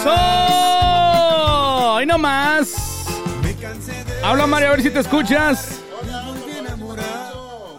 ¡Eso! 0.00 1.96
¡Ahí 1.96 2.06
nomás! 2.06 3.06
Habla 4.22 4.46
Mario, 4.46 4.68
a 4.68 4.70
ver 4.72 4.82
si 4.82 4.90
te 4.90 5.00
escuchas. 5.00 5.80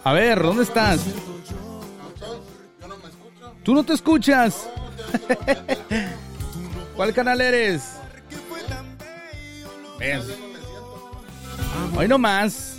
A 0.03 0.13
ver, 0.13 0.41
¿dónde 0.41 0.63
estás? 0.63 0.99
¿Tú 3.63 3.73
no 3.73 3.83
te 3.83 3.93
escuchas? 3.93 4.67
¿Cuál 6.95 7.13
canal 7.13 7.39
eres? 7.39 7.83
Ven. 9.97 10.21
Hoy 11.95 12.07
nomás. 12.07 12.77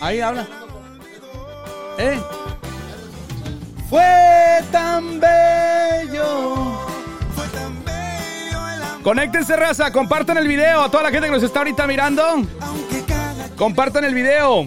Ahí 0.00 0.20
habla. 0.20 0.46
¿Eh? 1.98 2.20
Fue 3.90 4.62
tan 4.70 5.18
bello. 5.20 6.77
Conéctense, 9.08 9.56
raza. 9.56 9.90
Compartan 9.90 10.36
el 10.36 10.46
video. 10.46 10.82
A 10.82 10.90
toda 10.90 11.04
la 11.04 11.10
gente 11.10 11.28
que 11.28 11.32
nos 11.32 11.42
está 11.42 11.60
ahorita 11.60 11.86
mirando. 11.86 12.22
Compartan 13.56 14.04
el 14.04 14.12
video. 14.12 14.66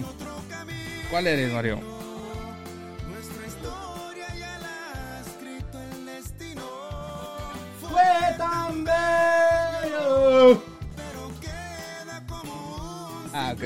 ¿Cuál 1.12 1.28
eres, 1.28 1.52
Mario? 1.52 1.78
Fue 7.80 8.02
tan 8.36 8.82
bello. 8.82 10.60
Ah, 13.32 13.54
ok. 13.54 13.62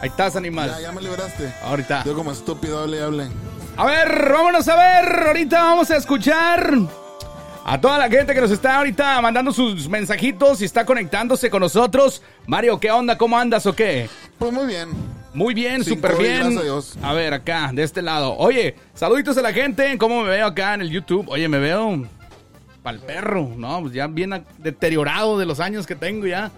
Ahí 0.00 0.08
estás, 0.08 0.34
animal. 0.34 0.70
Ya, 0.70 0.80
ya 0.80 0.92
me 0.92 1.02
liberaste. 1.02 1.52
Ahorita. 1.62 2.04
Yo 2.04 2.14
como 2.14 2.32
estúpido 2.32 2.78
hable 2.78 2.96
y 2.96 3.00
hable. 3.00 3.28
A 3.78 3.86
ver, 3.86 4.32
vámonos 4.32 4.66
a 4.66 4.74
ver. 4.74 5.26
Ahorita 5.28 5.62
vamos 5.62 5.88
a 5.92 5.96
escuchar 5.98 6.72
a 7.64 7.80
toda 7.80 7.96
la 7.96 8.10
gente 8.10 8.34
que 8.34 8.40
nos 8.40 8.50
está 8.50 8.78
ahorita 8.78 9.20
mandando 9.22 9.52
sus 9.52 9.88
mensajitos 9.88 10.60
y 10.60 10.64
está 10.64 10.84
conectándose 10.84 11.48
con 11.48 11.60
nosotros. 11.60 12.20
Mario, 12.48 12.80
¿qué 12.80 12.90
onda? 12.90 13.16
¿Cómo 13.16 13.38
andas 13.38 13.66
o 13.66 13.76
qué? 13.76 14.10
Pues 14.36 14.52
muy 14.52 14.66
bien. 14.66 14.88
Muy 15.32 15.54
bien, 15.54 15.84
súper 15.84 16.16
bien. 16.16 16.58
a 16.58 16.62
Dios. 16.62 16.98
A 17.00 17.12
ver, 17.12 17.32
acá, 17.32 17.70
de 17.72 17.84
este 17.84 18.02
lado. 18.02 18.36
Oye, 18.36 18.74
saluditos 18.94 19.38
a 19.38 19.42
la 19.42 19.52
gente. 19.52 19.96
¿Cómo 19.96 20.24
me 20.24 20.30
veo 20.30 20.46
acá 20.48 20.74
en 20.74 20.80
el 20.80 20.90
YouTube? 20.90 21.28
Oye, 21.28 21.46
me 21.46 21.60
veo 21.60 22.04
pa'l 22.82 22.98
perro, 22.98 23.48
¿no? 23.56 23.82
Pues 23.82 23.92
ya 23.92 24.08
bien 24.08 24.44
deteriorado 24.58 25.38
de 25.38 25.46
los 25.46 25.60
años 25.60 25.86
que 25.86 25.94
tengo 25.94 26.26
ya. 26.26 26.50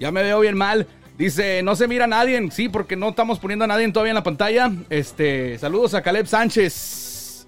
Ya 0.00 0.10
me 0.10 0.24
veo 0.24 0.40
bien 0.40 0.56
mal. 0.56 0.88
Dice, 1.22 1.62
no 1.62 1.76
se 1.76 1.86
mira 1.86 2.06
a 2.06 2.08
nadie. 2.08 2.50
Sí, 2.50 2.68
porque 2.68 2.96
no 2.96 3.10
estamos 3.10 3.38
poniendo 3.38 3.64
a 3.64 3.68
nadie 3.68 3.88
todavía 3.92 4.10
en 4.10 4.16
la 4.16 4.24
pantalla. 4.24 4.72
Este, 4.90 5.56
saludos 5.56 5.94
a 5.94 6.02
Caleb 6.02 6.26
Sánchez. 6.26 7.46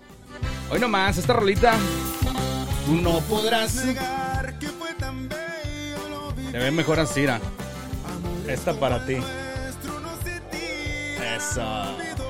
Hoy 0.71 0.79
nomás, 0.79 1.19
esta 1.19 1.33
rolita. 1.33 1.75
Tú 2.87 2.95
no 2.95 3.19
podrás. 3.23 3.85
Te 6.53 6.59
ves 6.59 6.73
mejor 6.73 7.01
así. 7.01 7.27
Esta 8.47 8.75
para 8.75 9.05
ti. 9.05 9.17
Eso. 11.37 12.24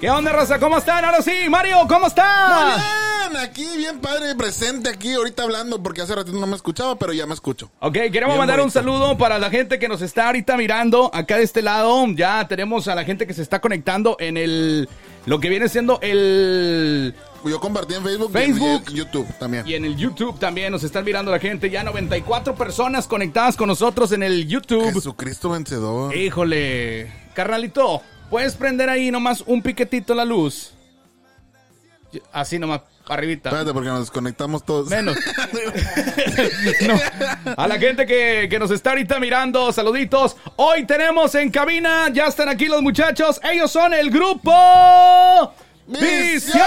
¿Qué 0.00 0.08
onda, 0.08 0.30
raza? 0.32 0.60
¿Cómo 0.60 0.78
están? 0.78 1.04
Ahora 1.04 1.20
sí, 1.22 1.32
Mario, 1.50 1.78
¿cómo 1.88 2.06
estás? 2.06 2.80
Bien, 3.28 3.42
aquí 3.42 3.66
bien 3.76 3.98
padre, 3.98 4.32
presente 4.36 4.88
aquí 4.90 5.12
ahorita 5.14 5.42
hablando 5.42 5.82
porque 5.82 6.02
hace 6.02 6.14
ratito 6.14 6.38
no 6.38 6.46
me 6.46 6.54
escuchaba, 6.54 6.96
pero 6.96 7.12
ya 7.12 7.26
me 7.26 7.34
escucho. 7.34 7.68
Ok, 7.80 7.94
queremos 7.94 8.28
Bien 8.28 8.38
mandar 8.38 8.60
un 8.60 8.70
saludo 8.70 9.18
para 9.18 9.40
la 9.40 9.50
gente 9.50 9.80
que 9.80 9.88
nos 9.88 10.00
está 10.00 10.26
ahorita 10.26 10.56
mirando 10.56 11.10
acá 11.12 11.38
de 11.38 11.42
este 11.42 11.62
lado. 11.62 12.06
Ya 12.14 12.46
tenemos 12.46 12.86
a 12.86 12.94
la 12.94 13.02
gente 13.02 13.26
que 13.26 13.34
se 13.34 13.42
está 13.42 13.60
conectando 13.60 14.16
en 14.20 14.36
el 14.36 14.88
lo 15.26 15.40
que 15.40 15.48
viene 15.48 15.68
siendo 15.68 15.98
el 16.00 17.12
Yo 17.44 17.58
compartí 17.58 17.94
en 17.94 18.04
Facebook, 18.04 18.30
Facebook. 18.32 18.82
y 18.86 18.90
en 18.92 18.96
YouTube 18.96 19.26
también. 19.40 19.66
y 19.66 19.74
en 19.74 19.84
el 19.84 19.96
YouTube 19.96 20.38
también 20.38 20.70
nos 20.70 20.84
están 20.84 21.04
mirando 21.04 21.32
la 21.32 21.40
gente. 21.40 21.70
Ya 21.70 21.82
94 21.82 22.54
personas 22.54 23.08
conectadas 23.08 23.56
con 23.56 23.66
nosotros 23.66 24.12
en 24.12 24.22
el 24.22 24.46
YouTube. 24.46 24.92
Jesucristo 24.94 25.50
vencedor. 25.50 26.14
Híjole, 26.16 27.12
carnalito, 27.34 28.00
puedes 28.30 28.54
prender 28.54 28.88
ahí 28.88 29.10
nomás 29.10 29.42
un 29.46 29.62
piquetito 29.62 30.14
la 30.14 30.24
luz. 30.24 30.72
Así 32.32 32.58
nomás, 32.58 32.80
arribita. 33.06 33.50
Espérate, 33.50 33.72
porque 33.72 33.88
nos 33.88 34.00
desconectamos 34.00 34.64
todos. 34.64 34.88
Menos. 34.88 35.16
No. 36.86 36.94
A 37.56 37.66
la 37.66 37.78
gente 37.78 38.06
que, 38.06 38.46
que 38.48 38.58
nos 38.58 38.70
está 38.70 38.90
ahorita 38.90 39.18
mirando, 39.18 39.72
saluditos. 39.72 40.36
Hoy 40.56 40.86
tenemos 40.86 41.34
en 41.34 41.50
cabina, 41.50 42.08
ya 42.12 42.26
están 42.26 42.48
aquí 42.48 42.66
los 42.66 42.80
muchachos. 42.82 43.40
Ellos 43.42 43.70
son 43.72 43.92
el 43.92 44.10
grupo 44.10 44.52
Visión. 45.88 46.60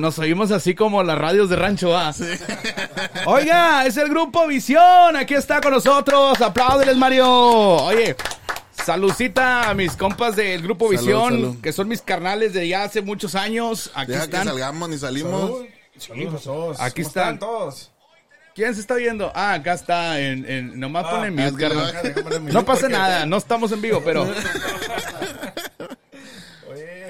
Nos 0.00 0.18
oímos 0.18 0.50
así 0.50 0.74
como 0.74 1.02
las 1.02 1.18
radios 1.18 1.50
de 1.50 1.56
rancho 1.56 1.96
A. 1.96 2.14
Oiga, 3.26 3.84
es 3.84 3.98
el 3.98 4.08
grupo 4.08 4.46
Visión. 4.46 5.16
Aquí 5.16 5.34
está 5.34 5.60
con 5.60 5.72
nosotros. 5.72 6.40
Apláudeles, 6.40 6.96
Mario. 6.96 7.28
Oye. 7.28 8.16
Saludcita 8.84 9.70
a 9.70 9.74
mis 9.74 9.96
compas 9.96 10.36
del 10.36 10.62
Grupo 10.62 10.86
Salud, 10.86 10.98
Visión, 11.00 11.30
salud. 11.30 11.56
que 11.62 11.72
son 11.72 11.88
mis 11.88 12.02
carnales 12.02 12.52
de 12.52 12.66
ya 12.68 12.84
hace 12.84 13.00
muchos 13.02 13.34
años. 13.34 13.90
Aquí 13.94 14.12
Deja 14.12 14.24
están. 14.24 14.42
que 14.42 14.48
salgamos 14.48 14.88
ni 14.88 14.98
salimos. 14.98 15.50
Todos. 16.42 16.80
Aquí 16.80 17.02
¿Cómo 17.02 17.08
están. 17.08 17.38
todos. 17.38 17.90
¿Quién 18.54 18.74
se 18.74 18.80
está 18.82 18.94
viendo? 18.96 19.32
Ah, 19.34 19.54
acá 19.54 19.72
está. 19.72 20.20
En, 20.20 20.44
en- 20.50 20.78
nomás 20.78 21.06
pone 21.06 21.30
mute, 21.30 21.46
es 21.46 21.52
que 21.54 21.68
carnal. 21.68 22.40
le 22.44 22.52
No 22.52 22.64
pasa 22.64 22.88
nada, 22.88 23.24
no 23.24 23.36
estamos 23.38 23.72
en 23.72 23.80
vivo, 23.80 24.02
pero. 24.04 24.26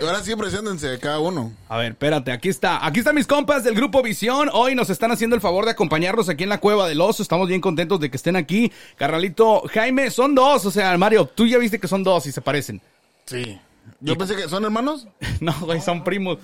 Ahora 0.03 0.23
sí, 0.23 0.35
preséntense 0.35 0.99
cada 0.99 1.21
uno. 1.21 1.53
A 1.69 1.77
ver, 1.79 1.93
espérate, 1.93 2.33
aquí 2.33 2.49
está. 2.49 2.85
Aquí 2.85 2.99
están 3.01 3.15
mis 3.15 3.27
compas 3.27 3.63
del 3.65 3.75
Grupo 3.75 4.03
Visión. 4.03 4.51
Hoy 4.53 4.75
nos 4.75 4.91
están 4.91 5.13
haciendo 5.13 5.37
el 5.37 5.43
favor 5.43 5.65
de 5.65 5.71
acompañarnos 5.71 6.29
aquí 6.29 6.43
en 6.43 6.49
la 6.49 6.59
Cueva 6.59 6.89
del 6.89 7.01
Oso. 7.01 7.23
Estamos 7.23 7.49
bien 7.49 7.61
contentos 7.61 8.01
de 8.01 8.11
que 8.11 8.17
estén 8.17 8.37
aquí. 8.37 8.73
Carnalito, 8.97 9.63
Jaime, 9.73 10.11
son 10.11 10.35
dos. 10.35 10.67
O 10.67 10.71
sea, 10.71 10.97
Mario, 10.99 11.27
tú 11.27 11.47
ya 11.47 11.59
viste 11.59 11.79
que 11.79 11.89
son 11.89 12.03
dos 12.03 12.27
y 12.27 12.33
se 12.33 12.41
parecen. 12.41 12.81
Sí. 13.27 13.59
Yo 14.01 14.19
pensé 14.19 14.35
que 14.35 14.49
son 14.49 14.65
hermanos. 14.65 15.07
No, 15.41 15.55
güey, 15.61 15.81
son 15.81 16.03
primos. 16.05 16.39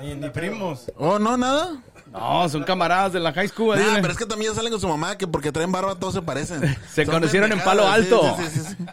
Ni, 0.00 0.14
ni 0.14 0.28
primos. 0.30 0.90
Oh, 0.96 1.18
no, 1.18 1.36
nada. 1.36 1.82
No, 2.12 2.48
son 2.48 2.64
camaradas 2.64 3.12
de 3.12 3.20
la 3.20 3.32
high 3.32 3.48
school. 3.48 3.78
Nah, 3.78 4.00
pero 4.00 4.12
es 4.12 4.18
que 4.18 4.26
también 4.26 4.50
ya 4.50 4.56
salen 4.56 4.72
con 4.72 4.80
su 4.80 4.88
mamá, 4.88 5.16
que 5.16 5.26
porque 5.26 5.52
traen 5.52 5.70
barba 5.70 5.94
todos 5.94 6.14
se 6.14 6.22
parecen. 6.22 6.60
Se 6.92 7.04
Son 7.04 7.14
conocieron 7.14 7.52
en 7.52 7.60
Palo 7.60 7.86
Alto. 7.86 8.36
sí, 8.38 8.44
sí, 8.50 8.60
sí, 8.60 8.74
sí. 8.78 8.84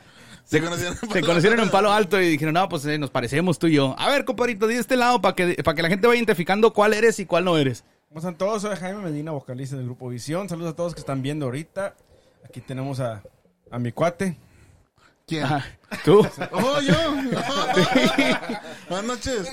Se 0.47 0.61
conocieron 0.61 0.93
en 0.93 0.99
Se 0.99 1.07
Palo 1.07 1.27
conocieron 1.27 1.59
en 1.59 1.63
Alto. 1.65 1.71
Palo 1.73 1.91
Alto 1.91 2.21
y 2.21 2.29
dijeron, 2.29 2.53
no, 2.53 2.69
pues 2.69 2.85
eh, 2.85 2.97
nos 2.97 3.09
parecemos 3.09 3.59
tú 3.59 3.67
y 3.67 3.73
yo. 3.73 3.95
A 3.99 4.09
ver, 4.09 4.23
compadrito, 4.25 4.65
di 4.65 4.75
de 4.75 4.79
este 4.81 4.95
lado 4.95 5.19
para 5.21 5.35
que, 5.35 5.61
para 5.63 5.75
que 5.75 5.81
la 5.81 5.89
gente 5.89 6.07
vaya 6.07 6.17
identificando 6.17 6.71
cuál 6.73 6.93
eres 6.93 7.19
y 7.19 7.25
cuál 7.25 7.43
no 7.45 7.57
eres. 7.57 7.83
¿Cómo 8.07 8.19
están 8.19 8.37
todos? 8.37 8.61
Soy 8.61 8.75
Jaime 8.77 9.01
Medina, 9.03 9.31
vocalista 9.31 9.75
del 9.75 9.85
grupo 9.85 10.07
Visión. 10.07 10.47
Saludos 10.47 10.71
a 10.71 10.75
todos 10.77 10.93
que 10.93 11.01
están 11.01 11.21
viendo 11.21 11.45
ahorita. 11.45 11.95
Aquí 12.45 12.61
tenemos 12.61 13.01
a, 13.01 13.21
a 13.69 13.77
mi 13.79 13.91
cuate. 13.91 14.37
¿Quién? 15.27 15.43
Ajá. 15.43 15.65
Tú. 16.05 16.25
Oh, 16.53 16.79
yo. 16.79 16.95
Buenas 18.89 19.05
noches. 19.05 19.47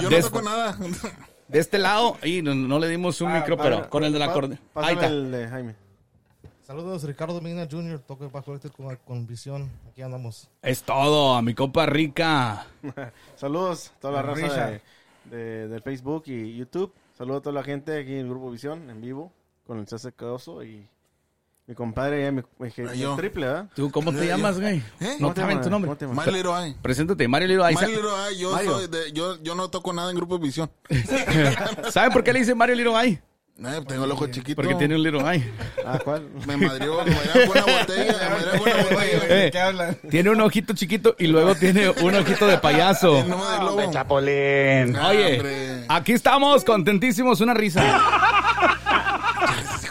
Yo 0.00 0.10
no 0.10 0.20
toco 0.20 0.42
nada. 0.42 0.78
De 1.48 1.58
este 1.58 1.78
lado, 1.78 2.16
y 2.22 2.42
no, 2.42 2.54
no 2.54 2.78
le 2.78 2.88
dimos 2.88 3.20
un 3.20 3.30
Ah, 3.32 3.40
micro, 3.40 3.56
para- 3.56 3.76
pero 3.78 3.90
con 3.90 4.04
el 4.04 4.12
de 4.12 4.18
la 4.20 4.26
acorde. 4.26 4.58
Ahí 4.74 4.94
está. 4.94 5.06
el 5.06 5.32
de 5.32 5.48
Jaime. 5.48 5.74
Saludos, 6.68 7.02
Ricardo 7.04 7.40
Medina 7.40 7.66
Jr., 7.70 7.98
toque 8.00 8.26
bajo 8.26 8.54
este 8.54 8.68
con, 8.68 8.94
con 9.06 9.26
visión. 9.26 9.70
Aquí 9.90 10.02
andamos. 10.02 10.50
Es 10.60 10.82
todo, 10.82 11.34
a 11.34 11.40
mi 11.40 11.54
copa 11.54 11.86
rica. 11.86 12.66
Saludos 13.36 13.90
a 13.96 14.00
toda 14.00 14.12
la 14.12 14.22
La 14.22 14.34
raza 14.34 14.66
de, 14.66 14.80
de- 15.34 15.68
de 15.68 15.80
Facebook 15.80 16.24
y 16.26 16.54
YouTube. 16.58 16.92
Saludos 17.16 17.38
a 17.40 17.42
toda 17.44 17.54
la 17.54 17.62
gente 17.62 17.98
aquí 17.98 18.12
en 18.12 18.18
el 18.18 18.28
Grupo 18.28 18.50
Visión, 18.50 18.90
en 18.90 19.00
vivo, 19.00 19.32
con 19.66 19.78
el 19.78 19.88
César 19.88 20.12
Caoso 20.12 20.62
y 20.62 20.86
mi 21.66 21.74
compadre, 21.74 22.22
ya, 22.24 22.32
mi, 22.32 22.42
mi- 22.58 22.68
mi 22.84 22.98
yo. 22.98 23.16
triple, 23.16 23.46
¿verdad? 23.46 23.70
¿Tú 23.74 23.90
cómo 23.90 24.12
te 24.12 24.18
Yo- 24.18 24.24
llamas, 24.24 24.60
güey? 24.60 24.76
¿Eh? 25.00 25.16
No 25.20 25.28
¿Cómo 25.28 25.34
te 25.34 25.40
saben 25.40 25.56
llamas? 25.62 25.64
tu 25.64 25.70
nombre. 25.70 26.32
Little 26.32 26.52
Eye. 26.66 26.76
Preséntate, 26.82 27.26
Mario 27.28 27.48
yo, 27.48 28.50
Mario. 28.50 28.72
soy 28.74 28.88
de, 28.88 29.10
yo, 29.12 29.42
yo 29.42 29.54
no 29.54 29.70
toco 29.70 29.90
nada 29.94 30.10
en 30.10 30.16
Grupo 30.18 30.38
Visión. 30.38 30.70
¿Saben 31.90 32.12
por 32.12 32.22
qué 32.22 32.34
le 32.34 32.40
dice 32.40 32.54
Mario 32.54 32.74
Liro 32.74 32.92
Eh, 33.60 33.80
tengo 33.88 34.04
el 34.04 34.12
ojo 34.12 34.28
chiquito. 34.28 34.54
Porque 34.62 34.76
tiene 34.76 34.94
un 34.94 35.02
Liro 35.02 35.28
Eye. 35.28 35.50
Ah, 35.84 35.98
¿cuál? 36.04 36.28
Me 36.46 36.56
madrió, 36.56 37.02
me 37.04 37.10
madrió 37.10 37.32
con 37.52 37.62
una 37.64 37.78
botella. 37.80 38.16
Me 38.20 38.30
madrió 38.30 38.50
con 38.62 38.72
una 38.72 38.82
botella. 38.90 39.18
Eh, 39.28 39.48
¿Qué 39.50 39.58
hablan? 39.60 39.96
tiene 40.10 40.30
un 40.30 40.40
ojito 40.40 40.74
chiquito 40.74 41.16
y 41.18 41.26
luego 41.26 41.54
tiene 41.56 41.90
un 41.90 42.14
ojito 42.14 42.46
de 42.46 42.58
payaso. 42.58 43.24
Globo. 43.24 43.90
Chapolín. 43.92 44.94
Ah, 44.96 45.08
Oye, 45.08 45.34
hombre. 45.38 45.84
aquí 45.88 46.12
estamos, 46.12 46.62
contentísimos, 46.64 47.40
una 47.40 47.52
risa. 47.54 47.82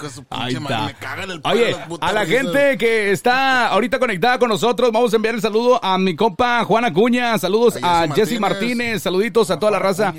De 0.02 0.10
su 0.12 0.24
Ahí 0.30 0.54
está. 0.54 0.86
me 0.86 0.94
cagan 0.94 1.32
el 1.32 1.42
palo 1.42 1.56
Oye, 1.60 1.76
a 2.02 2.14
la 2.14 2.26
gente 2.26 2.78
que 2.78 3.12
está 3.12 3.68
ahorita 3.70 3.98
conectada 3.98 4.38
con 4.38 4.48
nosotros, 4.48 4.92
vamos 4.92 5.12
a 5.12 5.16
enviar 5.16 5.34
el 5.34 5.42
saludo 5.42 5.84
a 5.84 5.98
mi 5.98 6.16
compa 6.16 6.64
Juan 6.66 6.86
Acuña, 6.86 7.36
saludos 7.40 7.78
A 7.82 8.04
a 8.04 8.08
Jesse. 8.14 8.40
Martínez. 8.40 9.02
saluditos 9.02 9.50
a 9.50 9.58
toda 9.58 9.72
la 9.72 9.80
raza 9.80 10.14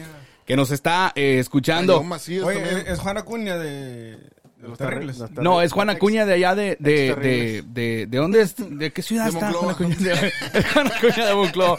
que 0.48 0.56
nos 0.56 0.70
está 0.72 1.12
eh, 1.14 1.38
escuchando. 1.38 2.02
Macías 2.02 2.42
Oye, 2.44 2.60
también. 2.60 2.84
es 2.88 2.98
Juan 2.98 3.18
Acuña 3.18 3.56
de, 3.58 4.16
de 4.56 4.68
los 4.68 4.78
terribles. 4.78 5.18
Los 5.18 5.30
No, 5.32 5.62
es 5.62 5.72
Juan 5.72 5.90
Acuña 5.90 6.26
de 6.26 6.32
allá 6.32 6.54
de... 6.54 6.76
¿De, 6.80 6.90
de, 6.90 7.14
Terribles. 7.14 7.74
de, 7.74 8.06
de 8.08 8.18
dónde 8.18 8.40
es? 8.40 8.54
¿De 8.58 8.90
qué 8.92 9.02
ciudad 9.02 9.24
De 9.24 9.30
está 9.30 9.50
Monclova. 9.50 9.74
Juan 9.74 9.92
Acuña? 9.92 10.14
De, 10.20 10.32
es 10.58 10.66
Juan 10.72 10.86
Acuña 10.86 11.26
de 11.26 11.34
Monclova. 11.34 11.76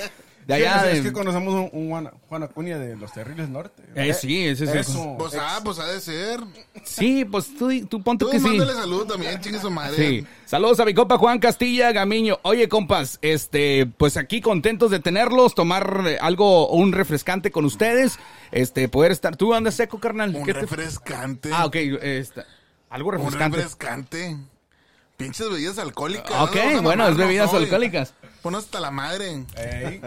De 0.50 0.56
allá 0.56 0.78
es, 0.78 0.84
de... 0.84 0.98
es 0.98 1.06
que 1.06 1.14
conocemos 1.14 1.54
un, 1.54 1.70
un 1.72 1.90
Juan, 1.90 2.12
Juan 2.28 2.44
Acuña 2.44 2.80
de 2.80 2.96
los 2.98 3.14
terribles 3.14 3.50
norte. 3.50 3.84
Eh, 3.96 4.14
sí, 4.14 4.48
ese 4.48 4.64
es 4.66 4.70
el- 4.72 4.78
Eso. 4.80 5.16
Pues 5.18 5.36
ah, 5.40 5.62
pues 5.64 5.78
ha 5.80 5.86
de 5.86 6.02
ser. 6.02 6.40
Sí, 6.84 7.24
pues 7.24 7.56
tú, 7.56 7.70
tú 7.86 8.02
ponte 8.02 8.26
Tú 8.26 8.32
que 8.32 8.40
sí. 8.40 8.46
mándale 8.48 8.74
salud 8.74 9.06
también, 9.06 9.40
chingue 9.42 9.60
su 9.60 9.70
madre. 9.70 9.96
Sí. 9.96 10.28
Saludos 10.46 10.80
a 10.80 10.86
mi 10.86 10.94
compa 10.96 11.18
Juan 11.20 11.38
Castilla 11.40 11.92
Gamiño. 11.92 12.40
Oye, 12.42 12.68
compas, 12.68 13.20
este, 13.22 13.86
pues 13.86 14.18
aquí 14.18 14.42
contentos 14.42 14.90
de 14.90 15.00
tenerlos, 15.00 15.54
tomar 15.54 16.04
eh, 16.08 16.18
algo, 16.20 16.70
un 16.70 16.94
refrescante 16.94 17.52
con 17.52 17.64
ustedes, 17.66 18.18
este, 18.52 18.90
poder 18.90 19.12
estar. 19.12 19.38
¿Tú 19.38 19.54
andas 19.54 19.76
seco, 19.76 20.00
carnal? 20.00 20.36
Un 20.36 20.46
¿Qué 20.46 20.54
te- 20.56 20.62
refrescante. 20.62 21.52
Ah, 21.54 21.66
ok, 21.68 21.76
este, 22.02 22.42
algo 22.90 23.10
Un 23.10 23.18
refrescante. 23.18 23.58
refrescante. 23.58 24.36
Pinches 25.16 25.50
bebidas 25.50 25.78
alcohólicas. 25.78 26.32
Ok, 26.42 26.56
bueno, 26.82 27.08
es 27.08 27.18
bebidas 27.18 27.54
hoy. 27.54 27.66
alcohólicas. 27.66 28.14
Pon 28.42 28.56
hasta 28.56 28.80
la 28.80 28.90
madre. 28.90 29.44
Ey, 29.58 30.02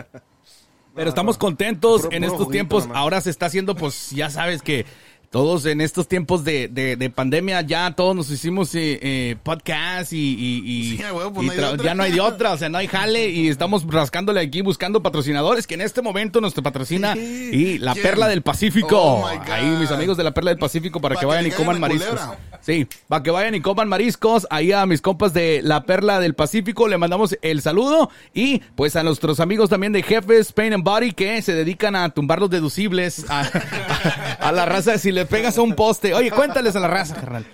Pero 0.94 1.08
estamos 1.08 1.38
contentos 1.38 2.08
en 2.10 2.24
estos 2.24 2.48
tiempos. 2.50 2.88
Ahora 2.94 3.20
se 3.20 3.30
está 3.30 3.46
haciendo, 3.46 3.74
pues 3.74 4.10
ya 4.10 4.30
sabes 4.30 4.62
que 4.62 4.84
todos 5.30 5.64
en 5.64 5.80
estos 5.80 6.08
tiempos 6.08 6.44
de, 6.44 6.68
de, 6.68 6.94
de 6.96 7.08
pandemia 7.08 7.62
ya 7.62 7.90
todos 7.96 8.14
nos 8.14 8.28
hicimos 8.30 8.74
eh, 8.74 8.98
eh, 9.00 9.36
podcast 9.42 10.12
y, 10.12 10.18
y, 10.18 10.62
y- 10.92 10.96
Sí, 10.98 11.02
a 11.02 11.14
huevo, 11.14 11.32
pues 11.32 11.46
y 11.56 11.58
no 11.58 11.76
ya 11.76 11.94
no 11.94 12.02
hay 12.02 12.12
de 12.12 12.20
otra, 12.20 12.52
o 12.52 12.58
sea, 12.58 12.68
no 12.68 12.76
hay 12.76 12.86
jale 12.86 13.30
y 13.30 13.48
estamos 13.48 13.86
rascándole 13.90 14.40
aquí 14.40 14.60
buscando 14.60 15.02
patrocinadores 15.02 15.66
que 15.66 15.72
en 15.72 15.80
este 15.80 16.02
momento 16.02 16.42
nos 16.42 16.52
patrocina 16.52 17.16
y 17.16 17.78
la. 17.78 17.94
Perla 17.94 18.28
del 18.28 18.42
Pacífico. 18.42 19.00
Oh. 19.00 19.26
Ahí 19.26 19.64
mis 19.80 19.90
amigos 19.90 20.18
de 20.18 20.24
la 20.24 20.34
Perla 20.34 20.50
del 20.50 20.58
Pacífico 20.58 21.00
para 21.00 21.14
Pa' 21.14 21.20
que 21.20 21.24
que 21.24 21.28
vayan 21.28 21.46
y 21.46 21.50
coman 21.52 21.80
mariscos. 21.80 22.08
culebra. 22.10 22.38
Sí, 22.62 22.86
para 23.08 23.22
que 23.22 23.30
vayan 23.30 23.54
y 23.54 23.60
coman 23.60 23.88
mariscos. 23.88 24.46
Ahí 24.48 24.72
a 24.72 24.86
mis 24.86 25.02
compas 25.02 25.34
de 25.34 25.60
la 25.62 25.82
Perla 25.82 26.20
del 26.20 26.34
Pacífico 26.34 26.88
le 26.88 26.96
mandamos 26.96 27.36
el 27.42 27.60
saludo. 27.60 28.08
Y 28.32 28.60
pues 28.76 28.96
a 28.96 29.02
nuestros 29.02 29.40
amigos 29.40 29.68
también 29.68 29.92
de 29.92 30.02
Jefes 30.02 30.52
Pain 30.52 30.72
and 30.72 30.84
Body 30.84 31.12
que 31.12 31.42
se 31.42 31.54
dedican 31.54 31.96
a 31.96 32.08
tumbar 32.10 32.40
los 32.40 32.50
deducibles 32.50 33.26
a, 33.28 33.42
la 34.52 34.64
raza. 34.64 34.96
Si 34.98 35.10
le 35.10 35.26
pegas 35.26 35.58
a 35.58 35.62
un 35.62 35.74
poste. 35.74 36.14
Oye, 36.14 36.30
cuéntales 36.30 36.76
a 36.76 36.80
la 36.80 36.88
raza, 36.88 37.16
carnal. 37.16 37.44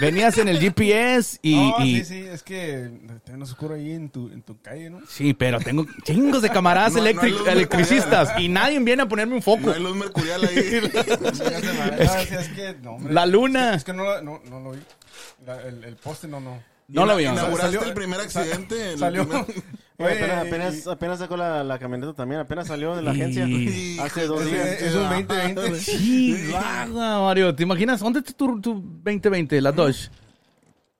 Venías 0.00 0.38
en 0.38 0.48
el 0.48 0.58
GPS 0.58 1.38
y... 1.42 1.54
No, 1.56 1.84
y- 1.84 1.98
sí, 1.98 2.04
sí, 2.04 2.26
es 2.26 2.42
que 2.42 2.88
ven 3.26 3.42
oscuro 3.42 3.74
ahí 3.74 3.92
en 3.92 4.08
tu, 4.10 4.28
en 4.30 4.42
tu 4.42 4.60
calle, 4.60 4.90
¿no? 4.90 5.00
Sí, 5.08 5.34
pero 5.34 5.58
tengo 5.60 5.86
chingos 6.04 6.42
de 6.42 6.50
camaradas 6.50 6.92
No- 6.94 7.00
no 7.00 7.04
electric- 7.06 7.30
luz 7.38 7.48
electricistas 7.48 8.38
y 8.38 8.48
nadie 8.48 8.78
viene 8.80 9.02
a 9.02 9.08
ponerme 9.08 9.34
un 9.34 9.42
foco. 9.42 9.62
No 9.66 9.72
hay 9.72 9.80
luz 9.82 9.96
mercurial 9.96 10.44
ahí. 10.44 10.56
Es 11.98 12.10
que, 12.28 12.34
es 12.36 12.48
que, 12.48 12.76
no, 12.82 12.92
hombre. 12.92 13.12
La 13.12 13.26
luna. 13.26 13.74
Es 13.74 13.84
que 13.84 13.92
no, 13.92 14.04
lo- 14.04 14.22
no, 14.22 14.40
no 14.48 14.60
lo 14.60 14.70
vi. 14.72 14.78
La- 15.46 15.60
el, 15.62 15.84
el 15.84 15.96
poste 15.96 16.28
no, 16.28 16.40
no. 16.40 16.62
No 16.88 17.04
lo 17.06 17.16
vio. 17.16 17.32
Inauguraste 17.32 17.76
Salió- 17.78 17.82
el 17.88 17.94
primer 17.94 18.20
accidente. 18.20 18.92
el 18.92 18.98
Salió. 18.98 19.26
primer- 19.28 19.46
Oye, 19.98 20.08
apenas, 20.12 20.44
y- 20.44 20.48
apenas, 20.48 20.86
apenas 20.86 21.18
sacó 21.18 21.36
la, 21.36 21.64
la 21.64 21.78
camioneta 21.78 22.12
también, 22.12 22.40
apenas 22.40 22.66
salió 22.68 22.94
de 22.94 23.02
la 23.02 23.12
agencia 23.12 23.46
Y- 23.46 23.98
hace 24.02 24.26
dos 24.26 24.44
días. 24.44 24.82
es 24.82 24.94
un 24.94 25.08
2020. 25.08 25.74
Sí, 25.80 26.50
vaga, 26.52 27.20
Mario. 27.20 27.54
¿Te 27.54 27.62
imaginas? 27.62 28.00
¿Dónde 28.00 28.18
está 28.20 28.32
tu, 28.32 28.60
tu 28.60 28.74
2020? 28.74 29.60
La 29.60 29.72
Dodge. 29.72 30.10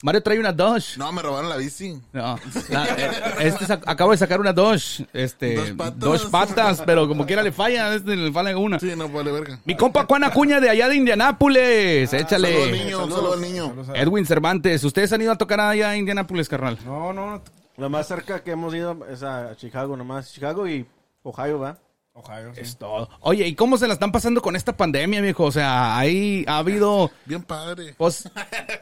Mario 0.03 0.23
trae 0.23 0.39
una 0.39 0.53
Dodge. 0.53 0.99
No, 0.99 1.11
me 1.11 1.23
robaron 1.23 1.49
la 1.49 1.57
bici. 1.57 1.99
No, 2.13 2.39
la- 2.69 2.85
eh, 2.87 3.11
este 3.41 3.65
acabo 3.73 4.11
de 4.13 4.19
sacar 4.19 4.39
una 4.41 4.53
Dodge. 4.53 5.07
Este, 5.13 5.55
Dos 5.57 5.71
patas. 5.73 5.99
dos 5.99 6.25
patas, 6.27 6.83
pero 6.85 7.09
como 7.09 7.25
quiera 7.27 7.43
le 7.43 7.51
falla, 7.51 7.95
este 7.95 8.15
le 8.15 8.31
falla 8.31 8.57
una. 8.59 8.79
Sí, 8.79 8.93
no, 8.97 9.09
vale 9.09 9.33
verga. 9.33 9.59
Mi 9.65 9.75
compa 9.75 10.05
Juan 10.07 10.25
Acuña 10.25 10.61
de 10.61 10.69
allá 10.69 10.89
de 10.89 10.97
Indianápolis. 10.97 12.11
Saludos 12.11 12.33
al 12.33 12.45
Échale. 12.45 12.73
niño, 12.73 12.99
Saludos. 13.01 13.15
saludos 13.15 13.35
al 13.35 13.41
niño. 13.41 13.75
A- 13.95 13.99
Edwin 13.99 14.27
Cervantes. 14.27 14.85
¿Ustedes 14.85 15.13
han 15.15 15.23
ido 15.23 15.33
a 15.33 15.37
tocar 15.39 15.61
allá 15.61 15.91
a 15.91 15.97
Indianápolis, 15.97 16.49
carnal? 16.49 16.79
No, 16.85 17.13
no, 17.15 17.43
Lo 17.77 17.91
más 17.91 18.09
cerca 18.09 18.43
que 18.43 18.53
hemos 18.53 18.75
ido 18.75 19.07
es 19.09 19.23
a 19.23 19.55
Chicago 19.57 19.97
nomás. 19.97 20.33
Chicago 20.33 20.67
y 20.67 20.87
Ohio, 21.23 21.59
¿va? 21.59 21.79
Ohio, 22.15 22.55
sí. 22.55 22.63
Es 22.63 22.79
todo. 22.79 23.11
Oye, 23.21 23.47
¿y 23.47 23.55
cómo 23.55 23.77
se 23.77 23.87
la 23.87 23.93
están 23.93 24.11
pasando 24.11 24.41
con 24.41 24.57
esta 24.57 24.75
pandemia, 24.75 25.21
viejo? 25.21 25.45
O 25.45 25.53
sea, 25.53 25.99
ahí 25.99 26.45
ha 26.49 26.59
habido... 26.59 27.11
Bien 27.27 27.43
padre. 27.43 27.95
Pues 27.99 28.31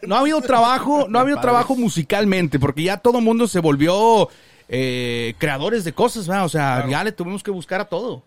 no 0.06 0.14
ha 0.14 0.20
habido 0.20 0.41
trabajo, 0.41 1.06
no 1.08 1.19
ha 1.19 1.23
habido 1.23 1.41
trabajo 1.41 1.75
musicalmente, 1.75 2.61
porque 2.61 2.85
ya 2.85 2.99
todo 2.99 3.20
mundo 3.20 3.49
se 3.49 3.58
volvió 3.58 4.29
eh, 4.69 5.35
creadores 5.38 5.82
de 5.85 5.93
cosas, 5.93 6.29
¿verdad? 6.29 6.44
O 6.44 6.49
sea, 6.49 6.87
ya 6.88 7.02
le 7.02 7.11
tuvimos 7.11 7.43
que 7.43 7.50
buscar 7.50 7.81
a 7.81 7.87
todo. 7.87 8.23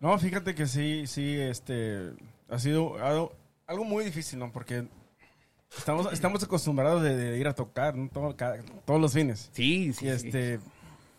No, 0.00 0.18
fíjate 0.18 0.54
que 0.54 0.66
sí, 0.66 1.06
sí, 1.06 1.34
este, 1.40 2.12
ha 2.50 2.58
sido 2.58 3.02
algo, 3.02 3.32
algo 3.66 3.84
muy 3.84 4.04
difícil, 4.04 4.38
¿no? 4.38 4.52
Porque 4.52 4.86
estamos, 5.78 6.12
estamos 6.12 6.42
acostumbrados 6.42 7.02
de, 7.02 7.16
de 7.16 7.38
ir 7.38 7.46
a 7.48 7.54
tocar, 7.54 7.96
¿no? 7.96 8.08
Todo- 8.08 8.36
cada- 8.36 8.58
todos 8.84 9.00
los 9.00 9.12
fines. 9.12 9.50
Sí, 9.52 9.86
Y 9.88 9.92
sí. 9.92 10.00
sí. 10.00 10.08
este, 10.08 10.60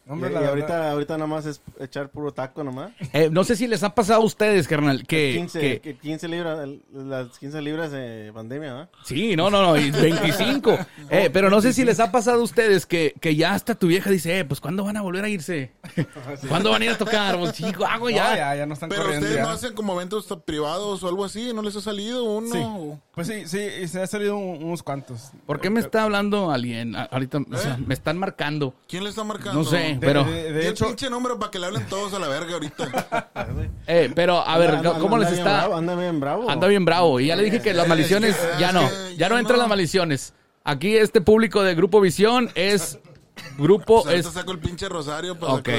hombre, 0.10 0.30
y 0.30 0.34
la 0.34 0.40
verdad- 0.40 0.50
ahorita, 0.50 0.92
ahorita 0.92 1.14
nada 1.18 1.28
más 1.28 1.46
es 1.46 1.62
echar 1.80 2.10
puro 2.10 2.32
taco 2.32 2.64
nomás. 2.64 2.92
Eh, 3.14 3.30
no 3.32 3.44
sé 3.44 3.56
si 3.56 3.68
les 3.68 3.84
ha 3.84 3.94
pasado 3.96 4.22
a 4.22 4.26
ustedes, 4.26 4.68
carnal, 4.68 5.06
que... 5.06 5.34
15, 5.38 5.60
que- 5.60 5.82
que 5.82 5.98
15 5.98 6.28
libras, 6.28 6.60
el- 6.64 6.82
las 6.94 7.38
15 7.40 7.62
libras 7.62 7.92
de 7.92 8.32
pandemia, 8.34 8.74
¿va? 8.74 8.90
sí, 9.04 9.36
no, 9.36 9.50
no, 9.50 9.62
no, 9.62 9.78
y 9.78 9.92
25. 9.92 10.78
Eh, 11.10 11.30
pero 11.32 11.50
no 11.50 11.62
sé 11.62 11.72
si 11.74 11.86
les 11.86 12.00
ha 12.02 12.12
pasado 12.12 12.42
a 12.42 12.44
ustedes 12.44 12.86
que, 12.86 13.14
que 13.22 13.36
ya 13.36 13.54
hasta 13.54 13.76
tu 13.76 13.88
vieja 13.88 14.10
dice, 14.10 14.40
eh, 14.40 14.46
pues 14.46 14.60
¿cuándo 14.60 14.84
van 14.84 14.98
a 14.98 15.02
volver 15.02 15.24
a 15.24 15.30
irse? 15.30 15.72
¿Cuándo 16.50 16.72
van 16.72 16.82
a 16.82 16.86
ir 16.86 16.92
a 16.92 16.98
tocar? 16.98 17.38
Pues 17.40 17.54
chico, 17.54 17.86
hago 17.86 18.10
No, 18.10 18.16
ya. 18.16 18.36
ya, 18.36 18.56
ya 18.58 18.66
no 18.66 18.74
están 18.74 18.90
Pero 18.90 19.04
corriendo 19.04 19.26
ustedes 19.26 19.42
ya. 19.42 19.48
no 19.50 19.54
hacen 19.56 19.74
como 19.74 19.94
eventos 19.94 20.28
privados 20.46 21.04
o 21.04 21.08
algo 21.08 21.24
así, 21.26 21.54
¿no 21.54 21.62
les 21.62 21.76
ha 21.76 21.82
salido 21.82 22.24
uno? 22.24 22.52
Sí. 22.54 23.00
Pues 23.14 23.28
sí, 23.28 23.48
sí, 23.48 23.60
y 23.84 23.88
se 23.88 24.02
ha 24.02 24.08
salido 24.08 24.38
un- 24.38 24.64
unos 24.64 24.84
cuantos. 24.84 25.32
¿Por 25.46 25.60
qué 25.62 25.70
me 25.70 25.80
está 25.80 26.04
hablando 26.04 26.52
alguien 26.52 26.96
ahorita? 26.96 27.40
O 27.52 27.58
sea, 27.58 27.76
¿Eh? 27.76 27.84
me 27.86 27.94
están 27.94 28.18
marcando. 28.18 28.74
¿Quién 28.88 29.04
le 29.04 29.10
está 29.10 29.24
marcando? 29.24 29.60
No 29.60 29.66
sé, 29.66 29.97
De, 30.00 30.08
pero... 30.08 30.24
de- 30.24 30.44
de 30.44 30.54
De 30.54 30.70
hecho, 30.70 30.86
pinche 30.88 31.10
número 31.10 31.38
para 31.40 31.52
que 31.52 31.60
le 31.60 31.66
hablen 31.68 31.86
todos 31.88 32.14
a 32.14 32.20
la 32.20 32.28
verga 32.28 32.54
ahorita. 32.54 33.30
Eh, 33.88 34.12
pero, 34.14 34.46
a 34.46 34.58
ver, 34.58 34.72
Anda- 34.76 35.00
¿cómo 35.00 35.16
anda 35.16 35.30
les 35.30 35.38
está...? 35.40 35.58
bravo, 35.60 35.76
anda 35.78 35.96
bien 35.96 36.20
bravo. 36.20 36.50
Anda 36.50 36.68
bien 36.68 36.84
bravo. 36.86 37.20
Y 37.20 37.28
ya 37.28 37.36
le 37.36 37.44
dije 37.44 37.62
que 37.62 37.74
las 37.74 37.88
maldiciones 37.88 38.36
que- 38.36 38.60
ya 38.60 38.68
es 38.70 38.74
no. 38.74 38.82
que 38.82 39.16
Ya 39.16 39.28
ya 39.28 39.30
no 39.30 39.38
entran 39.40 39.58
no. 39.58 39.64
las 39.64 39.70
maldiciones. 39.70 40.34
Aquí 40.64 40.98
este 40.98 41.22
público 41.22 41.64
de 41.64 41.74
Grupo 41.76 42.02
Visión 42.02 42.50
es... 42.56 43.00
Grupo... 43.58 44.02
O 44.02 44.04
sea, 44.04 44.14
es, 44.14 44.26
saco 44.28 44.52
el 44.52 44.60
pinche 44.60 44.90
rosario 44.90 45.38
para 45.40 45.54
ok. 45.54 45.70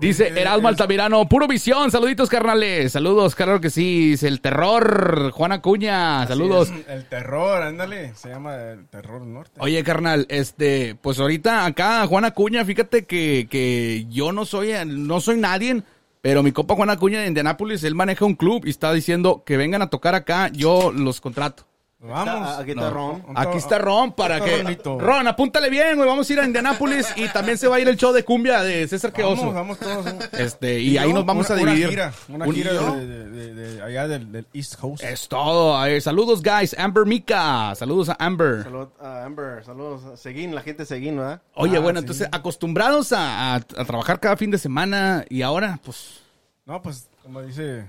Dice 0.00 0.28
Erasmo 0.28 0.68
Altamirano, 0.68 1.28
puro 1.28 1.48
visión, 1.48 1.90
saluditos 1.90 2.28
carnales, 2.28 2.92
saludos, 2.92 3.34
claro 3.34 3.60
que 3.60 3.68
sí, 3.68 4.10
dice 4.10 4.28
el 4.28 4.40
terror, 4.40 5.32
Juan 5.32 5.50
Acuña, 5.50 6.24
saludos. 6.28 6.72
el 6.88 7.04
terror, 7.06 7.62
ándale, 7.62 8.14
se 8.14 8.28
llama 8.28 8.54
el 8.54 8.86
terror 8.86 9.22
norte. 9.22 9.58
Oye, 9.58 9.82
carnal, 9.82 10.26
este, 10.28 10.94
pues 10.94 11.18
ahorita 11.18 11.66
acá 11.66 12.06
Juan 12.06 12.24
Acuña, 12.24 12.64
fíjate 12.64 13.06
que, 13.06 13.48
que 13.50 14.06
yo 14.08 14.30
no 14.30 14.44
soy, 14.44 14.72
no 14.86 15.20
soy 15.20 15.36
nadie, 15.38 15.82
pero 16.20 16.44
mi 16.44 16.52
copa 16.52 16.76
Juan 16.76 16.90
Acuña 16.90 17.20
de 17.20 17.26
Indianápolis, 17.26 17.82
él 17.82 17.96
maneja 17.96 18.24
un 18.24 18.36
club 18.36 18.66
y 18.66 18.70
está 18.70 18.92
diciendo 18.92 19.42
que 19.44 19.56
vengan 19.56 19.82
a 19.82 19.90
tocar 19.90 20.14
acá, 20.14 20.48
yo 20.52 20.92
los 20.92 21.20
contrato. 21.20 21.67
Vamos. 22.00 22.48
Está- 22.50 22.58
aquí 22.60 22.70
está 22.70 22.82
No. 22.82 22.90
Ron. 22.90 23.22
Aquí 23.34 23.58
está 23.58 23.78
Ron 23.78 24.12
para 24.12 24.40
que... 24.40 24.62
Ronito. 24.62 25.00
Ron, 25.00 25.26
apúntale 25.26 25.68
bien, 25.68 25.96
güey, 25.96 26.08
vamos 26.08 26.30
a 26.30 26.32
ir 26.32 26.38
a 26.38 26.44
Indianápolis 26.44 27.08
y 27.16 27.26
también 27.28 27.58
se 27.58 27.66
va 27.66 27.74
a 27.74 27.80
ir 27.80 27.88
el 27.88 27.96
show 27.96 28.12
de 28.12 28.24
cumbia 28.24 28.62
de 28.62 28.86
César 28.86 29.12
Vamos, 29.16 29.38
Queoso. 29.40 29.52
vamos 29.52 29.78
todos. 29.80 30.04
¿no? 30.04 30.18
Este, 30.38 30.78
y 30.78 30.96
ahí 30.96 31.12
nos 31.12 31.26
vamos 31.26 31.50
Una- 31.50 31.56
a 31.56 31.64
dividir. 31.64 31.86
Una 31.86 31.90
gira, 31.90 32.12
una 32.28 32.46
Un- 32.46 32.54
gira 32.54 32.72
de, 32.72 33.06
de- 33.06 33.28
de- 33.28 33.54
de 33.54 33.82
allá 33.82 34.06
del, 34.06 34.30
del 34.30 34.46
East 34.52 34.76
Coast. 34.76 35.02
Es 35.02 35.26
todo. 35.26 35.76
A 35.76 35.86
ver, 35.86 36.00
saludos, 36.00 36.40
guys. 36.40 36.76
Amber 36.78 37.04
Mika. 37.04 37.74
Saludos 37.74 38.10
a 38.10 38.16
Amber. 38.20 38.62
Saludos 38.62 38.90
a 39.00 39.24
Amber, 39.24 39.64
saludos 39.64 40.04
a 40.04 40.16
Seguín, 40.16 40.54
la 40.54 40.62
gente 40.62 40.86
Seguín, 40.86 41.16
¿verdad? 41.16 41.42
Oye, 41.54 41.78
Ah, 41.78 41.80
bueno, 41.80 41.98
sí. 41.98 42.04
entonces 42.04 42.28
acostumbrados 42.30 43.12
a, 43.12 43.54
a- 43.54 43.56
a 43.56 43.60
trabajar 43.84 44.20
cada 44.20 44.36
fin 44.36 44.52
de 44.52 44.58
semana 44.58 45.24
y 45.28 45.42
ahora, 45.42 45.80
pues, 45.84 46.20
No, 46.64 46.80
pues, 46.80 47.08
como 47.24 47.42
dice 47.42 47.86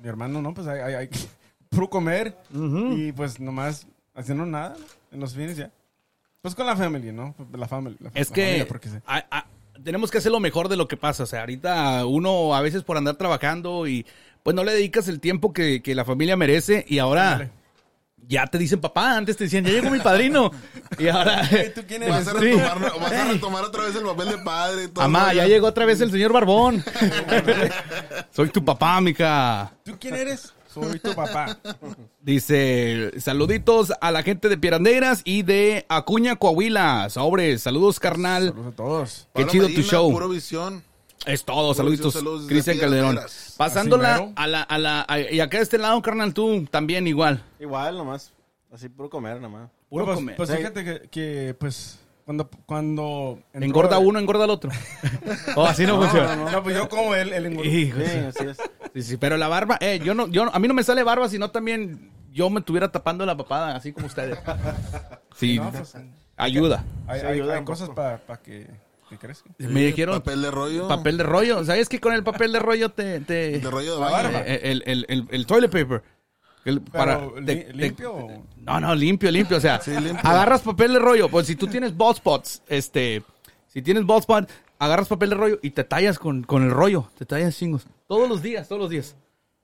mi 0.00 0.08
hermano, 0.08 0.42
no, 0.42 0.52
pues 0.52 0.66
hay, 0.66 0.80
hay, 0.80 0.94
hay 0.94 1.08
que 1.08 1.18
puro 1.70 1.88
comer 1.88 2.36
y 2.52 3.12
pues 3.12 3.38
nomás 3.40 3.86
haciendo 4.14 4.44
nada 4.44 4.74
¿no? 4.78 4.84
en 5.12 5.20
los 5.20 5.34
fines 5.34 5.56
ya. 5.56 5.70
Pues 6.42 6.54
con 6.54 6.66
la 6.66 6.76
familia, 6.76 7.12
¿no? 7.12 7.34
La 7.52 7.68
familia. 7.68 7.98
la- 8.00 8.10
es 8.14 8.28
la 8.30 8.34
que 8.34 8.42
familia, 8.44 8.68
porque 8.68 8.88
sí. 8.88 8.96
a- 9.06 9.24
a- 9.30 9.46
tenemos 9.82 10.10
que 10.10 10.18
hacer 10.18 10.32
lo 10.32 10.40
mejor 10.40 10.68
de 10.68 10.76
lo 10.76 10.88
que 10.88 10.96
pasa. 10.96 11.22
O 11.22 11.26
sea, 11.26 11.40
ahorita 11.40 12.04
uno 12.06 12.54
a 12.54 12.60
veces 12.60 12.82
por 12.82 12.96
andar 12.96 13.16
trabajando 13.16 13.86
y 13.86 14.04
pues 14.42 14.56
no 14.56 14.64
le 14.64 14.72
dedicas 14.72 15.06
el 15.08 15.20
tiempo 15.20 15.52
que, 15.52 15.80
que 15.82 15.94
la 15.94 16.04
familia 16.04 16.36
merece 16.36 16.84
y 16.88 16.98
ahora 16.98 17.32
Ándale. 17.32 17.50
ya 18.26 18.46
te 18.48 18.58
dicen 18.58 18.80
papá. 18.80 19.16
Antes 19.16 19.36
te 19.36 19.44
decían, 19.44 19.64
ya 19.64 19.70
llegó 19.70 19.90
mi 19.90 20.00
padrino. 20.00 20.50
y 20.98 21.06
ahora... 21.08 21.42
¿Tú 21.74 21.82
quién 21.86 22.02
eres? 22.02 22.26
Vas 22.26 22.28
a, 22.34 22.40
Sí. 22.40 22.46
retomar, 22.46 22.80
vas 23.00 23.12
a 23.12 23.24
retomar 23.26 23.64
otra 23.64 23.84
vez 23.84 23.94
el 23.94 24.02
papel 24.02 24.28
de 24.30 24.38
padre. 24.38 24.84
y 24.84 24.88
todo 24.88 25.32
ya 25.32 25.46
llegó 25.46 25.66
otra 25.68 25.84
vez 25.84 26.00
el 26.00 26.10
señor 26.10 26.32
Barbón. 26.32 26.82
Soy 28.32 28.48
tu 28.48 28.64
papá, 28.64 29.00
mija. 29.00 29.72
¿Tú 29.84 29.96
quién 30.00 30.14
eres? 30.16 30.52
Soy 30.72 30.98
tu 31.00 31.14
papá. 31.14 31.58
Dice, 32.20 33.12
saluditos 33.20 33.92
a 34.00 34.10
la 34.12 34.22
gente 34.22 34.48
de 34.48 34.56
Pierandeiras 34.58 35.22
y 35.24 35.42
de 35.42 35.84
Acuña, 35.88 36.36
Coahuila. 36.36 37.08
Sobres, 37.10 37.62
saludos, 37.62 37.98
carnal. 37.98 38.48
Saludos 38.50 38.72
a 38.72 38.76
todos. 38.76 39.28
Qué 39.34 39.42
Pablo 39.44 39.50
chido 39.52 39.66
tu 39.68 39.82
show. 39.82 40.10
Puro 40.12 40.28
visión. 40.28 40.82
Es 41.26 41.44
todo, 41.44 41.74
saluditos, 41.74 42.14
saludos 42.14 42.46
Cristian 42.46 42.78
Calderón. 42.78 43.18
Pasándola 43.56 44.32
a 44.36 44.46
la, 44.46 44.62
a 44.62 44.78
la, 44.78 45.04
a- 45.06 45.20
y 45.20 45.40
acá 45.40 45.58
de 45.58 45.64
este 45.64 45.76
lado, 45.76 46.00
carnal, 46.00 46.32
tú 46.32 46.66
también 46.70 47.06
igual. 47.06 47.44
Igual, 47.58 47.98
nomás. 47.98 48.32
Así 48.72 48.88
puro 48.88 49.10
comer 49.10 49.36
nada 49.36 49.48
más. 49.48 49.70
Puro 49.88 50.04
pues, 50.06 50.16
comer. 50.16 50.36
pues 50.36 50.50
fíjate 50.54 50.84
que, 50.84 51.08
que, 51.10 51.54
pues, 51.58 51.98
cuando, 52.24 52.48
cuando... 52.64 53.38
entró- 53.52 53.64
engorda 53.66 53.98
uno, 53.98 54.18
engorda 54.18 54.44
el 54.44 54.50
otro. 54.50 54.70
oh, 55.56 55.66
así 55.66 55.84
no, 55.84 56.00
funciona. 56.00 56.36
No, 56.36 56.62
pues 56.62 56.76
yo 56.76 56.88
como 56.88 57.14
él, 57.14 57.32
él 57.34 57.46
engordó. 57.46 57.68
Hijo, 57.68 57.98
Sí, 57.98 58.04
sí. 58.06 58.18
así 58.18 58.44
es. 58.48 58.58
Sí, 58.94 59.02
sí, 59.02 59.16
pero 59.16 59.36
la 59.36 59.48
barba, 59.48 59.76
eh, 59.80 60.00
yo 60.04 60.14
no, 60.14 60.26
yo 60.28 60.44
no- 60.44 60.50
a 60.52 60.58
mí 60.58 60.66
no 60.68 60.74
me 60.74 60.82
sale 60.82 61.02
barba, 61.02 61.28
sino 61.28 61.50
también 61.50 62.10
yo 62.32 62.50
me 62.50 62.60
estuviera 62.60 62.90
tapando 62.90 63.24
la 63.26 63.36
papada, 63.36 63.76
así 63.76 63.92
como 63.92 64.06
ustedes. 64.06 64.38
Sí, 65.36 65.58
No, 65.58 65.70
pues, 65.70 65.94
ayuda. 66.36 66.84
hay, 67.06 67.20
Sí, 67.20 67.26
hay- 67.26 67.32
ayuda 67.34 67.54
hay 67.54 67.58
un 67.60 67.64
cosas 67.64 67.88
para 67.90 68.18
que, 68.42 68.66
que 69.08 69.16
crezcan. 69.18 69.54
Me 69.58 69.80
dijeron 69.86 70.18
Papel 70.20 70.42
de 70.42 70.50
rollo. 70.50 70.88
papel 70.88 71.16
de 71.18 71.24
rollo. 71.24 71.64
¿Sabes 71.64 71.88
que 71.88 72.00
con 72.00 72.12
el 72.14 72.22
papel 72.24 72.52
de 72.52 72.58
rollo 72.58 72.90
te... 72.90 73.20
te 73.20 73.58
De 73.60 73.70
rollo 73.70 73.94
de 73.94 74.00
baño. 74.00 74.12
barba. 74.12 74.40
eh, 74.46 74.60
el, 74.64 74.82
el, 74.86 75.06
el, 75.08 75.26
el 75.30 75.46
toilet 75.46 75.70
paper. 75.70 76.02
El- 76.64 76.80
para, 76.82 77.18
Pero, 77.18 77.34
te- 77.34 77.40
li- 77.54 77.62
te- 77.64 77.72
¿limpio 77.72 78.12
o...? 78.14 78.46
No, 78.58 78.80
no, 78.80 78.94
limpio, 78.94 79.30
limpio. 79.30 79.56
O 79.56 79.60
sea, 79.60 79.80
Sí, 79.80 79.92
limpio. 79.92 80.18
agarras 80.28 80.60
papel 80.62 80.92
de 80.92 80.98
rollo. 80.98 81.28
Pues 81.28 81.46
si 81.46 81.56
tú 81.56 81.66
tienes 81.68 81.96
bald 81.96 82.16
spots, 82.16 82.62
este, 82.68 83.22
si 83.68 83.80
tienes 83.82 84.04
bald 84.04 84.20
spot, 84.20 84.50
agarras 84.78 85.08
papel 85.08 85.30
de 85.30 85.36
rollo 85.36 85.58
y 85.62 85.70
te 85.70 85.84
tallas 85.84 86.18
con, 86.18 86.42
con 86.42 86.62
el 86.62 86.70
rollo. 86.70 87.08
Te 87.18 87.24
tallas 87.24 87.56
chingos. 87.56 87.86
Todos 88.10 88.28
los 88.28 88.42
días, 88.42 88.66
todos 88.66 88.82
los 88.82 88.90
días. 88.90 89.14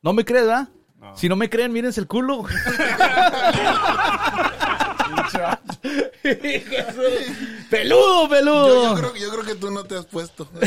¿No 0.02 0.12
me 0.12 0.24
crees, 0.24 0.46
verdad? 0.46 0.68
Si 1.16 1.28
no 1.28 1.34
me 1.34 1.50
creen, 1.50 1.72
mírense 1.72 1.98
el 1.98 2.06
culo. 2.06 2.44
peludo, 7.70 8.28
peludo. 8.28 8.94
yo 8.94 9.00
creo, 9.00 9.16
yo 9.16 9.30
creo 9.30 9.44
que 9.44 9.54
tú 9.54 9.70
no 9.70 9.84
te 9.84 9.96
has 9.96 10.04
puesto. 10.06 10.48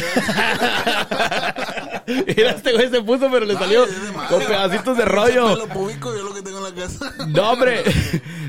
Mira, 2.07 2.51
este 2.51 2.73
güey 2.73 2.89
se 2.89 3.01
puso, 3.01 3.29
pero 3.31 3.45
le 3.45 3.55
salió 3.55 3.85
Ay, 3.85 3.91
con 4.29 4.39
pedacitos 4.43 4.97
de 4.97 5.05
rollo. 5.05 5.49
Pelo 5.53 5.67
púbico, 5.67 6.15
yo 6.15 6.23
lo 6.23 6.33
que 6.33 6.41
tengo 6.41 6.65
en 6.67 6.75
la 6.75 6.81
casa. 6.83 7.13
No, 7.27 7.51
hombre. 7.51 7.83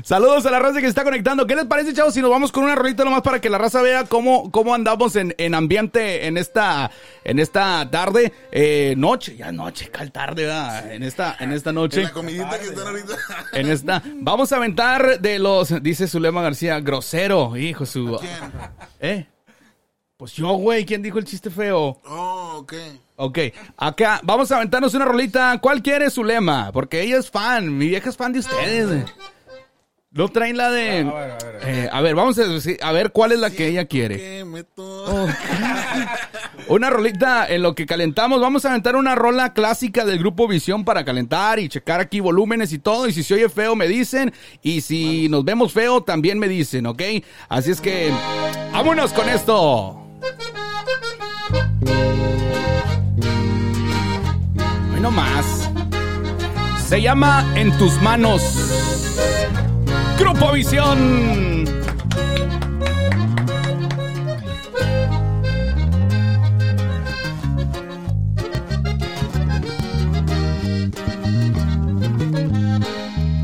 Saludos 0.03 0.45
a 0.47 0.51
la 0.51 0.59
raza 0.59 0.75
que 0.75 0.81
se 0.85 0.89
está 0.89 1.03
conectando. 1.03 1.45
¿Qué 1.45 1.55
les 1.55 1.65
parece, 1.65 1.93
chavos, 1.93 2.13
si 2.13 2.21
nos 2.21 2.31
vamos 2.31 2.51
con 2.51 2.63
una 2.63 2.73
rolita 2.75 3.03
nomás 3.05 3.21
para 3.21 3.39
que 3.39 3.49
la 3.51 3.59
raza 3.59 3.81
vea 3.83 4.05
cómo, 4.05 4.51
cómo 4.51 4.73
andamos 4.73 5.15
en, 5.15 5.35
en 5.37 5.53
ambiente 5.53 6.25
en 6.25 6.37
esta, 6.37 6.89
en 7.23 7.37
esta 7.39 7.87
tarde? 7.91 8.33
Eh, 8.51 8.95
noche, 8.97 9.35
ya 9.37 9.51
noche, 9.51 9.89
cal 9.89 10.11
tarde, 10.11 10.45
¿verdad? 10.45 10.91
En 10.91 11.03
esta, 11.03 11.35
en 11.39 11.51
esta 11.51 11.69
En 11.69 11.75
noche. 11.75 12.01
la 12.03 12.11
comidita 12.13 12.57
que 12.59 12.65
están 12.65 12.87
ahorita. 12.87 13.13
En 13.53 13.69
esta. 13.69 14.01
Vamos 14.15 14.51
a 14.51 14.55
aventar 14.55 15.19
de 15.19 15.37
los, 15.37 15.69
dice 15.81 16.07
Zulema 16.07 16.41
García, 16.41 16.79
grosero, 16.79 17.55
hijo 17.57 17.85
su. 17.85 18.17
¿Quién? 18.19 18.51
¿Eh? 18.99 19.27
Pues 20.17 20.33
yo, 20.33 20.53
güey, 20.53 20.85
¿quién 20.85 21.01
dijo 21.01 21.17
el 21.17 21.25
chiste 21.25 21.49
feo? 21.49 21.99
Oh, 22.05 22.57
ok. 22.57 22.73
Ok, 23.15 23.39
acá 23.77 24.19
vamos 24.23 24.51
a 24.51 24.57
aventarnos 24.57 24.93
una 24.93 25.05
rolita. 25.05 25.57
¿Cuál 25.59 25.81
quiere 25.81 26.09
Zulema? 26.09 26.71
Porque 26.71 27.01
ella 27.01 27.17
es 27.17 27.29
fan, 27.29 27.77
mi 27.77 27.87
vieja 27.87 28.09
es 28.09 28.17
fan 28.17 28.31
de 28.31 28.39
ustedes. 28.39 29.05
No 30.13 30.27
traen 30.27 30.57
la 30.57 30.69
de... 30.69 30.99
A 30.99 31.03
ver, 31.03 31.07
a 31.07 31.13
ver, 31.13 31.31
a 31.31 31.37
ver. 31.37 31.61
Eh, 31.63 31.89
a 31.89 32.01
ver, 32.01 32.15
vamos 32.15 32.37
a, 32.37 32.43
decir- 32.43 32.77
a 32.81 32.91
ver 32.91 33.11
cuál 33.13 33.31
es 33.31 33.39
la 33.39 33.49
que 33.49 33.67
ella 33.69 33.85
quiere. 33.85 34.43
Una 36.67 36.89
rolita 36.89 37.47
en 37.47 37.61
lo 37.61 37.75
que 37.75 37.85
calentamos. 37.85 38.41
Vamos 38.41 38.65
a 38.65 38.69
aventar 38.71 38.97
una 38.97 39.15
rola 39.15 39.53
clásica 39.53 40.03
del 40.03 40.19
grupo 40.19 40.49
Visión 40.49 40.83
para 40.83 41.05
calentar 41.05 41.59
y 41.59 41.69
checar 41.69 42.01
aquí 42.01 42.19
volúmenes 42.19 42.73
y 42.73 42.79
todo. 42.79 43.07
Y 43.07 43.13
si 43.13 43.23
se 43.23 43.35
oye 43.35 43.47
feo, 43.47 43.73
me 43.77 43.87
dicen. 43.87 44.33
Y 44.61 44.81
si 44.81 45.29
nos 45.29 45.45
vemos 45.45 45.71
feo, 45.71 46.03
también 46.03 46.39
me 46.39 46.49
dicen, 46.49 46.87
¿ok? 46.87 47.01
Así 47.47 47.71
es 47.71 47.79
que, 47.79 48.11
vámonos 48.73 49.13
con 49.13 49.29
esto. 49.29 49.97
Hoy 54.93 54.99
no 54.99 55.09
más. 55.09 55.69
Se 56.85 57.01
llama 57.01 57.49
En 57.55 57.71
tus 57.77 57.93
manos. 58.01 58.41
Grupo 60.21 60.51
Visión. 60.51 61.63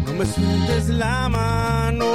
No 0.06 0.14
me 0.14 0.26
sueltes 0.26 0.90
la 0.90 1.28
mano. 1.30 2.06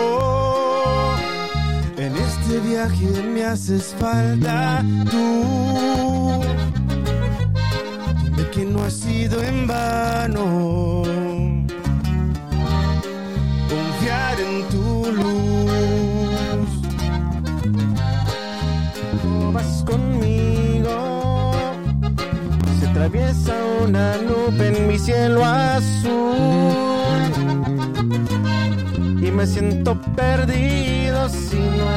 En 1.97 2.17
este 2.17 2.61
viaje 2.61 3.23
me 3.35 3.45
haces 3.45 3.97
falta 3.99 4.85
tú. 5.11 6.41
Dime 8.23 8.51
que 8.51 8.65
no 8.65 8.85
ha 8.85 8.91
sido 8.91 9.43
en 9.43 9.67
vano. 9.67 11.12
Atraviesa 23.03 23.55
una 23.83 24.17
nube 24.19 24.69
en 24.69 24.87
mi 24.87 24.97
cielo 24.97 25.45
azul 25.45 26.15
y 29.21 29.29
me 29.33 29.45
siento 29.45 30.01
perdido 30.15 31.29
si 31.29 31.57
no 31.57 31.91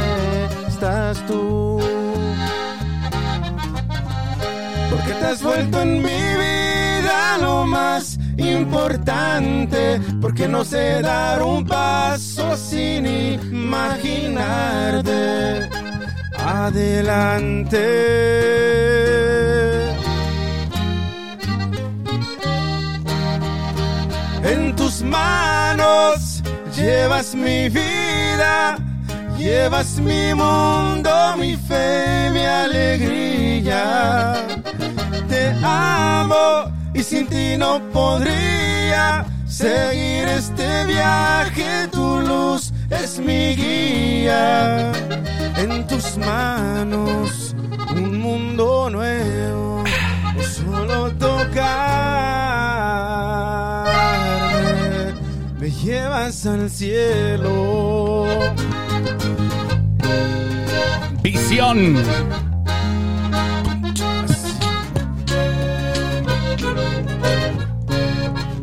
estás 0.68 1.24
tú. 1.28 1.80
Porque 4.90 5.12
te 5.20 5.26
has 5.26 5.44
vuelto 5.44 5.84
en 5.84 6.02
mi 6.02 6.24
vida 6.42 7.38
lo 7.40 7.66
más 7.66 8.18
importante, 8.38 10.02
porque 10.20 10.48
no 10.48 10.66
sé 10.66 11.04
dar 11.04 11.44
un 11.44 11.68
paso 11.68 12.58
sin 12.58 13.06
imaginarte. 13.06 15.70
Adelante. 16.40 17.86
En 24.46 24.76
tus 24.76 25.02
manos 25.02 26.44
llevas 26.76 27.34
mi 27.34 27.68
vida, 27.68 28.78
llevas 29.40 29.98
mi 30.00 30.36
mundo, 30.36 31.12
mi 31.40 31.56
fe, 31.56 32.30
mi 32.32 32.46
alegría. 32.46 34.36
Te 35.28 35.52
amo 35.64 36.72
y 36.94 37.02
sin 37.02 37.26
ti 37.26 37.58
no 37.58 37.82
podría 37.92 39.26
seguir 39.48 40.28
este 40.28 40.86
viaje. 40.86 41.88
Tu 41.92 42.22
luz 42.22 42.72
es 42.92 43.18
mi 43.18 43.56
guía. 43.56 44.92
En 45.58 45.88
tus 45.88 46.18
manos 46.18 47.56
un 47.96 48.20
mundo 48.20 48.92
nuevo, 48.92 49.84
solo 50.56 51.10
tocarme 51.14 52.55
llevas 56.16 56.46
al 56.46 56.70
cielo. 56.70 58.26
Visión. 61.22 61.96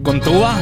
Con 0.02 0.20
tuba. 0.20 0.54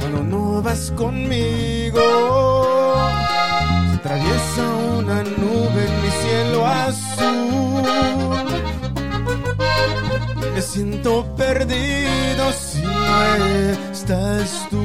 Cuando 0.00 0.22
no 0.22 0.62
vas 0.62 0.90
conmigo, 0.96 2.43
siento 10.64 11.24
perdido 11.36 12.52
si 12.52 12.80
no 12.80 13.44
estás 13.92 14.66
tú. 14.70 14.82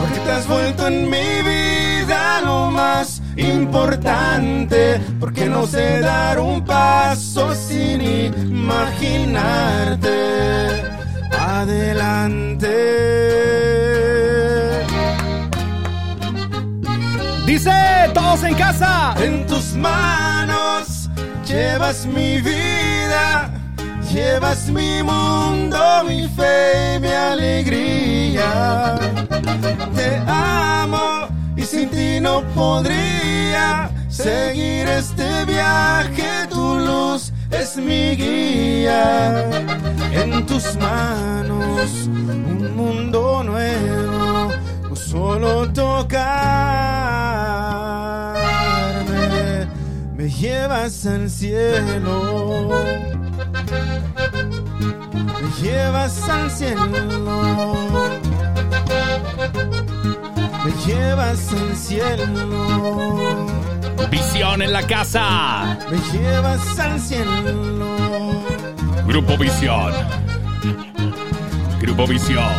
Porque 0.00 0.18
te 0.24 0.32
has 0.32 0.48
vuelto 0.48 0.88
en 0.88 1.08
mi 1.08 1.42
vida 1.42 2.40
lo 2.42 2.70
más 2.70 3.22
importante. 3.36 5.00
Porque 5.18 5.46
no 5.46 5.66
sé 5.66 6.00
dar 6.00 6.38
un 6.40 6.62
paso 6.64 7.54
sin 7.54 8.02
imaginarte. 8.02 10.10
Adelante. 11.38 12.66
Dice 17.46 17.72
todos 18.12 18.42
en 18.42 18.54
casa. 18.54 19.14
En 19.18 19.46
tus 19.46 19.74
manos 19.74 20.99
llevas 21.50 22.06
mi 22.06 22.40
vida, 22.40 23.50
llevas 24.12 24.68
mi 24.68 25.02
mundo, 25.02 25.78
mi 26.06 26.28
fe 26.28 26.94
y 26.94 27.00
mi 27.00 27.08
alegría. 27.08 28.98
Te 29.96 30.22
amo 30.26 31.28
y 31.56 31.62
sin 31.62 31.88
ti 31.90 32.20
no 32.20 32.42
podría 32.54 33.90
seguir 34.08 34.88
este 34.88 35.44
viaje. 35.44 36.46
Tu 36.50 36.78
luz 36.78 37.32
es 37.50 37.76
mi 37.76 38.16
guía. 38.16 39.50
En 40.12 40.46
tus 40.46 40.76
manos 40.76 41.90
un 42.06 42.76
mundo 42.76 43.42
nuevo. 43.42 44.50
Solo 44.94 45.68
tocarme 45.72 47.10
me 50.20 50.28
llevas 50.28 51.06
al 51.06 51.30
cielo. 51.30 52.68
Me 55.40 55.62
llevas 55.62 56.28
al 56.28 56.50
cielo. 56.50 58.10
Me 60.62 60.72
llevas 60.86 61.52
al 61.52 61.74
cielo. 61.74 63.46
Visión 64.10 64.60
en 64.60 64.72
la 64.74 64.86
casa. 64.86 65.78
Me 65.90 65.96
llevas 66.12 66.78
al 66.78 67.00
cielo. 67.00 68.44
Grupo 69.06 69.38
Visión. 69.38 69.92
Grupo 71.80 72.06
Visión. 72.06 72.52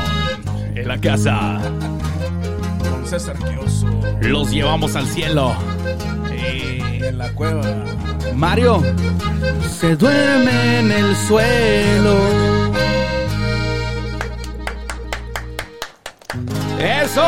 En 0.74 0.88
la 0.88 1.00
casa. 1.00 1.62
Con 2.90 3.06
César 3.06 3.38
Quioso. 3.38 3.86
Los 4.20 4.50
llevamos 4.50 4.96
al 4.96 5.06
cielo. 5.06 5.54
En 7.04 7.18
la 7.18 7.34
cueva. 7.34 7.62
Mario 8.36 8.82
se 9.80 9.96
duerme 9.96 10.80
en 10.80 10.92
el 10.92 11.16
suelo. 11.16 12.16
¡Eso! 16.80 17.22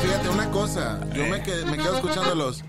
Fíjate 0.00 0.28
una 0.30 0.50
cosa, 0.50 0.98
yo 1.14 1.26
me, 1.26 1.42
qued- 1.42 1.64
me 1.66 1.76
quedo 1.76 1.94
escuchándolos. 1.96 2.62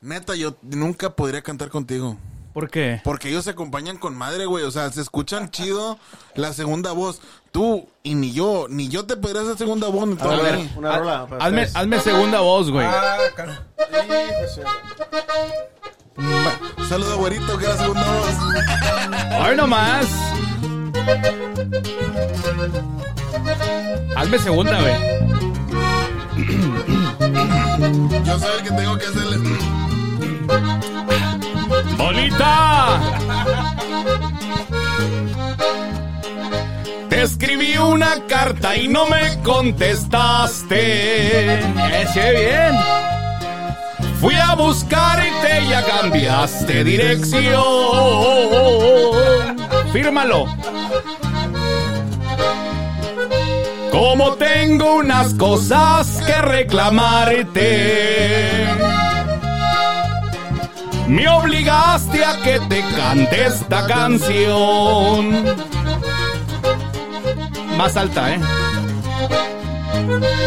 Neta, 0.00 0.34
yo 0.34 0.56
nunca 0.62 1.10
podría 1.14 1.42
cantar 1.42 1.68
contigo. 1.68 2.16
¿Por 2.52 2.68
qué? 2.68 3.00
Porque 3.04 3.28
ellos 3.28 3.44
se 3.44 3.50
acompañan 3.50 3.96
con 3.96 4.16
madre, 4.16 4.46
güey. 4.46 4.64
O 4.64 4.70
sea, 4.70 4.90
se 4.90 5.00
escuchan 5.00 5.50
chido 5.50 5.98
la 6.34 6.52
segunda 6.52 6.92
voz. 6.92 7.20
Tú 7.52 7.88
y 8.02 8.14
ni 8.14 8.32
yo, 8.32 8.66
ni 8.68 8.88
yo 8.88 9.06
te 9.06 9.16
podría 9.16 9.42
hacer 9.42 9.56
segunda 9.58 9.88
voz. 9.88 10.08
Ni 10.08 10.16
A 10.20 10.26
ver, 10.36 10.56
mí. 10.58 10.70
una 10.76 10.98
rola. 10.98 11.26
para 11.26 11.44
Hazme, 11.44 11.68
hazme 11.74 12.00
segunda 12.00 12.40
voz, 12.40 12.70
güey. 12.70 12.86
Ah, 12.86 13.16
Hijo 16.18 16.88
Saluda, 16.88 17.14
güerito, 17.14 17.56
que 17.58 17.64
era 17.64 17.76
segunda 17.76 18.02
voz. 18.02 19.46
Hoy 19.48 19.56
nomás. 19.56 20.06
Hazme 24.16 24.38
segunda, 24.38 24.80
güey. 24.80 24.94
Yo 28.24 28.38
soy 28.38 28.50
el 28.58 28.62
que 28.64 28.70
tengo 28.70 28.98
que 28.98 29.06
hacerle. 29.06 29.38
¡Bolita! 31.96 33.00
Te 37.08 37.22
escribí 37.22 37.76
una 37.76 38.26
carta 38.28 38.76
y 38.76 38.88
no 38.88 39.06
me 39.06 39.42
contestaste. 39.42 40.80
Ese 42.02 42.32
bien. 42.32 42.78
Fui 44.20 44.34
a 44.34 44.54
buscarte 44.54 45.62
y 45.64 45.68
ya 45.70 45.84
cambiaste 45.84 46.84
dirección. 46.84 47.54
Fírmalo. 49.92 50.46
Como 53.90 54.34
tengo 54.34 54.96
unas 54.96 55.34
cosas 55.34 56.22
que 56.26 56.40
reclamarte. 56.42 57.70
Me 61.10 61.26
obligaste 61.26 62.24
a 62.24 62.36
que 62.40 62.60
te 62.68 62.84
cante 62.96 63.46
esta 63.46 63.84
canción. 63.88 65.44
Más 67.76 67.96
alta, 67.96 68.34
¿eh? 68.34 68.40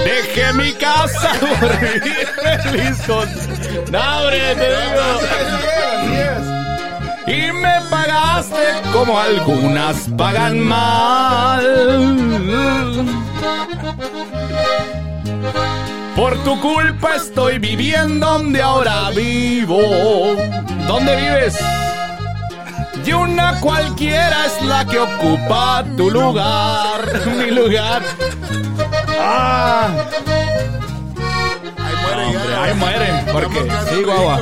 Dejé 0.06 0.54
mi 0.54 0.72
casa 0.72 1.32
por 1.60 1.80
vivir 1.82 2.28
feliz 2.64 3.02
con... 3.06 3.28
No, 3.92 4.00
hombre, 4.20 4.56
te 4.56 4.70
digo. 4.80 5.08
Y 7.28 7.52
me 7.52 7.82
pagaste 7.90 8.82
como 8.94 9.20
algunas 9.20 9.98
pagan 10.18 10.60
mal. 10.62 11.64
Por 16.16 16.38
tu 16.44 16.60
culpa 16.62 17.16
estoy 17.16 17.58
viviendo 17.60 18.26
donde 18.28 18.62
ahora 18.62 19.10
vivo. 19.10 19.80
¿Dónde 20.88 21.16
vives? 21.16 21.58
Y 23.06 23.12
una 23.14 23.60
cualquiera 23.60 24.46
es 24.46 24.62
la 24.66 24.86
que 24.86 25.00
ocupa 25.00 25.84
tu 25.98 26.10
lugar, 26.12 27.02
mi 27.38 27.52
lugar. 27.52 28.02
Ah, 29.20 29.90
Ahí 31.78 31.96
muere 32.06 32.26
Hombre, 32.26 32.50
ya. 32.52 32.64
ahí 32.64 32.74
muere, 32.76 33.24
porque 33.32 33.72
sí, 33.90 34.04
guagua. 34.04 34.40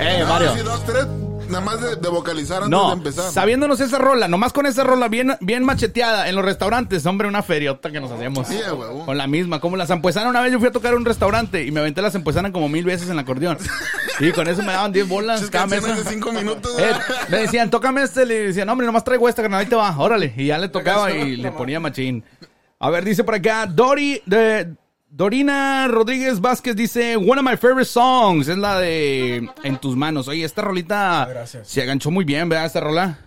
eh, 0.00 0.24
Mario. 0.28 1.21
Nada 1.52 1.64
más 1.64 1.80
de, 1.80 1.94
de 1.96 2.08
vocalizar 2.08 2.64
antes 2.64 2.70
No, 2.70 2.88
de 2.88 2.94
empezar. 2.94 3.30
sabiéndonos 3.30 3.80
esa 3.80 3.98
rola, 3.98 4.26
nomás 4.26 4.52
con 4.52 4.66
esa 4.66 4.82
rola 4.82 5.06
bien, 5.08 5.36
bien 5.40 5.64
macheteada 5.64 6.28
en 6.28 6.34
los 6.34 6.44
restaurantes, 6.44 7.06
hombre, 7.06 7.28
una 7.28 7.42
feriota 7.42 7.90
que 7.92 8.00
nos 8.00 8.10
hacemos. 8.10 8.48
Sí, 8.48 8.56
huevo. 8.56 9.04
Con 9.06 9.16
la 9.16 9.26
misma, 9.26 9.60
como 9.60 9.76
la 9.76 9.86
zampuesana. 9.86 10.28
Una 10.30 10.40
vez 10.40 10.52
yo 10.52 10.58
fui 10.58 10.68
a 10.68 10.72
tocar 10.72 10.94
a 10.94 10.96
un 10.96 11.04
restaurante 11.04 11.64
y 11.64 11.70
me 11.70 11.80
aventé 11.80 12.02
la 12.02 12.10
zampuesana 12.10 12.50
como 12.50 12.68
mil 12.68 12.84
veces 12.84 13.06
en 13.06 13.12
el 13.12 13.18
acordeón. 13.20 13.58
Y 14.20 14.30
con 14.30 14.46
eso 14.46 14.62
me 14.62 14.72
daban 14.72 14.92
10 14.92 15.08
bolas 15.08 15.50
cada 15.50 15.66
mesa. 15.66 15.94
de 15.96 16.04
cinco 16.04 16.32
minutos. 16.32 16.78
Eh, 16.78 16.92
me 17.28 17.38
decían, 17.38 17.70
tócame 17.70 18.02
este. 18.02 18.24
Le 18.26 18.48
decían, 18.48 18.66
no, 18.66 18.72
hombre, 18.72 18.86
nomás 18.86 19.02
traigo 19.04 19.28
esta, 19.28 19.42
carnal, 19.42 19.60
ahí 19.60 19.66
te 19.66 19.74
va, 19.74 19.96
órale. 19.98 20.32
Y 20.36 20.46
ya 20.46 20.58
le 20.58 20.68
tocaba 20.68 21.10
y 21.10 21.36
le 21.36 21.50
ponía 21.50 21.80
machín. 21.80 22.22
A 22.78 22.90
ver, 22.90 23.04
dice 23.04 23.24
por 23.24 23.34
acá, 23.34 23.66
Dori, 23.66 24.22
de, 24.26 24.74
Dorina 25.14 25.88
Rodríguez 25.88 26.40
Vázquez 26.40 26.74
dice, 26.74 27.18
one 27.18 27.38
of 27.38 27.44
my 27.44 27.54
favorite 27.58 27.84
songs, 27.84 28.48
es 28.48 28.56
la 28.56 28.78
de 28.78 29.46
En 29.62 29.76
tus 29.78 29.94
manos. 29.94 30.26
Oye, 30.26 30.42
esta 30.42 30.62
rolita 30.62 31.26
Gracias. 31.28 31.68
se 31.68 31.82
aganchó 31.82 32.10
muy 32.10 32.24
bien, 32.24 32.48
¿verdad? 32.48 32.64
Esta 32.64 32.80
rola. 32.80 33.18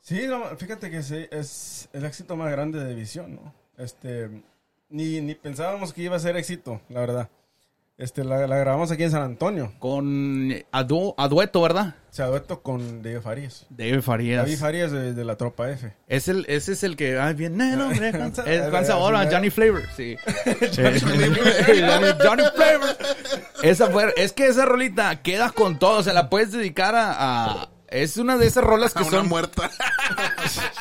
Sí, 0.00 0.22
no, 0.26 0.44
fíjate 0.56 0.90
que 0.90 1.02
sí, 1.02 1.26
es 1.30 1.90
el 1.92 2.06
éxito 2.06 2.36
más 2.36 2.50
grande 2.50 2.82
de 2.82 2.94
Visión, 2.94 3.34
¿no? 3.34 3.52
Este, 3.76 4.30
ni, 4.88 5.20
ni 5.20 5.34
pensábamos 5.34 5.92
que 5.92 6.04
iba 6.04 6.16
a 6.16 6.20
ser 6.20 6.38
éxito, 6.38 6.80
la 6.88 7.00
verdad. 7.00 7.28
Este, 7.98 8.24
la, 8.24 8.46
la 8.46 8.58
grabamos 8.58 8.90
aquí 8.90 9.04
en 9.04 9.10
San 9.10 9.22
Antonio. 9.22 9.72
Con 9.78 10.52
a, 10.70 10.84
du- 10.84 11.14
a 11.16 11.28
dueto, 11.28 11.62
¿verdad? 11.62 11.94
Se 12.10 12.22
dueto 12.24 12.62
con 12.62 13.02
David 13.02 13.20
Farías. 13.22 13.66
David 13.70 14.02
Farías. 14.02 14.44
David 14.44 14.58
Farías 14.58 14.92
de, 14.92 15.14
de 15.14 15.24
la 15.24 15.36
Tropa 15.36 15.70
F. 15.70 15.94
Es 16.06 16.28
el, 16.28 16.44
ese 16.48 16.72
es 16.72 16.82
el 16.82 16.94
que, 16.96 17.18
ay, 17.18 17.32
viene 17.34 17.72
el 17.72 17.80
hombre. 17.80 18.10
Es 18.46 18.86
¿sí? 18.86 18.92
Johnny 19.32 19.48
Flavor, 19.50 19.82
sí. 19.96 20.16
Johnny, 20.76 21.00
Johnny 22.22 22.42
Flavor. 22.54 22.96
Esa 23.62 23.86
fue, 23.90 24.12
es 24.18 24.32
que 24.32 24.46
esa 24.46 24.66
rolita 24.66 25.22
queda 25.22 25.50
con 25.50 25.78
todo, 25.78 25.98
o 25.98 26.02
sea, 26.02 26.12
la 26.12 26.28
puedes 26.28 26.52
dedicar 26.52 26.94
a, 26.94 27.12
a- 27.62 27.68
es 28.02 28.16
una 28.16 28.36
de 28.36 28.46
esas 28.46 28.64
rolas 28.64 28.96
A 28.96 29.00
que 29.02 29.04
una 29.08 29.18
son, 29.18 29.28
muerta. 29.28 29.70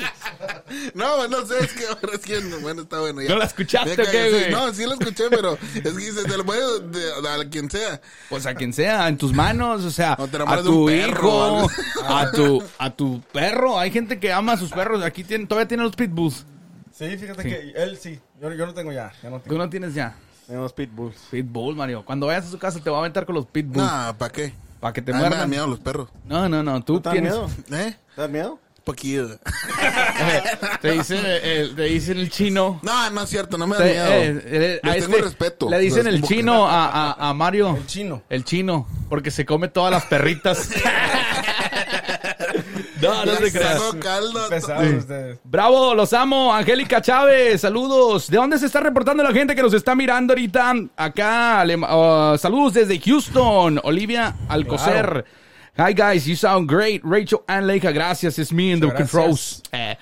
no, 0.93 1.27
no 1.27 1.45
sé, 1.45 1.59
es 1.63 1.73
que 1.73 1.85
ahora 1.87 2.13
es 2.13 2.19
que, 2.21 2.39
bueno, 2.61 2.83
está 2.83 2.99
bueno. 2.99 3.21
Ya. 3.21 3.29
¿No 3.29 3.37
la 3.37 3.45
escuchaste 3.45 3.95
Ya 3.95 4.03
o 4.03 4.05
qué, 4.05 4.11
cállate. 4.11 4.29
güey? 4.31 4.51
No, 4.51 4.73
sí 4.73 4.85
la 4.85 4.93
escuché, 4.95 5.23
pero 5.29 5.57
es 5.75 5.93
que 5.93 6.11
se 6.11 6.23
te 6.23 6.37
lo 6.37 6.45
puede 6.45 6.79
de- 6.89 7.29
a 7.29 7.49
quien 7.49 7.69
sea. 7.69 8.01
pues 8.29 8.45
a 8.45 8.53
quien 8.55 8.73
sea, 8.73 9.07
en 9.07 9.17
tus 9.17 9.33
manos, 9.33 9.83
o 9.83 9.91
sea, 9.91 10.15
O 10.19 10.27
te 10.27 10.37
a 10.37 10.55
de 10.57 10.63
tu 10.63 10.85
un 10.85 10.93
hijo, 10.93 11.67
a 12.05 12.31
tu, 12.31 12.63
a 12.77 12.89
tu 12.91 13.21
perro. 13.31 13.79
Hay 13.79 13.91
gente 13.91 14.19
que 14.19 14.31
ama 14.31 14.53
a 14.53 14.57
sus 14.57 14.71
perros, 14.71 15.03
aquí 15.03 15.23
tiene, 15.23 15.45
todavía 15.45 15.67
tiene 15.67 15.83
los 15.83 15.95
pitbulls. 15.95 16.45
Sí, 16.93 17.17
fíjate 17.17 17.43
Sí. 17.43 17.49
que 17.49 17.73
él 17.75 17.97
sí. 17.97 18.19
Yo, 18.41 18.53
yo 18.53 18.65
no 18.65 18.73
tengo 18.73 18.91
ya, 18.91 19.11
ya 19.21 19.29
no 19.29 19.37
Tú 19.39 19.49
tengo. 19.49 19.57
no 19.57 19.69
tienes 19.69 19.93
ya. 19.93 20.15
Tenemos 20.47 20.73
pitbulls. 20.73 21.15
Pitbull, 21.31 21.75
Mario. 21.75 22.05
Cuando 22.05 22.27
vayas 22.27 22.45
a 22.45 22.51
su 22.51 22.59
casa 22.59 22.79
te 22.79 22.89
va 22.89 22.97
a 22.97 22.99
aventar 22.99 23.25
con 23.25 23.35
los 23.35 23.45
pitbulls. 23.47 23.77
No, 23.85 24.15
¿para 24.17 24.31
qué? 24.31 24.53
Para 24.85 24.93
que 24.93 25.01
te 25.01 25.11
A 25.13 25.15
mí 25.15 25.17
me 25.17 25.23
dan 25.23 25.29
muerdan. 25.31 25.49
miedo 25.49 25.65
los 25.65 25.79
perros. 25.79 26.09
No, 26.25 26.47
no, 26.47 26.61
no. 26.61 26.83
Tú 26.83 26.93
¿No 26.93 27.01
te 27.01 27.09
dan 27.09 27.13
tienes. 27.13 27.31
miedo? 27.33 27.49
¿Eh? 27.71 27.95
¿Te 28.15 28.21
das 28.21 28.29
miedo? 28.29 28.59
Poquillo. 28.83 29.29
te 30.79 30.91
dicen 30.91 31.25
el, 31.25 31.75
te 31.75 31.81
dicen 31.85 32.19
el 32.19 32.29
chino. 32.29 32.79
No, 32.83 33.09
no 33.09 33.23
es 33.23 33.29
cierto, 33.31 33.57
no 33.57 33.65
me 33.65 33.77
da 33.77 33.83
Te- 33.83 33.91
miedo. 33.93 34.05
eh, 34.11 34.41
eh, 34.45 34.79
Les 34.83 34.91
a 34.91 34.95
tengo 34.99 35.13
este 35.15 35.21
respeto. 35.23 35.69
Le 35.71 35.79
dicen 35.79 36.05
el 36.05 36.21
chino 36.21 36.67
a, 36.67 36.85
a, 37.13 37.29
a 37.29 37.33
Mario. 37.33 37.75
El 37.77 37.87
chino. 37.87 38.21
El 38.29 38.43
chino. 38.43 38.87
Porque 39.09 39.31
se 39.31 39.43
come 39.43 39.69
todas 39.69 39.91
las 39.91 40.05
perritas. 40.05 40.69
no, 43.01 43.25
no 43.25 43.35
se 43.35 43.51
creas. 43.51 43.81
Saco 43.81 43.99
caldo. 43.99 44.49
Pesados 44.49 44.93
ustedes. 44.99 45.37
Bravo, 45.43 45.93
los 45.95 46.13
amo. 46.13 46.53
Angélica 46.53 47.01
Chávez, 47.01 47.61
saludos. 47.61 48.29
¿De 48.29 48.37
dónde 48.37 48.57
se 48.57 48.65
está 48.65 48.79
reportando 48.79 49.23
la 49.23 49.31
gente 49.33 49.55
que 49.55 49.61
nos 49.61 49.73
está 49.73 49.95
mirando 49.95 50.33
ahorita? 50.33 50.73
Acá, 50.95 51.63
le- 51.65 51.75
uh, 51.77 52.37
saludos 52.37 52.73
desde 52.73 52.99
Houston. 52.99 53.79
Olivia 53.83 54.35
Alcocer. 54.49 55.25
Hi 55.77 55.93
guys, 55.93 56.25
you 56.25 56.37
sound 56.37 56.71
great. 56.71 57.01
Rachel 57.03 57.41
Ann 57.47 57.67
Leica, 57.67 57.91
gracias. 57.91 58.39
It's 58.39 58.53
me 58.53 58.71
in 58.71 58.79
the 58.79 58.93
controls. 58.93 59.61
Eh, 59.73 59.97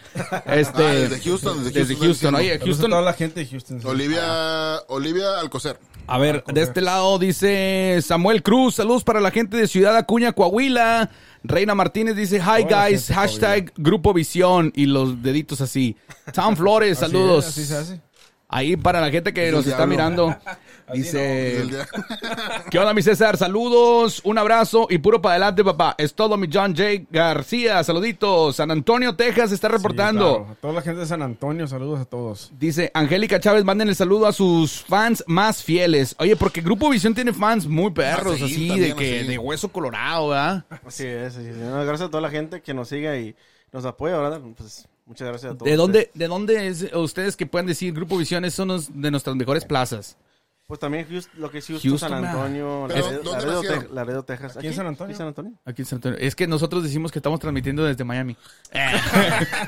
este, 0.45 0.84
Ah, 0.84 0.91
desde 0.93 1.19
Houston, 1.21 1.63
desde 1.63 1.79
desde 1.79 1.95
Houston, 1.95 2.32
Houston. 2.34 2.36
Oye, 2.36 2.60
Houston. 2.60 2.89
toda 2.91 3.01
la 3.01 3.13
gente 3.13 3.39
de 3.39 3.47
Houston. 3.47 3.82
sí. 3.82 3.88
Olivia, 3.88 4.82
Olivia 4.89 5.39
Alcocer. 5.39 5.79
A 6.06 6.19
ver, 6.19 6.43
de 6.43 6.62
este 6.62 6.82
lado 6.82 7.17
dice 7.17 7.97
Samuel 8.03 8.43
Cruz, 8.43 8.75
saludos 8.75 9.03
para 9.03 9.19
la 9.19 9.32
gente 9.32 9.58
de 9.58 9.67
Ciudad 9.67 9.97
Acuña, 9.97 10.34
Coahuila. 10.34 11.10
Reina 11.43 11.75
Martínez 11.75 12.15
dice, 12.15 12.38
hi 12.39 12.63
guys, 12.63 13.10
hashtag 13.10 13.73
Grupo 13.75 14.13
Visión 14.13 14.71
y 14.75 14.86
los 14.86 15.21
deditos 15.21 15.62
así. 15.62 15.95
Tom 16.34 16.56
Flores, 16.58 17.01
Así 17.01 17.12
saludos. 17.12 17.45
es, 17.45 17.49
Así 17.51 17.65
se 17.65 17.75
hace. 17.77 18.01
Ahí 18.47 18.77
para 18.77 19.01
la 19.01 19.10
gente 19.10 19.34
que 19.34 19.51
nos 19.51 19.65
está 19.67 19.86
mirando. 19.86 20.36
Dice, 20.91 21.63
¿qué 22.72 22.80
onda 22.80 22.93
mi 22.93 23.02
César? 23.02 23.38
Saludos, 23.38 24.22
un 24.24 24.38
abrazo 24.38 24.88
y 24.89 24.98
puro 24.98 25.22
para 25.22 25.34
adelante 25.36 25.63
papá. 25.63 25.96
Es 25.98 26.13
todo 26.13 26.36
mi 26.38 26.48
John 26.52 26.76
J. 26.76 27.06
García, 27.10 27.84
saluditos. 27.84 28.58
San 28.58 28.72
Antonio, 28.72 29.15
Texas 29.15 29.52
está 29.52 29.67
reportando. 29.69 30.28
Sí, 30.28 30.38
claro. 30.39 30.52
A 30.52 30.56
toda 30.56 30.74
la 30.74 30.82
gente 30.82 31.00
de 31.02 31.06
San 31.06 31.22
Antonio, 31.22 31.67
saludos 31.67 32.00
a 32.02 32.06
todos. 32.06 32.52
Dice 32.60 32.91
Angélica 32.93 33.39
Chávez, 33.39 33.63
manden 33.63 33.89
el 33.89 33.96
saludo 33.96 34.28
a 34.28 34.34
sus 34.34 34.84
fans 34.84 35.24
más 35.28 35.63
fieles. 35.63 36.15
Oye, 36.19 36.36
porque 36.36 36.62
Grupo 36.62 36.89
Visión 36.89 37.13
tiene 37.15 37.34
fans 37.34 37.65
muy 37.67 37.91
perros, 37.91 38.34
Ah, 38.36 38.38
sí, 38.38 38.43
así, 38.43 38.67
también, 38.67 38.89
de 38.89 38.96
que 38.96 39.19
así. 39.19 39.28
de 39.28 39.38
hueso 39.38 39.69
colorado, 39.69 40.30
¿verdad? 40.30 40.65
Así 40.86 41.06
es, 41.06 41.36
así 41.36 41.48
es. 41.48 41.56
No, 41.58 41.84
Gracias 41.86 42.08
a 42.08 42.12
toda 42.12 42.22
la 42.22 42.30
gente 42.30 42.62
que 42.62 42.74
nos 42.74 42.89
siga 42.89 43.17
y 43.17 43.36
nos 43.72 43.86
apoya, 43.86 44.17
¿verdad? 44.17 44.41
Pues 44.56 44.88
muchas 45.06 45.28
gracias 45.28 45.54
a 45.54 45.58
todos. 45.58 45.69
¿De 45.69 45.76
dónde, 45.76 46.12
¿De 46.13 46.28
dónde 46.28 46.67
es 46.67 46.88
ustedes 46.93 47.36
que 47.36 47.46
pueden 47.46 47.67
decir 47.67 47.93
Grupo 47.93 48.17
Visión 48.17 48.46
es 48.46 48.58
uno 48.60 48.78
de 48.80 49.12
nuestras 49.12 49.36
mejores 49.36 49.65
plazas? 49.65 50.17
Pues 50.73 50.79
también 50.79 51.05
Houston- 51.07 51.39
lo 51.39 51.51
que 51.51 51.59
es 51.59 51.67
Houston, 51.67 51.91
Houston, 51.91 52.09
San 52.09 52.25
Antonio, 52.25 52.86
Pero, 52.88 52.99
Laredo, 53.05 53.21
¿dónde 53.23 53.45
Laredo? 53.45 53.62
Te- 53.62 53.93
Laredo, 53.93 54.23
Texas. 54.23 54.57
¿Aquí 54.57 54.65
en 54.65 54.73
San 54.73 54.88
Antonio? 54.88 55.05
¿Aquí 55.05 55.13
en 55.13 55.17
San 55.19 55.27
Antonio? 55.27 55.53
Aquí 55.65 55.81
en 55.83 55.86
San 55.86 55.97
Antonio. 55.97 56.17
Es 56.19 56.36
que 56.36 56.47
nosotros 56.47 56.81
decimos 56.81 57.12
que 57.12 57.19
estamos 57.19 57.39
transmitiendo 57.39 57.83
desde 57.83 58.03
Miami. 58.03 58.36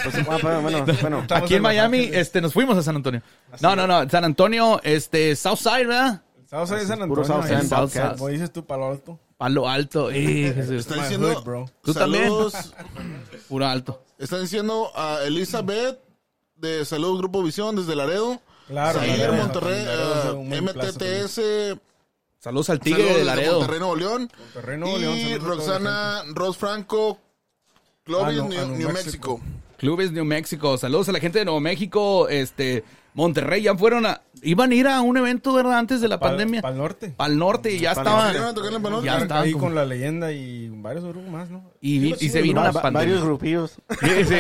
Pues, 0.03 0.25
bueno, 0.25 0.61
bueno, 0.63 0.85
bueno, 0.99 1.23
Aquí 1.29 1.53
en 1.53 1.61
Miami, 1.61 2.09
este, 2.11 2.41
nos 2.41 2.53
fuimos 2.53 2.75
a 2.75 2.81
San 2.81 2.95
Antonio. 2.95 3.21
No, 3.61 3.75
no, 3.75 3.85
no, 3.85 4.09
San 4.09 4.23
Antonio, 4.23 4.81
este, 4.83 5.35
Southside, 5.35 5.85
¿verdad? 5.85 6.23
Southside 6.49 6.79
de 6.79 6.85
San 6.87 7.07
puro 7.07 7.21
Antonio. 7.21 7.43
Southside. 7.43 7.69
Southside. 7.69 8.17
Como 8.17 8.29
dices 8.29 8.51
tú, 8.51 8.65
Palo 8.65 8.87
Alto. 8.87 9.19
Palo 9.37 9.69
alto, 9.69 10.09
eh. 10.09 10.47
Está 10.75 10.95
diciendo, 10.95 11.31
hood, 11.35 11.43
bro. 11.43 11.69
¿Tú 11.83 11.93
también? 11.93 12.23
saludos, 12.23 12.73
puro 13.47 13.67
alto. 13.67 14.01
Está 14.17 14.39
diciendo 14.39 14.89
a 14.95 15.19
Elizabeth 15.23 15.99
de 16.55 16.83
Salud 16.83 17.19
Grupo 17.19 17.43
Visión 17.43 17.75
desde 17.75 17.95
Laredo. 17.95 18.41
Claro. 18.67 18.99
Zaire, 18.99 19.17
Laredo, 19.17 19.43
Monterrey. 19.43 20.61
MTTS, 20.61 21.79
Saludos 22.39 22.69
al 22.69 22.79
Tigre 22.79 22.99
saludos 23.01 23.17
de 23.19 23.25
Laredo. 23.25 23.57
Monterrey, 23.59 23.79
Nuevo 23.79 23.95
León. 23.95 24.31
Monterrey, 24.37 24.77
Nuevo 24.77 24.97
León, 24.97 25.17
y 25.17 25.37
Roxana 25.37 26.23
Ros 26.33 26.57
Franco, 26.57 27.19
Clovis, 28.03 28.39
Ah, 28.39 28.43
no, 28.43 28.47
New, 28.49 28.89
Mexico. 28.89 28.91
Mexico. 28.93 29.41
Clubes 29.77 30.11
New 30.11 30.25
México. 30.25 30.77
Saludos 30.77 31.09
a 31.09 31.11
la 31.11 31.19
gente 31.19 31.39
de 31.39 31.45
Nuevo 31.45 31.59
México. 31.59 32.29
Este, 32.29 32.83
Monterrey 33.15 33.63
ya 33.63 33.75
fueron 33.75 34.05
a. 34.05 34.21
Iban 34.41 34.71
a 34.71 34.75
ir 34.75 34.87
a 34.87 35.01
un 35.01 35.17
evento, 35.17 35.53
¿verdad? 35.53 35.79
Antes 35.79 36.01
de 36.01 36.07
la 36.07 36.19
Pal- 36.19 36.31
pandemia. 36.31 36.61
Pal 36.61 36.77
norte. 36.77 37.15
Al 37.17 37.37
norte 37.39 37.71
y 37.71 37.79
ya 37.79 37.95
Pal 37.95 38.05
estaban. 38.05 38.35
¿Iban 38.35 38.47
a 38.49 38.53
tocar 38.53 38.69
en 38.69 38.75
el 38.75 38.81
Pal 38.83 38.91
Ya 39.03 39.11
Norte? 39.11 39.23
estaban 39.23 39.43
Ahí 39.45 39.51
como- 39.53 39.63
con 39.65 39.75
la 39.75 39.85
leyenda 39.85 40.31
y 40.33 40.69
varios 40.69 41.03
grupos 41.05 41.29
más, 41.31 41.49
¿no? 41.49 41.63
Y, 41.81 41.97
vi- 41.99 42.15
y 42.19 42.29
se 42.29 42.41
vino 42.41 42.61
la 42.63 42.71
pandemia. 42.73 42.99
varios 42.99 43.23
grupillos. 43.23 43.75
Sí, 44.01 44.25
sí. 44.25 44.35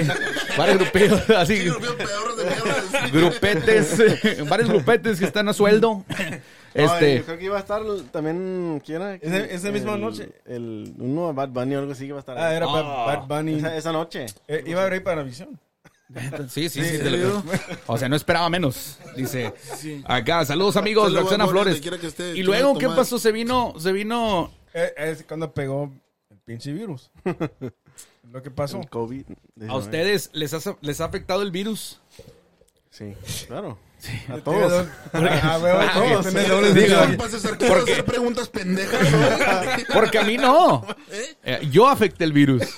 Varios 0.57 0.77
grupillos, 0.79 1.29
así. 1.37 1.55
Sí, 1.57 1.63
de 1.63 1.69
mierda. 1.71 3.09
Grupetes, 3.11 4.47
varios 4.49 4.69
grupetes 4.69 5.19
que 5.19 5.25
están 5.25 5.47
a 5.49 5.53
sueldo. 5.53 6.03
No, 6.07 6.81
yo 6.81 6.83
Este, 6.83 7.23
creo 7.23 7.37
que 7.37 7.45
iba 7.45 7.55
a 7.55 7.59
estar 7.61 7.81
también. 8.11 8.81
¿Quién 8.85 9.01
era? 9.01 9.15
Ese- 9.15 9.55
esa 9.55 9.71
misma 9.71 9.93
El- 9.95 10.01
noche. 10.01 10.29
El, 10.45 10.93
uno, 10.99 11.33
Bad 11.33 11.49
Bunny 11.49 11.75
o 11.75 11.79
algo 11.79 11.93
así 11.93 12.01
que 12.01 12.07
iba 12.07 12.17
a 12.17 12.19
estar. 12.19 12.37
Ah, 12.37 12.53
era 12.53 12.65
Ah. 12.69 13.25
Bad, 13.25 13.27
Bunny. 13.27 13.55
esa, 13.55 13.75
esa 13.77 13.91
noche. 13.93 14.25
Eh, 14.47 14.63
iba 14.67 14.83
a 14.85 14.93
ir 14.95 15.01
para 15.03 15.23
Visión. 15.23 15.57
Sí, 16.49 16.69
sí, 16.69 16.83
sí. 16.83 16.97
de 16.97 17.11
lo 17.11 17.43
o 17.87 17.97
sea, 17.97 18.09
no 18.09 18.15
esperaba 18.15 18.49
menos. 18.49 18.97
Dice 19.15 19.53
acá, 20.05 20.45
saludos 20.45 20.77
amigos, 20.77 21.13
Roxana 21.13 21.47
Flores. 21.47 21.81
esté, 21.85 22.35
Y 22.35 22.43
luego, 22.43 22.77
¿qué 22.77 22.87
pasó? 22.87 23.19
Se 23.19 23.31
vino, 23.31 23.73
se 23.79 23.91
vino. 23.91 24.51
Eh, 24.73 24.93
es 24.97 25.23
cuando 25.23 25.53
pegó 25.53 25.91
el 26.29 26.37
pinche 26.39 26.73
virus. 26.73 27.11
Lo 28.31 28.41
que 28.41 28.51
pasó. 28.51 28.81
El 28.81 28.89
COVID. 28.89 29.25
¿A 29.67 29.77
ustedes 29.77 30.29
les 30.33 30.53
ha, 30.53 30.77
les 30.81 30.99
ha 30.99 31.05
afectado 31.05 31.41
el 31.41 31.51
virus? 31.51 32.01
Sí, 32.89 33.13
claro. 33.47 33.77
A 33.97 34.07
Tiene 34.27 34.41
todos. 34.41 34.87
Ah, 35.13 35.59
huevo, 35.61 35.79
Ah, 35.81 36.21
porque. 36.21 36.73
Disculpa, 36.73 37.27
César, 37.29 37.57
quiero 37.57 37.75
hacer 37.83 38.05
preguntas 38.05 38.49
pendejas. 38.49 39.11
¿no? 39.11 39.17
Porque 39.93 40.19
a 40.19 40.23
mí 40.23 40.37
no. 40.37 40.85
Eh, 41.43 41.67
yo 41.71 41.87
afecté 41.87 42.23
el 42.23 42.33
virus. 42.33 42.61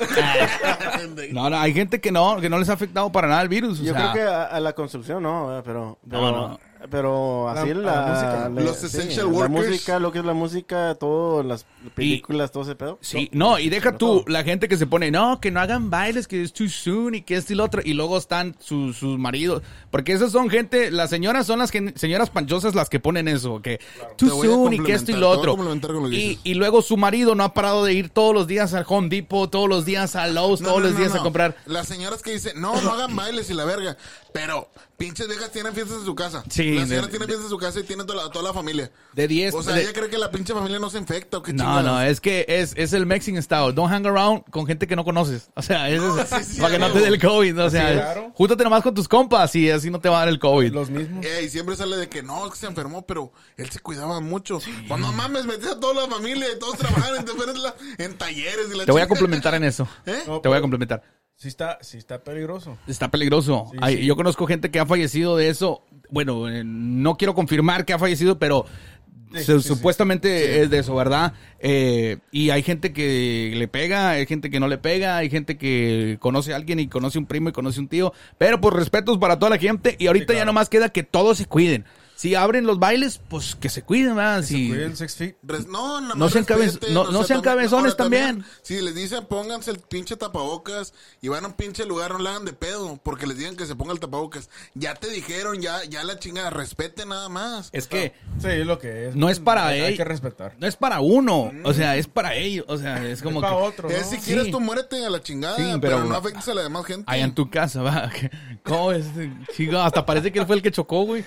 No, 1.31 1.49
no, 1.49 1.57
hay 1.59 1.73
gente 1.73 1.99
que 1.99 2.11
no, 2.11 2.39
que 2.39 2.49
no 2.49 2.57
les 2.57 2.69
ha 2.69 2.73
afectado 2.73 3.11
para 3.11 3.27
nada 3.27 3.41
el 3.41 3.49
virus. 3.49 3.79
o 3.79 3.83
Yo 3.83 3.93
sea, 3.93 4.11
creo 4.11 4.13
que 4.13 4.21
a, 4.31 4.43
a 4.45 4.59
la 4.59 4.73
construcción 4.73 5.21
no, 5.23 5.61
pero, 5.65 5.97
pero, 6.09 6.21
No, 6.21 6.31
no. 6.31 6.59
Pero 6.89 7.49
así 7.49 7.73
La- 7.73 7.81
la, 7.81 8.49
la 8.49 8.61
Los 8.61 8.77
sí, 8.77 8.85
essential 8.87 9.25
la 9.27 9.31
workers. 9.33 9.69
música, 9.69 9.99
lo 9.99 10.11
que 10.11 10.19
es 10.19 10.25
la 10.25 10.33
música, 10.33 10.95
todo, 10.95 11.43
las 11.43 11.65
películas, 11.95 12.51
todo 12.51 12.63
ese 12.63 12.75
pedo. 12.75 12.97
Sí, 13.01 13.29
no, 13.31 13.59
y 13.59 13.69
deja 13.69 13.97
tú, 13.97 14.23
la 14.27 14.43
gente 14.43 14.67
que 14.67 14.77
se 14.77 14.87
pone, 14.87 15.11
no, 15.11 15.39
que 15.39 15.51
no 15.51 15.59
hagan 15.59 15.89
bailes, 15.89 16.27
que 16.27 16.41
es 16.43 16.53
too 16.53 16.69
soon 16.69 17.15
y 17.15 17.21
que 17.21 17.35
esto 17.35 17.53
y 17.53 17.55
lo 17.55 17.63
otro, 17.63 17.81
y 17.83 17.93
luego 17.93 18.17
están 18.17 18.55
sus, 18.59 18.97
sus 18.97 19.17
maridos, 19.17 19.61
porque 19.91 20.13
esas 20.13 20.31
son 20.31 20.49
gente, 20.49 20.91
las 20.91 21.09
señoras 21.09 21.45
son 21.47 21.59
las 21.59 21.71
gen- 21.71 21.93
señoras 21.97 22.29
panchosas 22.29 22.75
las 22.75 22.89
que 22.89 22.99
ponen 22.99 23.27
eso, 23.27 23.61
que 23.61 23.79
too 24.17 24.29
soon 24.29 24.73
y 24.73 24.79
que 24.83 24.93
esto 24.93 25.11
y 25.11 25.15
lo 25.15 25.29
otro. 25.29 25.55
lo 25.55 26.09
que 26.09 26.15
Y, 26.15 26.39
y 26.43 26.53
luego 26.55 26.81
su 26.81 26.97
marido 26.97 27.35
no 27.35 27.43
ha 27.43 27.53
parado 27.53 27.83
de 27.85 27.93
ir 27.93 28.09
todos 28.09 28.33
los 28.33 28.47
días 28.47 28.73
al 28.73 28.85
Home 28.87 29.09
Depot, 29.09 29.49
todos 29.49 29.67
los 29.69 29.85
días 29.85 30.15
a 30.15 30.27
Lowe's, 30.27 30.61
No, 30.61 30.67
todos 30.69 30.79
no, 30.81 30.85
los 30.85 30.93
no, 30.93 30.99
días 30.99 31.13
no. 31.13 31.19
a 31.19 31.23
comprar. 31.23 31.55
Las 31.65 31.87
señoras 31.87 32.21
que 32.21 32.31
dicen, 32.31 32.59
no, 32.59 32.81
no 32.81 32.91
hagan 32.93 33.15
bailes 33.15 33.49
y 33.49 33.53
la 33.53 33.65
verga. 33.65 33.97
Pero, 34.33 34.69
pinches 34.97 35.27
viejas 35.27 35.51
tienen 35.51 35.73
fiestas 35.73 35.97
en 35.99 36.05
su 36.05 36.13
casa. 36.15 36.43
Sí, 36.49 36.73
La 36.75 36.81
de- 36.81 36.87
señora 36.87 37.07
tiene 37.07 37.25
fiestas 37.25 37.45
en 37.45 37.49
su 37.49 37.57
casa 37.57 37.79
y 37.79 37.83
tiene 37.83 38.03
toda 38.03 38.25
la, 38.25 38.31
toda 38.31 38.43
la 38.43 38.53
familia. 38.53 38.91
De 39.13 39.27
10. 39.27 39.53
O 39.53 39.63
sea, 39.63 39.73
de- 39.75 39.83
ella 39.83 39.93
cree 39.93 40.09
que 40.09 40.17
la 40.17 40.29
pinche 40.31 40.53
familia 40.53 40.79
no 40.79 40.89
se 40.89 40.97
infecta 40.97 41.37
o 41.37 41.43
qué 41.43 41.53
No, 41.53 41.81
no, 41.81 42.01
es 42.01 42.19
que 42.21 42.45
es, 42.47 42.73
es 42.75 42.93
el 42.93 43.05
Mexican 43.05 43.41
style. 43.41 43.73
Don't 43.73 43.91
hang 43.91 44.05
around 44.05 44.43
con 44.51 44.65
gente 44.67 44.85
que 44.87 44.95
no 44.95 45.03
conoces. 45.03 45.49
O 45.55 45.61
sea, 45.61 45.89
es, 45.89 46.01
No, 46.01 46.19
es- 46.19 46.29
sí, 46.29 46.55
sí, 46.55 46.61
para 46.61 46.73
que 46.73 46.79
no 46.79 46.91
te 46.91 46.99
dé 46.99 47.07
el 47.07 47.19
COVID. 47.21 47.59
O 47.63 47.69
sea, 47.69 47.93
claro. 47.93 48.31
júntate 48.35 48.63
nomás 48.63 48.83
con 48.83 48.93
tus 48.93 49.07
compas 49.07 49.55
y 49.55 49.69
así 49.69 49.89
no 49.89 49.99
te 49.99 50.09
va 50.09 50.17
a 50.17 50.19
dar 50.19 50.29
el 50.29 50.39
COVID. 50.39 50.71
Los 50.73 50.89
mismos. 50.89 51.25
Eh, 51.25 51.43
y 51.45 51.49
siempre 51.49 51.75
sale 51.75 51.97
de 51.97 52.09
que 52.09 52.21
no, 52.23 52.45
es 52.45 52.53
que 52.53 52.59
se 52.59 52.67
enfermó, 52.67 53.05
pero 53.05 53.31
él 53.55 53.69
se 53.69 53.79
cuidaba 53.79 54.19
mucho. 54.19 54.59
Pues 54.87 54.99
no 54.99 55.11
mames, 55.13 55.45
metí 55.45 55.67
a 55.67 55.79
toda 55.79 56.05
la 56.05 56.13
familia 56.13 56.47
y 56.55 56.59
todos 56.59 56.77
trabajaban 56.77 57.25
en, 57.25 58.05
en 58.05 58.17
talleres 58.17 58.67
y 58.73 58.77
la 58.77 58.85
Te 58.85 58.91
voy 58.91 59.01
a 59.01 59.07
complementar 59.07 59.53
en 59.55 59.63
eso. 59.63 59.87
¿Eh? 60.05 60.23
No, 60.27 60.41
Te 60.41 60.49
voy 60.49 60.57
a 60.57 60.61
complementar. 60.61 61.01
Sí 61.37 61.47
está, 61.47 61.77
sí 61.81 61.99
está 61.99 62.23
peligroso. 62.23 62.77
Está 62.87 63.09
peligroso. 63.11 63.67
Sí, 63.71 63.77
Hay- 63.79 63.97
sí. 63.97 64.05
Yo 64.05 64.15
conozco 64.15 64.47
gente 64.47 64.71
que 64.71 64.79
ha 64.79 64.87
fallecido 64.87 65.37
de 65.37 65.49
eso. 65.49 65.83
Bueno, 66.09 66.49
eh, 66.49 66.63
no 66.65 67.15
quiero 67.15 67.35
confirmar 67.35 67.85
que 67.85 67.93
ha 67.93 67.99
fallecido, 67.99 68.39
pero 68.39 68.65
Sí, 69.35 69.61
supuestamente 69.61 70.61
es 70.61 70.69
de 70.69 70.79
eso, 70.79 70.95
¿verdad? 70.95 71.33
Eh, 71.59 72.17
y 72.31 72.49
hay 72.49 72.63
gente 72.63 72.93
que 72.93 73.51
le 73.55 73.67
pega, 73.67 74.11
hay 74.11 74.25
gente 74.25 74.49
que 74.49 74.59
no 74.59 74.67
le 74.67 74.77
pega, 74.77 75.17
hay 75.17 75.29
gente 75.29 75.57
que 75.57 76.17
conoce 76.21 76.53
a 76.53 76.55
alguien 76.55 76.79
y 76.79 76.87
conoce 76.87 77.19
un 77.19 77.25
primo 77.25 77.49
y 77.49 77.51
conoce 77.51 77.79
un 77.81 77.89
tío. 77.89 78.13
Pero 78.37 78.61
pues 78.61 78.73
respetos 78.73 79.17
para 79.17 79.37
toda 79.37 79.49
la 79.51 79.57
gente. 79.57 79.95
Y 79.99 80.07
ahorita 80.07 80.27
ya 80.33 80.37
claro. 80.39 80.45
nomás 80.47 80.69
queda 80.69 80.89
que 80.89 81.03
todos 81.03 81.37
se 81.37 81.45
cuiden. 81.45 81.85
Si 82.17 82.33
abren 82.33 82.65
los 82.65 82.79
bailes, 82.79 83.21
pues 83.29 83.55
que 83.55 83.69
se 83.69 83.83
cuiden, 83.83 84.15
¿verdad? 84.15 84.41
Si- 84.43 84.69
Cuiden 84.69 84.97
sex 84.97 85.15
feet. 85.15 85.35
Res- 85.43 85.67
No, 85.67 86.01
No 86.01 86.15
más 86.15 86.31
sean 86.33 86.45
cabe- 86.45 86.65
no- 86.91 87.05
no 87.11 87.19
sea, 87.19 87.27
sean 87.27 87.41
también- 87.43 87.43
cabezones 87.69 87.95
también. 87.95 88.43
Si 88.63 88.81
les 88.81 88.95
dicen 88.95 89.25
pónganse 89.27 89.69
el 89.69 89.77
pinche 89.79 90.17
tapabocas 90.17 90.93
y 91.21 91.27
van 91.27 91.43
a 91.45 91.47
un 91.49 91.53
pinche 91.53 91.85
lugar, 91.85 92.13
no 92.13 92.17
le 92.19 92.29
hagan 92.29 92.43
de 92.45 92.53
pedo 92.53 92.99
porque 93.03 93.27
les 93.27 93.37
digan 93.37 93.55
que 93.55 93.67
se 93.67 93.75
ponga 93.75 93.93
el 93.93 93.99
tapabocas. 93.99 94.49
Ya 94.73 94.95
te 94.95 95.09
dijeron, 95.11 95.61
ya 95.61 95.83
ya 95.83 96.03
la 96.03 96.17
chingada, 96.17 96.49
respeten 96.49 97.09
nada 97.09 97.29
más. 97.29 97.69
Es 97.71 97.85
que 97.87 98.13
Sí, 98.41 98.47
es 98.47 98.65
lo 98.65 98.79
que 98.79 99.09
es. 99.09 99.15
No 99.15 99.29
es 99.29 99.39
para 99.39 99.67
hay, 99.67 99.79
hay 99.81 99.85
ellos. 99.93 99.97
que 99.97 100.03
respetar. 100.03 100.55
no 100.59 100.65
es 100.65 100.75
para 100.75 100.99
uno, 101.01 101.51
o 101.63 101.73
sea, 101.73 101.97
es 101.97 102.07
para 102.07 102.33
ellos. 102.33 102.65
O 102.67 102.77
sea, 102.79 103.07
es 103.07 103.21
como 103.21 103.41
es 103.41 103.45
que... 103.45 103.51
para 103.51 103.63
otro, 103.63 103.89
¿no? 103.89 103.95
Es, 103.95 104.07
si 104.09 104.15
Sí. 104.15 104.21
quieres 104.25 104.49
tú 104.49 104.59
muérete 104.59 105.05
a 105.05 105.09
la 105.11 105.21
chingada, 105.21 105.55
Sí, 105.55 105.63
pero, 105.79 105.97
pero- 105.97 106.05
no 106.05 106.15
afectes 106.15 106.47
a 106.47 106.55
la 106.55 106.63
demás 106.63 106.83
gente. 106.85 107.03
Allá 107.05 107.23
en 107.25 107.35
tu 107.35 107.47
casa, 107.51 107.83
va. 107.83 108.09
¿Cómo 108.63 108.91
es? 108.91 109.05
Chico, 109.55 109.77
hasta 109.77 110.03
parece 110.03 110.31
que 110.31 110.39
él 110.39 110.47
fue 110.47 110.55
el 110.55 110.63
que 110.63 110.71
chocó, 110.71 111.03
güey. 111.03 111.23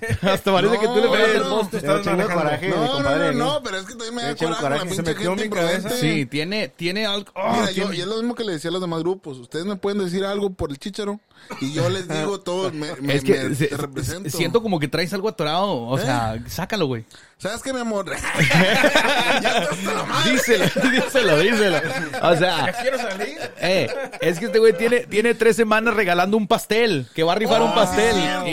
Hasta 0.22 0.52
parece 0.52 0.74
No, 0.74 0.80
que 0.80 0.86
tú 0.88 0.94
le 0.96 1.08
pegaste 1.08 1.36
el 1.36 1.42
no. 1.42 1.48
poste. 1.50 1.76
Estás 1.78 2.06
manejando. 2.06 2.34
coraje, 2.34 2.66
mi 2.68 2.72
No, 2.74 2.84
no, 2.86 2.92
compadre. 2.92 3.26
no, 3.26 3.32
ni- 3.32 3.38
no, 3.38 3.62
pero 3.62 3.76
es 3.78 3.82
que 3.84 3.94
también 3.94 4.14
me 4.14 4.22
da 4.22 4.34
coraje 4.36 4.44
con 4.44 4.50
la 4.52 4.58
coraje, 4.60 4.80
se 4.80 4.86
pinche 5.02 5.02
metió 5.14 5.30
gente 5.30 5.44
mi 5.44 5.50
cabeza. 5.50 5.76
imprudente. 5.76 6.00
Sí, 6.14 6.26
tiene, 6.26 6.68
tiene 6.68 7.06
algo. 7.06 7.30
oh, 7.34 7.52
Mira, 7.52 7.70
yo, 7.72 7.92
y 7.92 8.00
es 8.00 8.06
lo 8.06 8.16
mismo 8.16 8.34
que 8.34 8.44
le 8.44 8.52
decía 8.52 8.70
a 8.70 8.72
los 8.72 8.80
demás 8.80 9.00
grupos. 9.00 9.38
Ustedes 9.38 9.64
me 9.66 9.76
pueden 9.76 9.98
decir 10.04 10.24
algo 10.24 10.50
por 10.50 10.70
el 10.70 10.78
chicharo 10.78 11.20
y 11.60 11.72
yo 11.72 11.88
les 11.88 12.08
digo 12.08 12.40
todo. 12.40 12.70
Me, 12.72 12.94
me- 13.00 13.14
es 13.14 13.24
que 13.24 13.34
me 13.44 13.54
se- 13.54 13.68
represento. 13.76 14.30
siento 14.36 14.62
como 14.62 14.78
que 14.78 14.88
traes 14.88 15.12
algo 15.14 15.28
atorado. 15.28 15.82
O 15.82 15.98
sea, 15.98 16.38
sácalo, 16.48 16.86
güey. 16.86 17.04
¿Sabes 17.38 17.62
qué, 17.62 17.72
mi 17.72 17.78
amor? 17.80 18.06
ya 19.42 19.58
estás. 19.58 19.77
Díselo, 20.24 20.64
díselo, 20.90 21.38
díselo. 21.38 21.80
O 22.22 22.36
sea, 22.36 22.74
Quiero 22.80 22.98
salir. 22.98 23.38
eh, 23.60 23.88
es 24.20 24.38
que 24.38 24.46
este 24.46 24.58
güey 24.58 24.76
tiene, 24.76 25.00
tiene 25.06 25.34
tres 25.34 25.56
semanas 25.56 25.94
regalando 25.94 26.36
un 26.36 26.46
pastel. 26.48 27.06
Que 27.14 27.22
va 27.22 27.32
a 27.32 27.36
rifar 27.36 27.62
un 27.62 27.68
Ah, 27.70 27.74
pastel. 27.74 28.14
sí, 28.44 28.50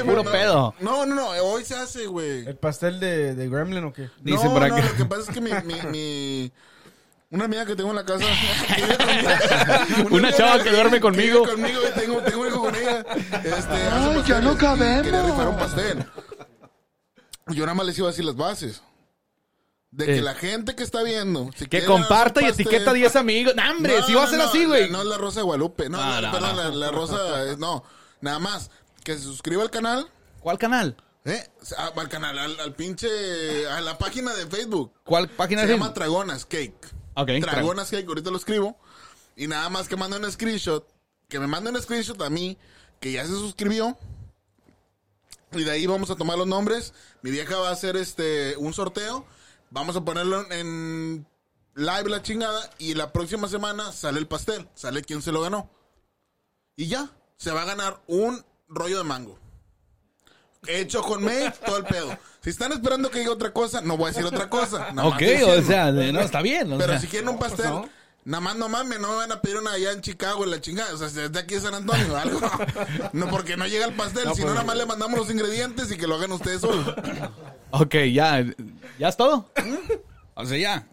y, 0.00 0.04
puro 0.04 0.22
no, 0.24 0.30
pedo. 0.30 0.74
No, 0.80 1.06
no, 1.06 1.14
no, 1.14 1.28
hoy 1.30 1.64
se 1.64 1.74
hace, 1.74 2.06
güey. 2.06 2.46
¿El 2.46 2.56
pastel 2.56 3.00
de, 3.00 3.34
de 3.34 3.48
Gremlin 3.48 3.84
o 3.84 3.92
qué? 3.92 4.08
Dice 4.22 4.44
no, 4.44 4.52
por 4.54 4.68
no, 4.68 4.76
lo 4.78 4.94
que 4.96 5.04
pasa 5.04 5.22
es 5.22 5.28
que 5.30 5.40
mi, 5.40 5.50
mi, 5.64 5.74
mi, 5.90 6.52
Una 7.30 7.44
amiga 7.46 7.64
que 7.66 7.74
tengo 7.76 7.90
en 7.90 7.96
la 7.96 8.04
casa. 8.04 8.24
Una 10.10 10.32
chava 10.32 10.62
que 10.62 10.70
duerme 10.70 11.00
conmigo. 11.00 11.44
conmigo 11.46 11.80
y 11.88 11.98
tengo, 11.98 12.20
tengo 12.22 12.40
un 12.42 12.46
hijo 12.48 12.60
con 12.62 12.74
ella. 12.74 13.04
Este, 13.44 13.74
Ay, 13.92 14.22
ya 14.26 14.40
no 14.40 14.56
cabemos. 14.56 15.02
Quería 15.02 15.22
rifar 15.22 15.48
un 15.48 15.56
pastel. 15.56 16.04
Yo 17.48 17.64
nada 17.64 17.74
más 17.74 17.86
les 17.86 17.98
iba 17.98 18.08
a 18.08 18.10
decir 18.10 18.24
las 18.24 18.36
bases. 18.36 18.82
De 19.90 20.04
que 20.06 20.18
Eh. 20.18 20.22
la 20.22 20.34
gente 20.34 20.74
que 20.76 20.82
está 20.82 21.02
viendo. 21.02 21.50
si 21.56 21.66
Que 21.66 21.84
comparta 21.84 22.42
y 22.42 22.46
etiqueta 22.46 22.90
a 22.90 22.94
10 22.94 23.16
amigos. 23.16 23.54
¡No, 23.56 23.70
hombre! 23.70 23.98
No, 24.00 24.06
si 24.06 24.14
va 24.14 24.24
a 24.24 24.26
ser 24.28 24.38
no, 24.38 24.44
así, 24.44 24.64
güey. 24.66 24.90
No 24.90 25.00
es 25.00 25.06
la 25.06 25.16
Rosa 25.16 25.40
de 25.40 25.44
Guadalupe. 25.44 25.88
No, 25.88 25.98
no, 26.20 26.30
perdón. 26.32 26.56
La, 26.56 26.68
la 26.68 26.90
Rosa. 26.90 27.44
es- 27.44 27.58
No, 27.58 27.82
nada 28.20 28.38
más. 28.38 28.70
Que 29.02 29.14
se 29.14 29.22
suscriba 29.22 29.62
al 29.62 29.70
canal. 29.70 30.06
¿Cuál 30.40 30.58
canal? 30.58 30.96
¿Eh? 31.24 31.42
Ah, 31.78 31.90
al 31.96 32.08
canal, 32.08 32.38
al, 32.38 32.60
al 32.60 32.74
pinche. 32.74 33.08
A 33.68 33.80
la 33.80 33.96
página 33.96 34.34
de 34.34 34.46
Facebook. 34.46 34.92
¿Cuál 35.04 35.28
página 35.30 35.62
Se 35.62 35.68
de 35.68 35.72
llama 35.74 35.94
Tragonas 35.94 36.44
Cake. 36.44 36.88
Ok, 37.14 37.30
Tragonas 37.40 37.90
Cake, 37.90 38.06
ahorita 38.06 38.30
lo 38.30 38.36
escribo. 38.36 38.78
Y 39.36 39.46
nada 39.46 39.68
más 39.70 39.88
que 39.88 39.96
mande 39.96 40.18
un 40.18 40.30
screenshot. 40.30 40.86
Que 41.28 41.38
me 41.40 41.46
mande 41.46 41.70
un 41.70 41.80
screenshot 41.80 42.20
a 42.22 42.28
mí. 42.30 42.58
Que 43.00 43.12
ya 43.12 43.24
se 43.24 43.30
suscribió. 43.32 43.96
Y 45.52 45.64
de 45.64 45.70
ahí 45.70 45.86
vamos 45.86 46.10
a 46.10 46.16
tomar 46.16 46.36
los 46.36 46.46
nombres. 46.46 46.92
Mi 47.22 47.30
vieja 47.30 47.56
va 47.56 47.70
a 47.70 47.72
hacer 47.72 47.96
este 47.96 48.54
un 48.58 48.74
sorteo. 48.74 49.24
Vamos 49.70 49.96
a 49.96 50.00
ponerlo 50.04 50.50
en 50.50 51.26
live 51.74 52.08
la 52.10 52.22
chingada. 52.22 52.70
Y 52.78 52.94
la 52.94 53.12
próxima 53.12 53.48
semana 53.48 53.92
sale 53.92 54.18
el 54.18 54.26
pastel. 54.26 54.68
Sale 54.74 55.02
quién 55.02 55.22
se 55.22 55.32
lo 55.32 55.40
ganó. 55.42 55.70
Y 56.76 56.86
ya. 56.86 57.10
Se 57.36 57.52
va 57.52 57.62
a 57.62 57.66
ganar 57.66 58.00
un 58.08 58.44
rollo 58.68 58.98
de 58.98 59.04
mango. 59.04 59.38
Hecho 60.66 61.02
con 61.02 61.22
May, 61.22 61.52
todo 61.66 61.76
el 61.78 61.84
pedo. 61.84 62.18
Si 62.42 62.50
están 62.50 62.72
esperando 62.72 63.10
que 63.10 63.20
diga 63.20 63.30
otra 63.32 63.52
cosa, 63.52 63.80
no 63.80 63.96
voy 63.96 64.06
a 64.06 64.12
decir 64.12 64.24
otra 64.24 64.50
cosa. 64.50 64.88
Ok, 65.04 65.22
o 65.46 65.62
sea, 65.62 65.92
no, 65.92 66.20
está 66.20 66.42
bien. 66.42 66.72
o 66.72 66.78
Pero 66.78 66.92
sea. 66.94 67.00
si 67.00 67.06
quieren 67.06 67.28
un 67.28 67.38
pastel, 67.38 67.72
nada 68.28 68.42
más 68.42 68.56
no 68.56 68.68
mames, 68.68 69.00
no 69.00 69.08
me 69.08 69.16
van 69.16 69.32
a 69.32 69.40
pedir 69.40 69.56
una 69.56 69.72
allá 69.72 69.90
en 69.92 70.02
Chicago, 70.02 70.44
en 70.44 70.50
la 70.50 70.60
chingada. 70.60 70.92
O 70.94 70.98
sea, 70.98 71.08
desde 71.08 71.38
aquí 71.38 71.54
de 71.54 71.62
San 71.62 71.74
Antonio, 71.74 72.16
algo. 72.16 72.40
No, 73.12 73.28
porque 73.28 73.56
no 73.56 73.66
llega 73.66 73.86
el 73.86 73.94
pastel, 73.94 74.28
si 74.34 74.44
no, 74.44 74.50
nada 74.50 74.64
más 74.64 74.76
le 74.76 74.86
mandamos 74.86 75.18
los 75.18 75.30
ingredientes 75.30 75.90
y 75.90 75.96
que 75.96 76.06
lo 76.06 76.16
hagan 76.16 76.32
ustedes 76.32 76.60
solos. 76.60 76.86
Ok, 77.70 77.94
ya. 78.12 78.44
¿Ya 78.98 79.08
es 79.08 79.16
todo? 79.16 79.50
O 80.34 80.44
sea, 80.44 80.58
ya. 80.58 80.86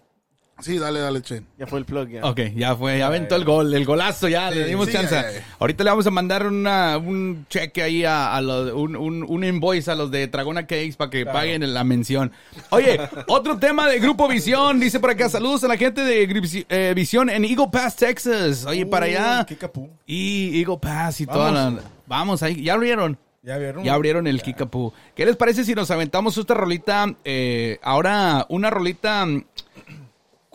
Sí, 0.59 0.79
dale, 0.79 1.01
dale, 1.01 1.21
Chen. 1.21 1.45
Ya 1.59 1.67
fue 1.67 1.79
el 1.79 1.85
plug, 1.85 2.07
ya. 2.07 2.25
Ok, 2.25 2.39
ya 2.55 2.75
fue, 2.75 2.97
ya 2.97 3.07
aventó 3.07 3.35
el 3.35 3.43
gol, 3.43 3.73
el 3.73 3.83
golazo, 3.83 4.29
ya, 4.29 4.49
le 4.49 4.65
dimos 4.65 4.87
sí, 4.87 4.93
chance. 4.93 5.13
ya, 5.13 5.29
ya. 5.29 5.45
Ahorita 5.59 5.83
le 5.83 5.89
vamos 5.89 6.07
a 6.07 6.11
mandar 6.11 6.47
una, 6.47 6.97
un 6.97 7.45
cheque 7.49 7.83
ahí 7.83 8.05
a, 8.05 8.33
a 8.33 8.41
los, 8.41 8.71
un, 8.71 8.95
un, 8.95 9.25
un 9.27 9.43
invoice 9.43 9.91
a 9.91 9.95
los 9.95 10.09
de 10.11 10.27
Dragona 10.27 10.61
Cakes 10.61 10.93
para 10.97 11.09
que 11.09 11.25
paguen 11.25 11.73
la 11.73 11.83
mención. 11.83 12.31
Oye, 12.69 12.97
otro 13.27 13.59
tema 13.59 13.89
de 13.89 13.99
Grupo 13.99 14.29
Visión, 14.29 14.79
dice 14.79 14.99
por 15.01 15.09
acá, 15.09 15.27
saludos 15.27 15.65
a 15.65 15.67
la 15.67 15.75
gente 15.77 16.01
de 16.05 16.65
eh, 16.69 16.93
Visión 16.95 17.29
en 17.29 17.43
Eagle 17.43 17.67
Pass, 17.69 17.97
Texas. 17.97 18.65
Oye, 18.65 18.85
para 18.85 19.07
allá. 19.07 19.45
Qué 19.45 19.57
capú. 19.57 19.89
Y 20.05 20.61
Eagle 20.61 20.77
Pass 20.81 21.19
y 21.19 21.25
toda 21.25 21.51
la... 21.51 21.73
Vamos, 22.07 22.41
ahí, 22.43 22.63
ya 22.63 22.75
abrieron. 22.75 23.17
¿Ya 23.45 23.59
vieron? 23.59 23.83
Ya 23.83 23.93
abrieron 23.93 24.25
el 24.25 24.41
Kikapú. 24.41 24.91
¿Qué 25.13 25.23
les 25.23 25.35
parece 25.35 25.63
si 25.63 25.75
nos 25.75 25.91
aventamos 25.91 26.35
esta 26.35 26.55
rolita? 26.55 27.05
eh, 27.23 27.77
ahora, 27.83 28.47
una 28.49 28.71
rolita. 28.71 29.27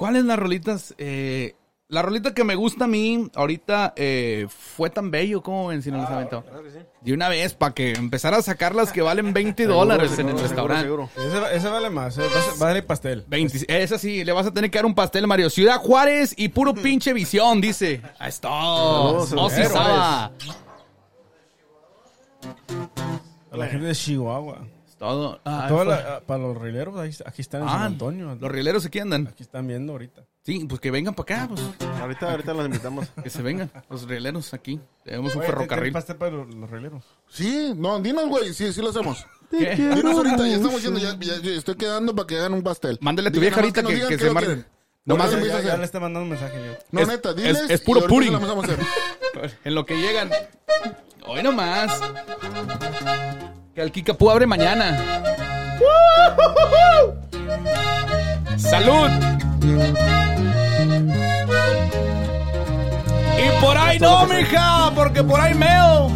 ¿Cuáles 0.01 0.25
las 0.25 0.39
rolitas? 0.39 0.95
Eh, 0.97 1.55
la 1.89 2.01
rolita 2.03 2.33
que 2.33 2.43
me 2.45 2.55
gusta 2.55 2.85
a 2.85 2.89
mí 2.89 3.29
ahorita 3.35 3.93
eh, 3.97 4.47
fue 4.49 4.89
tan 4.91 5.11
bello 5.11 5.43
como 5.43 5.67
ven 5.67 5.83
si 5.83 5.91
no 5.91 6.01
aventó. 6.07 6.43
De 7.03 7.13
una 7.13 7.29
vez, 7.29 7.53
para 7.53 7.75
que 7.75 7.93
empezara 7.93 8.39
a 8.39 8.43
sacar 8.43 8.75
las 8.75 8.93
que 8.93 9.03
valen 9.03 9.33
20 9.35 9.67
dólares 9.67 10.13
en 10.19 10.29
el 10.29 10.39
Seguro, 10.39 10.43
restaurante. 10.49 10.85
seguro. 10.85 11.11
Ese, 11.17 11.57
ese 11.57 11.69
vale 11.69 11.91
más. 11.91 12.17
eh, 12.17 12.23
va- 12.23 12.67
Vale 12.67 12.83
pastel. 12.83 13.25
20, 13.29 13.83
esa 13.83 13.99
sí, 13.99 14.25
le 14.25 14.33
vas 14.33 14.47
a 14.47 14.53
tener 14.55 14.71
que 14.71 14.79
dar 14.79 14.87
un 14.87 14.95
pastel, 14.95 15.27
Mario. 15.27 15.51
Ciudad 15.51 15.77
Juárez 15.79 16.33
y 16.37 16.49
puro 16.49 16.73
pinche 16.83 17.13
visión, 17.13 17.61
dice. 17.61 18.01
Ahí 18.19 18.29
está. 18.31 18.49
Saludos. 18.49 19.33
A 23.53 23.57
la 23.57 23.67
gente 23.67 23.87
de 23.87 23.95
Chihuahua. 23.95 24.65
Es 25.01 25.07
todo. 25.09 25.41
Ah, 25.47 25.65
Toda 25.67 25.85
la- 25.87 26.21
para 26.21 26.43
los 26.43 26.59
rileros, 26.61 26.95
ahí, 26.99 27.11
aquí 27.25 27.41
están 27.41 27.63
en 27.63 27.69
Ah, 27.69 27.73
San 27.73 27.83
Antonio. 27.85 28.37
Los 28.39 28.53
rieleros 28.53 28.85
aquí 28.85 28.99
andan. 28.99 29.29
Aquí 29.29 29.43
están 29.43 29.67
viendo 29.67 29.93
ahorita. 29.93 30.25
Sí, 30.45 30.67
pues 30.69 30.79
que 30.79 30.91
vengan 30.91 31.15
para 31.15 31.37
acá, 31.47 31.49
pues. 31.49 31.63
Ahorita, 32.03 32.31
ahorita 32.31 32.53
los 32.53 32.67
invitamos. 32.67 33.09
Que 33.25 33.31
se 33.31 33.41
vengan 33.41 33.71
los 33.89 34.07
rieleros 34.07 34.53
aquí. 34.53 34.79
Tenemos 35.03 35.35
un 35.35 35.41
Oye, 35.41 35.47
¿te- 35.49 35.53
ferrocarril. 35.55 35.89
¿te 35.91 35.95
pastel 35.95 36.17
para 36.17 36.33
los, 36.33 36.55
los 36.55 36.69
rileros? 36.71 37.03
Sí, 37.31 37.73
no, 37.77 37.99
dinos, 38.01 38.29
güey, 38.29 38.53
sí, 38.53 38.71
sí 38.75 38.83
lo 38.83 38.91
hacemos. 38.91 39.25
¿Qué? 39.51 39.75
Dinos 39.75 40.17
ahorita, 40.19 40.47
ya 40.47 40.57
estamos 40.57 40.83
yendo, 40.83 41.01
ya, 41.01 41.17
ya- 41.19 41.39
ya 41.41 41.51
estoy 41.53 41.77
quedando 41.77 42.15
para 42.15 42.27
que 42.27 42.37
hagan 42.39 42.53
un 42.53 42.63
pastel. 42.63 42.99
Mándale 43.01 43.31
a 43.31 43.33
tu 43.33 43.41
vieja 43.41 43.57
ahorita 43.59 43.81
nos 43.81 43.89
que- 43.91 43.95
digan 43.95 44.09
que 44.11 44.17
qué 44.17 44.21
se 44.21 44.29
lo 44.29 44.35
marque. 44.35 44.47
quieren. 44.49 44.67
Nomás 45.07 45.29
Ahorita 45.33 45.41
Ya, 45.41 45.47
empieza 45.49 45.69
a 45.69 45.73
ya 45.73 45.79
le 45.79 45.85
está 45.87 45.99
mandando 46.01 46.25
un 46.25 46.31
mensaje 46.31 46.57
yo. 46.63 46.73
No, 46.93 47.01
Es- 47.01 47.09
neta, 47.09 47.31
es- 47.31 47.37
diles. 47.37 47.71
es 47.71 47.81
y 47.81 47.85
puro 47.87 48.01
hacer. 48.01 48.79
En 49.65 49.75
lo 49.75 49.87
que 49.87 49.97
llegan. 49.97 50.29
Hoy 51.27 51.43
nomás. 51.43 51.91
Que 53.75 53.83
el 53.83 53.93
Kikapú 53.93 54.31
abre 54.31 54.47
mañana. 54.47 55.23
¡Salud! 58.57 59.11
Y 63.39 63.61
por 63.61 63.77
ahí 63.77 63.99
no, 63.99 64.27
mija, 64.27 64.93
porque 64.95 65.23
por 65.23 65.41
ahí 65.41 65.55
meo. 65.55 66.11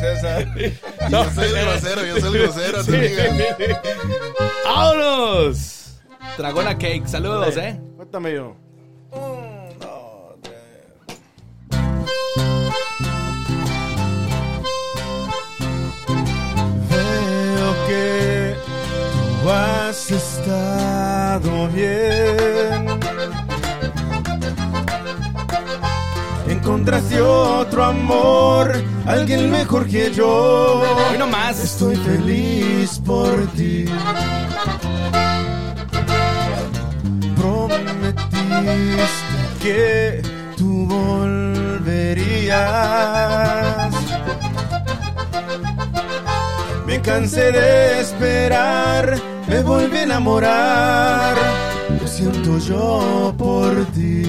César. 0.00 0.46
Yo 1.10 1.30
soy 1.30 1.48
el 1.48 1.64
grosero, 1.64 2.04
yo 2.04 2.20
soy 2.20 2.36
el 2.36 2.42
grosero, 2.42 2.78
no 2.78 2.92
digan. 2.92 3.38
¡Vámonos! 4.64 6.00
Dragona 6.36 6.76
Cake, 6.76 7.06
saludos, 7.06 7.56
eh. 7.56 7.80
Cuéntame 7.96 8.34
yo. 8.34 8.56
Has 19.88 20.10
estado 20.10 21.68
bien. 21.68 22.86
Encontraste 26.48 27.20
otro 27.20 27.84
amor, 27.84 28.72
alguien 29.06 29.50
mejor 29.50 29.86
que 29.86 30.12
yo. 30.12 30.82
Hoy 31.10 31.18
nomás. 31.18 31.60
Estoy 31.62 31.94
feliz 31.96 33.00
por 33.04 33.46
ti. 33.56 33.84
Prometiste 37.36 38.26
que 39.62 40.22
tú 40.56 40.86
volverías. 40.86 42.26
Me 46.96 47.02
cansé 47.02 47.52
de 47.52 48.00
esperar, 48.00 49.18
me 49.46 49.60
volví 49.60 49.98
a 49.98 50.02
enamorar. 50.04 51.34
Lo 52.00 52.08
siento 52.08 52.56
yo 52.58 53.34
por 53.36 53.84
ti. 53.92 54.22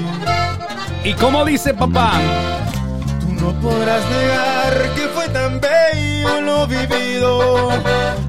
¿Y 1.05 1.13
cómo 1.13 1.45
dice 1.45 1.73
papá? 1.73 2.19
Tú 3.21 3.31
no 3.41 3.53
podrás 3.61 4.03
negar 4.09 4.93
que 4.95 5.07
fue 5.15 5.29
tan 5.29 5.61
bello 5.61 6.41
lo 6.41 6.67
vivido. 6.67 7.69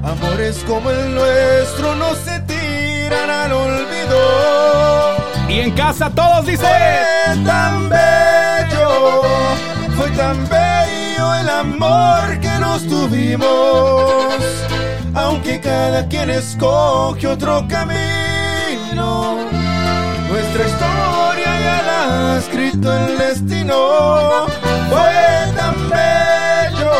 Amores 0.03 0.63
como 0.65 0.89
el 0.89 1.15
nuestro 1.15 1.95
no 1.95 2.15
se 2.15 2.39
tiran 2.39 3.29
al 3.29 3.51
olvido. 3.51 4.19
Y 5.49 5.59
en 5.59 5.71
casa 5.71 6.09
todos 6.11 6.45
dicen. 6.45 6.65
Fue 6.65 7.43
tan 7.45 7.89
bello, 7.89 9.21
fue 9.97 10.09
tan 10.11 10.47
bello 10.47 10.98
el 11.19 11.49
amor 11.49 12.39
que 12.39 12.53
nos 12.59 12.87
tuvimos. 12.87 14.35
Aunque 15.13 15.59
cada 15.59 16.07
quien 16.07 16.29
escoge 16.29 17.27
otro 17.27 17.65
camino, 17.67 19.37
nuestra 20.29 20.63
historia 20.71 21.59
ya 21.65 21.81
la 21.89 21.99
ha 22.33 22.37
escrito 22.37 22.87
el 22.97 23.17
destino. 23.17 24.45
Fue 24.89 25.53
tan 25.57 25.75
bello, 25.89 26.93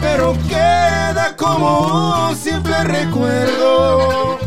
pero 0.00 0.36
queda 0.48 1.34
como 1.36 2.28
un 2.28 2.36
simple 2.36 2.84
recuerdo. 2.84 4.38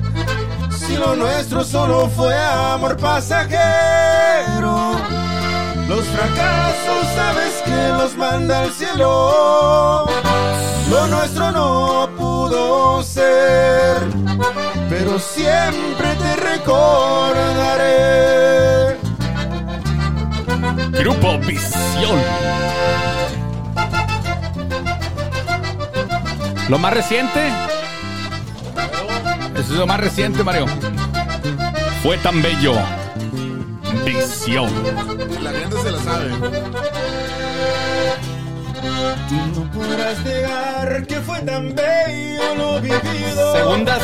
Si 0.77 0.95
lo 0.97 1.15
nuestro 1.15 1.63
solo 1.63 2.10
fue 2.10 2.36
amor 2.36 2.97
pasajero, 2.97 3.58
los 5.88 6.06
fracasos 6.06 7.01
sabes 7.15 7.53
que 7.65 7.77
manda 8.17 8.63
el 8.63 8.71
cielo. 8.71 10.06
Lo 10.89 11.08
nuestro 11.08 11.51
no 11.51 12.10
pudo 12.17 13.03
ser, 13.03 13.97
pero 14.89 15.19
siempre 15.19 16.15
te 16.15 16.36
recordaré. 16.38 17.88
Grupo 20.99 21.38
Visión. 21.39 22.19
Lo 26.69 26.77
más 26.80 26.93
reciente. 26.93 27.47
Eso 29.53 29.73
es 29.73 29.80
lo 29.80 29.88
más 29.88 29.99
reciente, 29.99 30.43
Mario. 30.43 30.65
Fue 32.03 32.17
tan 32.17 32.41
bello. 32.41 32.73
Visión. 34.06 34.69
La 35.41 35.51
gente 35.51 35.77
se 35.82 35.91
la 35.91 35.99
sabe. 35.99 36.32
No 39.56 39.71
podrás 39.71 40.19
negar 40.23 41.06
que 41.06 41.19
fue 41.21 41.39
tan 41.41 41.76
bello 41.76 42.56
lo 42.56 42.82
vivido. 42.82 43.54
Segundas. 43.54 44.02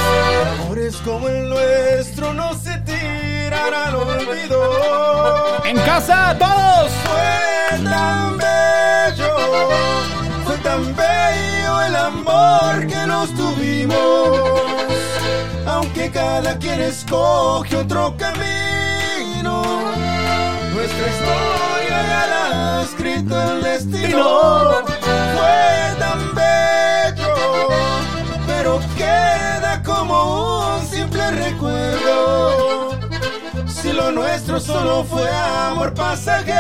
Amores 0.62 0.96
como 0.98 1.30
el 1.30 1.50
nuestro 1.50 2.34
no 2.34 2.54
se 2.54 2.78
tiran 2.80 3.74
al 3.74 3.96
olvido. 3.96 5.64
En 5.66 5.78
casa, 5.80 6.36
todos. 6.38 6.92
Fue 7.04 7.80
tan 7.84 8.38
bello, 8.38 9.36
fue 10.46 10.58
tan 10.58 10.96
bello 10.96 11.82
el 11.82 11.96
amor 11.96 12.88
que 12.88 13.08
nos 13.08 13.34
tuvimos. 13.34 13.98
Aunque 15.66 16.12
cada 16.12 16.58
quien 16.58 16.82
escoge 16.82 17.78
otro 17.78 18.16
camino, 18.18 19.64
nuestra 20.74 21.08
historia 21.08 21.98
ya 22.10 22.28
la 22.28 22.43
escrito 22.94 23.42
el 23.42 23.64
destino. 23.64 24.72
Fue 25.36 25.96
tan 26.00 26.36
bello, 26.36 27.36
pero 28.46 28.80
queda 28.96 29.82
como 29.84 30.76
un 30.76 30.86
simple 30.88 31.32
recuerdo. 31.32 33.00
Si 33.68 33.92
lo 33.92 34.12
nuestro 34.12 34.60
solo 34.60 35.04
fue 35.04 35.28
amor 35.30 35.94
pasajero, 35.94 36.52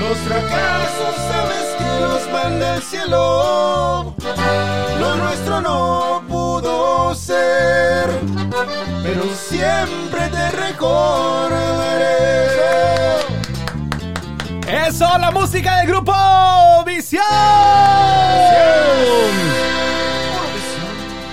los 0.00 0.18
fracasos 0.18 1.14
sabes 1.30 1.66
que 1.78 2.00
los 2.00 2.30
manda 2.32 2.76
el 2.76 2.82
cielo. 2.82 4.14
Lo 5.00 5.16
nuestro 5.16 5.60
no 5.60 6.22
pudo 6.28 7.14
ser, 7.14 8.08
pero 9.02 9.24
siempre 9.34 10.28
te 10.28 10.50
recordaré. 10.52 11.86
Eso, 14.66 15.06
la 15.18 15.30
música 15.30 15.78
del 15.78 15.86
grupo 15.88 16.12
Visión. 16.84 17.22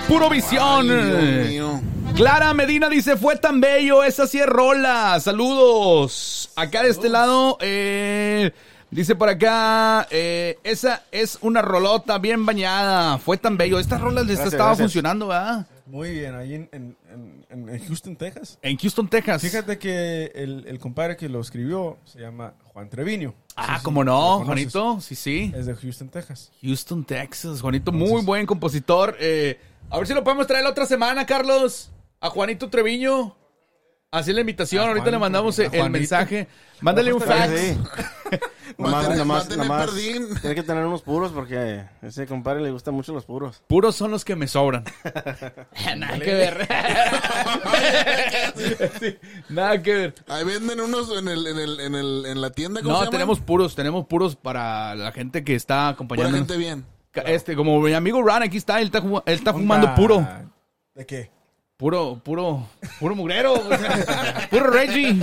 Puro 0.08 0.30
Visión. 0.30 1.82
Clara 2.14 2.54
Medina 2.54 2.88
dice, 2.88 3.16
fue 3.16 3.36
tan 3.36 3.60
bello, 3.60 4.04
esa 4.04 4.26
sí 4.28 4.38
es 4.38 4.46
rola. 4.46 5.18
Saludos. 5.18 6.50
Acá 6.54 6.84
de 6.84 6.90
este 6.90 7.08
lado, 7.08 7.58
eh, 7.60 8.52
dice 8.90 9.16
por 9.16 9.28
acá, 9.28 10.06
eh, 10.10 10.58
esa 10.62 11.02
es 11.10 11.38
una 11.40 11.60
rolota 11.60 12.18
bien 12.18 12.46
bañada. 12.46 13.18
Fue 13.18 13.36
tan 13.36 13.56
bello. 13.56 13.80
Esta 13.80 13.98
rola 13.98 14.20
les 14.20 14.36
Gracias, 14.36 14.52
estaba 14.52 14.70
gracias. 14.70 14.84
funcionando, 14.86 15.26
¿verdad? 15.26 15.66
Muy 15.86 16.10
bien, 16.12 16.34
ahí 16.36 16.54
en, 16.54 16.68
en- 16.72 16.96
en- 17.12 17.33
en 17.54 17.86
Houston, 17.86 18.16
Texas. 18.16 18.58
En 18.62 18.76
Houston, 18.76 19.08
Texas. 19.08 19.42
Fíjate 19.42 19.78
que 19.78 20.32
el, 20.34 20.64
el 20.66 20.78
compadre 20.78 21.16
que 21.16 21.28
lo 21.28 21.40
escribió 21.40 21.98
se 22.04 22.20
llama 22.20 22.54
Juan 22.64 22.90
Treviño. 22.90 23.34
Ah, 23.56 23.76
Sí, 23.78 23.84
¿lo 23.84 24.04
no? 24.04 24.44
Juanito. 24.44 25.00
Sí, 25.00 25.14
sí. 25.14 25.52
Es 25.54 25.66
de 25.66 25.74
Houston, 25.74 26.08
Texas. 26.08 26.50
Houston, 26.62 27.04
Texas. 27.04 27.60
Juanito, 27.60 27.92
muy 27.92 28.22
buen 28.22 28.46
compositor. 28.46 29.16
Eh, 29.20 29.58
a 29.90 29.98
ver 29.98 30.06
si 30.06 30.14
lo 30.14 30.24
podemos 30.24 30.46
traer 30.46 30.64
la 30.64 30.70
otra 30.70 30.86
semana, 30.86 31.24
Carlos. 31.26 31.90
A 32.20 32.30
Juanito 32.30 32.68
Treviño. 32.70 33.36
Así 34.14 34.32
la 34.32 34.40
invitación. 34.40 34.86
Ahorita 34.86 35.10
le 35.10 35.18
mandamos 35.18 35.58
el 35.58 35.68
Juanito. 35.68 35.90
mensaje. 35.90 36.46
Mándale 36.80 37.12
un 37.12 37.20
fax. 37.20 37.50
sí. 37.60 37.78
Nomás, 38.78 39.02
tener- 39.04 39.10
va 39.10 39.14
a 39.14 39.16
nomás, 39.18 39.56
nomás 39.56 39.86
perdín. 39.86 40.26
Tiene 40.40 40.54
que 40.56 40.62
tener 40.62 40.84
unos 40.84 41.02
puros 41.02 41.30
porque 41.32 41.56
a 41.56 41.90
ese 42.02 42.26
compadre 42.26 42.60
le 42.62 42.70
gustan 42.72 42.94
mucho 42.94 43.12
los 43.12 43.24
puros. 43.24 43.62
Puros 43.68 43.94
son 43.94 44.10
los 44.10 44.24
que 44.24 44.34
me 44.36 44.48
sobran. 44.48 44.84
Nada 45.96 46.18
que 46.18 46.34
ver. 46.34 46.68
Sí, 49.00 49.16
nada 49.48 49.82
que 49.82 49.94
ver. 49.94 50.14
Ahí 50.28 50.44
venden 50.44 50.80
unos 50.80 51.10
en, 51.16 51.28
el, 51.28 51.46
en, 51.46 51.58
el, 51.58 51.80
en, 51.80 51.94
el, 51.94 52.26
en 52.26 52.40
la 52.40 52.50
tienda. 52.50 52.80
¿cómo 52.80 52.90
se 52.90 52.92
No, 52.92 52.98
llaman? 53.04 53.10
tenemos 53.10 53.40
puros. 53.40 53.74
Tenemos 53.74 54.06
puros 54.06 54.36
para 54.36 54.94
la 54.94 55.12
gente 55.12 55.44
que 55.44 55.54
está 55.54 55.76
Pura 55.80 55.88
acompañando. 55.90 56.36
gente 56.38 56.56
bien. 56.56 56.84
Este, 57.26 57.54
como 57.56 57.80
mi 57.80 57.92
amigo 57.92 58.22
Ron 58.22 58.42
aquí 58.42 58.56
está, 58.56 58.80
él 58.80 58.86
está, 58.86 58.98
él 58.98 59.22
está 59.34 59.52
fumando 59.52 59.94
puro. 59.94 60.26
¿De 60.94 61.06
qué? 61.06 61.30
Puro, 61.78 62.20
puro, 62.22 62.68
puro 63.00 63.16
mugrero. 63.16 63.54
o 63.54 63.68
sea, 63.68 64.46
puro 64.50 64.68
Reggie. 64.70 65.18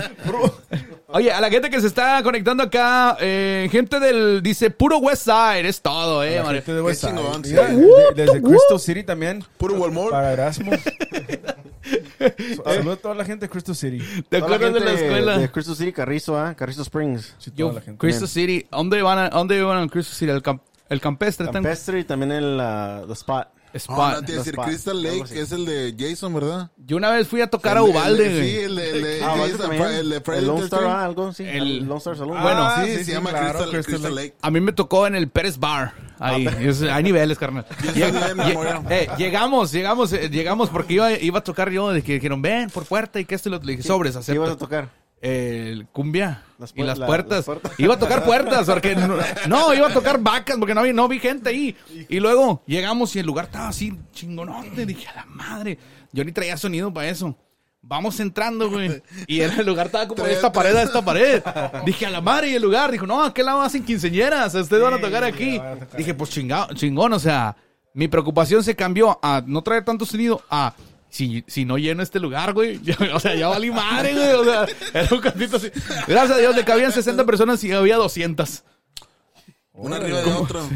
Oye, 1.08 1.32
a 1.32 1.40
la 1.40 1.50
gente 1.50 1.70
que 1.70 1.80
se 1.80 1.88
está 1.88 2.22
conectando 2.24 2.62
acá, 2.64 3.16
eh, 3.22 3.70
gente 3.72 4.02
del, 4.02 4.44
dice, 4.44 4.70
puro 4.70 4.98
West 4.98 5.24
Side, 5.24 5.66
es 5.68 5.82
todo, 5.82 6.22
eh, 6.24 6.42
La 6.44 6.54
gente 6.54 6.74
de 6.74 6.82
West 6.82 7.02
Side. 7.02 7.14
Mira, 7.14 7.68
de- 7.68 8.14
desde 8.16 8.42
Crystal 8.42 8.80
City 8.82 9.04
también. 9.04 9.46
Puro 9.58 9.76
Walmart. 9.76 10.10
Para 10.12 10.34
Erasmus. 10.34 10.76
Saludos 12.66 12.98
a 12.98 13.02
toda 13.02 13.16
la 13.16 13.24
gente 13.26 13.46
de 13.46 13.50
Crystal 13.50 13.76
City. 13.76 14.00
¿Te 14.30 14.40
Toda 14.42 14.56
acuerdas 14.56 14.74
de 14.74 14.80
la 14.82 14.86
gente 14.92 15.06
escuela? 15.06 15.38
De 15.38 15.50
Crystal 15.52 15.76
City, 15.78 15.94
Carrizo, 15.94 16.38
¿ah? 16.38 16.54
Carrizo 16.54 16.82
Springs. 16.82 17.34
Sí, 17.40 17.52
toda 17.52 17.58
Yo, 17.70 17.72
la 17.74 17.82
gente. 17.82 17.98
Crystal 17.98 18.28
City, 18.28 18.68
¿a 18.72 18.76
¿dónde 18.78 19.02
van 19.02 19.18
a, 19.20 19.30
dónde 19.30 19.62
van 19.64 19.84
a 19.84 19.88
Crystal 19.88 20.16
City? 20.16 20.32
El, 20.32 20.42
camp- 20.44 20.62
el 20.90 21.00
campestre. 21.00 21.46
tan- 21.46 21.54
Campestre 21.56 22.00
y 22.02 22.04
también 22.04 22.34
el 22.34 22.60
uh, 22.60 23.08
The 23.08 23.14
Spot. 23.14 23.48
No, 23.74 23.78
Spot. 23.78 24.14
no, 24.16 24.22
te 24.24 24.32
iba 24.34 24.42
a 24.42 24.44
decir 24.44 24.54
Spot, 24.54 24.66
Crystal 24.68 25.04
Lake, 25.04 25.40
es 25.40 25.52
el 25.52 25.66
de 25.66 25.96
Jason, 25.98 26.34
¿verdad? 26.34 26.72
Yo 26.78 26.98
una 26.98 27.10
vez 27.10 27.28
fui 27.28 27.42
a 27.42 27.50
tocar 27.50 27.78
a 27.78 27.82
El 27.82 27.90
Ubalde, 27.90 28.26
el. 28.40 28.46
Sí, 28.46 28.58
el 28.60 28.76
de, 28.76 28.90
el 28.92 29.02
de, 29.04 29.24
Ah, 29.24 29.28
Jason, 29.38 29.40
¿vale 29.40 29.58
también? 29.58 29.84
el 30.00 30.10
de 30.10 30.16
El 30.18 30.22
Friday 30.24 30.46
Lone 30.46 30.64
Star, 30.66 30.80
the 30.80 30.86
13th. 30.86 30.92
¿ah? 30.92 31.04
algo. 31.06 31.32
El- 31.38 31.46
El 31.48 31.78
Lone 31.86 31.98
Star 32.00 32.18
Saloon. 32.18 32.42
Bueno, 32.42 32.64
Ah, 32.64 32.82
Sí, 32.84 32.92
sí, 32.92 32.98
se 32.98 33.04
sí, 33.06 33.12
llama 33.12 33.30
claro, 33.30 33.46
Crystal, 33.60 33.70
Crystal 33.72 33.94
Crystal 33.94 34.16
Lake. 34.16 34.28
Lake. 34.30 34.38
A 34.42 34.52
mí 34.52 34.60
me 34.62 34.74
tocó 34.74 35.08
en 35.08 35.16
el 35.16 35.30
Pérez 35.30 35.58
Bar. 35.58 35.94
Ahí, 36.20 36.48
Es- 36.60 36.82
hay 36.84 37.04
niveles, 37.04 37.38
carnal. 37.38 37.66
Lleg- 37.96 38.86
eh, 38.90 39.10
llegamos, 39.18 39.72
llegamos, 39.72 40.14
eh, 40.14 40.30
llegamos 40.30 40.70
porque 40.70 40.94
iba, 40.94 41.12
iba 41.14 41.40
a 41.40 41.44
tocar 41.44 41.70
yo, 41.72 41.90
de 41.92 42.02
que 42.04 42.14
dijeron, 42.14 42.42
ven 42.42 42.70
por 42.70 42.86
puerta 42.86 43.20
y 43.20 43.26
que 43.26 43.36
esto 43.36 43.50
y 43.50 43.52
lo 43.54 43.60
le 43.60 43.72
dije, 43.78 43.84
sobres, 43.84 44.14
¿Qué 44.14 44.20
acepto. 44.20 44.36
ibas 44.42 44.52
a 44.52 44.58
tocar? 44.58 44.90
El 45.22 45.88
cumbia 45.92 46.44
Las 46.58 46.74
y 46.76 46.82
las 46.84 46.98
la- 46.98 47.06
puertas. 47.06 47.38
las 47.38 47.46
puertas. 47.46 47.74
Iba 47.80 47.94
a 47.94 48.00
tocar 48.00 48.24
puertas 48.26 48.66
porque 48.66 48.96
no, 48.96 49.16
no, 49.48 49.74
iba 49.74 49.88
a 49.88 49.94
tocar 49.94 50.20
vacas 50.20 50.58
porque 50.58 50.74
no, 50.74 50.82
vi- 50.84 50.94
no 50.94 51.08
vi 51.08 51.20
gente 51.20 51.50
ahí. 51.50 51.76
Y 52.10 52.20
luego 52.20 52.64
llegamos 52.66 53.16
y 53.16 53.20
el 53.20 53.26
lugar 53.26 53.46
estaba 53.46 53.68
así 53.70 53.94
chingonote. 54.12 54.86
Dije, 54.86 55.08
a 55.08 55.14
la 55.16 55.26
madre, 55.26 55.78
yo 56.12 56.24
ni 56.24 56.32
traía 56.32 56.58
sonido 56.58 56.92
para 56.94 57.08
eso. 57.10 57.36
Vamos 57.84 58.20
entrando, 58.20 58.70
güey. 58.70 59.02
Y 59.26 59.42
el 59.42 59.66
lugar 59.66 59.88
estaba 59.88 60.08
como 60.08 60.24
de 60.24 60.34
esta 60.34 60.52
pared 60.52 60.76
a 60.76 60.84
esta 60.84 61.04
pared. 61.04 61.42
Dije, 61.86 62.06
a 62.06 62.12
la 62.12 62.22
madre, 62.22 62.50
y 62.50 62.54
el 62.56 62.62
lugar. 62.62 62.92
Dijo, 62.92 63.08
no, 63.08 63.24
¿a 63.24 63.34
qué 63.34 63.42
lado 63.44 63.62
hacen 63.64 63.84
quinceñeras? 63.84 64.54
Ustedes 64.54 64.84
van 64.84 64.94
a 64.94 65.02
tocar 65.02 65.24
aquí. 65.24 65.58
van 65.58 65.68
a 65.68 65.80
tocar 65.80 65.98
Dije, 65.98 66.14
pues 66.14 66.30
chingado, 66.30 66.74
chingón, 66.76 67.12
o 67.14 67.20
sea, 67.20 67.56
mi 67.96 68.08
preocupación 68.08 68.64
se 68.64 68.76
cambió 68.76 69.18
a 69.24 69.44
no 69.46 69.64
traer 69.64 69.84
tanto 69.84 70.06
sonido 70.06 70.44
a 70.50 70.74
si, 71.12 71.44
si 71.46 71.66
no 71.66 71.78
lleno 71.78 72.02
este 72.02 72.20
lugar, 72.20 72.54
güey. 72.54 72.80
O 73.14 73.20
sea, 73.20 73.36
ya 73.36 73.50
valí 73.50 73.70
madre, 73.70 74.14
güey. 74.14 74.32
O 74.32 74.44
sea, 74.44 74.66
era 74.94 75.10
un 75.12 75.22
cantito 75.22 75.58
así. 75.58 75.70
Gracias 76.08 76.32
a 76.32 76.38
Dios, 76.38 76.56
le 76.56 76.64
cabían 76.64 76.92
60 76.92 77.26
personas 77.26 77.64
y 77.64 77.72
había 77.72 77.98
200. 77.98 78.64
Uno 79.74 79.96
arriba 79.96 80.22
de 80.22 80.34
otro. 80.34 80.68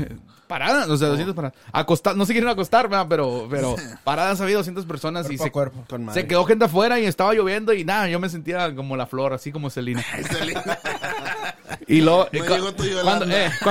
Paradas, 0.47 0.87
o 0.89 0.97
sea, 0.97 1.07
200 1.09 1.35
paradas. 1.35 1.57
Acostar, 1.71 2.15
no 2.15 2.25
se 2.25 2.33
quieren 2.33 2.49
acostar, 2.49 2.87
¿verdad? 2.87 3.07
pero, 3.09 3.47
pero 3.49 3.75
paradas 4.03 4.39
había 4.41 4.57
200 4.57 4.85
personas 4.85 5.29
y 5.29 5.37
se, 5.37 5.47
a 5.47 5.51
cuerpo. 5.51 5.83
Con 5.89 6.05
madre. 6.05 6.21
se 6.21 6.27
quedó 6.27 6.45
gente 6.45 6.65
afuera 6.65 6.99
y 6.99 7.05
estaba 7.05 7.33
lloviendo 7.33 7.73
y 7.73 7.83
nada, 7.83 8.07
yo 8.07 8.19
me 8.19 8.29
sentía 8.29 8.75
como 8.75 8.95
la 8.95 9.07
flor, 9.07 9.33
así 9.33 9.51
como 9.51 9.69
Celina. 9.69 10.03
Y 11.87 12.01
luego... 12.01 12.27
No 12.31 12.43
eh, 12.43 12.49
llegó 12.49 12.73
tu 12.73 12.83
cuando- 13.03 13.25
eh, 13.29 13.51
cu- 13.61 13.69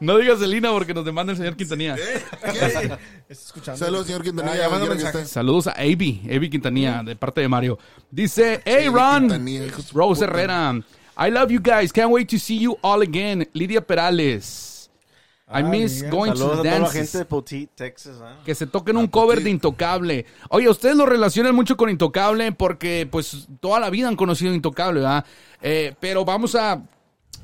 no 0.00 0.18
digas 0.18 0.38
Celina 0.38 0.70
porque 0.70 0.92
nos 0.94 1.04
demanda 1.04 1.32
el 1.32 1.38
señor 1.38 1.56
Quintanilla. 1.56 1.96
¿Qué? 1.96 2.22
¿Estás 3.28 3.46
escuchando? 3.46 3.78
Saludos, 3.78 4.06
señor 4.06 4.22
Quintanilla. 4.22 4.66
Ah. 4.66 5.24
Saludos 5.24 5.66
a 5.68 5.72
Avi, 5.72 6.22
Avi 6.34 6.50
Quintanilla, 6.50 7.02
de 7.02 7.16
parte 7.16 7.40
de 7.40 7.48
Mario. 7.48 7.78
Dice, 8.10 8.60
hey 8.64 8.88
Ron, 8.88 9.30
Rose. 9.92 10.24
Herrera, 10.24 10.74
I 11.22 11.30
love 11.30 11.52
you 11.52 11.60
guys, 11.60 11.92
can't 11.92 12.10
wait 12.10 12.28
to 12.30 12.38
see 12.38 12.58
you 12.58 12.78
all 12.82 13.02
again. 13.02 13.46
Lidia 13.52 13.80
Perales, 13.86 14.90
I 15.46 15.60
Ah, 15.60 15.68
miss 15.68 16.02
going 16.04 16.32
Saludos 16.32 16.38
to 16.38 16.44
a 16.44 16.56
the 16.62 16.62
toda 16.62 16.64
la 16.64 16.78
dances. 16.86 16.92
gente 16.94 17.18
de 17.18 17.24
Poteet, 17.26 17.68
Texas. 17.74 18.16
¿ah? 18.22 18.38
Que 18.44 18.54
se 18.54 18.66
toquen 18.66 18.96
un 18.96 19.06
cover 19.08 19.42
de 19.42 19.50
Intocable. 19.50 20.24
Oye, 20.48 20.68
ustedes 20.68 20.96
lo 20.96 21.04
relacionan 21.06 21.54
mucho 21.54 21.76
con 21.76 21.90
Intocable 21.90 22.52
porque 22.52 23.06
pues 23.10 23.48
toda 23.60 23.80
la 23.80 23.90
vida 23.90 24.08
han 24.08 24.16
conocido 24.16 24.54
Intocable, 24.54 25.00
¿verdad? 25.00 25.24
Eh, 25.60 25.94
pero 26.00 26.24
vamos 26.24 26.54
a... 26.54 26.82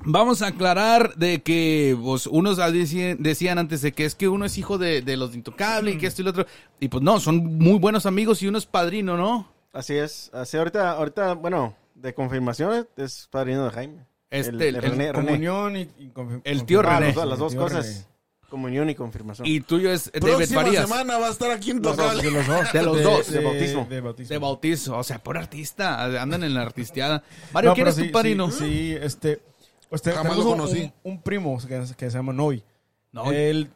Vamos 0.04 0.42
a 0.42 0.48
aclarar 0.48 1.14
de 1.16 1.42
que 1.42 1.96
pues, 2.00 2.26
unos 2.26 2.58
decían, 2.72 3.16
decían 3.22 3.58
antes 3.58 3.80
de 3.80 3.92
que 3.92 4.04
es 4.04 4.14
que 4.14 4.28
uno 4.28 4.44
es 4.44 4.58
hijo 4.58 4.76
de, 4.78 5.00
de 5.00 5.16
los 5.16 5.30
de 5.32 5.38
Intocable 5.38 5.92
y 5.92 5.98
que 5.98 6.06
esto 6.06 6.20
y 6.20 6.24
lo 6.24 6.30
otro. 6.30 6.46
Y 6.80 6.88
pues 6.88 7.02
no, 7.02 7.18
son 7.18 7.58
muy 7.58 7.78
buenos 7.78 8.04
amigos 8.04 8.42
y 8.42 8.46
uno 8.46 8.58
es 8.58 8.66
padrino, 8.66 9.16
¿no? 9.16 9.48
Así 9.72 9.94
es. 9.96 10.30
Así 10.34 10.56
ahorita, 10.58 10.92
ahorita, 10.92 11.32
bueno, 11.34 11.74
de 11.96 12.14
confirmación 12.14 12.86
es 12.96 13.26
padrino 13.30 13.64
de 13.64 13.70
Jaime. 13.70 14.06
Este, 14.30 14.68
el- 14.68 14.76
René- 14.82 15.12
René. 15.12 15.12
Comunión 15.12 15.76
y, 15.76 15.80
y 15.98 16.10
confirm- 16.12 16.40
El 16.44 16.64
tío 16.64 16.80
Ah, 16.80 16.98
René. 17.00 17.06
los 17.06 17.14
dos- 17.14 17.26
las 17.28 17.38
dos 17.38 17.52
El 17.54 17.58
cosas. 17.58 17.86
René. 17.86 18.16
Comunión 18.48 18.88
y 18.90 18.94
confirmación. 18.94 19.46
Y 19.48 19.60
tuyo 19.60 19.90
es 19.90 20.10
David 20.12 20.20
Próxima 20.36 20.62
Farías. 20.62 20.88
semana 20.88 21.18
va 21.18 21.26
a 21.26 21.30
estar 21.30 21.50
aquí 21.50 21.72
en 21.72 21.82
Los 21.82 21.96
dos, 21.96 22.06
Tocal. 22.12 22.22
De 22.22 22.30
los 22.30 22.46
dos. 22.46 22.72
De 22.72 22.82
los 22.82 23.02
dos. 23.02 23.30
De 23.32 23.40
bautismo. 23.40 23.86
De 23.90 24.00
bautismo. 24.00 24.28
De 24.32 24.38
bautizo. 24.38 24.96
O 24.98 25.02
sea, 25.02 25.18
por 25.18 25.36
artista. 25.36 26.04
Andan 26.22 26.44
en 26.44 26.54
la 26.54 26.62
artisteada. 26.62 27.24
Mario, 27.52 27.70
No, 27.70 27.74
¿quién 27.74 27.88
es 27.88 27.96
tu 27.96 28.02
sí, 28.02 28.08
padrino? 28.08 28.50
Sí, 28.52 28.58
sí, 28.64 28.96
este. 29.00 29.40
Pues 29.88 30.00
te- 30.02 30.12
Jamás 30.12 30.36
lo 30.36 30.44
un- 30.44 30.50
conocí. 30.58 30.92
Un, 31.02 31.12
un 31.14 31.22
primo 31.22 31.58
que, 31.58 31.84
que 31.96 32.10
se 32.10 32.16
llama 32.16 32.32
Noy. 32.32 32.62
Noy. 33.10 33.34
Él 33.34 33.70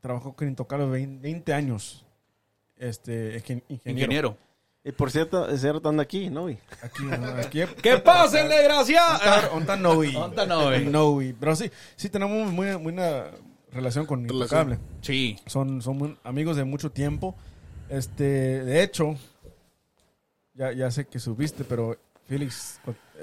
trabajó 0.00 0.32
con 0.34 0.48
Intocable 0.48 0.86
20, 0.86 1.22
20 1.22 1.52
años. 1.54 2.04
Este, 2.76 3.36
es 3.36 3.42
ingeniero. 3.68 3.90
Ingeniero. 4.02 4.36
Y 4.86 4.92
por 4.92 5.10
cierto, 5.10 5.48
es 5.48 5.60
cierto, 5.60 5.88
anda 5.88 6.04
aquí, 6.04 6.30
¿no? 6.30 6.48
Y 6.48 6.56
Aquí, 6.80 7.02
aquí. 7.44 7.60
¡Que 7.82 7.98
pase 7.98 8.42
el 8.42 8.48
desgraciado! 8.48 9.18
Onta 9.52 9.74
Novi. 9.76 10.14
Onta 10.14 10.46
Novi. 10.46 10.84
Novi. 10.84 11.32
Pero 11.32 11.56
sí, 11.56 11.68
sí 11.96 12.08
tenemos 12.08 12.52
muy 12.52 12.68
muy 12.68 12.76
buena 12.78 13.24
relación 13.72 14.06
con. 14.06 14.20
Intocable. 14.20 14.78
Sí. 15.00 15.36
Son, 15.46 15.82
son 15.82 15.98
muy- 15.98 16.16
amigos 16.22 16.56
de 16.56 16.62
mucho 16.62 16.92
tiempo. 16.92 17.34
Este, 17.88 18.22
de 18.62 18.82
hecho, 18.84 19.16
ya, 20.54 20.70
ya 20.72 20.88
sé 20.92 21.04
que 21.06 21.18
subiste, 21.18 21.64
pero 21.64 21.98
Félix, 22.28 22.80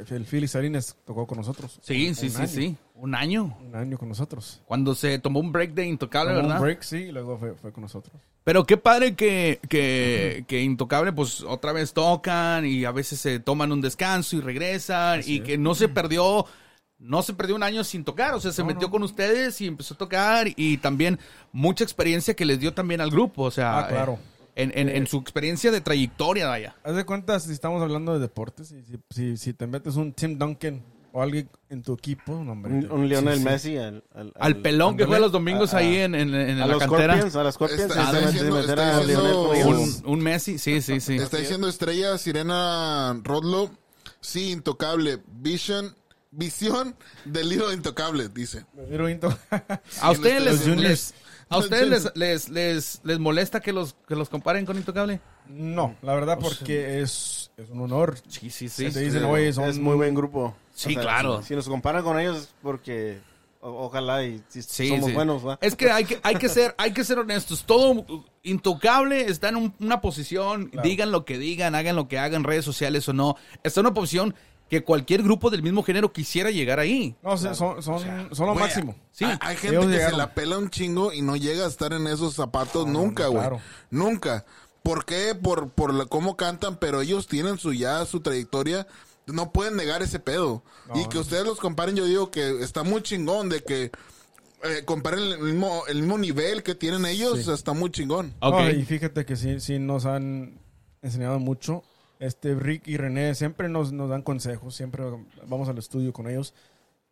el 0.10 0.26
Félix 0.26 0.52
Salinas 0.52 0.96
tocó 1.06 1.26
con 1.28 1.38
nosotros. 1.38 1.80
Sí, 1.82 2.10
Un 2.10 2.16
sí, 2.16 2.30
sí, 2.30 2.38
año, 2.38 2.48
sí. 2.48 2.78
Un 2.96 3.16
año. 3.16 3.58
Un 3.62 3.76
año 3.76 3.98
con 3.98 4.10
nosotros. 4.10 4.62
Cuando 4.66 4.96
se 4.96 5.20
tomó 5.20 5.40
un 5.40 5.52
break 5.52 5.74
de 5.74 5.86
Intocable, 5.88 6.32
Tomó 6.34 6.44
¿verdad? 6.44 6.58
Un 6.58 6.64
break, 6.64 6.82
sí, 6.84 6.98
y 6.98 7.12
luego 7.12 7.38
fue, 7.38 7.54
fue 7.56 7.72
con 7.72 7.82
nosotros. 7.84 8.16
Pero 8.44 8.66
qué 8.66 8.76
padre 8.78 9.16
que, 9.16 9.60
que, 9.70 10.44
que 10.48 10.62
Intocable, 10.62 11.14
pues 11.14 11.42
otra 11.44 11.72
vez 11.72 11.94
tocan 11.94 12.66
y 12.66 12.86
a 12.86 12.92
veces 12.92 13.20
se 13.20 13.40
toman 13.40 13.72
un 13.72 13.82
descanso 13.82 14.36
y 14.36 14.42
regresan 14.42 15.22
y 15.26 15.40
que 15.42 15.58
no 15.58 15.76
se 15.76 15.88
perdió, 15.88 16.46
no 17.00 17.22
se 17.22 17.34
perdió 17.34 17.56
un 17.56 17.64
año 17.64 17.84
sin 17.86 18.04
tocar, 18.04 18.34
o 18.34 18.40
sea, 18.42 18.52
se 18.52 18.64
metió 18.64 18.90
con 18.92 19.02
ustedes 19.04 19.60
y 19.62 19.68
empezó 19.68 19.94
a 19.94 19.98
tocar 19.98 20.48
y 20.56 20.78
también 20.78 21.20
mucha 21.54 21.84
experiencia 21.86 22.34
que 22.36 22.46
les 22.46 22.60
dio 22.60 22.74
también 22.74 23.00
al 23.00 23.12
grupo, 23.12 23.44
o 23.44 23.52
sea, 23.52 23.80
Ah, 23.80 23.88
claro. 23.88 24.14
eh, 24.22 24.33
en, 24.56 24.72
en, 24.78 24.90
en 24.90 25.08
su 25.08 25.18
experiencia 25.18 25.72
de 25.72 25.82
trayectoria, 25.82 26.48
vaya. 26.48 26.76
Haz 26.84 26.96
de 26.96 27.06
cuenta, 27.06 27.40
si 27.40 27.52
estamos 27.52 27.82
hablando 27.82 28.14
de 28.14 28.20
deportes, 28.20 28.72
y 28.72 28.84
si, 28.84 28.98
si, 29.10 29.38
si 29.38 29.54
te 29.54 29.68
metes 29.68 29.96
un 29.96 30.14
Tim 30.14 30.38
Duncan 30.38 30.82
o 31.12 31.22
alguien 31.22 31.48
en 31.70 31.84
tu 31.84 31.94
equipo, 31.94 32.44
no, 32.44 32.54
hombre, 32.54 32.72
un, 32.74 32.92
un 32.92 33.08
Lionel 33.08 33.36
sí, 33.36 33.40
sí. 33.40 33.46
Messi 33.46 33.78
al, 33.78 34.04
al, 34.16 34.34
Al 34.40 34.56
pelón 34.58 34.98
que 34.98 35.06
juega 35.06 35.20
los 35.22 35.32
domingos 35.32 35.74
a- 35.74 35.78
ahí 35.78 35.98
en, 35.98 36.16
en, 36.16 36.34
en 36.34 36.58
a 36.60 36.66
la 36.66 36.74
los 36.74 36.80
cantera. 36.84 37.14
Scorpions, 37.14 37.36
a 37.36 37.44
las 37.44 37.54
Scorpions. 37.56 37.82
Está- 37.84 38.04
está 38.04 38.32
diciendo- 38.32 38.60
está 38.60 38.98
a 38.98 39.00
diciendo. 39.02 39.50
Un, 39.52 40.02
un 40.06 40.20
Messi, 40.22 40.58
sí, 40.58 40.82
sí, 40.82 41.00
sí. 41.00 41.16
Está 41.18 41.38
diciendo 41.38 41.68
Estrella 41.68 42.18
Sirena 42.18 43.20
Rodlo. 43.24 43.70
Sí, 44.22 44.52
intocable. 44.52 45.20
Vision. 45.40 45.96
Visión 46.36 46.96
del 47.26 47.54
hilo 47.54 47.72
intocable, 47.72 48.28
dice. 48.30 48.66
Pero 48.90 49.08
Into- 49.08 49.38
¿A 50.02 50.10
ustedes 50.12 50.44
les, 50.44 50.62
juniors. 50.62 50.82
les- 50.82 51.14
a 51.54 51.58
ustedes 51.60 51.88
les, 51.90 52.12
les, 52.16 52.50
les, 52.50 53.02
les 53.04 53.20
molesta 53.20 53.60
que 53.60 53.72
los, 53.74 53.96
que 54.08 54.16
los 54.16 54.30
comparen 54.30 54.66
con 54.66 54.78
Intocable? 54.78 55.20
no, 55.48 55.96
la 56.02 56.14
verdad, 56.16 56.38
porque 56.40 57.02
es, 57.02 57.52
es 57.58 57.70
un 57.70 57.82
honor. 57.82 58.18
Sí, 58.28 58.50
sí, 58.50 58.70
Si 58.70 58.88
sí. 58.88 58.92
te 58.94 59.00
dicen, 59.02 59.24
oye, 59.26 59.52
son 59.54 59.66
Es 59.66 59.78
muy 59.78 59.96
buen 59.96 60.16
grupo. 60.16 60.56
Sí, 60.74 60.96
claro. 60.96 61.42
Si, 61.42 61.50
si 61.50 61.56
nos 61.56 61.68
comparan 61.68 62.04
con 62.04 62.20
ellos, 62.20 62.38
es 62.38 62.54
porque 62.62 63.20
o- 63.62 63.86
ojalá 63.86 64.24
y 64.26 64.42
si 64.48 64.62
Sí, 64.62 64.88
somos 64.90 65.08
sí. 65.08 65.14
buenos, 65.14 65.46
¿va? 65.46 65.58
Es 65.62 65.76
que 65.76 65.92
hay 65.92 66.06
que, 66.06 66.20
hay 66.24 66.36
que 66.36 66.50
ser, 66.50 66.74
hay 66.78 66.92
que 66.94 67.04
ser 67.04 67.20
honestos. 67.20 67.64
Todo 67.66 68.06
intocable 68.44 69.22
está 69.28 69.50
en 69.50 69.56
un- 69.58 69.74
una 69.80 70.02
posición, 70.02 70.72
digan 70.84 71.12
lo 71.12 71.26
que 71.26 71.38
digan, 71.38 71.76
hagan 71.76 71.96
lo 71.96 72.08
que 72.08 72.20
hagan, 72.20 72.44
redes 72.44 72.66
sociales 72.66 73.08
o 73.10 73.14
no. 73.14 73.36
Está 73.64 73.80
en 73.82 73.88
una 73.88 73.94
posición 73.94 74.36
que 74.74 74.84
cualquier 74.84 75.22
grupo 75.24 75.50
del 75.50 75.62
mismo 75.64 75.84
género 75.84 76.12
quisiera 76.12 76.50
llegar 76.52 76.80
ahí. 76.80 77.16
No, 77.22 77.38
son, 77.38 77.56
son, 77.56 77.84
son, 77.84 78.02
son 78.36 78.48
lo 78.48 78.56
máximo. 78.56 78.96
Sí. 79.12 79.26
Hay, 79.26 79.38
hay 79.42 79.56
gente 79.58 79.78
Ellos 79.78 79.92
que 79.92 80.00
se 80.06 80.12
la 80.18 80.34
pela 80.34 80.58
un 80.58 80.70
chingo 80.70 81.14
y 81.14 81.22
no 81.22 81.36
llega 81.36 81.66
a 81.66 81.68
estar 81.68 81.94
en 81.94 82.08
esos 82.08 82.34
zapatos 82.34 82.88
nunca, 82.88 83.28
güey. 83.28 83.40
claro. 83.42 83.62
Nunca. 83.92 84.46
¿Por 84.82 85.06
qué? 85.06 85.36
Por, 85.36 85.70
por 85.70 85.94
la- 85.94 86.06
cómo 86.08 86.36
cantan, 86.36 86.78
pero 86.78 87.02
ellos 87.02 87.28
tienen 87.28 87.58
su 87.58 87.74
ya 87.74 88.04
su 88.06 88.20
trayectoria. 88.22 88.88
No 89.28 89.52
pueden 89.54 89.78
negar 89.78 90.02
ese 90.02 90.20
pedo. 90.20 90.64
y 90.96 91.08
que 91.08 91.18
ustedes 91.20 91.46
los 91.46 91.60
comparen, 91.60 91.96
yo 91.96 92.06
digo 92.06 92.32
que 92.32 92.62
está 92.64 92.84
muy 92.84 93.02
chingón 93.02 93.48
de 93.50 93.64
que 93.64 93.92
eh, 94.64 94.84
comparen 94.86 95.20
el 95.20 95.40
mismo, 95.40 95.84
el 95.88 96.00
mismo 96.00 96.18
nivel 96.18 96.64
que 96.64 96.74
tienen 96.76 97.06
ellos, 97.06 97.48
está 97.48 97.74
muy 97.74 97.92
chingón. 97.92 98.34
Ok. 98.42 98.54
No, 98.60 98.70
y 98.72 98.84
fíjate 98.84 99.26
que 99.26 99.36
sí, 99.36 99.60
sí 99.60 99.78
nos 99.80 100.06
han 100.06 100.60
enseñado 101.02 101.40
mucho. 101.40 101.84
Este 102.24 102.56
Rick 102.56 102.88
y 102.88 102.96
René 102.96 103.36
siempre 103.36 103.68
nos, 103.68 103.92
nos 103.92 104.10
dan 104.10 104.22
consejos, 104.22 104.74
siempre 104.76 105.04
vamos 105.46 105.68
al 105.68 105.78
estudio 105.78 106.14
con 106.14 106.30
ellos 106.30 106.54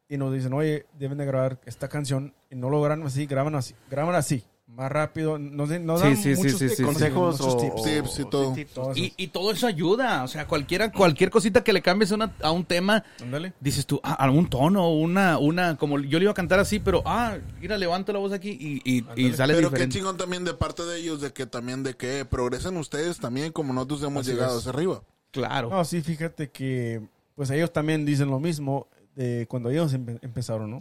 y 0.07 0.15
nos 0.15 0.33
dicen, 0.33 0.53
oye, 0.53 0.85
deben 0.97 1.17
de 1.17 1.25
grabar 1.25 1.59
esta 1.65 1.89
canción 1.89 2.33
y 2.49 2.55
no 2.55 2.69
lo 2.69 2.81
graban 2.81 3.05
así, 3.05 3.25
graban 3.25 3.55
así, 3.55 3.75
graban 3.89 4.15
así, 4.15 4.45
más 4.75 4.91
rápido. 4.91 5.37
Nos, 5.37 5.69
nos 5.81 6.01
dan 6.01 6.15
sí, 6.17 6.35
sí, 6.35 6.39
muchos 6.41 6.53
sí, 6.59 6.65
tips, 6.65 6.77
sí. 6.77 6.83
Consejos 6.83 7.39
muchos 7.39 7.53
o, 7.55 7.57
tips. 7.57 7.73
o- 7.75 7.83
Tips 7.83 8.19
y 8.19 8.25
todo. 8.25 8.53
tips. 8.53 8.71
Y, 8.95 9.13
y 9.17 9.27
todo 9.27 9.51
eso 9.51 9.67
ayuda. 9.67 10.23
O 10.23 10.27
sea, 10.27 10.47
cualquiera, 10.47 10.91
cualquier 10.91 11.29
cosita 11.29 11.63
que 11.63 11.73
le 11.73 11.81
cambies 11.81 12.11
a, 12.11 12.15
una- 12.15 12.33
a 12.41 12.51
un 12.51 12.65
tema, 12.65 13.03
Ándale. 13.21 13.53
dices 13.59 13.85
tú, 13.85 13.99
ah, 14.03 14.13
algún 14.13 14.49
tono, 14.49 14.89
una, 14.91 15.37
una, 15.37 15.77
como 15.77 15.99
yo 15.99 16.19
le 16.19 16.23
iba 16.25 16.31
a 16.31 16.35
cantar 16.35 16.59
así, 16.59 16.79
pero, 16.79 17.01
ah, 17.05 17.37
mira, 17.59 17.77
levanto 17.77 18.11
la 18.13 18.19
voz 18.19 18.31
aquí 18.33 18.49
y, 18.49 18.81
y, 18.99 19.05
y 19.15 19.33
sale 19.33 19.53
Pero 19.55 19.71
qué 19.71 19.87
chingón 19.89 20.17
también 20.17 20.45
de 20.45 20.53
parte 20.53 20.83
de 20.83 20.97
ellos, 20.99 21.21
de 21.21 21.31
que 21.33 21.45
también 21.45 21.83
de 21.83 21.95
que 21.95 22.25
progresen 22.25 22.77
ustedes 22.77 23.19
también 23.19 23.51
como 23.51 23.73
nosotros 23.73 24.03
hemos 24.03 24.21
Así 24.21 24.31
llegado 24.31 24.53
es. 24.53 24.59
hacia 24.59 24.71
arriba. 24.71 25.01
Claro. 25.31 25.69
No, 25.69 25.83
sí, 25.85 26.01
fíjate 26.01 26.49
que 26.49 27.01
pues 27.35 27.49
ellos 27.51 27.71
también 27.71 28.05
dicen 28.05 28.29
lo 28.29 28.39
mismo 28.39 28.87
de 29.15 29.45
cuando 29.49 29.69
ellos 29.69 29.93
empe- 29.93 30.19
empezaron, 30.21 30.69
¿no? 30.71 30.79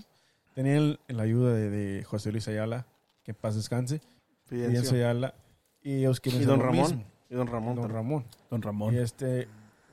Tenían 0.55 0.99
la 1.09 1.22
ayuda 1.22 1.53
de, 1.55 1.70
de 1.70 2.05
José 2.05 2.32
Luis 2.32 2.47
Ayala, 2.49 2.86
que 3.33 3.37
en 3.37 3.41
paz 3.41 3.55
descanse, 3.55 4.01
Fidencio. 4.45 4.97
Ayala, 4.97 5.35
y 5.83 5.99
ellos 5.99 6.20
quieren 6.20 6.43
Y 6.43 6.45
don 6.45 6.61
Ramón. 6.61 6.76
mismo. 6.76 7.05
Y 7.31 7.35
don 7.35 7.47
Ramón. 7.47 7.76
Don. 7.76 7.91
Ramón. 7.91 8.24
Don 8.51 8.62
Ramón. 8.62 8.95
Y 8.95 8.99
este 8.99 9.49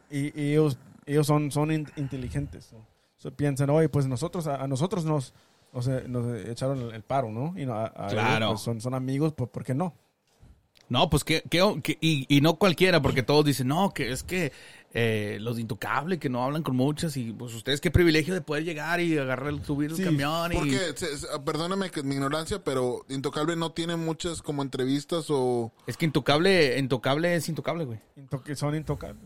y, 0.10 0.40
y 0.40 0.52
ellos 0.54 0.78
ellos 1.06 1.28
son 1.28 1.52
son 1.52 1.72
in- 1.72 1.88
inteligentes. 1.98 2.74
¿no? 2.74 2.80
So, 3.18 3.32
piensan, 3.32 3.70
oye, 3.70 3.90
pues 3.90 4.08
nosotros 4.08 4.48
a, 4.48 4.64
a 4.64 4.68
nosotros 4.68 5.06
nos 5.06 5.34
nos, 5.74 5.88
eh, 5.88 6.06
nos 6.08 6.46
echaron 6.48 6.80
el, 6.82 6.92
el 6.96 7.04
paro, 7.04 7.30
¿no? 7.30 7.54
Y 7.60 7.66
no, 7.66 7.74
a- 7.74 7.86
a 7.96 8.08
Claro. 8.08 8.46
ellos, 8.48 8.52
pues, 8.54 8.62
son 8.62 8.82
son 8.82 8.94
amigos, 8.96 9.34
pues 9.34 9.50
¿por 9.50 9.64
qué 9.64 9.74
no? 9.76 9.94
No, 10.90 11.10
pues 11.10 11.24
que, 11.26 11.42
que- 11.42 11.82
que- 11.84 11.98
y, 12.02 12.26
y 12.34 12.42
no 12.42 12.56
cualquiera, 12.58 13.02
porque 13.02 13.22
todos 13.22 13.44
dicen, 13.46 13.68
no, 13.68 13.92
que 13.94 14.12
es 14.12 14.24
que 14.24 14.52
eh, 14.94 15.38
los 15.42 15.56
de 15.58 15.62
Intocable, 15.64 16.18
que 16.18 16.30
no 16.30 16.44
hablan 16.44 16.64
con 16.64 16.76
muchas, 16.76 17.18
y 17.18 17.32
pues 17.34 17.54
ustedes 17.54 17.82
qué 17.82 17.92
privilegio 17.92 18.34
de 18.34 18.42
poder 18.42 18.64
llegar 18.64 19.00
y 19.02 19.18
agarrar, 19.18 19.50
el- 19.50 19.64
subir 19.64 19.92
el 19.92 19.98
Sí, 19.98 20.04
camión. 20.04 20.52
y... 20.52 20.56
Porque, 20.56 20.80
se- 20.96 21.18
se- 21.18 21.40
perdóname 21.46 21.90
que 21.92 22.04
mi 22.04 22.16
ignorancia, 22.16 22.64
pero 22.64 23.06
Intocable 23.10 23.56
no 23.56 23.72
tiene 23.74 23.96
muchas 23.96 24.42
como 24.42 24.62
entrevistas 24.62 25.26
o... 25.30 25.72
Es 25.86 25.98
que 25.98 26.06
Intocable, 26.06 26.78
Intocable 26.80 27.36
es 27.36 27.48
Intocable, 27.50 27.86
güey. 27.86 28.00
Son 28.56 28.74
intocables. 28.76 29.24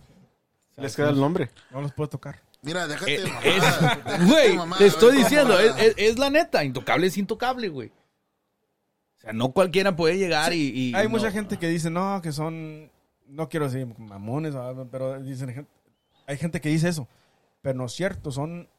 Les 0.77 0.95
queda 0.95 1.09
el 1.11 1.19
nombre. 1.19 1.49
No 1.69 1.81
los 1.81 1.91
puedo 1.93 2.09
tocar. 2.09 2.41
Mira, 2.63 2.87
déjate... 2.87 3.15
Eh, 3.15 3.23
mamar, 3.23 3.45
es- 3.45 3.61
déjate 4.05 4.25
Güey, 4.25 4.77
te 4.77 4.85
estoy 4.87 5.11
ver 5.15 5.23
diciendo, 5.23 5.59
es, 5.59 5.75
es- 5.77 5.93
es 5.97 6.19
la 6.19 6.29
neta, 6.29 6.63
Intocable 6.63 7.07
es 7.07 7.17
Intocable, 7.17 7.69
güey. 7.69 7.89
O 7.89 9.19
sea, 9.21 9.33
no 9.33 9.51
cualquiera 9.51 9.95
puede 9.95 10.17
llegar 10.17 10.51
y, 10.53 10.69
y 10.69 10.95
Hay 10.95 11.03
no. 11.03 11.11
mucha 11.11 11.31
gente 11.31 11.57
que 11.57 11.67
dice, 11.67 11.91
no, 11.91 12.19
que 12.23 12.31
son, 12.31 12.89
no 13.31 13.49
quiero 13.49 13.69
decir 13.69 13.87
mamones, 13.97 14.53
¿verdad? 14.53 14.85
pero 14.91 15.19
dicen, 15.21 15.67
hay 16.27 16.37
gente 16.37 16.61
que 16.61 16.69
dice 16.69 16.89
eso, 16.89 17.07
pero 17.61 17.77
no 17.77 17.85
es 17.85 17.93
cierto, 17.93 18.31
son 18.31 18.69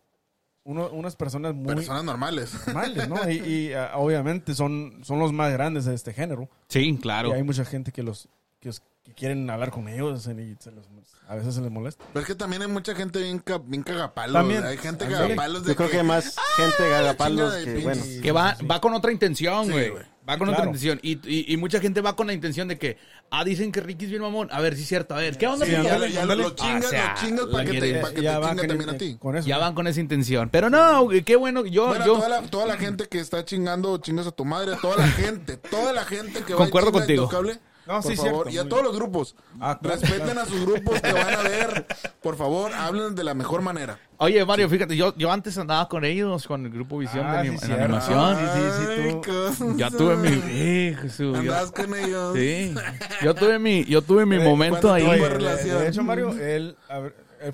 uno- 0.64 0.90
unas 0.90 1.16
personas 1.16 1.55
muy 1.55 1.74
Personas 1.74 2.05
normales. 2.05 2.55
normales, 2.66 3.09
¿no? 3.09 3.16
Y, 3.30 3.36
y, 3.38 3.72
ah, 3.72 3.92
obviamente 3.96 4.55
son, 4.55 5.00
son 5.03 5.18
los 5.18 5.32
más 5.32 5.53
grandes 5.53 5.84
de 5.86 5.94
este 5.94 6.12
género. 6.12 6.48
Sí, 6.68 6.96
claro. 7.00 7.30
Y 7.30 7.32
hay 7.32 7.42
mucha 7.42 7.64
gente 7.64 7.90
que 7.92 8.03
los 8.03 8.28
que, 8.61 8.70
quieren 9.16 9.50
hablar 9.50 9.72
con 9.72 9.88
ellos 9.88 10.20
y 10.28 10.57
se 10.61 10.70
los- 10.70 10.86
a 11.26 11.34
veces 11.34 11.55
se 11.55 11.61
les 11.62 11.70
molesta. 11.70 12.05
Pero 12.12 12.20
es 12.20 12.26
que 12.26 12.34
también 12.36 12.62
hay 12.62 12.68
mucha 12.68 12.94
gente 12.94 13.20
bien, 13.20 13.38
ca- 13.40 13.59
bien 13.59 13.82
cagapalos. 13.82 14.34
También. 14.34 14.64
Hay 14.64 14.76
gente 14.76 15.09
cagapalos 15.09 15.64
de 15.64 15.70
Yo 15.72 15.76
creo 15.76 15.90
que 15.90 15.96
que... 15.98 16.03
más 16.05 16.36
gente 16.57 16.88
gagapalos 16.90 17.55
chinga 17.59 17.72
de 17.72 17.78
que, 17.78 17.82
bueno. 17.84 18.03
Que 18.22 18.32
va, 18.32 18.57
va 18.70 18.80
con 18.80 18.94
otra 18.94 19.11
intención, 19.11 19.66
Sí, 19.66 19.72
güey. 19.72 19.90
güey. 19.90 20.05
Va 20.28 20.38
con 20.38 20.48
otra 20.48 20.64
intención. 20.64 20.98
Y, 21.02 21.12
y, 21.28 21.52
y 21.52 21.56
mucha 21.56 21.80
gente 21.80 22.00
va 22.00 22.14
con 22.16 22.26
la 22.26 22.32
intención 22.32 22.68
de 22.68 22.78
que, 22.78 22.96
ah, 23.30 23.44
dicen 23.44 23.72
que 23.72 23.80
Ricky 23.80 24.04
es 24.04 24.10
bien 24.10 24.22
mamón. 24.22 24.48
A 24.52 24.60
ver, 24.60 24.76
sí 24.76 24.82
es 24.82 24.88
cierto. 24.88 25.14
A 25.14 25.18
ver, 25.18 25.36
¿qué 25.38 25.46
onda? 25.46 25.66
Sí? 25.66 25.72
Ya, 25.72 25.98
lo 25.98 26.50
chingas, 26.50 26.84
Ah, 26.84 26.86
o 26.86 26.90
sea, 26.90 27.14
lo 27.14 27.20
chingas 27.20 27.46
para 27.46 27.64
que 27.64 27.72
te, 27.72 27.80
que 28.14 28.22
Ya 28.22 28.40
chingue 28.40 28.56
con- 28.58 28.68
también 28.68 28.90
a 28.90 28.96
ti. 28.98 29.16
con 29.18 29.36
eso. 29.36 29.48
Ya 29.48 29.58
van 29.58 29.74
con 29.74 29.86
esa 29.86 30.00
intención. 30.00 30.48
Pero 30.50 30.70
no, 30.70 31.08
qué 31.24 31.36
bueno. 31.36 31.64
Yo, 31.66 31.88
Bueno, 31.88 32.06
yo 32.06 32.14
toda, 32.16 32.28
la, 32.28 32.42
toda 32.42 32.66
la 32.66 32.76
gente 32.76 33.06
que 33.08 33.18
está 33.20 33.44
chingando, 33.44 33.98
chingas 33.98 34.26
a 34.26 34.32
tu 34.32 34.44
madre, 34.44 34.76
toda 34.80 34.96
la 34.98 35.08
gente, 35.08 35.56
toda 35.56 35.92
la 35.92 36.04
gente 36.04 36.42
que 36.44 36.52
va 36.54 36.58
Concuerdo 36.58 36.90
chinga 36.90 37.00
contigo. 37.00 37.22
Intocable, 37.24 37.58
No, 37.87 38.01
por 38.01 38.11
sí, 38.12 38.16
favor, 38.16 38.49
cierto, 38.49 38.51
y 38.51 38.59
a 38.59 38.68
todos 38.68 38.83
bien. 38.83 38.85
los 38.85 38.97
grupos, 38.97 39.35
Ah, 39.61 39.78
claro, 39.83 40.01
respeten 40.01 40.24
claro. 40.24 40.41
a 40.43 40.47
sus 40.47 40.61
grupos 40.64 41.01
que 41.01 41.12
van 41.12 41.35
a 41.35 41.43
ver, 41.43 41.87
por 42.22 42.37
favor, 42.37 42.72
hablen 42.72 43.14
de 43.14 43.24
la 43.24 43.35
mejor 43.35 43.61
manera. 43.62 43.99
Oye, 44.18 44.45
Mario, 44.45 44.68
fíjate, 44.68 44.97
yo, 44.97 45.12
yo 45.16 45.33
antes 45.33 45.59
andaba 45.59 45.89
con 45.89 46.05
ellos, 46.05 46.47
con 46.47 46.64
el 46.64 46.70
grupo 46.72 46.99
Visión 46.99 47.26
Ah, 47.26 47.43
de 47.43 47.51
anim- 47.51 47.59
sí, 47.59 47.72
en 47.72 47.80
animación. 47.80 48.37
Sí, 48.37 48.45
sí, 48.55 48.61
sí, 48.78 48.87
Ay, 49.03 49.11
tú. 49.12 49.20
cosa. 49.22 49.64
Ya 49.76 49.91
tuve 49.91 50.16
mi... 50.16 50.28
Eh, 50.47 50.97
Jesús, 51.03 51.35
yo- 51.35 51.41
Andabas 51.41 51.72
con 51.72 51.95
ellos. 51.97 52.37
sí. 52.37 52.74
Yo 53.22 53.35
tuve 53.35 53.59
mi, 53.59 53.85
yo 53.85 54.01
tuve 54.03 54.26
mi 54.26 54.37
Eh, 54.37 54.41
momento 54.45 54.89
¿cuándo 54.89 55.11
ahí. 55.11 55.20
de, 55.20 55.28
relación? 55.28 55.78
de 55.80 55.89
hecho, 55.89 56.03
Mario, 56.05 56.30
él, 56.39 56.76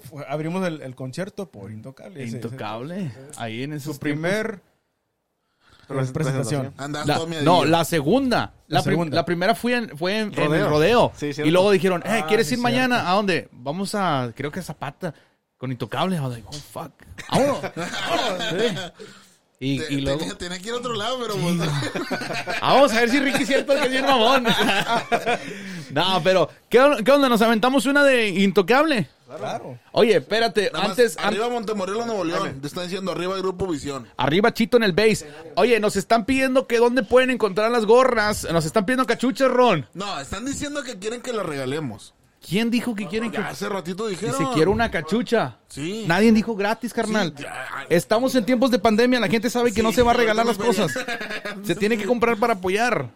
fue- 0.02 0.26
abrimos 0.28 0.66
el, 0.66 0.82
el 0.82 0.94
concierto 0.94 1.50
por 1.50 1.70
Intocable. 1.72 2.22
Ese- 2.22 2.36
ese- 2.36 2.46
Intocable. 2.46 3.12
Ahí 3.38 3.62
en 3.62 3.72
esos 3.72 3.94
Su 3.94 4.00
primer 4.00 4.60
Presentación. 5.88 6.72
La- 6.78 7.14
todo 7.16 7.26
no, 7.42 7.64
la 7.64 7.84
segunda. 7.84 8.52
La, 8.68 8.78
La 8.80 8.82
prim- 8.84 9.10
la 9.10 9.24
primera 9.24 9.54
fue 9.54 9.74
en, 9.74 9.96
fue 9.96 10.18
en, 10.18 10.32
en 10.34 10.38
el 10.38 10.46
Rodeo. 10.48 10.68
rodeo. 10.68 11.12
Sí, 11.16 11.30
y 11.42 11.50
luego 11.50 11.70
dijeron, 11.70 12.02
eh, 12.04 12.20
Ah, 12.22 12.26
¿quieres 12.26 12.46
sí, 12.48 12.54
ir 12.54 12.60
mañana? 12.60 12.96
cierto. 12.96 13.10
¿A 13.10 13.14
dónde? 13.14 13.48
Vamos 13.52 13.94
a, 13.94 14.30
creo 14.36 14.52
que 14.52 14.60
a 14.60 14.62
Zapata, 14.62 15.14
con 15.56 15.72
Intocable. 15.72 16.16
I 16.16 16.20
was 16.20 16.30
like, 16.34 16.46
oh, 16.48 16.52
fuck. 16.52 16.92
Vámonos. 17.30 17.60
Sí. 18.50 18.76
Y, 19.60 19.78
Te- 19.80 19.92
y 19.94 20.00
luego... 20.02 20.18
tenía, 20.20 20.38
tenía 20.38 20.58
que 20.60 20.68
ir 20.68 20.74
a 20.74 20.76
otro 20.76 20.94
lado, 20.94 21.18
pero 21.20 21.34
pues, 21.34 21.56
Ah, 22.62 22.74
vamos 22.74 22.92
a 22.92 23.00
ver 23.00 23.10
si 23.10 23.18
Ricky 23.18 23.42
es 23.42 23.48
cierto 23.48 23.74
que 23.74 23.86
es 23.86 23.90
bien 23.90 24.06
mamón. 24.06 24.44
no, 25.90 26.20
pero, 26.22 26.48
¿qué, 26.68 26.78
qué 27.04 27.10
onda? 27.10 27.28
¿Nos 27.28 27.42
aventamos 27.42 27.84
una 27.86 28.04
de 28.04 28.28
Intocable? 28.28 29.08
Claro. 29.36 29.78
Oye, 29.92 30.16
espérate, 30.16 30.70
nada 30.72 30.86
antes... 30.86 31.16
an- 31.18 31.24
arriba 31.26 31.48
Montemorelos, 31.50 32.06
Nuevo 32.06 32.24
León. 32.24 32.60
Te 32.60 32.66
están 32.66 32.84
diciendo 32.84 33.12
arriba 33.12 33.36
Grupo 33.36 33.66
Visión. 33.66 34.06
Arriba 34.16 34.52
Chito 34.54 34.76
en 34.78 34.82
el 34.84 34.92
base. 34.92 35.28
Oye, 35.56 35.78
nos 35.80 35.96
están 35.96 36.24
pidiendo 36.24 36.66
que 36.66 36.78
dónde 36.78 37.02
pueden 37.02 37.30
encontrar 37.30 37.70
las 37.70 37.84
gorras. 37.84 38.46
Nos 38.50 38.64
están 38.64 38.86
pidiendo 38.86 39.06
cachuchas, 39.06 39.50
Ron. 39.50 39.86
No, 39.94 40.18
están 40.20 40.44
diciendo 40.46 40.82
que 40.82 40.98
quieren 40.98 41.20
que 41.20 41.32
la 41.32 41.42
regalemos. 41.42 42.14
¿Quién 42.46 42.70
dijo 42.70 42.94
que 42.94 43.06
quieren 43.08 43.30
que... 43.32 43.38
Hace 43.38 43.68
ratito 43.68 44.04
Que 44.04 44.10
dijeron. 44.10 44.36
se 44.38 44.44
quiere 44.54 44.70
una 44.70 44.90
cachucha. 44.90 45.58
Sí. 45.68 46.04
Nadie 46.06 46.32
dijo 46.32 46.54
gratis, 46.54 46.94
carnal. 46.94 47.34
Sí. 47.36 47.44
Estamos 47.90 48.34
en 48.36 48.46
tiempos 48.46 48.70
de 48.70 48.78
pandemia. 48.78 49.18
La 49.20 49.28
gente 49.28 49.50
sabe 49.50 49.72
que 49.72 49.82
no 49.82 49.92
se 49.92 50.02
va 50.02 50.12
a 50.12 50.14
regalar 50.14 50.46
las 50.46 50.56
cosas. 50.56 50.92
Se 51.64 51.74
tiene 51.74 51.98
que 51.98 52.04
comprar 52.06 52.38
para 52.38 52.54
apoyar. 52.54 53.10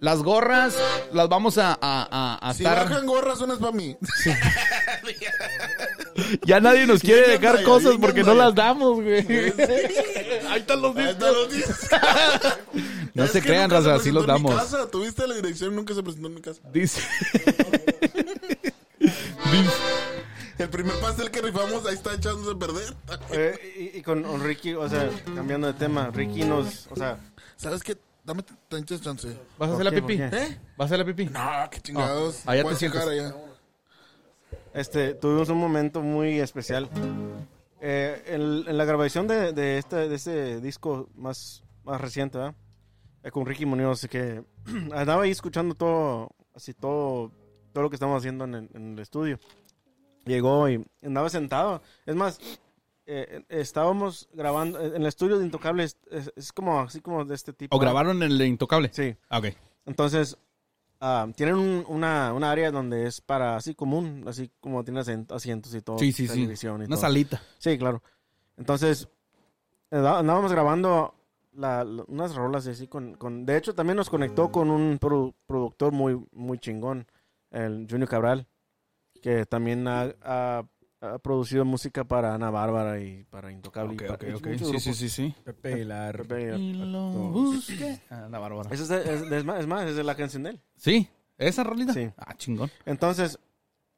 Las 0.00 0.22
gorras 0.22 0.76
las 1.12 1.28
vamos 1.28 1.56
a, 1.58 1.72
a- 1.72 1.78
a- 2.10 2.38
a 2.50 2.54
Si 2.54 2.62
estar... 2.64 2.88
bajan 2.88 3.06
gorras, 3.06 3.40
una 3.40 3.54
es 3.54 3.58
para 3.60 3.72
mí. 3.72 3.96
Ya 6.46 6.60
nadie 6.60 6.86
nos 6.86 7.00
quiere 7.00 7.22
Vengan 7.22 7.40
dejar 7.40 7.56
allá, 7.56 7.64
cosas 7.64 7.94
porque 8.00 8.22
no 8.22 8.34
las 8.34 8.54
damos, 8.54 8.94
güey. 9.02 9.26
Ahí 10.48 10.60
están 10.60 10.80
los 10.80 10.96
Ahí 10.96 11.06
discos. 11.06 11.12
están 11.12 11.32
los 11.34 11.52
discos. 11.52 11.76
No 13.14 13.24
Es 13.24 13.30
se 13.30 13.40
crean, 13.42 13.70
raza, 13.70 13.94
así 13.94 14.10
los 14.10 14.24
en 14.24 14.28
mi 14.28 14.32
damos. 14.34 14.54
casa. 14.56 14.90
Tuviste 14.90 15.26
la 15.26 15.34
dirección, 15.36 15.74
nunca 15.76 15.94
se 15.94 16.02
presentó 16.02 16.28
en 16.28 16.34
mi 16.34 16.40
casa. 16.40 16.60
Dice... 16.72 17.00
El 20.58 20.68
primer 20.68 20.94
pastel 21.00 21.30
que 21.30 21.40
rifamos, 21.42 21.84
ahí 21.86 21.94
está 21.94 22.14
echándose 22.14 22.50
a 22.52 22.54
perder. 22.58 22.94
Eh, 23.32 23.90
y, 23.94 23.98
y 23.98 24.02
con 24.02 24.22
con 24.22 24.42
Ricky, 24.42 24.74
o 24.74 24.88
sea, 24.88 25.10
cambiando 25.34 25.66
de 25.66 25.74
tema, 25.74 26.10
Ricky 26.12 26.42
nos, 26.44 26.86
o 26.90 26.96
sea, 26.96 27.18
¿Sabes 27.56 27.82
qué? 27.82 27.96
Dame 28.24 28.42
tantito 28.68 28.98
chance. 28.98 29.28
¿Vas 29.58 29.70
a 29.70 29.72
¿Por 29.72 29.82
hacer 29.82 29.84
la 29.84 29.90
qué? 29.90 30.00
¿Por 30.00 30.06
pipí? 30.08 30.16
qué? 30.18 30.36
¿Eh? 30.36 30.60
¿Vas 30.76 30.84
a 30.90 30.94
hacer 30.94 30.98
la 30.98 31.04
pipí? 31.04 31.26
No, 31.26 31.70
qué 31.70 31.80
chingados. 31.80 32.42
Ah, 32.46 32.52
allá 32.52 32.62
Voy 32.62 32.74
te 32.74 32.86
a 32.86 33.02
allá. 33.02 33.34
este, 34.72 35.14
tuvimos 35.14 35.48
un 35.50 35.58
momento 35.58 36.00
muy 36.00 36.40
especial. 36.40 36.88
Eh, 37.80 38.22
en, 38.28 38.40
en 38.66 38.78
la 38.78 38.84
grabación 38.86 39.28
de, 39.28 39.52
de, 39.52 39.76
este, 39.76 40.08
de 40.08 40.14
este 40.14 40.60
disco 40.62 41.10
más, 41.14 41.62
más 41.84 42.00
reciente, 42.00 42.38
¿verdad? 42.38 42.54
Eh, 43.22 43.30
con 43.30 43.44
Ricky 43.44 43.66
Muñoz, 43.66 44.06
que 44.08 44.42
andaba 44.94 45.24
ahí 45.24 45.30
escuchando 45.30 45.74
todo, 45.74 46.30
así 46.54 46.72
todo, 46.72 47.30
todo 47.74 47.82
lo 47.84 47.90
que 47.90 47.96
estamos 47.96 48.16
haciendo 48.18 48.44
en 48.44 48.54
el, 48.54 48.70
en 48.72 48.92
el 48.94 48.98
estudio. 49.00 49.38
Llegó 50.24 50.66
y 50.70 50.82
andaba 51.02 51.28
sentado. 51.28 51.82
Es 52.06 52.14
más, 52.14 52.38
eh, 53.06 53.44
estábamos 53.48 54.28
grabando 54.32 54.80
en 54.80 54.94
el 54.96 55.06
estudio 55.06 55.38
de 55.38 55.44
Intocable, 55.44 55.84
es, 55.84 55.98
como 56.52 56.80
así 56.80 57.00
como 57.00 57.24
de 57.24 57.34
este 57.34 57.52
tipo. 57.52 57.74
¿O 57.76 57.78
grabaron 57.78 58.22
el 58.22 58.38
de 58.38 58.46
Intocable? 58.46 58.90
Sí. 58.92 59.14
Ah, 59.28 59.38
Ok. 59.38 59.46
Entonces, 59.86 60.38
ah, 61.00 61.28
tienen 61.36 61.56
un- 61.56 61.84
una, 61.88 62.32
una 62.32 62.50
área 62.50 62.70
donde 62.70 63.06
es 63.06 63.20
para 63.20 63.56
así 63.56 63.74
común, 63.74 64.24
así 64.26 64.50
como 64.60 64.82
tiene 64.84 65.00
asien- 65.00 65.30
asientos 65.30 65.74
y 65.74 65.82
todo. 65.82 65.98
Sí, 65.98 66.12
sí, 66.12 66.26
sí. 66.26 66.48
y 66.62 66.66
Una 66.68 66.86
todo. 66.86 66.96
salita. 66.96 67.42
Sí, 67.58 67.76
claro. 67.76 68.02
Entonces, 68.56 69.08
andá- 69.90 70.18
andábamos 70.20 70.52
grabando 70.52 71.14
la- 71.52 71.84
la- 71.84 72.04
unas 72.08 72.34
rolas 72.34 72.66
así 72.66 72.88
con, 72.88 73.14
con... 73.16 73.44
De 73.44 73.56
hecho, 73.58 73.74
también 73.74 73.96
nos 73.96 74.08
conectó 74.10 74.50
con 74.50 74.70
un 74.70 74.98
produ- 74.98 75.34
productor 75.46 75.92
muy, 75.92 76.18
muy 76.32 76.58
chingón, 76.58 77.06
el 77.50 77.86
Junior 77.88 78.08
Cabral, 78.08 78.46
que 79.22 79.44
también 79.46 79.86
ha, 79.86 80.14
ha- 80.22 80.64
ha 81.14 81.18
producido 81.18 81.64
música 81.64 82.04
para 82.04 82.34
Ana 82.34 82.50
Bárbara 82.50 83.00
y 83.00 83.24
para 83.24 83.50
Intocable. 83.52 83.94
Ok, 83.94 84.02
y 84.02 84.06
para 84.06 84.36
ok, 84.36 84.46
muchos 84.46 84.68
ok. 84.68 84.74
Sí, 84.74 84.80
sí, 84.80 84.94
sí, 84.94 85.08
sí. 85.08 85.34
Pepe 85.44 85.72
Aguilar. 85.74 86.16
Pepe- 86.18 86.56
Y 86.58 86.72
lo 86.74 87.10
busqué. 87.10 88.00
Ah, 88.10 88.28
la 88.30 88.38
bárbara. 88.38 88.70
Esa 88.72 88.82
es, 88.82 88.88
de- 88.88 89.14
es, 89.14 89.30
de- 89.30 89.38
es 89.38 89.44
más, 89.44 89.60
es 89.60 89.66
más, 89.66 89.86
es 89.86 89.96
de 89.96 90.04
la 90.04 90.14
canción 90.14 90.42
de 90.44 90.50
él. 90.50 90.60
¿Sí? 90.76 91.08
¿Esa 91.38 91.64
rolita? 91.64 91.92
Sí. 91.92 92.10
Ah, 92.16 92.34
chingón. 92.36 92.70
Entonces, 92.86 93.38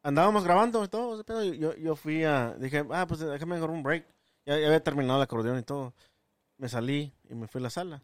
andábamos 0.02 0.44
grabando 0.44 0.82
y 0.84 0.88
todo 0.88 1.14
ese 1.14 1.24
pedo. 1.24 1.44
y 1.44 1.58
Yo, 1.58 1.74
yo 1.76 1.96
fui 1.96 2.24
a. 2.24 2.54
Dije, 2.54 2.84
ah, 2.90 3.06
pues 3.06 3.20
déjame 3.20 3.56
agarrar 3.56 3.74
un 3.76 3.82
break. 3.82 4.06
Ya, 4.46 4.58
ya 4.58 4.66
había 4.66 4.82
terminado 4.82 5.18
el 5.18 5.22
acordeón 5.24 5.58
y 5.58 5.62
todo. 5.62 5.94
Me 6.58 6.68
salí 6.68 7.12
y 7.28 7.34
me 7.34 7.46
fui 7.48 7.60
a 7.60 7.62
la 7.62 7.70
sala. 7.70 8.02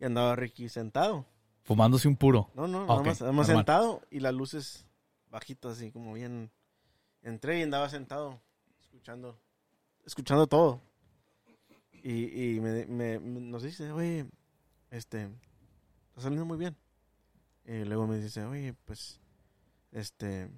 Y 0.00 0.04
andaba 0.04 0.36
Ricky 0.36 0.68
sentado. 0.68 1.26
Fumándose 1.64 2.06
un 2.06 2.16
puro. 2.16 2.48
No, 2.54 2.68
no, 2.68 2.82
Ok, 2.84 2.88
nada 2.88 3.02
más, 3.02 3.20
nada 3.20 3.32
más 3.32 3.48
normal. 3.48 3.56
sentado 3.64 4.02
y 4.10 4.20
las 4.20 4.32
luces 4.34 4.86
bajitas, 5.28 5.72
así 5.72 5.90
como 5.90 6.12
bien. 6.14 6.50
Entré 7.26 7.58
y 7.58 7.62
andaba 7.62 7.88
sentado, 7.88 8.40
escuchando, 8.80 9.36
escuchando 10.04 10.46
todo. 10.46 10.80
Y, 12.04 12.54
y 12.56 12.60
me, 12.60 12.86
me- 12.86 13.18
nos 13.18 13.64
dice, 13.64 13.90
oye, 13.90 14.26
este, 14.90 15.24
está 16.10 16.20
saliendo 16.20 16.44
muy 16.46 16.56
bien. 16.56 16.76
Y 17.64 17.84
luego 17.84 18.06
me 18.06 18.18
dice, 18.18 18.44
oye, 18.44 18.74
pues, 18.84 19.18
este, 19.90 20.48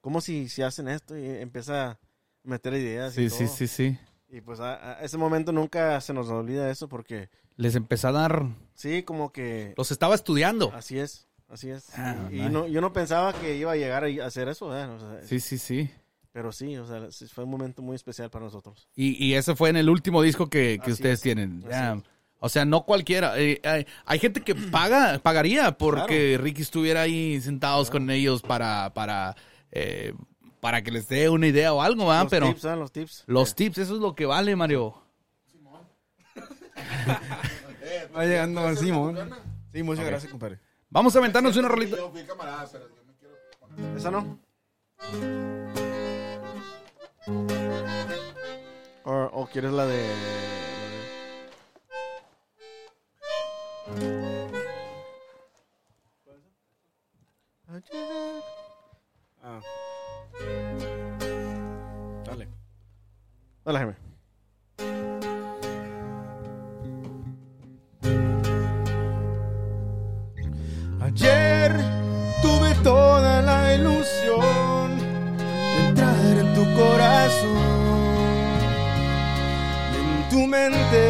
¿cómo 0.00 0.20
si, 0.20 0.48
si 0.48 0.62
hacen 0.62 0.88
esto? 0.88 1.16
Y 1.16 1.24
empieza 1.24 1.90
a 1.92 1.98
meter 2.42 2.74
ideas. 2.74 3.16
y 3.16 3.30
Sí, 3.30 3.36
sí, 3.36 3.44
todo. 3.44 3.54
sí, 3.56 3.68
sí. 3.68 3.98
Y 4.28 4.40
pues 4.40 4.58
a, 4.58 4.98
a 4.98 5.02
ese 5.04 5.18
momento 5.18 5.52
nunca 5.52 6.00
se 6.00 6.12
nos 6.12 6.28
olvida 6.30 6.68
eso 6.68 6.88
porque, 6.88 7.28
Les 7.56 7.76
empecé 7.76 8.08
a 8.08 8.12
dar... 8.12 8.46
sí, 8.74 9.04
como 9.04 9.30
que 9.30 9.72
Los 9.76 9.92
estaba 9.92 10.16
estudiando. 10.16 10.72
Así 10.72 10.98
es, 10.98 11.28
así 11.52 11.70
es. 11.70 11.88
Ah, 11.98 12.16
y 12.30 12.40
no, 12.40 12.66
yo 12.66 12.80
no 12.80 12.92
pensaba 12.92 13.32
que 13.32 13.56
iba 13.56 13.72
a 13.72 13.76
llegar 13.76 14.04
a 14.04 14.26
hacer 14.26 14.48
eso, 14.48 14.76
¿eh? 14.76 14.84
O 14.86 14.98
sea, 14.98 15.20
Sí, 15.26 15.38
sí, 15.40 15.58
sí. 15.58 15.90
pero 16.32 16.50
sí, 16.52 16.76
o 16.78 16.86
sea, 16.86 17.08
fue 17.28 17.44
un 17.44 17.50
momento 17.50 17.82
muy 17.82 17.94
especial 17.94 18.30
para 18.30 18.44
nosotros. 18.46 18.88
Y, 18.96 19.22
y 19.24 19.34
ese 19.34 19.54
fue 19.54 19.70
en 19.70 19.76
el 19.76 19.88
último 19.90 20.22
disco 20.22 20.48
que, 20.48 20.80
que 20.84 20.92
ustedes 20.92 21.18
es. 21.18 21.22
tienen. 21.22 21.64
O 22.44 22.48
sea, 22.48 22.64
no 22.64 22.84
cualquiera. 22.84 23.38
Eh, 23.38 23.60
hay, 23.62 23.86
hay 24.04 24.18
gente 24.18 24.40
que 24.40 24.56
paga, 24.56 25.20
pagaría 25.20 25.78
porque 25.78 26.38
Ricky 26.42 26.62
estuviera 26.62 27.02
ahí 27.02 27.40
sentados 27.40 27.88
con 27.88 28.10
ellos 28.10 28.42
para, 28.42 28.92
para, 28.94 29.36
eh, 29.70 30.12
para 30.58 30.82
que 30.82 30.90
les 30.90 31.06
dé 31.06 31.28
una 31.28 31.46
idea 31.46 31.72
o 31.72 31.80
algo, 31.82 32.06
¿verdad? 32.08 32.22
los 32.22 32.30
Pero 32.30 32.46
tips, 32.48 32.64
¿eh? 32.64 32.76
Los 32.76 32.90
tips. 32.92 33.24
los 33.28 33.54
tips, 33.54 33.78
eso 33.78 33.94
es 33.94 34.00
lo 34.00 34.16
que 34.16 34.26
vale, 34.26 34.56
Mario. 34.56 35.00
Va 38.16 38.24
llegando 38.24 38.74
Simón. 38.76 39.16
Sí, 39.72 39.82
muchas 39.82 40.04
gracias, 40.04 40.30
compadre. 40.30 40.58
Vamos 40.92 41.16
a 41.16 41.20
aventarnos 41.20 41.56
una 41.56 41.68
rolita. 41.68 41.96
Yo 41.96 42.10
fui 42.10 42.22
camarada, 42.22 42.68
pero 42.70 42.86
yo 42.86 43.02
me 43.06 43.14
quiero... 43.14 43.34
¿Esa 43.96 44.10
no? 44.10 44.38
O, 49.04 49.30
o 49.32 49.46
quieres 49.46 49.72
la 49.72 49.86
de... 49.86 50.14
Ah. 59.42 59.60
Dale. 62.26 62.48
Dale, 63.64 63.78
Jaime. 63.78 64.01
Tu 76.62 76.74
corazón, 76.74 77.58
en 79.98 80.28
tu 80.30 80.46
mente. 80.46 81.02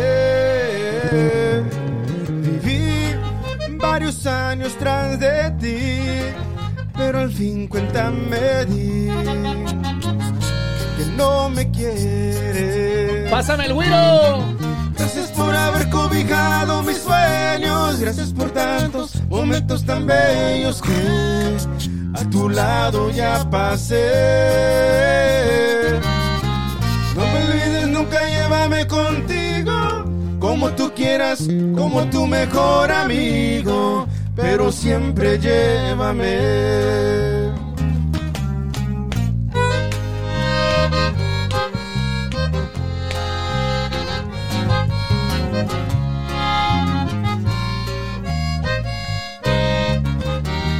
Viví 2.29 3.15
varios 3.79 4.27
años 4.27 4.75
tras 4.79 5.19
de 5.19 5.51
ti, 5.61 6.01
pero 6.97 7.21
al 7.21 7.31
fin 7.31 7.69
cuenta 7.69 8.11
me 8.11 8.65
di 8.67 9.09
que 10.97 11.05
no 11.17 11.51
me 11.51 11.71
quieres. 11.71 13.31
¡Pásame 13.31 13.67
el 13.67 13.75
güiro! 13.75 14.63
Gracias 14.97 15.31
por 15.33 15.55
haber 15.55 15.91
cobijado 15.91 16.83
mis 16.83 16.99
sueños. 16.99 18.01
Gracias 18.01 18.33
por 18.33 18.51
tantos 18.51 19.21
momentos 19.29 19.85
tan 19.85 20.07
bellos 20.07 20.81
que 20.81 21.57
a 22.15 22.31
tu 22.31 22.49
lado 22.49 23.11
ya 23.11 23.49
pasé. 23.51 25.42
No 27.15 27.23
me 27.27 27.45
olvides 27.45 27.89
nunca, 27.89 28.19
llévame 28.27 28.87
contigo. 28.87 30.05
Como 30.39 30.71
tú 30.71 30.93
quieras, 30.95 31.47
como 31.77 32.05
tu 32.11 32.27
mejor 32.27 32.91
amigo. 32.91 34.07
Pero 34.35 34.73
siempre 34.73 35.39
llévame. 35.39 36.73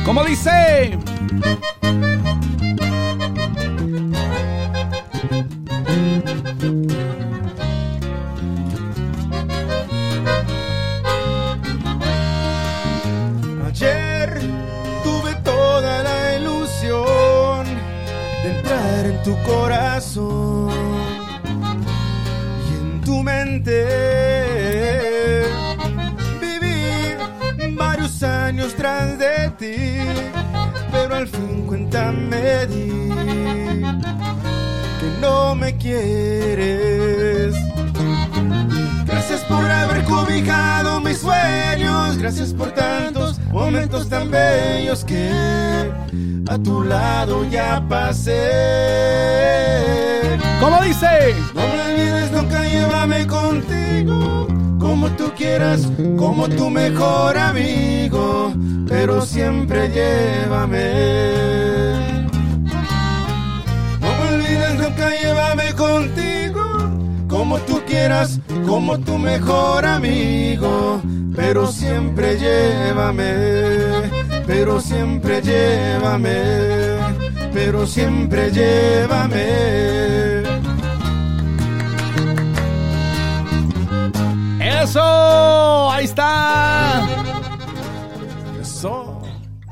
¿Cómo 0.05 0.25
dice? 0.25 0.99
Tu 19.25 19.37
corazón 19.43 20.71
y 22.69 22.75
en 22.75 23.01
tu 23.03 23.23
mente. 23.23 23.87
Viví 26.41 27.75
varios 27.77 28.23
años 28.23 28.75
tras 28.75 29.19
de 29.19 29.51
ti, 29.59 29.99
pero 30.91 31.15
al 31.15 31.29
fin 31.29 31.67
cuenta 31.67 32.11
me 32.11 32.67
di 32.67 33.11
que 35.01 35.09
no 35.21 35.55
me 35.55 35.77
quieres. 35.77 37.55
Gracias 39.07 39.41
por 39.43 39.65
haber 39.65 40.05
cobijado 40.05 41.01
mis 41.01 41.19
sueños, 41.19 42.19
gracias 42.19 42.53
por 42.53 42.73
tantos 42.73 43.39
momentos 43.53 44.09
tan 44.09 44.31
bellos 44.31 45.05
que 45.05 45.82
a 46.49 46.59
tu 46.59 46.83
lado 46.83 47.45
ya 47.51 47.83
pasé. 47.89 48.41
¿Cómo 50.61 50.81
dice? 50.83 51.35
No 51.55 51.63
me 51.63 51.81
olvides 51.83 52.31
nunca, 52.33 52.63
llévame 52.65 53.27
contigo, 53.27 54.47
como 54.79 55.09
tú 55.11 55.33
quieras, 55.37 55.89
como 56.17 56.49
tu 56.49 56.71
mejor 56.71 57.37
amigo, 57.37 58.53
pero 58.89 59.23
siempre 59.23 59.89
llévame. 59.89 60.89
No 64.01 64.09
me 64.19 64.29
olvides 64.37 64.75
nunca, 64.79 65.11
llévame 65.21 65.73
contigo, 65.75 66.63
como 67.29 67.59
tú 67.59 67.81
quieras, 67.87 68.39
como 68.67 68.99
tu 69.01 69.19
mejor 69.19 69.85
amigo, 69.85 71.01
pero 71.35 71.67
siempre 71.67 72.39
llévame, 72.39 74.11
pero 74.47 74.81
siempre 74.81 75.41
llévame, 75.43 76.99
pero 77.53 77.87
siempre 77.87 78.51
llévame. 78.51 80.43
¡Eso! 84.61 85.91
¡Ahí 85.91 86.05
está! 86.05 87.07
Eso. 88.61 89.23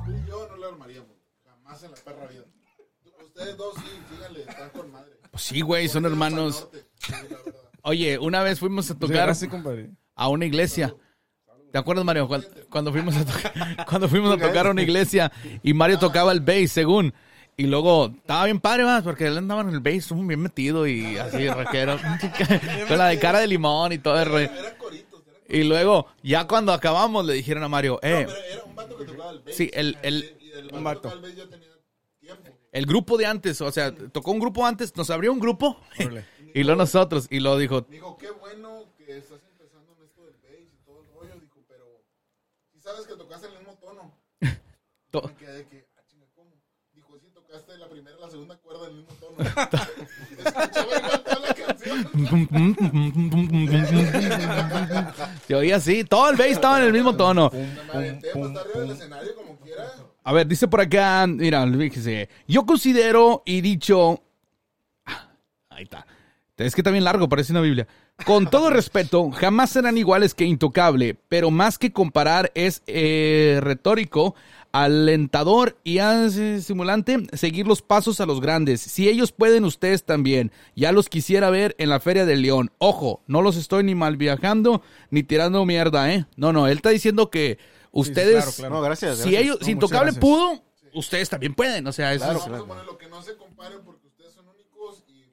Tú 0.05 0.13
y 0.13 0.29
yo 0.29 0.49
no 0.51 0.57
le 0.57 0.67
armaríamos. 0.67 1.09
Jamás 1.45 1.83
en 1.83 1.91
la 1.91 1.97
perra 1.97 2.27
vida. 2.27 2.45
Ustedes 3.25 3.57
dos 3.57 3.75
sí, 3.77 3.91
síganle, 4.15 4.41
están 4.43 4.71
con 4.71 4.93
madre. 4.93 5.11
Pues 5.31 5.43
sí, 5.43 5.61
güey, 5.61 5.89
son 5.89 6.05
hermanos. 6.07 6.69
Oye, 7.83 8.19
una 8.19 8.43
vez 8.43 8.61
fuimos 8.61 8.91
a 8.91 8.99
tocar 8.99 9.33
a 10.15 10.29
una 10.29 10.45
iglesia. 10.45 10.95
¿Te 11.73 11.79
acuerdas, 11.79 12.05
Mario? 12.05 12.27
Cuando, 12.27 12.47
cuando 12.69 12.93
fuimos 12.93 13.17
a 13.17 13.25
tocar, 13.25 13.87
cuando 13.89 14.09
fuimos 14.09 14.33
a 14.33 14.37
tocar 14.47 14.67
a 14.67 14.71
una 14.71 14.83
iglesia 14.83 15.31
y 15.63 15.73
Mario 15.75 15.99
tocaba 15.99 16.33
el 16.33 16.41
bass, 16.41 16.73
según. 16.73 17.13
Y 17.57 17.65
luego 17.67 18.07
estaba 18.17 18.45
bien 18.47 18.59
padre, 18.59 18.85
más, 18.85 19.03
porque 19.03 19.27
él 19.27 19.37
andaba 19.37 19.61
en 19.63 19.69
el 19.71 19.81
bass 19.81 20.11
muy 20.13 20.27
bien 20.29 20.41
metido 20.41 20.87
y 20.87 21.19
así, 21.19 21.47
raquero. 21.49 21.99
con 22.89 22.99
la 22.99 23.09
de 23.09 23.19
cara 23.19 23.41
de 23.41 23.47
limón 23.47 23.93
y 23.93 23.99
todo 23.99 24.19
el 24.21 24.27
re- 24.31 24.51
Y 25.49 25.65
luego, 25.65 26.07
ya 26.23 26.47
cuando 26.47 26.73
acabamos, 26.73 27.25
le 27.27 27.35
dijeron 27.35 27.63
a 27.63 27.69
Mario, 27.69 27.99
eh, 28.03 28.25
pero 28.27 28.39
era 28.53 28.65
un 28.65 28.75
vato 28.75 28.97
que 28.97 29.05
tocaba 29.05 29.31
el 29.33 29.41
bass. 29.41 29.55
sí, 29.55 29.71
el, 29.75 29.99
el, 30.03 30.37
Y 30.41 30.51
el 30.53 30.65
Un 30.75 30.83
vato 30.83 30.83
vato. 30.83 31.01
que 31.03 31.09
tocaba 31.09 31.15
el 31.15 31.21
bass 31.23 31.37
ya 31.37 31.51
tenía 31.51 31.69
tiempo. 32.21 32.51
el 32.73 32.87
grupo 32.87 33.17
de 33.19 33.27
antes, 33.27 33.61
o 33.61 33.71
sea, 33.71 33.95
tocó 33.95 34.31
un 34.33 34.39
grupo 34.41 34.65
antes, 34.67 34.97
nos 34.97 35.11
abrió 35.11 35.33
un 35.33 35.39
grupo 35.41 35.79
y 36.55 36.65
luego 36.65 36.79
nosotros, 36.81 37.27
y 37.31 37.41
lo 37.41 37.57
dijo, 37.59 37.83
Dijo, 37.83 38.17
qué 38.17 38.31
bueno 38.31 38.85
que 38.97 39.19
estás 39.19 39.41
empezando 39.53 39.95
en 39.99 40.05
esto 40.07 40.25
del 40.25 40.35
bass 40.43 40.73
y 40.73 40.85
todo 40.85 41.01
el 41.03 41.07
rollo. 41.15 41.41
Dijo, 41.41 41.61
pero 41.69 41.85
si 42.73 42.80
sabes 42.93 43.07
que 43.07 43.17
tocaste 43.17 43.47
el 43.49 43.59
mismo 43.59 43.75
tono. 43.81 44.13
to- 45.11 45.23
Me 45.23 45.35
quedé 45.35 45.67
que, 45.67 45.87
ah, 45.97 46.03
chinga, 46.09 46.27
¿cómo? 46.35 46.51
Dijo, 46.93 47.19
sí, 47.19 47.31
tocaste 47.33 47.77
la 47.79 47.89
primera 47.89 48.17
y 48.17 48.21
la 48.21 48.31
segunda 48.31 48.57
cuerda 48.59 48.85
del 48.87 48.95
mismo 48.97 49.15
tono. 49.15 49.37
Escuchaba 49.41 50.99
igual 50.99 51.25
toda 51.25 51.41
la 51.41 51.55
canción. 51.55 52.11
se 55.47 55.55
oía 55.55 55.77
así, 55.77 56.05
todo 56.05 56.31
el 56.31 56.37
bass 56.37 56.47
estaba 56.49 56.79
en 56.79 56.85
el 56.87 56.93
mismo 56.93 57.17
tono. 57.17 57.51
Me 57.53 57.93
aventé 57.93 58.31
para 58.33 58.47
estar 58.47 58.65
arriba 58.67 58.81
del 58.81 58.91
escenario 58.91 59.35
como 59.35 59.57
quiera. 59.61 59.93
A 60.23 60.33
ver, 60.33 60.47
dice 60.47 60.69
por 60.69 60.81
acá, 60.81 61.27
mira, 61.27 61.67
fíjese, 61.67 62.29
yo 62.47 62.65
considero 62.67 63.43
y 63.47 63.61
dicho, 63.61 64.23
Ah, 65.07 65.29
ahí 65.71 65.85
está, 65.85 66.07
es 66.67 66.75
que 66.75 66.81
está 66.81 66.91
bien 66.91 67.05
largo, 67.05 67.29
parece 67.29 67.53
una 67.53 67.61
Biblia. 67.61 67.87
Con 68.27 68.49
todo 68.49 68.71
respeto, 68.71 69.31
jamás 69.31 69.71
serán 69.71 69.97
iguales 69.99 70.35
que 70.35 70.45
Intocable, 70.45 71.17
pero 71.29 71.51
más 71.51 71.79
que 71.79 71.93
comparar 71.93 72.51
es 72.55 72.83
eh, 72.87 73.59
retórico, 73.63 74.35
alentador 74.73 75.77
y 75.85 75.99
simulante 76.61 77.27
seguir 77.33 77.67
los 77.67 77.83
pasos 77.83 78.21
a 78.21 78.27
los 78.27 78.41
grandes. 78.41 78.81
Si 78.81 79.09
ellos 79.09 79.33
pueden, 79.33 79.65
ustedes 79.65 80.05
también. 80.05 80.53
Ya 80.77 80.93
los 80.93 81.09
quisiera 81.09 81.51
ver 81.51 81.75
en 81.79 81.89
la 81.89 82.01
Feria 82.01 82.25
del 82.27 82.43
León. 82.43 82.71
Ojo, 82.79 83.21
no 83.27 83.43
los 83.43 83.57
estoy 83.57 83.83
ni 83.85 83.95
mal 83.95 84.17
viajando 84.17 84.83
ni 85.11 85.23
tirando 85.23 85.65
mierda, 85.65 86.13
¿eh? 86.13 86.27
No, 86.37 86.53
no, 86.53 86.67
él 86.69 86.77
está 86.77 86.91
diciendo 86.91 87.31
que 87.31 87.59
ustedes, 87.91 88.37
claro, 88.45 88.53
claro. 88.57 88.75
No, 88.77 88.81
gracias. 88.83 89.19
si 89.19 89.37
ellos, 89.37 89.59
No, 89.61 89.67
si 89.67 89.75
muchas 89.75 89.91
Intocable 89.91 90.13
gracias. 90.13 90.21
pudo, 90.21 90.63
ustedes 90.95 91.29
también 91.29 91.55
pueden. 91.55 91.87
O 91.87 91.93
sea, 91.93 92.13
eso 92.15 92.31
es- 92.31 92.39
Vamos 92.47 92.61
a 92.61 92.67
poner 92.67 92.85
lo 92.85 92.97
que 92.99 93.09
no 93.09 93.23
se 93.23 93.37
comparen 93.37 93.81
porque 93.85 94.00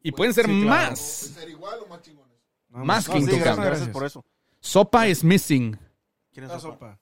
y, 0.08 0.12
pueden 0.12 0.34
ser 0.34 0.46
Sí, 0.46 0.62
claro. 0.62 0.90
más. 0.90 1.20
pueden 1.20 1.36
ser 1.36 1.50
igual 1.50 1.80
o 1.84 1.88
más 1.88 2.02
chingones. 2.02 2.38
Más 2.70 3.08
No, 3.08 3.14
que 3.14 3.20
sí, 3.22 3.26
gracias, 3.40 3.58
gracias 3.66 3.90
por 3.90 4.06
eso. 4.06 4.26
Sopa 4.60 5.08
is 5.08 5.24
missing. 5.24 5.78
¿Quién 6.32 6.46
es 6.46 6.52
La 6.52 6.60
sopa? 6.60 6.76
sopa. 6.76 7.00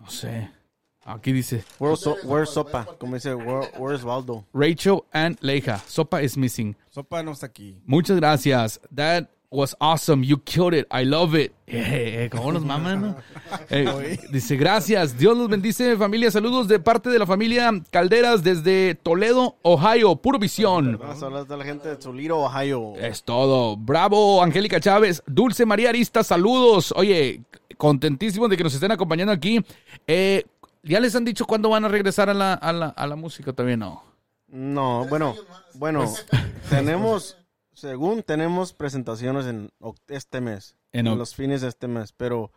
No 0.00 0.10
sé. 0.10 0.50
Aquí 1.04 1.32
dice 1.32 1.64
Where's, 1.78 2.00
so- 2.00 2.16
where's 2.24 2.50
sopa? 2.50 2.84
Como 2.98 3.14
dice, 3.14 3.34
where- 3.34 3.70
where's 3.78 4.04
Waldo? 4.04 4.44
Rachel 4.52 5.04
and 5.12 5.38
Leija. 5.40 5.78
Sopa 5.86 6.22
is 6.22 6.36
missing. 6.36 6.76
Sopa 6.90 7.22
no 7.22 7.32
está 7.32 7.46
aquí. 7.46 7.80
Muchas 7.86 8.16
gracias. 8.18 8.78
That 8.94 9.28
was 9.50 9.74
awesome. 9.80 10.22
You 10.24 10.38
killed 10.38 10.74
it. 10.74 10.86
I 10.90 11.04
love 11.04 11.34
it. 11.34 11.52
Eh, 11.70 12.24
eh, 12.24 12.30
¿Cómo 12.30 12.50
nos 12.50 12.64
maman? 12.64 13.00
no? 13.02 13.16
Eh, 13.70 14.18
dice, 14.32 14.56
gracias. 14.56 15.18
Dios 15.18 15.36
los 15.36 15.48
bendice, 15.48 15.96
familia. 15.98 16.30
Saludos 16.30 16.66
de 16.66 16.78
parte 16.80 17.10
de 17.10 17.18
la 17.18 17.26
familia 17.26 17.70
Calderas 17.90 18.42
desde 18.42 18.94
Toledo, 18.94 19.56
Ohio. 19.62 20.16
Puro 20.16 20.38
visión. 20.38 20.98
Hablar 21.20 21.46
de 21.46 21.56
la 21.56 21.64
gente 21.64 21.88
de 21.90 21.96
Toledo, 21.96 22.38
Ohio. 22.38 22.94
Es 22.96 23.22
todo. 23.22 23.76
Bravo, 23.76 24.42
Angélica 24.42 24.80
Chávez. 24.80 25.22
Dulce 25.26 25.66
María 25.66 25.90
Arista, 25.90 26.24
saludos. 26.24 26.92
Oye, 26.96 27.42
contentísimo 27.76 28.48
de 28.48 28.56
que 28.56 28.64
nos 28.64 28.74
estén 28.74 28.92
acompañando 28.92 29.32
aquí. 29.32 29.62
Eh, 30.06 30.44
¿Ya 30.82 31.00
les 31.00 31.14
han 31.16 31.24
dicho 31.24 31.44
cuándo 31.44 31.68
van 31.68 31.84
a 31.84 31.88
regresar 31.88 32.30
a 32.30 32.34
la, 32.34 32.54
a 32.54 32.72
la, 32.72 32.86
a 32.88 33.06
la 33.06 33.16
música? 33.16 33.52
Todavía 33.52 33.76
no. 33.76 34.02
No, 34.48 35.06
bueno, 35.06 35.36
bueno, 35.74 36.04
tenemos, 36.70 37.36
según 37.78 38.22
tenemos 38.22 38.72
presentaciones 38.72 39.46
en 39.46 39.70
este 40.08 40.40
mes, 40.40 40.76
En 40.92 41.04
los 41.18 41.34
fines 41.34 41.60
de 41.60 41.68
este 41.68 41.88
mes, 41.88 42.12
pero 42.12 42.50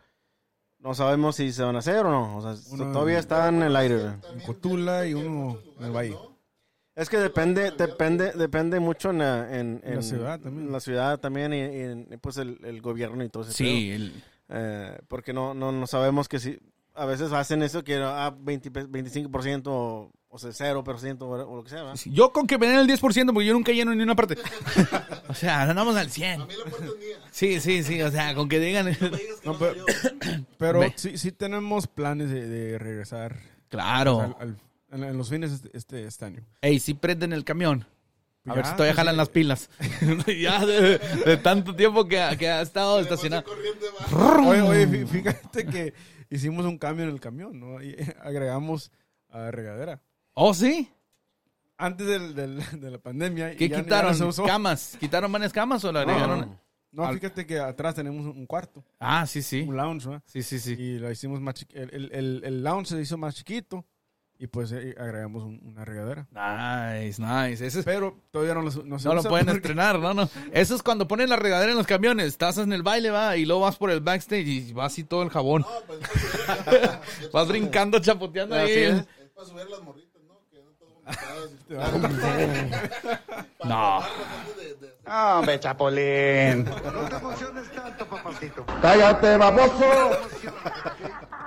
no 0.78 0.94
sabemos 0.94 1.36
si 1.36 1.52
se 1.52 1.62
van 1.62 1.76
a 1.76 1.80
hacer 1.80 2.04
o 2.06 2.10
no. 2.10 2.36
O 2.38 2.40
sea, 2.42 2.54
Uno- 2.72 2.92
todavía 2.92 3.18
está 3.18 3.48
en 3.48 3.62
el 3.62 3.76
aire. 3.76 4.00
En 4.32 4.40
Cotula 4.44 5.06
y 5.06 5.14
uno 5.14 5.58
en 5.78 5.84
el 5.84 5.92
Valle. 5.92 6.16
Es 6.94 7.08
que 7.08 7.16
depende, 7.18 7.70
depende, 7.70 8.32
depende 8.32 8.78
mucho 8.80 9.10
en 9.10 9.18
la, 9.18 9.58
en, 9.58 9.80
En 9.82 9.90
la 9.90 9.94
en- 9.94 10.02
ciudad 10.02 10.40
también. 10.40 10.66
en 10.66 10.72
la 10.72 10.80
ciudad 10.80 11.20
también 11.20 11.52
y, 11.54 11.56
y 11.56 11.80
en, 11.80 12.18
pues 12.20 12.36
el, 12.36 12.58
el 12.64 12.82
gobierno 12.82 13.24
y 13.24 13.28
todo 13.28 13.44
eso. 13.44 13.52
Sí, 13.52 13.92
el- 13.92 14.22
Eh, 14.54 14.98
porque 15.08 15.32
no, 15.32 15.54
no, 15.54 15.72
no 15.72 15.86
sabemos 15.86 16.28
que 16.28 16.38
si 16.38 16.58
a 16.94 17.06
veces 17.06 17.32
hacen 17.32 17.62
eso 17.62 17.82
que 17.84 17.96
ah, 17.96 18.34
20, 18.38 18.70
pe- 18.70 18.86
25% 18.86 20.10
o, 20.34 20.38
sea, 20.38 20.50
0% 20.50 21.20
o, 21.20 21.26
o 21.28 21.56
lo 21.56 21.62
que 21.62 21.68
sea. 21.70 21.82
¿verdad? 21.82 21.96
Sí, 21.96 22.10
Yo 22.12 22.32
con 22.32 22.46
que 22.46 22.56
me 22.56 22.66
den 22.66 22.78
el 22.78 22.86
10%, 22.88 23.00
porque 23.32 23.46
yo 23.46 23.52
nunca 23.52 23.70
lleno 23.72 23.94
ni 23.94 24.02
una 24.02 24.16
parte. 24.16 24.36
o 25.28 25.34
sea, 25.34 25.62
andamos 25.62 25.94
al 25.96 26.10
100. 26.10 26.40
A 26.40 26.46
mí 26.46 26.54
la 26.56 26.70
puerta 26.70 26.86
es 26.86 26.96
mía. 26.98 27.16
Sí, 27.30 27.60
sí, 27.60 27.82
sí, 27.82 28.00
o 28.00 28.10
sea, 28.10 28.34
con 28.34 28.48
que 28.48 28.58
digan... 28.58 28.86
No, 29.44 29.58
pero, 29.58 29.84
pero 30.58 30.80
Ve. 30.80 30.92
sí, 30.96 31.18
sí 31.18 31.32
tenemos 31.32 31.86
planes 31.86 32.30
de, 32.30 32.48
de 32.48 32.78
regresar 32.78 33.36
claro. 33.68 34.20
al- 34.20 34.36
al- 34.40 34.56
en, 34.90 35.04
en 35.04 35.16
los 35.18 35.28
fines 35.30 35.52
este, 35.52 35.70
este, 35.76 36.04
este 36.06 36.24
año. 36.24 36.44
Ey, 36.60 36.78
sí 36.80 36.94
prenden 36.94 37.32
el 37.32 37.44
camión. 37.44 37.86
A 38.44 38.48
Ya, 38.50 38.54
ver 38.54 38.64
si 38.66 38.72
todavía 38.72 38.92
pues, 38.92 38.96
jalan 38.96 39.14
sí. 39.14 39.18
las 39.18 39.28
pilas. 39.28 39.70
ya 40.40 40.64
de, 40.66 40.98
de 40.98 41.36
tanto 41.36 41.76
tiempo 41.76 42.06
que, 42.08 42.20
ha- 42.20 42.36
que 42.36 42.48
ha 42.50 42.60
estado 42.62 42.98
estacionado. 43.00 43.44
Oye, 44.48 44.62
oye, 44.62 44.88
fí- 44.88 45.06
fíjate 45.06 45.66
que 45.66 45.94
hicimos 46.30 46.64
un 46.66 46.76
cambio 46.78 47.04
en 47.04 47.10
el 47.12 47.20
camión, 47.20 47.60
¿no? 47.60 47.82
Y 47.82 47.94
agregamos 48.22 48.90
a 49.30 49.50
regadera. 49.50 50.00
¿Oh, 50.34 50.54
sí? 50.54 50.88
Antes 51.78 52.06
del, 52.06 52.34
del- 52.34 52.58
de 52.80 52.90
la 52.90 52.98
pandemia. 52.98 53.56
¿Qué 53.56 53.68
ya- 53.68 53.78
ya 53.78 53.82
quitaron? 53.84 54.12
no 54.12 54.16
se 54.16 54.24
usó. 54.24 54.44
¿Camas? 54.44 54.96
¿Quitaron 55.00 55.30
varias 55.32 55.52
camas 55.52 55.84
o 55.84 55.92
la 55.92 56.00
agregaron? 56.02 56.58
No, 56.92 57.10
fíjate 57.10 57.46
que 57.46 57.58
atrás 57.58 57.94
tenemos 57.94 58.26
un 58.26 58.44
cuarto, 58.46 58.84
Ah, 59.00 59.26
sí, 59.26 59.40
sí. 59.40 59.62
un 59.62 59.74
lounge, 59.76 60.06
¿no? 60.08 60.22
Sí, 60.26 60.42
sí, 60.42 60.58
sí. 60.58 60.74
Y 60.78 60.98
lo 60.98 61.10
hicimos 61.10 61.40
más 61.40 61.54
chiqui- 61.54 61.74
el, 61.74 61.88
el, 61.94 62.12
el, 62.12 62.42
el 62.44 62.62
lounge 62.62 62.88
se 62.90 63.00
hizo 63.00 63.16
más 63.16 63.34
chiquito 63.34 63.86
y 64.38 64.46
pues 64.46 64.72
eh, 64.72 64.94
agregamos 64.98 65.42
un- 65.44 65.58
una 65.64 65.86
regadera. 65.86 66.26
Nice, 66.30 67.18
nice. 67.22 67.66
Ese 67.66 67.78
es- 67.78 67.84
Pero 67.86 68.18
todavía 68.30 68.52
no 68.52 68.60
lo, 68.60 68.70
no 68.84 68.98
se 68.98 69.08
no 69.08 69.14
lo 69.14 69.20
usa 69.20 69.30
pueden 69.30 69.46
porque- 69.46 69.56
estrenar, 69.60 69.98
no, 70.00 70.12
no. 70.12 70.28
Eso 70.52 70.74
es 70.74 70.82
cuando 70.82 71.08
ponen 71.08 71.30
la 71.30 71.36
regadera 71.36 71.72
en 71.72 71.78
los 71.78 71.86
camiones. 71.86 72.26
Estás 72.26 72.58
en 72.58 72.74
el 72.74 72.82
baile, 72.82 73.08
va, 73.08 73.38
y 73.38 73.46
luego 73.46 73.62
vas 73.62 73.76
por 73.76 73.90
el 73.90 74.00
backstage 74.00 74.46
y 74.46 74.72
vas 74.74 74.92
así 74.92 75.02
todo 75.04 75.22
el 75.22 75.30
jabón. 75.30 75.62
No, 75.62 75.68
pues 75.86 76.00
Vas 77.32 77.48
brincando, 77.48 78.00
chapoteando 78.00 78.54
Así 78.54 78.70
ahí. 78.70 78.82
es. 78.82 78.94
es 79.00 79.06
para 79.34 79.46
subir 79.48 79.66
las 79.70 79.80
¿no? 81.68 82.02
No. 83.64 84.02
Hombre, 85.06 85.60
Chapolín. 85.60 86.68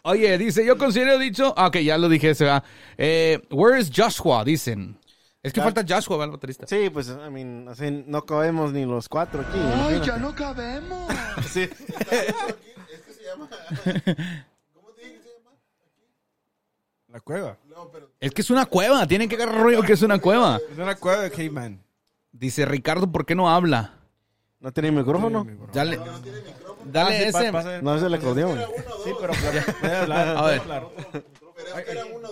Oye, 0.03 0.38
dice, 0.38 0.66
yo 0.66 0.78
considero 0.78 1.18
dicho... 1.18 1.53
Ah, 1.58 1.68
ok, 1.68 1.78
ya 1.78 1.97
lo 1.97 2.10
dije 2.10 2.32
ese. 2.32 2.49
ah. 2.49 2.64
Eh, 2.97 3.41
where 3.49 3.80
is 3.80 3.89
Joshua? 3.93 4.43
Dicen. 4.43 4.99
Es 5.41 5.53
que 5.53 5.62
falta 5.62 5.84
Joshua, 5.88 6.18
¿verdad, 6.18 6.34
el 6.34 6.38
baterista? 6.38 6.68
Sí, 6.68 6.89
pues, 6.89 7.08
I 7.08 7.30
mean, 7.30 7.68
así 7.70 8.03
no 8.08 8.26
cabemos 8.26 8.74
ni 8.74 8.84
los 8.86 9.08
cuatro 9.08 9.41
aquí. 9.41 9.60
Ay, 9.60 9.95
imagínate. 9.95 10.08
ya 10.08 10.18
no 10.18 10.36
cabemos. 10.36 11.14
Sí. 11.51 11.70
La 17.16 17.22
cueva. 17.22 17.57
Es 18.20 18.32
que 18.34 18.41
es 18.41 18.49
una 18.49 18.66
cueva. 18.66 19.07
Tienen 19.07 19.30
que 19.30 19.36
agarrar 19.36 19.61
rollo 19.61 19.82
que 19.84 19.93
es 19.93 20.01
una 20.01 20.20
cueva. 20.20 20.59
Es 20.70 20.78
una 20.78 20.95
cueva 20.95 21.22
de 21.22 21.32
Caveman. 21.32 21.82
Dice, 22.34 22.66
Ricardo, 22.66 23.09
¿por 23.09 23.26
qué 23.26 23.36
no 23.36 23.49
habla? 23.49 23.93
¿No 24.59 24.74
tiene 24.74 24.91
micrófono? 24.91 25.47
Dale, 25.72 25.97
dale 26.84 27.16
Ah, 27.16 27.18
sí, 27.20 27.24
ese. 27.24 27.32
pa- 27.32 27.51
pasa- 27.53 27.82
No 27.82 27.95
es 27.95 28.03
el 28.03 28.13
acordeón. 28.13 28.59
Sí, 29.05 29.11
pero 29.18 29.32
puede 29.80 29.95
hablar. 29.95 30.28
A 30.38 30.41
ver. 30.45 30.61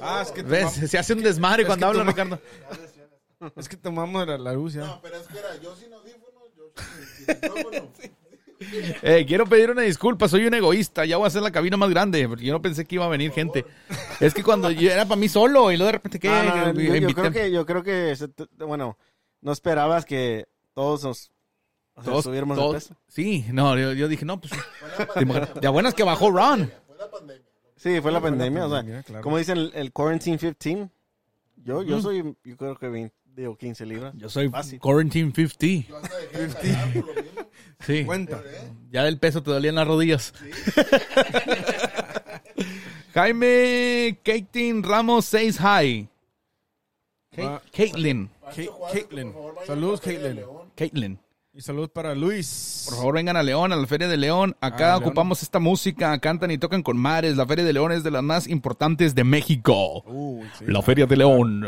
Ah, 0.01 0.19
es 0.21 0.31
que 0.31 0.43
¿Ves? 0.43 0.73
Se 0.73 0.97
hace 0.97 1.13
un 1.13 1.23
desmadre 1.23 1.61
Es 1.61 1.67
cuando 1.67 1.87
habla, 1.87 2.03
Ricardo. 2.03 2.37
Es 3.55 3.69
que 3.69 3.77
tomamos 3.77 4.27
la, 4.27 4.37
la 4.37 4.51
luz 4.51 4.73
ya. 4.73 4.81
No, 4.85 4.99
pero 5.01 5.15
es 5.15 5.27
que 5.27 5.37
era 5.39 5.55
yo 5.61 5.73
sin 5.77 5.93
audífonos, 5.93 6.43
yo 6.57 6.71
sin 7.15 7.27
micrófono. 7.27 7.89
Eh, 9.01 9.25
quiero 9.27 9.45
pedir 9.45 9.71
una 9.71 9.81
disculpa, 9.81 10.27
soy 10.27 10.45
un 10.45 10.53
egoísta. 10.53 11.05
Ya 11.05 11.17
voy 11.17 11.25
a 11.25 11.27
hacer 11.27 11.41
la 11.41 11.51
cabina 11.51 11.77
más 11.77 11.89
grande. 11.89 12.27
Porque 12.27 12.45
yo 12.45 12.53
no 12.53 12.61
pensé 12.61 12.85
que 12.85 12.95
iba 12.95 13.05
a 13.05 13.09
venir 13.09 13.31
gente. 13.31 13.65
Es 14.19 14.33
que 14.33 14.43
cuando 14.43 14.71
yo 14.71 14.91
era 14.91 15.05
para 15.05 15.19
mí 15.19 15.27
solo 15.29 15.71
y 15.71 15.77
luego 15.77 15.87
de 15.87 15.91
repente, 15.93 16.19
¿qué? 16.19 16.29
No, 16.29 16.73
no, 16.73 16.79
yo, 16.81 17.13
creo 17.15 17.31
que, 17.31 17.51
yo 17.51 17.65
creo 17.65 17.83
que, 17.83 18.15
bueno, 18.65 18.97
no 19.41 19.51
esperabas 19.51 20.05
que 20.05 20.47
todos 20.73 21.03
nos 21.03 21.31
o 21.95 22.01
sea, 22.01 22.11
Todos- 22.11 22.23
subiéramos 22.23 22.57
todos- 22.57 22.73
de 22.73 22.79
peso. 22.79 22.95
Sí, 23.07 23.45
no, 23.51 23.77
yo, 23.77 23.93
yo 23.93 24.07
dije, 24.07 24.25
no, 24.25 24.39
pues. 24.41 24.51
De 25.61 25.67
buenas 25.67 25.93
que 25.93 26.03
bajó 26.03 26.31
Ron. 26.31 26.71
Sí, 27.75 27.99
fue 28.01 28.11
la 28.11 28.21
pandemia, 28.21 28.65
o 28.65 28.69
pandemia, 28.69 29.01
sea, 29.01 29.03
claro. 29.03 29.23
como 29.23 29.37
dicen 29.37 29.57
el, 29.57 29.71
el 29.75 29.91
Quarantine 29.91 30.37
15, 30.37 30.89
yo, 31.57 31.83
yo 31.83 32.01
soy, 32.01 32.35
yo 32.43 32.57
creo 32.57 32.77
que 32.77 32.87
20, 32.87 33.13
digo 33.35 33.57
15 33.57 33.85
libras. 33.85 34.13
Yo 34.17 34.29
soy 34.29 34.49
Fácil. 34.49 34.79
Quarantine 34.79 35.31
50. 35.33 35.93
Sí. 37.85 38.05
Cuenta. 38.05 38.41
Ya 38.91 39.03
del 39.03 39.19
peso 39.19 39.43
te 39.43 39.51
dolían 39.51 39.75
las 39.75 39.85
rodillas. 39.85 40.33
Jaime 43.13 44.17
Caitlin 44.23 44.83
Ramos 44.83 45.25
says 45.25 45.59
hi. 45.59 46.07
Ah, 47.37 47.61
Caitlin. 47.73 48.29
Caitlin. 48.91 49.33
Saludos, 49.67 49.99
Caitlin. 49.99 50.39
Caitlin. 50.75 51.19
Y 51.55 51.61
saludos 51.61 51.91
para 51.91 52.15
Luis. 52.15 52.85
Por 52.89 52.97
favor, 52.97 53.13
vengan 53.13 53.37
a 53.37 53.43
León, 53.43 53.71
a 53.71 53.75
la 53.75 53.85
Feria 53.85 54.07
de 54.07 54.17
León. 54.17 54.55
Acá 54.59 54.95
Ah, 54.95 54.97
León. 54.97 55.03
ocupamos 55.03 55.43
esta 55.43 55.59
música, 55.59 56.17
cantan 56.17 56.49
y 56.49 56.57
tocan 56.57 56.81
con 56.81 56.97
mares. 56.97 57.37
La 57.37 57.45
Feria 57.45 57.63
de 57.63 57.71
León 57.73 57.91
es 57.91 58.01
de 58.03 58.09
las 58.09 58.23
más 58.23 58.47
importantes 58.47 59.13
de 59.13 59.23
México. 59.23 60.01
Uy, 60.07 60.41
sí. 60.57 60.65
La 60.65 60.81
Feria 60.81 61.05
de 61.05 61.15
León. 61.15 61.63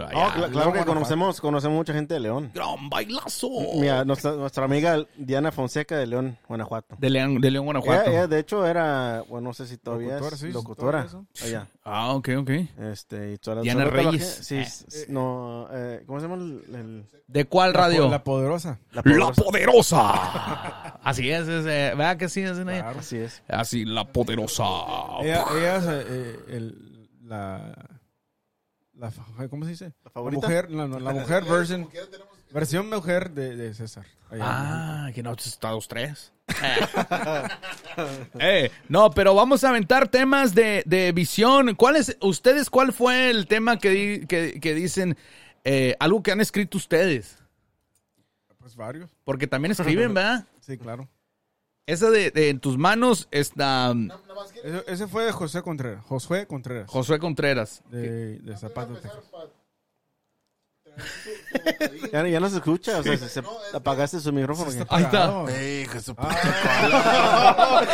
Claro 0.51 0.73
que 0.73 0.83
conocemos, 0.85 1.39
conocemos 1.39 1.77
mucha 1.77 1.93
gente 1.93 2.15
de 2.15 2.19
León. 2.19 2.49
Gran 2.55 2.89
bailazo. 2.89 3.47
Mira, 3.75 4.03
nuestra, 4.05 4.31
nuestra 4.31 4.65
amiga 4.65 5.05
Diana 5.17 5.51
Fonseca 5.51 5.95
de 5.97 6.07
León, 6.07 6.35
Guanajuato. 6.47 6.95
De 6.97 7.09
León, 7.11 7.39
de 7.39 7.51
León, 7.51 7.65
Guanajuato. 7.65 8.09
ella, 8.09 8.25
de 8.25 8.39
hecho, 8.39 8.65
era, 8.65 9.23
bueno, 9.29 9.49
no 9.49 9.53
sé 9.53 9.67
si 9.67 9.77
todavía 9.77 10.13
Locutora, 10.15 10.33
es 10.35 10.41
sí, 10.41 10.51
locutora. 10.51 11.07
Allá. 11.43 11.67
Ah, 11.83 12.13
ok, 12.13 12.29
ok. 12.39 12.49
Este, 12.91 13.33
y 13.33 13.37
toda 13.37 13.57
la- 13.57 13.61
Diana 13.61 13.85
Reyes. 13.85 14.39
Sí, 14.41 14.55
Eh. 14.57 15.05
no, 15.09 15.67
eh, 15.71 16.01
¿cómo 16.07 16.19
se 16.19 16.27
llama 16.27 16.41
el, 16.41 16.63
el- 16.75 17.05
¿De 17.27 17.45
cuál 17.45 17.73
La 17.73 17.79
radio? 17.79 18.07
La 18.09 18.23
poderosa. 18.23 18.79
la 18.91 19.01
La 19.03 19.03
poderosa? 19.03 19.43
Poderosa. 19.83 20.99
Así 21.03 21.29
es, 21.29 21.47
es 21.47 21.65
eh, 21.65 21.93
¿verdad 21.95 22.17
que 22.17 22.29
sí? 22.29 22.41
Es 22.41 22.57
Claro. 22.59 22.99
Así 22.99 23.17
es. 23.17 23.43
Así, 23.47 23.85
la 23.85 24.05
poderosa. 24.05 24.63
Ella, 25.21 25.45
ella 25.55 25.75
es 25.77 25.85
eh, 25.87 26.39
el, 26.49 27.09
la, 27.23 27.73
la. 28.93 29.11
¿Cómo 29.49 29.65
se 29.65 29.71
dice? 29.71 29.93
La 30.03 30.11
favorita? 30.11 30.47
mujer, 30.47 30.71
la, 30.71 30.87
no, 30.87 30.99
la 30.99 31.11
mujer 31.11 31.43
version. 31.43 31.89
Versión 32.51 32.89
mujer 32.89 33.31
de, 33.31 33.55
de 33.55 33.73
César. 33.73 34.05
Allá. 34.31 34.43
Ah, 34.45 35.11
que 35.13 35.21
no, 35.21 35.33
Estados 35.33 35.87
tres. 35.87 36.31
Eh, 38.39 38.71
no, 38.89 39.09
pero 39.11 39.33
vamos 39.33 39.63
a 39.63 39.69
aventar 39.69 40.07
temas 40.09 40.53
de, 40.53 40.83
de 40.85 41.11
visión. 41.11 41.75
¿Cuál 41.75 41.95
es, 41.95 42.17
ustedes, 42.21 42.69
cuál 42.69 42.91
fue 42.93 43.29
el 43.29 43.47
tema 43.47 43.77
que, 43.79 43.89
di- 43.89 44.25
que, 44.27 44.59
que 44.59 44.73
dicen, 44.73 45.17
eh, 45.63 45.95
algo 45.99 46.21
que 46.21 46.31
han 46.31 46.41
escrito 46.41 46.77
ustedes? 46.77 47.37
Pues 48.65 48.75
varios. 48.75 49.15
Porque 49.23 49.45
también 49.45 49.73
escriben, 49.73 50.15
¿verdad? 50.15 50.47
Sí, 50.59 50.75
claro. 50.75 51.07
Esa 51.85 52.09
de, 52.09 52.31
de 52.31 52.49
en 52.49 52.59
tus 52.59 52.79
manos 52.79 53.27
está 53.29 53.91
um, 53.91 54.09
Ese, 54.63 54.83
ese 54.87 55.07
fue 55.07 55.23
de 55.25 55.31
José 55.31 55.61
Contreras. 55.61 56.03
Josué 56.03 56.47
Contreras. 56.47 56.89
Josué 56.89 57.19
Contreras. 57.19 57.83
de, 57.91 58.39
de 58.39 58.57
Zapatos, 58.57 59.03
Texas. 59.03 59.23
Ya, 62.11 62.27
ya 62.27 62.39
no 62.39 62.49
se 62.49 62.57
escucha, 62.57 62.99
o 62.99 63.03
sea, 63.03 63.17
se, 63.17 63.29
se- 63.29 63.43
apagaste 63.73 64.19
su 64.19 64.31
micrófono. 64.31 64.71
¿qué? 64.71 64.85
Ahí 64.89 65.03
está. 65.03 65.25
Hijo 65.81 65.93
de 65.93 66.01
su 66.01 66.15
puta 66.15 66.39
cola. 66.39 67.85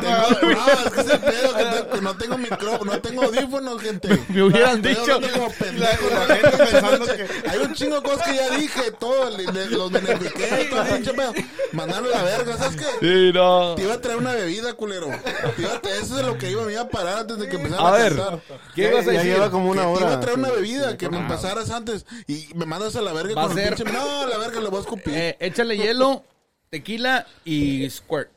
Tengo- 0.00 0.54
No, 0.54 0.68
es 0.84 0.90
que 0.92 1.00
es 1.00 1.10
el 1.10 1.20
pedo 1.20 1.56
que 1.56 1.64
tengo- 1.64 2.00
no 2.02 2.16
tengo 2.16 2.38
micrófono, 2.38 2.92
no 2.92 3.00
tengo 3.00 3.22
audífonos, 3.24 3.82
gente. 3.82 4.08
Me 4.28 4.42
hubieran 4.42 4.76
Estoy 4.76 4.94
dicho. 4.94 5.14
hablando 5.14 5.38
como 5.38 5.50
pendejo, 5.52 6.06
la 6.10 6.34
gente 6.36 6.56
pensando 6.58 7.06
que 7.06 7.48
hay 7.50 7.58
un 7.58 7.74
chingo 7.74 7.96
de 7.96 8.02
cosas 8.02 8.26
que 8.26 8.34
ya 8.36 8.50
dije, 8.56 8.90
todo, 8.98 9.30
le- 9.30 9.52
le- 9.52 9.70
los 9.70 9.90
beneficié, 9.90 10.64
todo 10.70 10.82
el 10.82 10.88
pinche 10.88 11.12
pedo. 11.14 11.32
La 11.74 12.22
verga, 12.22 12.56
¿sabes 12.56 12.76
qué? 12.76 12.86
Sí, 13.00 13.32
no. 13.34 13.74
Te 13.74 13.82
iba 13.82 13.94
a 13.94 14.00
traer 14.00 14.18
una 14.18 14.32
bebida, 14.32 14.74
culero. 14.74 15.08
Te 15.56 15.62
iba 15.62 15.72
a 15.74 15.80
traer- 15.82 16.02
eso 16.02 16.18
es 16.18 16.26
lo 16.26 16.38
que 16.38 16.50
iba, 16.50 16.62
me 16.64 16.72
iba 16.72 16.82
a 16.82 16.88
parar 16.88 17.18
antes 17.18 17.38
de 17.38 17.48
que 17.48 17.56
empezara 17.56 17.82
A 17.82 17.88
a, 17.88 17.92
ver, 17.92 18.16
cantar. 18.16 18.40
¿qué 18.74 18.82
Ya- 18.82 18.88
ibas 18.90 19.02
a 19.02 19.12
ya 19.12 19.18
decir? 19.18 19.32
lleva 19.32 19.50
como 19.50 19.70
una 19.70 19.82
Que 19.82 19.86
te 19.88 19.92
hora. 19.94 20.06
iba 20.06 20.14
a 20.14 20.20
traer 20.20 20.38
una 20.38 20.50
bebida, 20.50 20.96
que 20.96 21.08
me 21.08 21.26
pasaras 21.28 21.70
antes 21.70 22.06
y 22.26 22.43
me 22.54 22.66
mandas 22.66 22.94
a 22.96 23.02
la 23.02 23.12
verga 23.12 23.34
Va 23.34 23.44
a 23.44 23.48
con 23.48 23.58
el 23.58 23.64
ser- 23.64 23.74
pinche... 23.76 23.92
No, 23.92 24.20
a 24.22 24.26
la 24.26 24.38
verga 24.38 24.60
le 24.60 24.68
voy 24.68 24.78
a 24.78 24.80
escupir. 24.82 25.14
Eh, 25.14 25.36
échale 25.40 25.76
hielo, 25.76 26.24
tequila 26.70 27.26
y 27.44 27.88
squirt. 27.90 28.30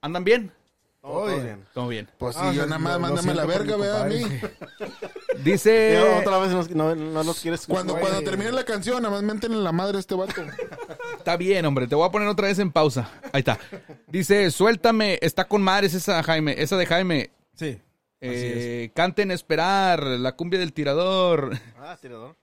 ¿Andan 0.00 0.24
bien? 0.24 0.52
Todo 1.00 1.26
bien. 1.26 1.64
Todo 1.72 1.88
bien. 1.88 2.08
Pues 2.18 2.34
sí, 2.36 2.42
Ah, 2.44 2.52
yo 2.52 2.66
nada 2.66 2.78
más 2.78 2.94
lo- 2.94 3.00
mándame 3.00 3.32
a 3.32 3.34
la 3.34 3.44
siento 3.46 3.58
por 3.58 3.66
verga, 3.66 3.76
mi 3.76 3.82
vea 3.82 4.02
a 4.02 4.04
mí. 4.04 4.40
Dice. 5.42 5.92
Ya 6.04 6.18
otra 6.18 6.38
vez 6.38 6.50
nos- 6.50 6.70
no, 6.70 6.94
no 6.94 7.22
los 7.22 7.40
quieres. 7.40 7.66
Cuando, 7.66 7.96
cuando 7.98 8.22
termine 8.22 8.52
la 8.52 8.64
canción, 8.64 9.02
nada 9.02 9.14
más 9.14 9.22
meten 9.22 9.52
en 9.52 9.64
la 9.64 9.72
madre 9.72 9.96
a 9.96 10.00
este 10.00 10.14
vato. 10.14 10.42
Está 11.16 11.36
bien, 11.36 11.64
hombre. 11.64 11.86
Te 11.86 11.94
voy 11.94 12.06
a 12.06 12.10
poner 12.10 12.28
otra 12.28 12.48
vez 12.48 12.58
en 12.58 12.70
pausa. 12.72 13.10
Ahí 13.32 13.40
está. 13.40 13.58
Dice, 14.08 14.50
suéltame. 14.50 15.18
Está 15.22 15.46
con 15.46 15.62
madres 15.62 15.94
esa, 15.94 16.22
Jaime. 16.22 16.54
Esa 16.58 16.76
de 16.76 16.86
Jaime. 16.86 17.30
Sí. 17.54 17.78
Eh, 18.20 18.90
canten 18.94 19.30
esperar. 19.30 20.02
La 20.02 20.32
cumbia 20.32 20.58
del 20.60 20.72
tirador. 20.72 21.56
Ah, 21.78 21.96
tirador. 22.00 22.36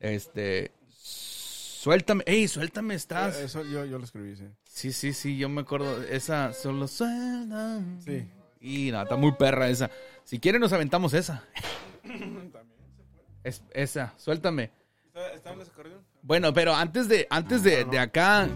Este. 0.00 0.72
Suéltame. 0.88 2.22
Ey, 2.26 2.48
suéltame, 2.48 2.94
estás. 2.94 3.36
Eso 3.36 3.62
yo, 3.64 3.84
yo 3.84 3.98
lo 3.98 4.04
escribí, 4.04 4.36
sí. 4.36 4.44
Sí, 4.64 4.92
sí, 4.92 5.12
sí. 5.12 5.36
Yo 5.38 5.48
me 5.48 5.60
acuerdo. 5.62 6.02
Esa. 6.04 6.52
Solo 6.52 6.88
suéltame. 6.88 8.00
Sí. 8.00 8.28
Y 8.60 8.90
no, 8.90 9.02
está 9.02 9.16
muy 9.16 9.32
perra 9.32 9.68
esa. 9.68 9.90
Si 10.24 10.38
quieren, 10.40 10.60
nos 10.60 10.72
aventamos 10.72 11.14
esa. 11.14 11.44
Es, 13.44 13.62
esa. 13.72 14.12
Suéltame. 14.16 14.70
¿Está 15.34 15.52
en 15.52 15.60
ese 15.60 15.70
acordeón? 15.70 16.00
Bueno, 16.22 16.52
pero 16.52 16.74
antes 16.74 17.08
de, 17.08 17.26
antes 17.30 17.62
de, 17.62 17.84
de 17.84 17.98
acá, 17.98 18.48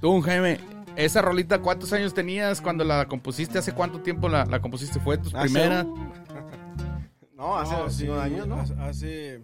tú, 0.00 0.20
Jaime, 0.22 0.58
esa 0.96 1.20
rolita, 1.20 1.58
¿cuántos 1.60 1.92
años 1.92 2.14
tenías 2.14 2.60
cuando 2.60 2.84
la 2.84 3.06
compusiste? 3.06 3.58
¿Hace 3.58 3.72
cuánto 3.72 4.00
tiempo 4.00 4.28
la, 4.28 4.44
la 4.46 4.60
compusiste? 4.60 5.00
¿Fue 5.00 5.18
tu 5.18 5.28
Hace 5.36 5.40
primera? 5.40 5.84
No, 7.34 7.56
hace 7.56 7.72
No, 7.72 7.88
sí, 7.88 7.98
cinco 7.98 8.18
años, 8.18 8.46
¿no? 8.48 8.60
Hace- 8.80 9.40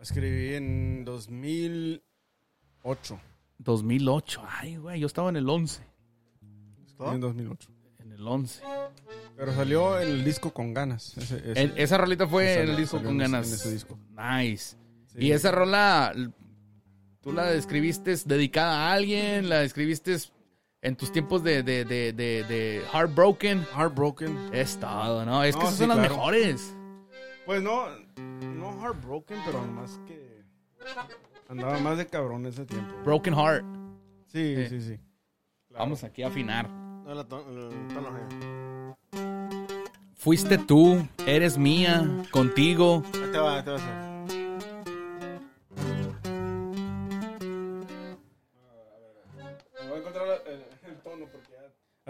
escribí 0.00 0.54
en 0.54 1.04
2008. 1.04 3.20
2008. 3.58 4.42
Ay, 4.48 4.76
güey, 4.76 5.00
yo 5.00 5.06
estaba 5.06 5.28
en 5.30 5.36
el 5.36 5.48
11. 5.48 5.82
Escribí 6.86 7.14
en 7.14 7.20
2008. 7.20 7.70
En 7.98 8.12
el 8.12 8.26
11. 8.26 8.62
Pero 9.36 9.54
salió 9.54 9.98
el 9.98 10.24
disco 10.24 10.52
con 10.52 10.74
ganas. 10.74 11.16
Ese, 11.16 11.36
ese- 11.52 11.60
En- 11.62 11.72
esa 11.76 11.98
rolita 11.98 12.26
fue 12.26 12.62
en 12.62 12.70
el 12.70 12.76
disco 12.76 12.98
con 12.98 13.08
en 13.08 13.20
ese- 13.22 13.32
ganas. 13.32 13.48
en 13.48 13.54
ese 13.54 13.70
disco. 13.72 13.98
Nice. 14.16 14.76
Sí. 15.06 15.18
Y 15.26 15.32
esa 15.32 15.50
rola, 15.50 16.14
¿tú 17.20 17.32
la 17.32 17.52
escribiste 17.52 18.14
dedicada 18.26 18.88
a 18.88 18.92
alguien? 18.92 19.48
¿La 19.48 19.62
escribiste 19.62 20.16
en 20.82 20.96
tus 20.96 21.10
tiempos 21.12 21.42
de, 21.42 21.62
de, 21.62 21.84
de, 21.84 22.12
de, 22.12 22.44
de 22.44 22.82
Heartbroken? 22.92 23.66
Heartbroken. 23.74 24.50
Es 24.52 24.78
todo, 24.78 25.24
¿no? 25.24 25.42
Es 25.42 25.56
que 25.56 25.62
No, 25.62 25.68
esas 25.68 25.78
sí, 25.78 25.80
son 25.80 25.88
las 25.88 25.98
claro. 25.98 26.14
mejores. 26.16 26.74
Pues 27.46 27.62
no, 27.62 27.86
no 28.16 28.80
heartbroken, 28.82 29.38
pero 29.44 29.60
nomás 29.64 29.98
que 30.06 30.42
andaba 31.48 31.78
más 31.80 31.98
de 31.98 32.06
cabrón 32.06 32.46
ese 32.46 32.64
tiempo. 32.64 32.94
Broken 33.04 33.34
heart. 33.34 33.64
Sí, 34.26 34.66
sí, 34.68 34.80
sí. 34.80 35.00
Vamos 35.70 36.04
aquí 36.04 36.22
a 36.22 36.28
afinar. 36.28 36.68
No, 36.68 37.14
la 37.14 37.26
Fuiste 40.14 40.58
tú, 40.58 41.06
eres 41.26 41.56
mía, 41.56 42.06
contigo. 42.30 43.02
Ahí 43.14 43.32
te 43.32 43.38
va, 43.38 43.56
ahí 43.56 43.62
te 43.62 43.70
va 43.70 43.76
a 43.76 43.78
hacer. 43.78 44.10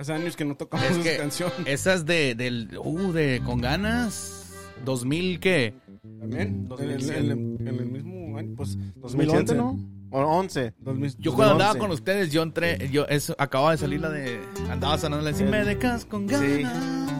Hace 0.01 0.15
años 0.15 0.35
que 0.35 0.47
no 0.47 0.57
tocamos 0.57 0.87
es 0.87 1.05
esa 1.05 1.19
canción. 1.19 1.53
Esas 1.67 2.07
de, 2.07 2.35
del, 2.35 2.71
uh, 2.79 3.13
de 3.13 3.43
Con 3.45 3.61
Ganas, 3.61 4.51
2000, 4.85 5.41
¿qué? 5.41 5.75
También. 6.03 6.67
En 6.79 6.91
el, 6.91 7.11
en 7.11 7.11
el- 7.11 7.31
en 7.61 7.69
el 7.69 7.87
mismo 7.87 8.37
año, 8.39 8.55
pues. 8.57 8.79
2011, 8.97 9.55
¿no? 9.55 9.79
O 10.13 10.21
11. 10.21 10.75
2000, 10.79 11.17
Yo 11.19 11.35
cuando 11.35 11.53
andaba 11.53 11.75
2011. 11.75 11.79
con 11.79 11.91
ustedes, 11.93 12.33
yo 12.33 12.43
entré, 12.43 12.89
yo, 12.91 13.07
eso, 13.07 13.35
acababa 13.39 13.73
de 13.73 13.79
salir 13.79 14.01
la 14.01 14.09
de, 14.11 14.41
andaba 14.71 14.99
sonando 14.99 15.25
la 15.25 15.31
de, 15.33 15.37
si 15.39 15.45
me 15.45 15.65
dejas 15.65 16.05
con 16.05 16.27
ganas. 16.27 16.49
Sí. 16.51 16.63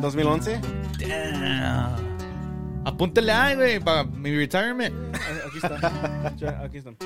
2011. 0.01 0.61
Damn. 0.99 2.11
Apúntele 2.85 3.31
ahí, 3.33 3.55
güey, 3.57 3.79
para 3.81 4.05
mi 4.05 4.35
retirement. 4.35 4.95
Ah, 5.15 5.19
Aquí 5.47 5.59
está. 5.63 6.63
Aquí 6.65 6.79
están. 6.79 6.97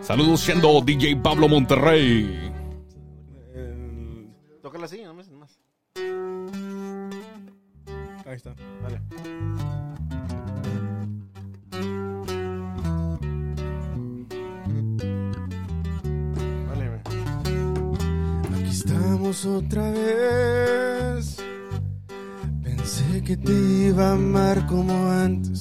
Saludos 0.00 0.40
siendo 0.40 0.80
DJ 0.80 1.16
Pablo 1.16 1.48
Monterrey. 1.48 2.52
El- 3.54 4.28
Tócala 4.62 4.84
así, 4.86 5.02
no 5.02 5.14
Aquí 18.54 18.70
estamos 18.70 19.46
otra 19.46 19.90
vez. 19.90 21.38
Pensé 22.62 23.22
que 23.24 23.38
te 23.38 23.52
iba 23.52 24.10
a 24.10 24.12
amar 24.12 24.66
como 24.66 24.92
antes. 25.10 25.60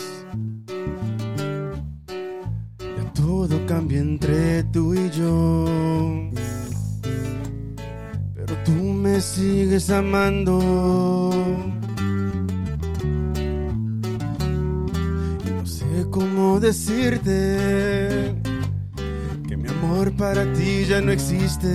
Ya 2.78 3.14
todo 3.14 3.66
cambia 3.68 4.00
entre 4.00 4.64
tú 4.66 4.94
y 4.94 5.10
yo. 5.12 5.66
Pero 8.34 8.54
tú 8.66 8.72
me 8.74 9.22
sigues 9.22 9.90
amando. 9.90 10.60
Decirte 16.60 18.36
que 19.48 19.58
mi 19.58 19.68
amor 19.70 20.12
para 20.16 20.44
ti 20.54 20.86
ya 20.86 21.02
no 21.02 21.12
existe. 21.12 21.74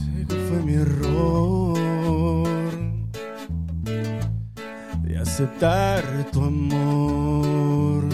Sé 0.00 0.26
fue 0.48 0.58
mi 0.64 0.74
error 0.74 1.78
de 5.02 5.18
aceptar 5.18 6.02
tu 6.32 6.42
amor. 6.42 8.04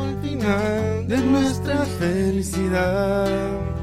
Al 0.00 0.12
final 0.22 1.08
de 1.08 1.18
nuestra 1.18 1.76
felicidad. 2.00 3.81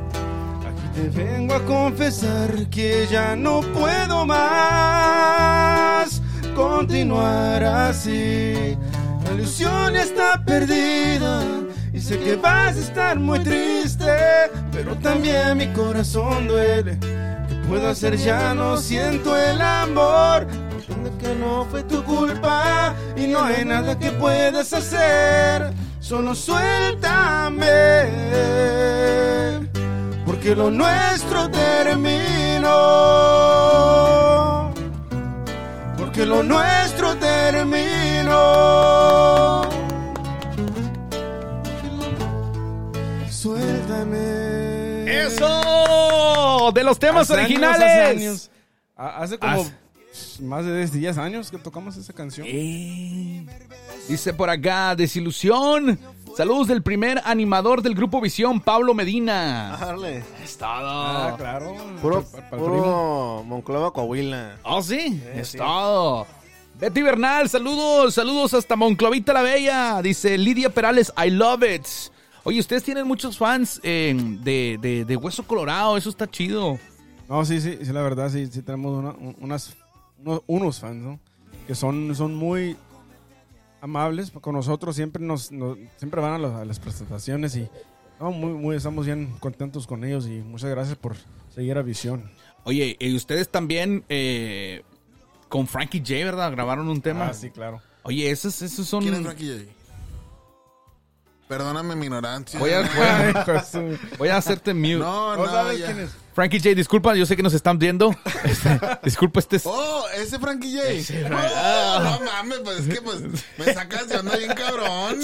Te 0.99 1.07
vengo 1.07 1.55
a 1.55 1.63
confesar 1.63 2.69
que 2.69 3.07
ya 3.09 3.33
no 3.33 3.61
puedo 3.61 4.25
más 4.25 4.41
continuar 6.53 7.63
así. 7.63 8.77
La 9.23 9.31
ilusión 9.33 9.95
está 9.95 10.43
perdida 10.43 11.45
y 11.93 12.01
sé 12.01 12.19
que 12.19 12.35
vas 12.35 12.75
a 12.75 12.79
estar 12.79 13.17
muy 13.17 13.39
triste, 13.39 14.11
pero 14.73 14.93
también 14.97 15.57
mi 15.57 15.67
corazón 15.67 16.49
duele. 16.49 16.97
¿Qué 16.99 17.55
puedo 17.69 17.87
hacer? 17.87 18.17
Ya 18.17 18.53
no 18.53 18.75
siento 18.75 19.37
el 19.37 19.61
amor. 19.61 20.47
Entiendo 20.73 21.17
que 21.17 21.33
no 21.33 21.63
fue 21.71 21.83
tu 21.83 22.03
culpa 22.03 22.93
y 23.15 23.25
no 23.25 23.41
hay 23.41 23.63
nada 23.63 23.97
que 23.97 24.11
puedas 24.11 24.73
hacer. 24.73 25.71
Solo 26.01 26.35
suéltame 26.35 27.69
porque 30.39 30.55
lo 30.55 30.71
nuestro 30.71 31.49
terminó. 31.51 32.71
Porque 35.97 36.25
lo 36.25 36.43
nuestro 36.43 37.13
terminó. 37.17 38.39
Suéltame. 44.09 45.25
¡Eso! 45.25 46.71
De 46.73 46.83
los 46.85 46.97
temas 46.99 47.23
Hace 47.29 47.33
años, 47.33 47.45
originales. 47.49 47.81
hace 47.81 48.01
años. 48.01 48.49
Hace 48.95 49.37
como 49.39 49.61
Hace- 49.61 49.73
más 50.41 50.65
de 50.65 50.85
10 50.87 51.17
años 51.17 51.51
que 51.51 51.57
tocamos 51.57 51.97
esa 51.97 52.13
canción. 52.13 52.47
Eh, 52.49 53.45
Dice 54.07 54.33
por 54.33 54.49
acá, 54.49 54.95
desilusión. 54.95 55.99
Saludos 56.39 56.69
del 56.69 56.81
primer 56.81 57.21
animador 57.25 57.81
del 57.81 57.93
grupo 57.95 58.21
Visión, 58.21 58.61
Pablo 58.61 58.93
Medina. 58.93 59.75
Dale. 59.77 60.23
Es 60.41 60.57
todo. 60.57 60.69
Ah, 60.71 61.35
claro. 61.37 61.75
Puro, 62.01 62.23
puro 62.49 63.43
Monclova, 63.45 63.91
Coahuila. 63.91 64.55
Oh, 64.63 64.81
sí, 64.81 65.21
es 65.35 65.51
todo. 65.51 66.25
Betty 66.79 67.01
Bernal, 67.01 67.49
saludos, 67.49 68.13
saludos 68.13 68.53
hasta 68.53 68.77
Monclovita 68.77 69.33
la 69.33 69.41
Bella. 69.41 70.01
Dice 70.01 70.37
Lidia 70.37 70.69
Perales, 70.69 71.11
I 71.21 71.29
love 71.29 71.61
it. 71.63 71.85
Oye, 72.45 72.61
ustedes 72.61 72.83
tienen 72.85 73.05
muchos 73.05 73.37
fans 73.37 73.81
eh, 73.83 74.15
de, 74.41 74.77
de- 74.81 75.03
de 75.03 75.17
Hueso 75.17 75.43
Colorado, 75.43 75.97
eso 75.97 76.09
está 76.09 76.25
chido. 76.25 76.79
No, 77.27 77.43
sí, 77.43 77.59
sí, 77.59 77.79
sí, 77.83 77.91
la 77.91 78.01
verdad, 78.01 78.29
sí, 78.29 78.47
sí 78.47 78.61
tenemos 78.61 78.97
una- 78.97 79.11
un- 79.11 79.35
unas, 79.41 79.75
unos, 80.23 80.41
unos 80.47 80.79
fans, 80.79 81.03
¿no? 81.03 81.19
Que 81.67 81.75
son, 81.75 82.15
son 82.15 82.33
muy 82.33 82.77
amables 83.81 84.31
con 84.31 84.55
nosotros, 84.55 84.95
siempre 84.95 85.23
nos, 85.23 85.51
nos- 85.51 85.77
siempre 85.97 86.21
van 86.21 86.33
a, 86.33 86.37
los- 86.37 86.53
a 86.53 86.65
las 86.65 86.79
presentaciones 86.79 87.55
y 87.55 87.67
no, 88.19 88.31
muy, 88.31 88.51
muy, 88.53 88.75
estamos 88.75 89.05
bien 89.05 89.33
contentos 89.39 89.87
con 89.87 90.03
ellos 90.03 90.27
y 90.27 90.39
muchas 90.41 90.69
gracias 90.69 90.97
por 90.97 91.15
seguir 91.53 91.77
a 91.77 91.81
Visión. 91.81 92.29
Oye, 92.65 92.97
y 92.99 93.15
ustedes 93.15 93.49
también 93.49 94.03
eh, 94.09 94.83
con 95.47 95.65
Frankie 95.67 95.99
J, 95.99 96.13
¿verdad? 96.25 96.51
Grabaron 96.51 96.89
un 96.89 97.01
tema. 97.01 97.27
Ah, 97.29 97.33
sí, 97.33 97.49
claro. 97.49 97.81
Oye, 98.03 98.29
esos, 98.29 98.61
esos 98.61 98.87
son... 98.87 99.01
¿Quién 99.03 99.15
es 99.15 99.21
Frankie 99.21 99.47
J? 99.47 99.71
Perdóname 101.49 101.95
mi 101.95 102.05
ignorancia. 102.05 102.59
Voy 102.59 102.69
a, 102.69 102.81
voy 104.19 104.27
a- 104.29 104.33
a 104.35 104.37
hacerte 104.37 104.71
mute. 104.75 104.97
No, 104.99 105.35
¿No 105.35 105.45
no, 105.47 105.51
sabes 105.51 105.81
quién 105.83 105.99
es? 106.01 106.11
Frankie 106.35 106.59
J, 106.59 106.75
disculpa, 106.75 107.15
yo 107.15 107.25
sé 107.25 107.35
que 107.35 107.41
nos 107.41 107.55
están 107.55 107.79
viendo. 107.79 108.15
Este, 108.43 108.79
disculpa, 109.03 109.39
este 109.39 109.55
es... 109.55 109.63
Oh, 109.65 110.05
ese 110.15 110.37
Frankie 110.37 110.77
J. 110.77 111.27
Oh, 111.27 112.19
no 112.19 112.19
mames, 112.23 112.59
pues 112.63 112.79
es 112.81 112.93
que 112.93 113.01
pues 113.01 113.21
me 113.57 113.73
sacas 113.73 114.07
de 114.09 114.17
onda 114.17 114.37
bien 114.37 114.53
cabrón. 114.53 115.19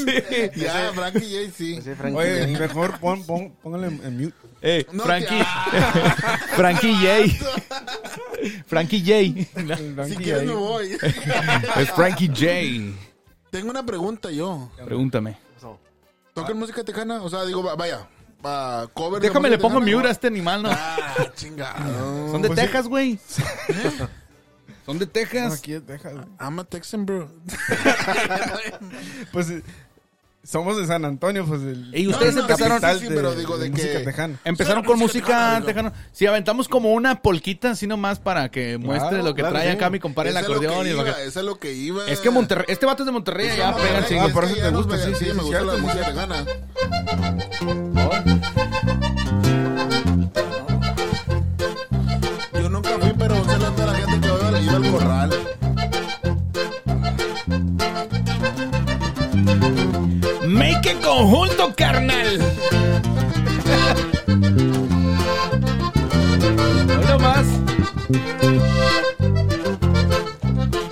Ya, 0.56 0.92
Frankie 0.96 1.46
J, 1.46 1.54
sí. 1.56 1.80
Frankie 1.96 2.18
Oye, 2.20 2.48
J. 2.54 2.60
mejor 2.60 3.00
pon, 3.00 3.24
pon, 3.24 3.52
póngale 3.62 3.88
en, 3.88 4.18
mute. 4.20 4.36
Eh, 4.64 4.84
No, 4.92 5.04
Frankie. 5.04 5.28
que- 5.38 5.46
Frankie 6.56 6.96
J. 6.96 7.50
Frankie 8.66 9.00
J. 9.00 9.78
Si 9.78 9.94
Frankie 9.94 10.16
quieres 10.24 10.44
me 10.44 10.54
voy. 10.54 10.98
Es 11.78 11.92
Frankie 11.92 12.30
J. 12.30 12.98
Tengo 13.52 13.70
una 13.70 13.86
pregunta 13.86 14.32
yo. 14.32 14.72
Pregúntame. 14.84 15.45
¿Tocan 16.36 16.58
música 16.60 16.84
tejana? 16.84 17.24
O 17.24 17.30
sea, 17.30 17.46
digo, 17.46 17.64
va- 17.64 17.76
vaya, 17.76 18.10
va, 18.46 18.88
cover 18.94 19.22
Déjame 19.22 19.50
le 19.50 19.58
pongo 19.58 19.80
mute 19.80 19.96
a 19.96 20.02
¿no? 20.04 20.10
este 20.10 20.28
animal, 20.28 20.64
¿no? 20.64 20.70
Ah, 20.70 21.32
chingado. 21.34 22.30
Son 22.30 22.42
de 22.42 22.50
pues. 22.50 22.60
Texas, 22.60 22.88
güey. 22.90 23.18
Son 24.86 25.00
de 25.00 25.08
Texas. 25.08 25.54
Aquí, 25.60 25.80
deja, 25.80 26.10
güey. 26.12 26.26
I'm 26.40 26.60
a 26.60 26.66
Texan, 26.66 27.06
bro. 27.06 27.32
Pues 29.32 29.48
somos 30.46 30.78
de 30.78 30.86
San 30.88 31.04
Antonio, 31.06 31.46
pues 31.46 31.62
el, 31.62 31.92
Y 31.94 32.08
ustedes 32.08 32.36
No, 32.36 32.42
no, 32.44 32.48
empezaron, 32.48 32.80
sí, 32.80 32.88
sí, 33.00 33.08
sí, 33.08 33.14
pero 33.14 33.34
digo 33.36 33.58
de 33.58 33.70
música 33.70 33.92
que- 34.00 34.06
tejana. 34.06 34.40
empezaron 34.46 34.84
Sí, 34.84 34.88
con 34.88 35.00
música 35.00 35.26
tejana, 35.28 35.66
tejana. 35.66 35.94
Si 36.12 36.26
aventamos 36.26 36.68
como 36.68 36.94
una 36.94 37.22
polquita 37.22 37.72
así 37.72 37.88
nomás 37.88 38.20
para 38.20 38.50
que 38.50 38.78
muestre 38.78 39.24
lo 39.24 39.34
que 39.36 39.42
claro, 39.42 39.56
trae 39.56 39.72
sí. 39.72 39.76
acá 39.76 39.90
mi 39.90 40.00
compadre 40.00 40.30
el 40.30 40.38
Eso 40.38 40.46
es 40.46 40.50
lo 40.50 40.56
acordeón 40.56 40.84
que 40.86 40.90
y 40.90 40.94
lo 40.94 41.02
iba, 41.08 41.16
que... 41.16 41.26
Eso 41.26 41.40
es 41.40 41.46
lo 41.46 41.60
que 41.60 41.74
iba. 41.74 42.06
Es 42.08 42.20
que 42.20 42.30
Monterrey, 42.30 42.66
este 42.70 42.86
vato 42.86 43.04
es 43.04 43.06
de 43.08 43.12
Monterrey, 43.12 43.58
ya 43.58 43.72
no, 43.72 43.78
pega 43.78 43.98
el 43.98 44.04
es 44.04 44.10
chingue. 44.10 44.22
Ah, 44.30 44.34
por 44.34 44.44
eso 44.46 44.56
te 44.56 44.70
gusta, 44.70 44.98
sí, 44.98 45.12
sí, 45.20 45.26
me 45.34 45.44
gusta 45.44 45.62
la 45.62 45.78
música 45.78 46.06
tejana. 46.06 46.46
It 60.88 61.02
conjunto, 61.02 61.74
carnal. 61.76 62.40
Hoy 66.88 67.06
nomás. 67.08 67.48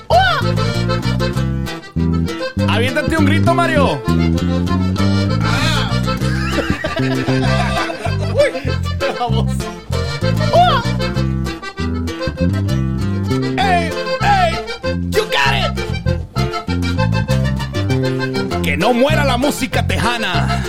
¡Uah! 0.10 0.40
Aviéntate 2.74 3.18
un 3.18 3.26
grito, 3.26 3.54
Mario. 3.54 4.02
Uy, 7.00 7.43
Muera 18.94 19.26
la 19.26 19.38
música 19.38 19.86
tejana. 19.86 20.64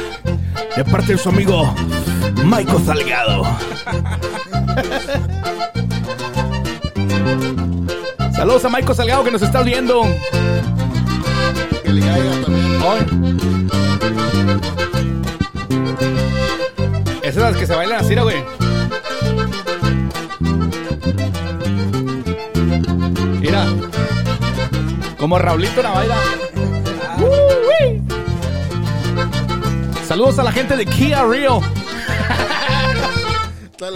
De 0.77 0.85
parte 0.85 1.13
de 1.13 1.19
su 1.19 1.29
amigo 1.29 1.75
Michael 2.43 2.85
Salgado. 2.85 3.45
Saludos 8.35 8.65
a 8.65 8.69
Michael 8.71 8.95
Salgado 8.97 9.25
que 9.25 9.31
nos 9.31 9.43
está 9.43 9.63
viendo. 9.63 10.03
Que 11.85 11.93
le 11.93 12.01
caiga 12.01 12.41
también. 12.43 12.83
Ay. 12.83 13.07
Esas 17.23 17.35
son 17.35 17.53
las 17.53 17.57
que 17.57 17.67
se 17.67 17.75
bailan 17.75 18.01
así, 18.01 18.17
¿no, 18.17 18.25
güey. 18.25 18.43
Mira. 23.41 23.67
Como 25.19 25.39
Raulito 25.39 25.83
Navaira. 25.83 26.17
Uh-wee. 26.17 26.44
Saludos 30.15 30.39
a 30.39 30.45
la 30.45 30.53
gente 30.53 30.77
de 30.77 30.87
Kia 30.87 31.25
Rio. 31.25 31.61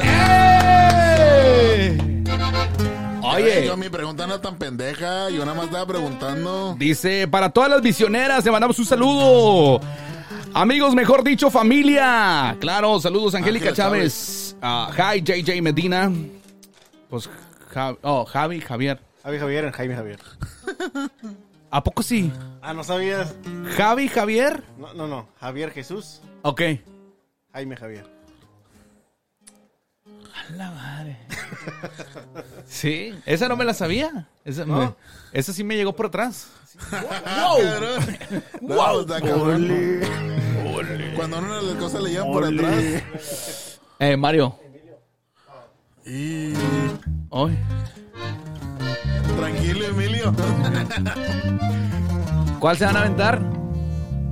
¡Eh! 0.02 1.96
Oye, 3.22 3.64
Yo, 3.64 3.76
mi 3.76 3.88
pregunta 3.88 4.26
no 4.26 4.34
es 4.34 4.42
tan 4.42 4.56
pendeja. 4.56 5.30
Yo 5.30 5.44
nada 5.44 5.56
más 5.56 5.66
estaba 5.66 5.86
preguntando. 5.86 6.74
dice, 6.76 7.28
para 7.28 7.50
todas 7.50 7.70
las 7.70 7.82
visioneras, 7.82 8.44
le 8.44 8.50
mandamos 8.50 8.76
un 8.80 8.84
saludo. 8.84 9.80
Amigos, 10.54 10.92
mejor 10.92 11.22
dicho, 11.22 11.52
familia. 11.52 12.56
Claro, 12.58 12.98
saludos, 12.98 13.36
Angélica 13.36 13.72
Chávez. 13.72 14.56
Ah, 14.60 14.90
hi, 15.14 15.22
JJ 15.22 15.62
Medina. 15.62 16.10
Pues, 17.08 17.30
oh, 18.02 18.24
Javi, 18.24 18.60
Javier. 18.60 18.98
Javi 19.22 19.38
Javier, 19.38 19.70
Jaime 19.70 19.94
Javier. 19.94 20.18
¿A 21.70 21.82
poco 21.84 22.02
sí? 22.02 22.32
Ah, 22.62 22.72
¿no 22.72 22.82
sabías? 22.84 23.34
Javi, 23.76 24.08
Javier. 24.08 24.64
No, 24.78 24.94
no, 24.94 25.06
no. 25.06 25.28
Javier 25.40 25.70
Jesús, 25.70 26.20
Ok. 26.42 26.62
Jaime 27.52 27.76
Javier. 27.76 28.06
La 30.56 30.70
madre. 30.70 31.18
Sí, 32.66 33.14
esa 33.26 33.48
no 33.48 33.56
me 33.56 33.64
la 33.64 33.72
sabía. 33.74 34.28
Esa, 34.44 34.64
¿No? 34.66 34.78
me- 34.78 34.94
esa 35.32 35.52
sí 35.52 35.64
me 35.64 35.74
llegó 35.76 35.94
por 35.96 36.06
atrás. 36.06 36.48
wow, 38.60 39.00
está 39.00 39.20
cabrón. 39.20 39.68
Cuando 41.16 41.36
a 41.36 41.40
una 41.40 41.56
de 41.56 41.62
las 41.62 41.74
cosas 41.76 42.02
le 42.02 42.10
llevan 42.10 42.30
por 42.30 42.44
atrás. 42.44 43.80
Eh, 43.98 44.16
Mario. 44.16 44.58
Y. 46.06 46.52
Hoy. 47.30 47.56
Tranquilo, 49.38 49.84
Emilio. 49.86 50.34
¿Cuál 52.60 52.76
se 52.76 52.84
van 52.86 52.96
a 52.96 53.00
aventar? 53.00 53.40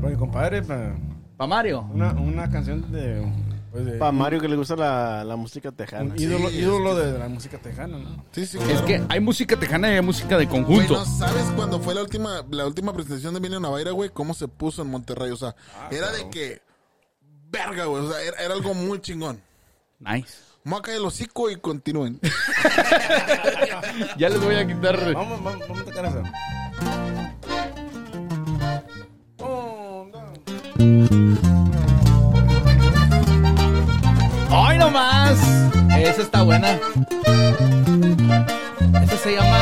Para 0.01 0.13
mi 0.13 0.17
compadre, 0.19 0.63
para 0.63 0.97
¿Pa 1.37 1.47
Mario? 1.47 1.89
una, 1.93 2.13
una 2.13 2.51
canción 2.51 2.91
de, 2.91 3.23
pues 3.71 3.85
de 3.85 3.93
Para 3.99 4.13
Mario 4.13 4.41
que 4.41 4.49
le 4.49 4.57
gusta 4.57 4.75
la, 4.75 5.23
la 5.25 5.37
música 5.37 5.71
tejana. 5.71 6.13
un 6.15 6.21
ídolo, 6.21 6.49
Sí, 6.49 6.57
ídolo 6.59 6.95
de 6.97 7.19
la 7.19 7.29
música 7.29 7.59
tejana, 7.59 7.99
¿no? 7.99 8.25
Sí, 8.33 8.47
sí, 8.47 8.59
Es 8.71 8.81
que 8.83 9.03
hay 9.09 9.21
música 9.21 9.57
tejana 9.57 9.91
y 9.91 9.95
hay 9.97 10.03
música 10.03 10.39
de 10.39 10.47
Güey, 10.47 10.65
conjunto. 10.65 10.95
¿no 10.95 11.05
sabes 11.05 11.45
cuando 11.57 11.79
fue 11.81 11.95
la 11.95 12.03
última, 12.03 12.45
la 12.51 12.67
última 12.67 12.93
presentación 12.93 13.35
de 13.35 13.39
Emilio 13.39 13.61
Navaira, 13.61 13.93
güey? 13.93 14.11
¿Cómo 14.11 14.35
se 14.35 14.49
puso 14.49 14.83
en 14.83 14.91
Monterrey? 14.91 15.31
O 15.31 15.37
sea, 15.37 15.55
era 15.91 16.11
de 16.13 16.29
que. 16.31 16.63
Verga, 17.49 17.85
güey. 17.85 18.05
O 18.05 18.11
sea, 18.11 18.21
era, 18.23 18.39
era 18.43 18.55
algo 18.55 18.75
muy 18.75 19.01
chingón. 19.01 19.41
Nice. 20.01 20.35
Vamos 20.67 20.81
a 20.81 20.83
caer 20.83 20.97
el 20.99 21.05
hocico 21.05 21.49
y 21.49 21.55
continúen. 21.61 22.19
Ya 24.19 24.29
les 24.29 24.41
voy 24.41 24.57
a 24.57 24.67
quitar. 24.67 25.15
Vamos, 25.15 25.41
vamos, 25.45 25.69
vamos 25.69 25.81
a 25.81 25.85
tocar 25.85 26.07
eso. 26.07 26.23
¡Ay, 34.51 34.79
no 34.79 34.91
más! 34.91 35.39
Esa 35.97 36.23
está 36.23 36.43
buena. 36.43 36.81
Esa 39.05 39.17
se 39.19 39.37
llama. 39.37 39.59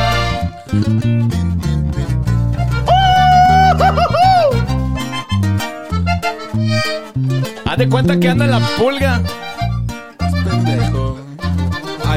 Haz 7.63 7.77
de 7.77 7.89
cuenta 7.89 8.19
que 8.19 8.27
anda 8.27 8.45
en 8.45 8.51
la 8.51 8.59
pulga. 8.79 9.21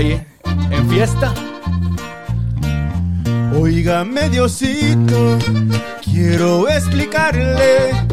En 0.01 0.89
fiesta. 0.89 1.35
Óigame 3.53 4.29
Diosito, 4.29 5.39
quiero 6.05 6.69
explicarle, 6.69 8.07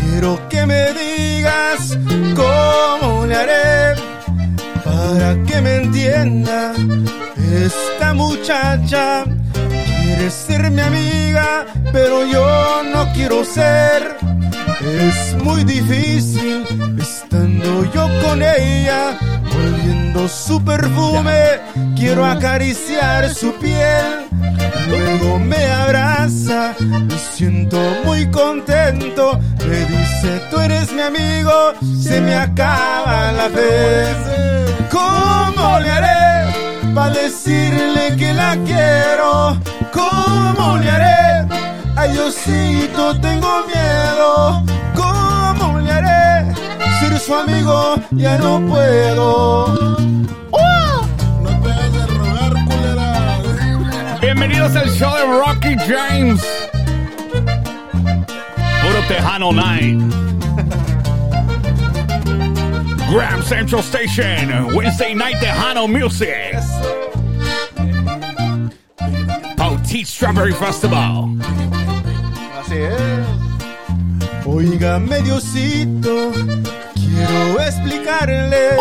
quiero 0.00 0.40
que 0.48 0.64
me 0.64 0.94
digas 0.94 1.98
cómo 2.34 3.26
le 3.26 3.36
haré 3.36 4.00
para 4.82 5.42
que 5.44 5.60
me 5.60 5.76
entienda. 5.76 6.72
Esta 7.52 8.14
muchacha 8.14 9.24
quiere 10.00 10.30
ser 10.30 10.70
mi 10.70 10.80
amiga, 10.80 11.66
pero 11.92 12.24
yo 12.24 12.82
no 12.94 13.12
quiero 13.12 13.44
ser. 13.44 14.35
Es 14.86 15.34
muy 15.42 15.64
difícil 15.64 16.64
estando 17.00 17.84
yo 17.92 18.08
con 18.22 18.40
ella, 18.40 19.18
oliendo 19.52 20.28
su 20.28 20.64
perfume, 20.64 21.58
quiero 21.96 22.24
acariciar 22.24 23.28
su 23.34 23.52
piel. 23.54 24.28
Luego 24.88 25.40
me 25.40 25.66
abraza, 25.66 26.74
me 26.78 27.18
siento 27.18 27.78
muy 28.04 28.30
contento. 28.30 29.40
Me 29.68 29.78
dice, 29.86 30.40
tú 30.52 30.60
eres 30.60 30.92
mi 30.92 31.02
amigo, 31.02 31.72
se 32.00 32.20
me 32.20 32.36
acaba 32.36 33.32
la 33.32 33.48
fe. 33.50 34.06
¿Cómo 34.88 35.80
le 35.80 35.90
haré 35.90 36.94
para 36.94 37.12
decirle 37.12 38.14
que 38.16 38.32
la 38.32 38.56
quiero? 38.64 39.60
¿Cómo 39.92 40.76
le 40.78 40.90
haré? 40.90 41.65
Ay, 42.06 42.12
Diosito, 42.12 43.20
tengo 43.20 43.64
miedo. 43.66 44.62
¿Cómo 44.94 45.80
le 45.80 45.90
haré? 45.90 46.54
Ser 47.00 47.18
su 47.18 47.34
amigo 47.34 47.96
ya 48.12 48.38
no 48.38 48.60
puedo. 48.60 49.98
No 51.42 51.62
te 51.62 51.72
hagas 51.72 51.92
de 51.92 52.06
rogar, 52.06 52.52
culera. 52.66 53.40
Bienvenidos 54.20 54.76
al 54.76 54.88
show 54.90 55.12
de 55.16 55.24
Rocky 55.24 55.76
James. 55.78 56.40
Puro 58.82 59.02
Tejano 59.08 59.52
Night. 59.52 60.00
Graham 63.10 63.42
Central 63.42 63.82
Station, 63.82 64.74
Wednesday 64.76 65.12
Night 65.12 65.40
Tejano 65.40 65.88
Music. 65.88 66.54
Poteet 69.56 70.06
Strawberry 70.06 70.52
Festival. 70.52 71.36
Así 72.76 72.82
es. 72.82 73.16
Diosito, 75.24 76.32
quiero 76.94 77.60
explicarle, 77.60 78.76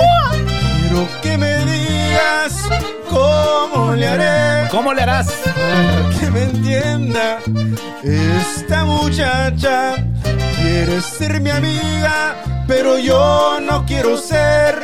quiero 0.80 1.08
que 1.22 1.38
me 1.38 1.58
digas 1.66 2.70
cómo 3.10 3.94
le 3.94 4.08
haré 4.08 4.68
¿Cómo 4.70 4.94
le 4.94 5.02
harás? 5.02 5.28
para 5.28 6.20
que 6.20 6.30
me 6.32 6.44
entienda. 6.44 7.40
Esta 8.04 8.86
muchacha 8.86 9.96
quiere 10.58 11.02
ser 11.02 11.40
mi 11.42 11.50
amiga, 11.50 12.36
pero 12.68 13.00
yo 13.00 13.60
no 13.62 13.86
quiero 13.86 14.18
ser. 14.18 14.76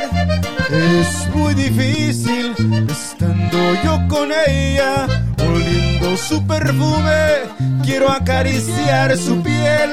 Es 0.70 1.28
muy 1.34 1.54
difícil 1.54 2.54
estando 2.90 3.74
yo 3.84 3.98
con 4.08 4.30
ella, 4.46 5.06
oliendo 5.38 6.16
su 6.16 6.44
perfume, 6.46 7.42
quiero 7.82 8.10
acariciar 8.10 9.16
su 9.16 9.42
piel. 9.42 9.90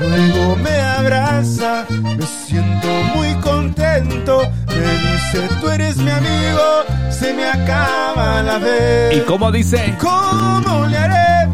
Luego 0.00 0.56
me 0.56 0.80
abraza, 0.80 1.86
me 1.90 2.26
siento 2.26 2.88
muy 3.14 3.34
contento. 3.36 4.50
Me 4.68 4.92
dice, 5.08 5.48
tú 5.60 5.68
eres 5.70 5.96
mi 5.96 6.10
amigo, 6.10 6.84
se 7.10 7.32
me 7.32 7.46
acaba 7.46 8.42
la 8.42 8.58
vez. 8.58 9.16
¿Y 9.16 9.20
cómo 9.20 9.50
dice? 9.50 9.96
¿Cómo 10.00 10.86
le 10.86 10.96
haré 10.98 11.52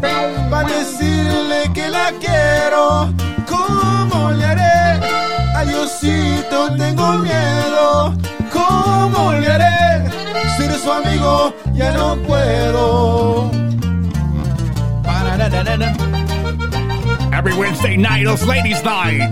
para 0.49 0.67
decirle 0.67 1.71
que 1.73 1.89
la 1.89 2.11
quiero? 2.19 3.13
¿Cómo 3.47 4.31
le 4.31 4.45
haré? 4.45 5.07
Adiosito, 5.55 6.75
tengo 6.77 7.13
miedo. 7.19 8.13
¿Cómo 8.51 9.33
le 9.33 9.47
haré? 9.47 10.09
Ser 10.57 10.73
su 10.73 10.91
amigo 10.91 11.53
ya 11.73 11.91
no 11.93 12.15
puedo. 12.17 13.51
Every 17.33 17.53
Wednesday 17.57 17.97
night 17.97 18.25
is 18.25 18.47
Ladies 18.47 18.81
Night. 18.81 19.19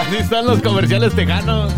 Así 0.00 0.16
están 0.16 0.44
los 0.46 0.60
comerciales 0.60 1.14
tejanos. 1.14 1.72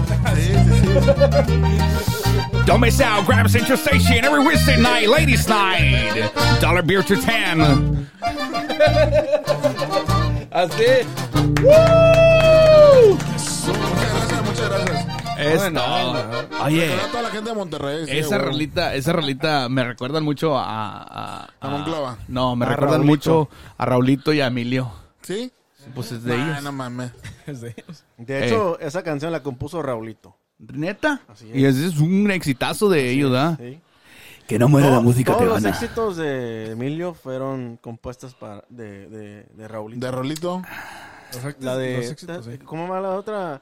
Don't 2.64 2.80
miss 2.80 2.98
out, 3.02 3.26
Graham 3.26 3.46
Central 3.48 3.76
Station 3.76 4.24
every 4.24 4.42
Wednesday 4.42 4.80
night, 4.80 5.06
Ladies 5.08 5.46
Night. 5.46 6.32
Dollar 6.60 6.80
beer 6.80 7.02
to 7.02 7.16
10. 7.16 7.60
Así. 10.50 11.04
Muchas 13.10 13.68
gracias, 13.68 14.42
muchas 14.46 14.68
gracias. 14.70 15.11
Es 15.38 15.72
todo. 15.72 16.12
Oye, 16.64 16.88
Saludos 16.88 17.04
a 17.04 17.10
toda 17.10 17.22
la 17.22 17.30
gente 17.30 17.50
de 17.50 17.56
Monterrey. 17.56 18.04
sí, 18.06 18.18
esa 18.18 18.38
rolita, 18.38 18.94
esa 18.94 19.12
rolita 19.12 19.68
me 19.68 19.84
recuerdan 19.84 20.24
mucho 20.24 20.56
a... 20.58 20.64
A, 21.44 21.50
A 21.60 21.68
Monclova. 21.68 22.18
No, 22.28 22.54
me 22.56 22.66
A 22.66 22.68
recuerdan 22.70 23.00
Raulito. 23.00 23.30
mucho 23.46 23.48
a 23.78 23.84
Raulito 23.86 24.32
y 24.32 24.40
a 24.40 24.46
Emilio. 24.48 24.92
¿Sí? 25.22 25.52
Pues 25.94 26.12
es 26.12 26.22
de 26.22 26.36
Nah, 26.36 26.50
ellos. 26.52 26.62
no 26.64 26.72
mames. 26.72 27.10
Es 27.46 27.60
de 27.60 27.74
ellos. 27.76 28.04
De 28.18 28.46
hecho, 28.46 28.78
esa 28.78 29.02
canción 29.02 29.32
la 29.32 29.42
compuso 29.42 29.82
Raulito. 29.82 30.36
¿Neta? 30.58 31.22
Así 31.26 31.50
es. 31.50 31.56
Y 31.56 31.64
ese 31.64 31.86
es 31.86 31.98
un 31.98 32.30
exitazo 32.30 32.88
de 32.88 33.10
ellos, 33.10 33.32
¿ah? 33.34 33.56
Sí. 33.58 33.80
Que 34.46 34.58
no 34.60 34.68
muera 34.68 34.90
la 34.90 35.00
música 35.00 35.32
Todos 35.32 35.46
los 35.46 35.56
tejana. 35.56 35.70
éxitos 35.76 36.16
de 36.16 36.70
Emilio 36.72 37.14
fueron 37.14 37.78
compuestas 37.78 38.34
para, 38.34 38.62
de, 38.68 39.08
de, 39.08 39.42
de 39.54 39.68
Raulito. 39.68 40.06
De 40.06 40.12
Rolito. 40.12 40.62
Los 41.32 41.44
éxitos- 41.44 41.64
La 41.64 41.76
de... 41.76 41.96
los 41.96 42.10
éxitos, 42.10 42.44
sí. 42.44 42.58
¿Cómo 42.58 42.86
va 42.86 43.00
la 43.00 43.10
otra? 43.10 43.60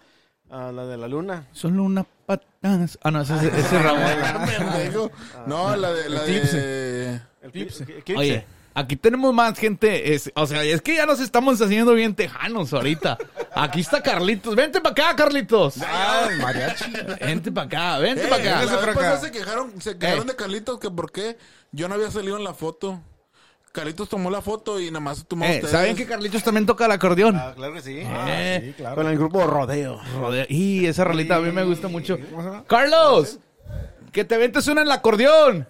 Ah, 0.51 0.73
la 0.73 0.85
de 0.87 0.97
la 0.97 1.07
luna. 1.09 1.47
Solo 1.53 1.85
una 1.85 2.05
patada. 2.27 2.87
Ah, 3.03 3.11
no, 3.11 3.21
ese 3.23 3.35
es 3.37 3.43
ese. 3.45 3.77
Pendejo. 3.79 5.11
No, 5.47 5.77
la 5.77 5.93
de... 5.93 6.09
La 6.09 6.23
de... 6.23 7.21
El 7.43 7.49
Eclipse. 7.49 7.87
cli- 7.87 7.99
Eclipse. 7.99 8.17
Oye, 8.21 8.47
aquí 8.75 8.97
tenemos 8.97 9.33
más 9.33 9.57
gente. 9.59 10.13
es- 10.15 10.31
o 10.35 10.47
sea, 10.47 10.63
es 10.65 10.83
que 10.83 10.97
ya 10.97 11.07
nos 11.07 11.21
estamos 11.21 11.61
haciendo 11.63 11.95
bien 11.95 12.15
tejanos 12.15 12.73
ahorita. 12.73 13.17
Aquí 13.55 13.81
está 13.81 14.03
Carlitos. 14.03 14.55
Vente 14.57 14.81
para 14.81 14.93
acá, 14.93 15.17
Carlitos. 15.17 15.77
mariachi. 16.41 16.93
Vente 17.21 17.53
para 17.53 17.67
acá, 17.67 17.99
vente 17.99 18.25
Eh, 18.25 18.29
para 18.29 18.45
la 18.45 18.51
acá. 18.51 18.61
vez 18.61 18.71
para 18.81 18.93
pasada 18.95 19.13
acá. 19.15 19.21
se 19.27 19.31
quejaron, 19.33 19.81
se 19.81 19.99
quejaron 19.99 20.25
Eh. 20.25 20.31
de 20.33 20.37
Carlitos 20.37 20.79
que 20.81 20.91
por 20.91 21.11
qué 21.13 21.39
yo 21.73 21.89
no 21.89 21.95
había 21.95 22.11
salido 22.11 22.37
en 22.37 22.45
la 22.45 22.55
foto. 22.55 23.01
Carlitos 23.73 24.09
tomó 24.09 24.31
la 24.31 24.43
foto 24.43 24.81
y 24.81 24.87
nada 24.89 25.01
más 25.01 25.25
tomó 25.27 25.45
Eh, 25.45 25.55
ustedes. 25.57 25.71
¿Saben 25.71 25.95
que 25.97 26.05
Carlitos 26.07 26.43
también 26.43 26.67
toca 26.67 26.87
el 26.87 26.93
acordeón? 26.93 27.37
Ah, 27.37 27.53
claro 27.55 27.73
que 27.75 27.83
sí. 27.83 28.01
Eh, 28.03 28.63
Sí, 28.67 28.73
claro. 28.73 28.97
Con 28.97 29.07
el 29.07 29.17
grupo 29.17 29.47
Rodeo. 29.47 30.01
Y 30.49 30.87
esa 30.87 31.05
rolita 31.05 31.37
a 31.37 31.41
mí 31.41 31.53
me 31.53 31.63
gusta 31.65 31.87
mucho. 31.89 32.19
Carlos, 32.67 33.39
que 34.13 34.25
te 34.25 34.37
ventes 34.39 34.67
una 34.67 34.81
en 34.81 34.89
el 34.89 34.93
acordeón. 34.93 35.69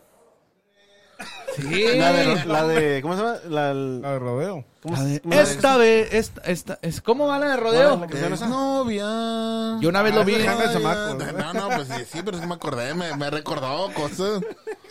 Sí. 1.56 1.84
La 1.98 2.12
de, 2.12 2.44
la 2.46 2.66
de... 2.66 3.02
¿Cómo 3.02 3.14
se 3.16 3.22
llama? 3.22 3.36
La, 3.50 3.74
de 3.74 4.18
rodeo. 4.18 4.64
¿cómo 4.80 4.96
La 4.96 5.02
se- 5.02 5.08
de- 5.08 5.20
cómo 5.20 5.34
se- 5.34 5.42
esta 5.42 5.76
vez, 5.76 6.14
esta, 6.14 6.40
esta, 6.42 6.78
es, 6.80 7.00
¿cómo 7.02 7.26
va 7.26 7.38
la 7.40 7.48
de 7.50 7.56
rodeo? 7.56 8.04
Es 8.10 8.40
novia. 8.42 9.76
Yo 9.80 9.88
una 9.88 10.00
vez 10.02 10.14
lo 10.14 10.24
vi. 10.24 10.34
de 10.36 10.44
chamaco, 10.44 11.18
No, 11.36 11.52
no, 11.52 11.68
pues 11.76 11.88
sí, 11.88 12.04
sí, 12.10 12.20
pero 12.24 12.38
sí 12.38 12.46
me 12.46 12.54
acordé, 12.54 12.94
me, 12.94 13.14
me 13.16 13.28
recordó 13.30 13.92
cosas. 13.92 14.40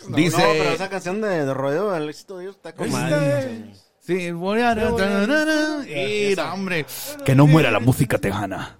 Dice. 0.08 0.36
No, 0.38 0.48
pero 0.52 0.70
esa 0.70 0.88
canción 0.88 1.20
de, 1.20 1.44
de 1.44 1.54
Rodeo, 1.54 1.94
el 1.94 2.08
éxito 2.08 2.38
de 2.38 2.44
ellos 2.44 2.56
está 2.56 2.74
con 2.74 2.90
madre. 2.90 3.72
Sí, 4.00 4.30
voy 4.32 4.60
a... 4.62 4.72
Y, 4.72 6.34
no, 6.34 6.54
hombre, 6.54 6.86
que 7.24 7.34
no 7.34 7.46
muera 7.46 7.70
la 7.70 7.80
música 7.80 8.18
tejana. 8.18 8.78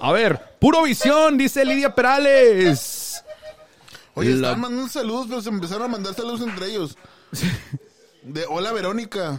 A 0.00 0.12
ver, 0.12 0.40
puro 0.58 0.82
visión, 0.82 1.36
dice 1.38 1.64
Lidia 1.64 1.94
Perales. 1.94 3.22
Oye, 4.14 4.30
La- 4.30 4.34
estaban 4.36 4.60
mandando 4.60 4.88
saludos, 4.88 5.26
pero 5.28 5.42
se 5.42 5.50
empezaron 5.50 5.84
a 5.84 5.88
mandar 5.88 6.14
saludos 6.14 6.40
entre 6.40 6.66
ellos. 6.70 6.96
De 8.22 8.44
hola 8.48 8.72
Verónica. 8.72 9.38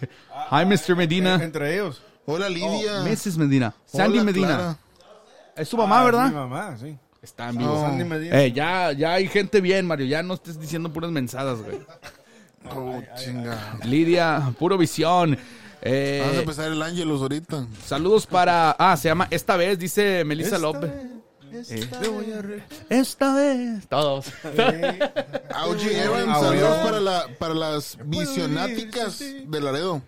Hi, 0.50 0.64
Mr. 0.66 0.94
Medina. 0.94 1.42
Entre 1.42 1.74
ellos. 1.74 2.02
Hola 2.26 2.48
Lidia. 2.48 3.00
Mrs. 3.04 3.38
Medina. 3.38 3.74
Sandy 3.86 4.18
Hola, 4.18 4.24
Medina. 4.24 4.46
Clara. 4.48 4.76
Es 5.56 5.68
tu 5.70 5.76
mamá, 5.76 6.00
Ah, 6.00 6.04
¿verdad? 6.04 6.28
Mi 6.28 6.34
mamá, 6.34 6.76
sí. 6.78 6.96
Está 7.28 7.50
en 7.50 7.58
vivo. 7.58 7.80
Sandy 7.80 8.04
Medina. 8.04 8.42
Eh, 8.42 8.52
ya, 8.52 8.92
ya 8.92 9.12
hay 9.14 9.28
gente 9.28 9.60
bien, 9.60 9.86
Mario. 9.86 10.06
Ya 10.06 10.22
no 10.22 10.34
estés 10.34 10.58
diciendo 10.58 10.92
puras 10.92 11.10
mensadas, 11.10 11.60
güey. 11.62 11.78
Oh, 12.74 13.00
chinga. 13.16 13.78
Lidia, 13.84 14.52
puro 14.58 14.76
visión. 14.76 15.38
Eh, 15.80 16.18
Vamos 16.22 16.36
a 16.36 16.40
empezar 16.40 16.72
el 16.72 16.82
Ángelus 16.82 17.22
ahorita. 17.22 17.66
saludos 17.86 18.26
para. 18.26 18.72
Ah, 18.72 18.94
se 18.96 19.08
llama 19.08 19.26
Esta 19.30 19.56
vez, 19.56 19.78
dice 19.78 20.22
Melissa 20.24 20.58
López. 20.58 20.90
Eh, 21.50 21.88
Esta 22.90 23.34
vez. 23.34 23.86
Todos. 23.88 24.26
Augie 25.54 26.02
Evans, 26.02 26.28
Ah, 26.28 26.40
saludos 26.40 26.78
para, 26.78 27.00
la, 27.00 27.26
para 27.38 27.54
las 27.54 27.96
visionáticas 28.04 29.18
de 29.20 29.60
Laredo. 29.60 30.02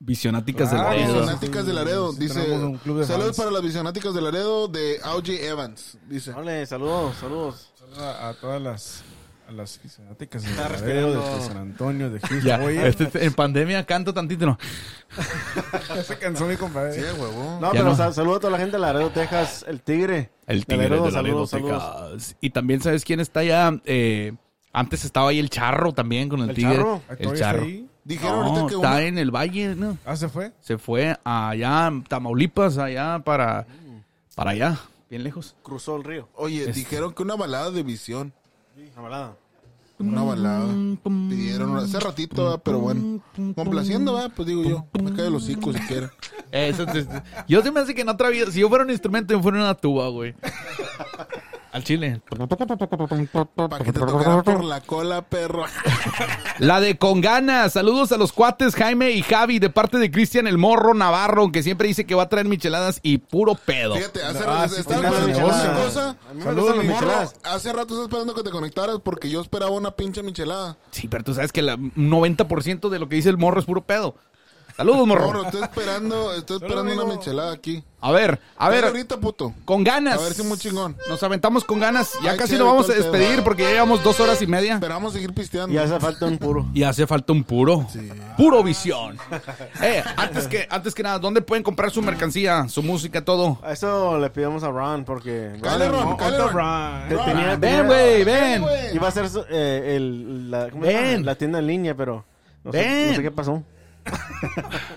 Visionáticas 0.00 0.70
del 0.70 0.80
Ah, 0.80 0.84
Laredo. 0.84 1.12
Visionáticas 1.14 1.66
de 1.66 1.72
Laredo, 1.72 2.12
dice. 2.12 2.40
tenemos 2.40 2.62
un 2.64 2.76
club 2.78 2.98
de 3.00 3.06
Saludos 3.06 3.28
fans. 3.28 3.36
para 3.38 3.50
las 3.50 3.62
visionáticas 3.62 4.14
de 4.14 4.20
Laredo 4.22 4.68
de 4.68 5.00
Augie 5.02 5.44
Evans, 5.48 5.98
dice. 6.08 6.30
Vale, 6.32 6.64
saludos, 6.66 7.16
saludos. 7.16 7.72
Saludos 7.78 7.98
a, 8.00 8.28
a 8.28 8.34
todas 8.34 8.62
las 8.62 9.02
a 9.48 9.52
las 9.52 9.80
fanáticas 9.96 10.42
de 10.42 11.40
San 11.40 11.56
Antonio, 11.56 12.10
de 12.10 12.20
Houston. 12.20 12.42
Ya, 12.42 12.60
Oye, 12.62 12.86
este- 12.86 13.24
en 13.24 13.32
pandemia 13.32 13.84
canto 13.86 14.12
tantito, 14.12 14.44
¿no? 14.46 14.58
se 16.04 16.16
cansó 16.18 16.46
mi 16.46 16.56
compadre. 16.56 16.92
Sí, 16.94 17.00
huevo. 17.18 17.58
No, 17.60 17.68
Ya 17.72 17.78
pero 17.80 17.84
no. 17.86 17.96
sa- 17.96 18.12
saludos 18.12 18.36
a 18.36 18.40
toda 18.40 18.50
la 18.52 18.58
gente 18.58 18.72
de 18.76 18.80
Laredo, 18.82 19.08
Texas, 19.10 19.64
el 19.66 19.80
Tigre. 19.80 20.30
El 20.46 20.64
tigre 20.66 20.84
de 20.84 20.88
Laredo, 20.90 21.10
saludos, 21.10 21.50
saludos. 21.50 21.82
Texas. 22.12 22.36
Y 22.42 22.50
también, 22.50 22.82
¿sabes 22.82 23.04
quién 23.04 23.20
está 23.20 23.40
allá? 23.40 23.72
Eh, 23.86 24.34
antes 24.72 25.04
estaba 25.06 25.30
ahí 25.30 25.38
el 25.38 25.48
charro 25.50 25.92
también 25.92 26.28
con 26.28 26.40
el, 26.42 26.50
¿El 26.50 26.54
tigre. 26.54 26.76
Charro? 26.76 27.02
El 27.18 27.34
charro. 27.34 27.62
ahí. 27.64 27.87
Dijeron 28.08 28.40
No, 28.40 28.46
ahorita 28.46 28.66
que 28.68 28.74
está 28.76 28.88
una- 28.88 29.02
en 29.02 29.18
el 29.18 29.30
valle, 29.30 29.74
¿no? 29.74 29.98
Ah, 30.06 30.16
se 30.16 30.28
fue. 30.30 30.50
Se 30.60 30.78
fue 30.78 31.14
allá, 31.24 31.86
a 31.88 32.02
Tamaulipas, 32.08 32.78
allá 32.78 33.18
para, 33.18 33.66
para 34.34 34.52
allá, 34.52 34.80
bien 35.10 35.22
lejos. 35.24 35.54
Cruzó 35.62 35.96
el 35.96 36.04
río. 36.04 36.26
Oye, 36.34 36.72
dijeron 36.72 37.12
que 37.12 37.22
una 37.22 37.36
balada 37.36 37.70
de 37.70 37.82
visión. 37.82 38.32
La 38.96 39.02
balada. 39.02 39.36
Una 39.98 40.22
balada. 40.22 40.66
Pidieron 41.04 41.76
hace 41.76 42.00
ratito, 42.00 42.44
¿verdad? 42.44 42.62
pero 42.64 42.78
bueno. 42.78 43.20
Complaciendo, 43.54 44.14
¿verdad? 44.14 44.32
Pues 44.34 44.48
digo 44.48 44.62
yo. 44.64 44.86
Me 45.02 45.12
cae 45.12 45.28
los 45.28 45.42
hocico 45.42 45.72
si 45.74 45.80
quieren. 45.80 46.10
Eso, 46.50 46.84
es- 46.84 47.06
yo 47.46 47.62
se 47.62 47.70
me 47.70 47.80
hace 47.80 47.94
que 47.94 48.00
en 48.00 48.08
otra 48.08 48.30
vida, 48.30 48.50
si 48.50 48.60
yo 48.60 48.68
fuera 48.70 48.84
un 48.84 48.90
instrumento, 48.90 49.34
yo 49.34 49.42
fuera 49.42 49.58
una 49.58 49.74
tuba, 49.74 50.08
güey. 50.08 50.34
Al 51.78 51.84
chile. 51.84 52.20
Para 52.28 53.84
que 53.84 53.92
te 53.92 54.00
tocara 54.00 54.42
por 54.42 54.64
la 54.64 54.80
cola, 54.80 55.22
perro. 55.22 55.64
La 56.58 56.80
de 56.80 56.98
Con 56.98 57.20
Ganas. 57.20 57.72
Saludos 57.74 58.10
a 58.12 58.16
los 58.16 58.32
cuates 58.32 58.74
Jaime 58.74 59.12
y 59.12 59.22
Javi 59.22 59.58
de 59.60 59.70
parte 59.70 59.98
de 59.98 60.10
Cristian 60.10 60.46
el 60.48 60.58
Morro 60.58 60.92
Navarro, 60.92 61.52
que 61.52 61.62
siempre 61.62 61.86
dice 61.88 62.04
que 62.04 62.14
va 62.16 62.24
a 62.24 62.28
traer 62.28 62.46
micheladas 62.46 62.98
y 63.02 63.18
puro 63.18 63.54
pedo. 63.54 63.94
Fíjate, 63.94 64.22
hace 64.22 64.38
Ah, 64.40 64.46
rato 64.62 64.74
sí, 64.74 64.80
estaba 64.80 65.00
tiene 65.00 65.16
esperando 65.16 65.38
negocio. 65.40 65.70
una 65.70 65.80
cosa. 65.84 66.08
A 66.10 66.32
mí 66.32 66.38
me 66.38 66.42
Saludos, 66.44 66.64
gustan 66.64 66.76
las 66.78 66.86
mi 66.86 66.92
Morro, 66.92 67.06
micheladas. 67.06 67.34
hace 67.44 67.72
rato 67.72 67.82
estaba 67.94 68.02
esperando 68.02 68.34
que 68.34 68.42
te 68.42 68.50
conectaras 68.50 68.96
porque 69.04 69.30
yo 69.30 69.40
esperaba 69.40 69.70
una 69.70 69.92
pinche 69.92 70.22
michelada. 70.22 70.76
Sí, 70.90 71.06
pero 71.08 71.22
tú 71.24 71.32
sabes 71.34 71.52
que 71.52 71.60
el 71.60 71.68
90% 71.68 72.88
de 72.88 72.98
lo 72.98 73.08
que 73.08 73.16
dice 73.16 73.28
el 73.28 73.38
morro 73.38 73.60
es 73.60 73.66
puro 73.66 73.82
pedo. 73.84 74.16
Saludos, 74.78 75.08
morro. 75.08 75.26
Morro, 75.26 75.44
estoy 75.44 75.62
esperando, 75.62 76.32
estoy 76.34 76.58
esperando 76.58 77.04
una 77.04 77.14
michelada 77.16 77.52
aquí. 77.52 77.82
A 78.00 78.12
ver, 78.12 78.38
a 78.56 78.68
ver, 78.68 78.84
ahorita, 78.84 79.16
puto. 79.18 79.52
con 79.64 79.82
ganas. 79.82 80.20
A 80.20 80.22
ver 80.22 80.34
si 80.34 80.44
muy 80.44 80.56
chingón. 80.56 80.96
Nos 81.08 81.20
aventamos 81.24 81.64
con 81.64 81.80
ganas. 81.80 82.12
Ya 82.22 82.30
Ay, 82.30 82.38
casi 82.38 82.56
nos 82.56 82.68
vamos 82.68 82.84
a 82.88 82.92
pedo. 82.92 83.10
despedir 83.10 83.42
porque 83.42 83.64
ya 83.64 83.70
llevamos 83.70 84.04
dos 84.04 84.20
horas 84.20 84.40
y 84.40 84.46
media. 84.46 84.74
Esperamos 84.74 85.12
seguir 85.14 85.34
pisteando. 85.34 85.74
Y 85.74 85.78
hace 85.78 85.98
falta 85.98 86.26
un 86.26 86.38
puro. 86.38 86.64
Y 86.74 86.84
hace 86.84 87.08
falta 87.08 87.32
un 87.32 87.42
puro. 87.42 87.88
Puro 88.36 88.62
visión. 88.62 89.18
Eh, 89.82 90.00
antes 90.16 90.46
que, 90.46 90.68
antes 90.70 90.94
que 90.94 91.02
nada, 91.02 91.18
¿dónde 91.18 91.40
pueden 91.42 91.64
comprar 91.64 91.90
su 91.90 92.00
mercancía, 92.00 92.68
su 92.68 92.80
música, 92.84 93.24
todo? 93.24 93.58
A 93.64 93.72
eso 93.72 94.16
le 94.16 94.30
pedimos 94.30 94.62
a 94.62 94.70
Ron 94.70 95.04
porque... 95.04 95.58
Cállate, 95.60 95.88
Ron, 95.88 96.12
Otto 96.12 96.48
Ron. 96.50 97.08
Te- 97.08 97.16
tenía- 97.16 97.46
Ven, 97.56 97.60
tenía- 97.60 97.82
güey, 97.82 98.22
ven. 98.22 98.64
Iba 98.94 99.08
a 99.08 99.10
ser 99.10 99.28
eh, 99.50 99.94
el, 99.96 100.52
la, 100.52 100.70
¿cómo 100.70 100.84
se 100.84 100.92
llama? 100.92 101.04
Ven. 101.08 101.26
la 101.26 101.34
tienda 101.34 101.58
en 101.58 101.66
línea, 101.66 101.96
pero 101.96 102.24
no 102.62 102.70
sé, 102.70 102.78
Ven. 102.78 103.08
no 103.10 103.16
sé 103.16 103.22
qué 103.22 103.30
pasó. 103.32 103.60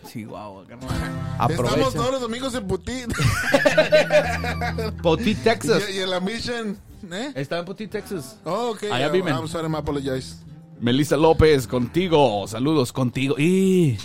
Sí, 0.05 0.23
guau, 0.25 0.65
carnal. 0.67 0.89
Estamos 0.89 1.51
Aprovecha. 1.51 1.91
todos 1.97 2.11
los 2.11 2.21
domingos 2.21 2.53
en 2.55 2.67
Puti. 2.67 3.03
Poti, 5.01 5.35
Texas. 5.35 5.83
y, 5.89 5.97
y 5.97 5.99
en 5.99 6.09
la 6.09 6.19
Mission. 6.19 6.77
¿Eh? 7.11 7.31
Está 7.35 7.59
en 7.59 7.65
Poti, 7.65 7.87
Texas. 7.87 8.37
Oh, 8.43 8.71
ok. 8.71 8.83
Allá 8.91 9.07
I'm- 9.07 9.11
viven. 9.13 9.33
I'm 9.35 9.47
sorry, 9.47 9.67
me 9.69 9.77
apologize. 9.77 10.35
Melissa 10.79 11.17
López, 11.17 11.67
contigo. 11.67 12.47
Saludos, 12.47 12.91
contigo. 12.91 13.35
Y... 13.37 13.97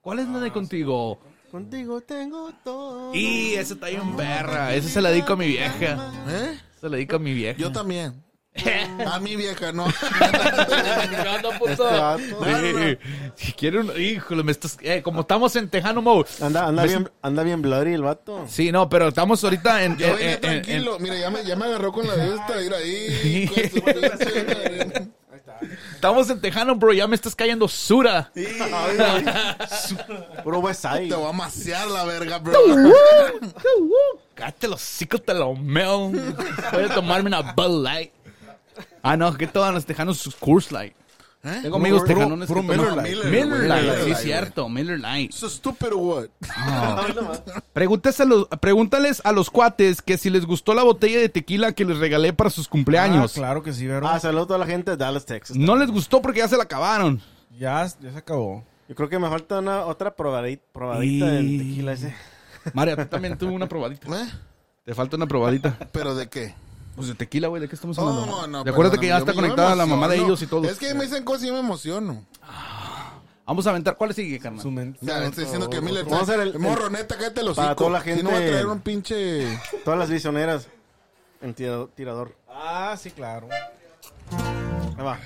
¿Cuál 0.00 0.20
es 0.20 0.28
la 0.28 0.40
de 0.40 0.50
contigo? 0.52 1.18
Contigo 1.50 2.00
tengo 2.00 2.50
todo. 2.64 3.14
Y 3.14 3.54
esa 3.54 3.74
está 3.74 3.88
bien 3.88 4.16
perra. 4.16 4.74
Esa 4.74 4.88
se 4.88 5.00
la 5.02 5.10
dedico 5.10 5.32
a 5.32 5.36
mi 5.36 5.48
vieja. 5.48 6.10
¿Eh? 6.28 6.58
Se 6.80 6.88
la 6.88 6.96
dedico 6.96 7.16
a 7.16 7.18
mi 7.18 7.34
vieja. 7.34 7.58
Yo 7.58 7.70
también. 7.72 8.14
A 9.06 9.20
mi 9.20 9.36
vieja, 9.36 9.72
no. 9.72 9.86
No, 9.86 11.50
puto. 11.58 11.70
Este 11.70 11.82
vato. 11.84 12.44
Sí. 12.44 12.98
Si 13.36 13.52
quiere 13.52 13.78
un... 13.80 13.92
Híjole, 14.00 14.42
me 14.42 14.52
estás... 14.52 14.76
eh, 14.82 15.02
como 15.02 15.20
estamos 15.22 15.54
en 15.56 15.68
Tejano 15.70 16.02
Mode. 16.02 16.28
Anda, 16.40 16.68
bien, 16.82 17.08
anda 17.22 17.42
bien 17.44 17.62
bloody 17.62 17.94
el 17.94 18.02
vato. 18.02 18.44
Sí, 18.48 18.72
no, 18.72 18.88
pero 18.88 19.08
estamos 19.08 19.42
ahorita 19.44 19.84
en... 19.84 19.96
Yo 19.96 20.08
en- 20.08 20.20
en- 20.20 20.28
en- 20.30 20.40
tranquilo. 20.40 20.98
Mira, 20.98 21.16
ya 21.16 21.30
me, 21.30 21.44
ya 21.44 21.56
me 21.56 21.66
agarró 21.66 21.92
con 21.92 22.06
la 22.06 22.16
de 22.16 22.34
esta. 22.34 22.60
Ir 22.62 22.74
ahí. 22.74 23.48
con 23.78 23.84
madre. 23.84 25.08
estamos 25.94 26.28
en 26.28 26.40
Tejano, 26.40 26.74
bro. 26.74 26.92
Ya 26.92 27.06
me 27.06 27.14
estás 27.14 27.34
cayendo 27.36 27.68
sura. 27.68 28.32
Puro 30.42 30.58
West 30.58 30.84
Te 31.08 31.14
voy 31.14 31.28
a 31.28 31.32
maciar 31.32 31.88
la 31.88 32.04
verga, 32.04 32.38
bro. 32.38 32.58
Cállate 34.34 34.68
los 34.68 34.82
hocico, 34.82 35.18
te 35.18 35.34
lo 35.34 35.54
meo. 35.54 36.10
Voy 36.72 36.84
a 36.84 36.94
tomarme 36.94 37.28
una 37.28 37.40
Bud 37.52 37.82
Light. 37.84 38.12
Ah, 39.02 39.16
no, 39.16 39.36
que 39.36 39.46
todos 39.46 39.72
los 39.72 39.84
tejanos 39.86 40.18
sus 40.18 40.34
Coors 40.36 40.70
Light. 40.72 40.94
¿Eh? 41.42 41.60
Tengo 41.62 41.76
amigos 41.76 42.02
Puro- 42.02 42.14
tejanones 42.14 42.48
que 42.50 42.54
Miller 42.62 42.80
toman- 42.80 43.02
Lite. 43.02 43.24
Miller 43.30 43.48
güey, 43.48 43.62
Lite, 43.62 43.74
Miller 43.80 43.98
sí, 44.02 44.08
Lite, 44.10 44.20
cierto. 44.20 44.68
Miller 44.68 45.00
Lite. 45.00 45.32
¿So 45.34 45.48
stupid 45.48 45.86
or 45.86 45.94
what? 45.94 46.26
Pregúntales 47.72 48.20
a 48.20 48.24
los- 48.26 48.46
pregúntales 48.60 49.22
a 49.24 49.32
los 49.32 49.48
cuates 49.50 50.02
que 50.02 50.18
si 50.18 50.28
les 50.28 50.44
gustó 50.44 50.74
la 50.74 50.82
botella 50.82 51.18
de 51.18 51.28
tequila 51.30 51.72
que 51.72 51.84
les 51.86 51.96
regalé 51.98 52.32
para 52.34 52.50
sus 52.50 52.68
cumpleaños. 52.68 53.32
Ah, 53.32 53.34
claro 53.34 53.62
que 53.62 53.72
sí, 53.72 53.86
Vero. 53.86 54.06
Ah, 54.06 54.20
saludos 54.20 54.44
a 54.44 54.48
toda 54.48 54.58
la 54.58 54.66
gente 54.66 54.90
de 54.90 54.96
Dallas, 54.98 55.24
Texas. 55.24 55.56
No 55.56 55.76
les 55.76 55.90
gustó 55.90 56.20
porque 56.20 56.40
ya 56.40 56.48
se 56.48 56.58
la 56.58 56.64
acabaron. 56.64 57.22
ya, 57.58 57.86
ya 58.00 58.12
se 58.12 58.18
acabó. 58.18 58.62
Yo 58.88 58.94
creo 58.94 59.08
que 59.08 59.18
me 59.18 59.28
falta 59.30 59.60
una 59.60 59.86
otra 59.86 60.14
probadita, 60.14 60.62
probadita 60.72 61.26
Y- 61.26 61.30
del 61.30 61.58
tequila 61.58 61.92
ese. 61.92 62.14
María, 62.74 62.96
tú 62.96 63.06
también 63.06 63.38
tuve 63.38 63.52
una 63.52 63.66
probadita. 63.68 64.08
¿Eh? 64.22 64.28
Te 64.84 64.94
falta 64.94 65.16
una 65.16 65.26
probadita. 65.26 65.78
¿Pero 65.92 66.14
de 66.14 66.28
qué? 66.28 66.54
Pues 66.96 67.08
de 67.08 67.14
tequila, 67.14 67.48
güey, 67.48 67.62
¿de 67.62 67.68
qué 67.68 67.74
estamos 67.76 67.98
hablando? 67.98 68.22
Oh, 68.22 68.46
no, 68.46 68.64
Recuérdate 68.64 68.98
perdóname, 68.98 69.00
que 69.00 69.06
ya 69.06 69.18
está 69.18 69.32
conectada 69.32 69.74
la 69.74 69.86
mamá 69.86 70.08
de 70.08 70.16
ellos 70.16 70.42
y 70.42 70.46
todo. 70.46 70.68
Es 70.68 70.78
que 70.78 70.92
me 70.94 71.04
dicen 71.04 71.24
cosas 71.24 71.44
y 71.44 71.46
yo 71.48 71.54
me 71.54 71.60
emociono. 71.60 72.24
Vamos 73.46 73.66
a 73.66 73.70
aventar. 73.70 73.96
¿Cuál 73.96 74.14
sigue, 74.14 74.38
carnal? 74.38 74.62
Su 74.62 74.70
mente. 74.70 74.98
Ya, 75.02 75.24
estoy 75.24 75.44
diciendo 75.44 75.68
que 75.68 75.80
Miller 75.80 76.04
Vamos 76.04 76.20
a 76.20 76.22
hacer 76.22 76.40
el- 76.40 76.58
Morro, 76.58 76.88
neta, 76.88 77.16
cállate 77.16 77.42
los 77.42 77.56
para 77.56 77.74
toda 77.74 77.90
la 77.90 78.02
Si 78.04 78.22
no 78.22 78.30
va 78.30 78.36
a 78.36 78.38
gente- 78.38 78.50
traer 78.52 78.66
un 78.66 78.80
pinche... 78.80 79.58
Todas 79.84 79.98
las 79.98 80.08
visioneras 80.08 80.68
en 81.40 81.54
tira- 81.54 81.88
tirador. 81.96 82.36
Ah, 82.48 82.96
sí, 83.00 83.10
claro. 83.10 83.48
Ahí 84.96 85.04
va. 85.04 85.18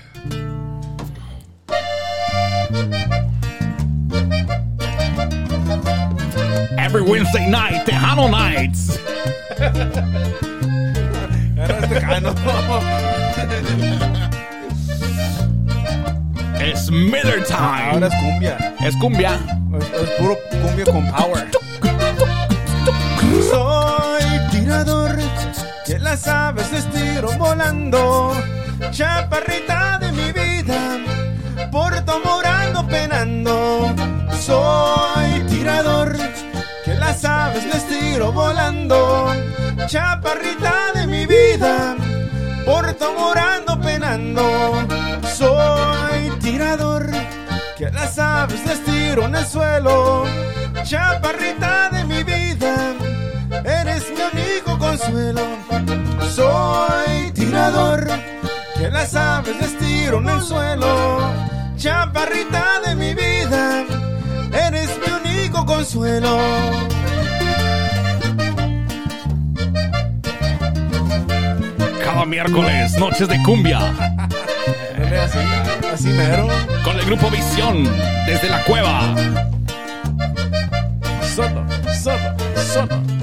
Every 6.77 7.01
Wednesday 7.01 7.47
night, 7.49 7.85
Tejano 7.85 8.29
Nights. 8.29 8.99
Es 16.59 16.89
Miller 16.89 17.43
Time. 17.45 17.91
Ahora 17.91 18.07
es 18.07 18.15
cumbia. 18.15 18.57
Es 18.81 18.95
cumbia. 18.97 19.39
Es, 19.79 20.01
es 20.01 20.09
puro 20.17 20.37
cumbia 20.61 20.85
con 20.85 21.11
power. 21.11 21.47
Soy 23.51 24.23
tirador, 24.51 25.17
que 25.85 25.99
las 25.99 26.27
aves 26.27 26.71
les 26.71 26.89
tiro 26.91 27.31
volando. 27.37 28.33
Chaparrita 28.91 29.99
de 29.99 30.11
mi 30.11 30.31
vida, 30.31 30.99
Porto 31.71 32.21
morando 32.23 32.87
penando. 32.87 33.93
Soy 34.39 35.41
tirador, 35.49 36.15
que 36.83 36.93
las 36.95 37.23
aves 37.25 37.65
les 37.65 37.87
tiro 37.87 38.31
volando. 38.31 39.33
Chaparrita 39.87 40.84
vida, 41.55 41.95
Porto 42.65 43.13
morando 43.13 43.79
penando. 43.79 44.43
Soy 45.37 46.29
tirador, 46.41 47.09
que 47.77 47.89
las 47.91 48.17
aves 48.17 48.65
les 48.65 48.83
tiro 48.83 49.25
en 49.25 49.35
el 49.35 49.45
suelo. 49.45 50.25
Chaparrita 50.83 51.89
de 51.89 52.03
mi 52.05 52.23
vida, 52.23 52.93
eres 53.63 54.03
mi 54.11 54.39
único 54.39 54.77
consuelo. 54.77 55.41
Soy 56.33 57.31
tirador, 57.33 58.07
que 58.75 58.89
las 58.89 59.15
aves 59.15 59.55
les 59.61 59.77
tiro 59.77 60.19
en 60.19 60.29
el 60.29 60.41
suelo. 60.41 61.19
Chaparrita 61.77 62.81
de 62.85 62.95
mi 62.95 63.13
vida, 63.13 63.83
eres 64.53 64.89
mi 64.99 65.29
único 65.31 65.65
consuelo. 65.65 66.37
Cada 72.15 72.27
miércoles, 72.27 72.97
noches 72.97 73.27
de 73.27 73.43
cumbia. 73.43 73.77
Así, 75.21 75.37
así 75.93 76.07
mero. 76.07 76.47
Con 76.85 76.97
el 76.97 77.05
grupo 77.07 77.29
Visión, 77.29 77.83
desde 78.25 78.49
la 78.49 78.63
cueva. 78.63 79.13
Solo, 81.35 81.65
solo, 82.01 82.33
solo. 82.55 83.14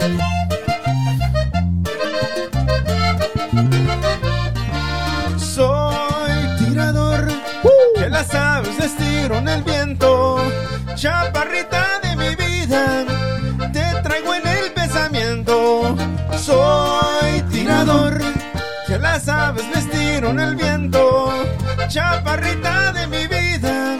Chaparrita 22.52 22.92
de 22.92 23.06
mi 23.06 23.26
vida, 23.28 23.98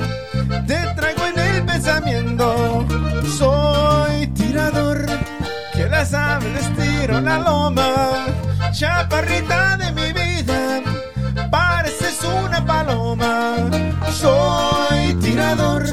te 0.67 0.77
traigo 0.95 1.25
en 1.25 1.39
el 1.39 1.65
pensamiento. 1.65 2.87
Soy 3.39 4.27
tirador, 4.29 5.07
que 5.73 5.89
las 5.89 6.13
aves 6.13 6.71
tiro 6.77 7.21
la 7.23 7.39
loma. 7.39 8.27
Chaparrita 8.73 9.79
de 9.79 9.93
mi 9.93 10.13
vida, 10.13 10.83
pareces 11.51 12.19
una 12.25 12.65
paloma. 12.65 13.57
Soy 14.11 15.15
tirador, 15.15 15.85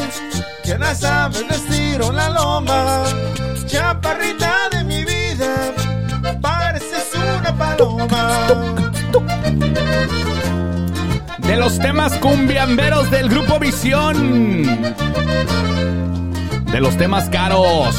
que 0.61 0.77
las 0.77 1.03
aves 1.05 1.65
tiro 1.69 2.11
la 2.11 2.29
loma. 2.29 3.05
Chaparrita 3.67 4.69
de 4.71 4.83
mi 4.83 5.05
vida, 5.05 5.73
pareces 6.41 7.07
una 7.15 7.57
paloma. 7.57 8.78
Los 11.69 11.77
temas 11.77 12.17
cumbiamberos 12.17 13.11
del 13.11 13.29
grupo 13.29 13.59
Visión. 13.59 14.63
De 16.65 16.81
los 16.81 16.97
temas 16.97 17.29
caros. 17.29 17.95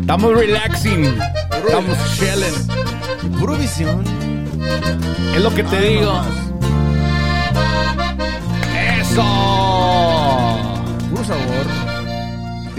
Estamos 0.00 0.34
relaxing. 0.38 1.18
Estamos 1.66 1.98
chilling. 2.14 3.38
Puro 3.40 3.54
visión. 3.56 4.04
Es 5.34 5.42
lo 5.42 5.52
que 5.52 5.64
te 5.64 5.80
digo. 5.80 6.22
Eso. 9.00 9.65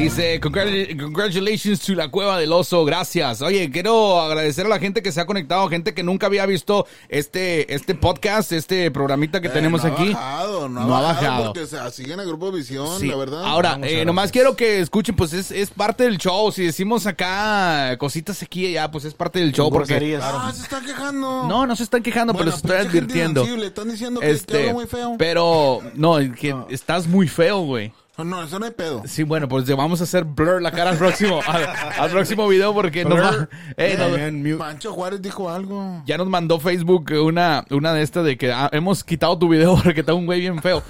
Dice, 0.07 0.39
"Congratu- 0.39 1.01
congratulations 1.03 1.81
to 1.81 1.93
la 1.93 2.07
cueva 2.09 2.37
del 2.39 2.53
oso, 2.53 2.85
gracias. 2.85 3.41
Oye, 3.41 3.69
quiero 3.69 4.21
agradecer 4.21 4.65
a 4.65 4.69
la 4.69 4.79
gente 4.79 5.01
que 5.01 5.11
se 5.11 5.19
ha 5.19 5.25
conectado, 5.25 5.67
gente 5.67 5.93
que 5.93 6.01
nunca 6.01 6.27
había 6.27 6.45
visto 6.45 6.87
este, 7.09 7.73
este 7.75 7.93
podcast, 7.93 8.53
este 8.53 8.89
programita 8.89 9.41
que 9.41 9.49
Eh, 9.49 9.51
tenemos 9.51 9.83
no 9.83 9.91
aquí. 9.91 10.11
Ha 10.11 10.15
bajado, 10.15 10.69
no, 10.69 10.85
No 10.85 10.95
ha 10.95 10.99
ha 10.99 11.01
bajado. 11.01 11.25
bajado. 11.27 11.53
Porque 11.53 11.67
se 11.67 11.91
siguen 11.91 12.21
el 12.21 12.27
grupo 12.27 12.53
Visión, 12.53 12.99
Sí. 13.01 13.07
la 13.07 13.17
verdad. 13.17 13.43
Ahora, 13.45 13.77
eh, 13.83 14.05
nomás 14.05 14.31
quiero 14.31 14.55
que 14.55 14.79
escuchen, 14.79 15.13
pues 15.13 15.33
es, 15.33 15.51
es 15.51 15.71
parte 15.71 16.05
del 16.05 16.17
show. 16.17 16.53
Si 16.53 16.63
decimos 16.63 17.05
acá 17.05 17.97
cositas 17.97 18.41
aquí 18.41 18.65
y 18.65 18.77
allá, 18.77 18.89
pues 18.89 19.03
es 19.03 19.13
parte 19.13 19.39
del 19.39 19.51
show. 19.51 19.69
Porque. 19.69 20.17
Ah, 20.21 20.53
se 20.55 20.63
están 20.63 20.85
quejando. 20.85 21.43
no, 21.49 21.67
no 21.67 21.75
se 21.75 21.83
están 21.83 22.01
quejando, 22.01 22.31
Bueno, 22.31 22.45
pero 22.45 22.55
les 22.55 22.63
estoy 22.63 22.87
advirtiendo. 22.87 23.43
Están 23.43 23.89
diciendo 23.91 24.21
que, 24.21 24.31
Este, 24.31 24.71
muy 24.71 24.85
feo. 24.85 25.15
pero 25.17 25.81
no, 25.95 26.15
que 26.39 26.55
estás 26.69 27.07
muy 27.07 27.27
feo, 27.27 27.59
güey. 27.59 27.91
No, 28.17 28.23
no, 28.23 28.43
eso 28.43 28.57
no 28.57 28.65
hay 28.65 28.71
pedo. 28.71 29.03
Sí, 29.05 29.23
bueno, 29.23 29.47
pues 29.47 29.67
le 29.67 29.75
vamos 29.75 30.01
a 30.01 30.05
hacer 30.05 30.23
blur 30.23 30.61
la 30.61 30.71
cara 30.71 30.89
al 30.91 30.97
próximo, 30.97 31.39
al, 31.47 31.65
al 31.99 32.09
próximo 32.09 32.47
video 32.47 32.73
porque 32.73 33.05
nos 33.05 33.19
va- 33.19 33.47
eh. 33.77 34.31
Mancho 34.57 34.91
Juárez 34.93 35.21
dijo 35.21 35.49
algo. 35.49 36.01
ya 36.05 36.17
nos 36.17 36.27
mandó 36.27 36.59
Facebook 36.59 37.11
una, 37.23 37.63
una 37.69 37.93
de 37.93 38.01
estas 38.01 38.25
de 38.25 38.37
que 38.37 38.51
ah, 38.51 38.69
hemos 38.73 39.03
quitado 39.03 39.37
tu 39.37 39.49
video 39.49 39.75
porque 39.83 39.99
está 39.99 40.13
un 40.13 40.25
güey 40.25 40.39
bien 40.41 40.61
feo. 40.61 40.81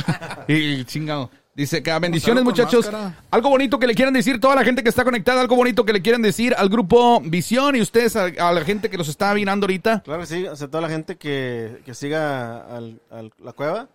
y 0.48 0.84
chingado. 0.84 1.30
Dice 1.54 1.82
que 1.82 1.90
ah, 1.90 1.98
bendiciones 1.98 2.44
muchachos. 2.44 2.84
máscara. 2.84 3.18
Algo 3.30 3.48
bonito 3.48 3.78
que 3.78 3.86
le 3.86 3.94
quieran 3.94 4.12
decir 4.12 4.38
toda 4.38 4.54
la 4.54 4.62
gente 4.62 4.82
que 4.82 4.90
está 4.90 5.04
conectada, 5.04 5.40
algo 5.40 5.56
bonito 5.56 5.86
que 5.86 5.92
le 5.94 6.02
quieran 6.02 6.20
decir 6.20 6.54
al 6.56 6.68
grupo 6.68 7.18
Visión 7.24 7.74
y 7.76 7.80
ustedes 7.80 8.14
a, 8.14 8.24
a 8.26 8.52
la 8.52 8.60
gente 8.62 8.90
que 8.90 8.98
nos 8.98 9.08
está 9.08 9.32
mirando 9.32 9.64
ahorita. 9.64 10.02
Claro 10.04 10.20
que 10.20 10.26
sí, 10.26 10.46
o 10.46 10.54
sea, 10.54 10.68
toda 10.68 10.82
la 10.82 10.88
gente 10.90 11.16
que, 11.16 11.80
que 11.86 11.94
siga 11.94 12.58
al, 12.58 13.00
al- 13.10 13.32
la 13.42 13.52
cueva 13.54 13.88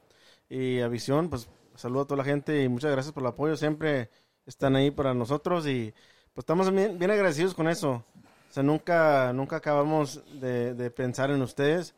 y 0.49 0.79
a 0.79 0.87
Visión, 0.87 1.29
pues 1.29 1.47
saludo 1.81 2.01
a 2.03 2.05
toda 2.05 2.17
la 2.17 2.23
gente 2.23 2.63
y 2.63 2.69
muchas 2.69 2.91
gracias 2.91 3.13
por 3.13 3.23
el 3.23 3.27
apoyo. 3.27 3.57
Siempre 3.57 4.09
están 4.45 4.75
ahí 4.75 4.91
para 4.91 5.13
nosotros 5.13 5.67
y 5.67 5.93
pues 6.33 6.43
estamos 6.43 6.71
bien, 6.71 6.97
bien 6.97 7.11
agradecidos 7.11 7.53
con 7.53 7.67
eso. 7.67 8.03
O 8.49 8.53
sea, 8.53 8.63
nunca, 8.63 9.31
nunca 9.33 9.57
acabamos 9.57 10.21
de, 10.39 10.73
de 10.73 10.91
pensar 10.91 11.31
en 11.31 11.41
ustedes. 11.41 11.93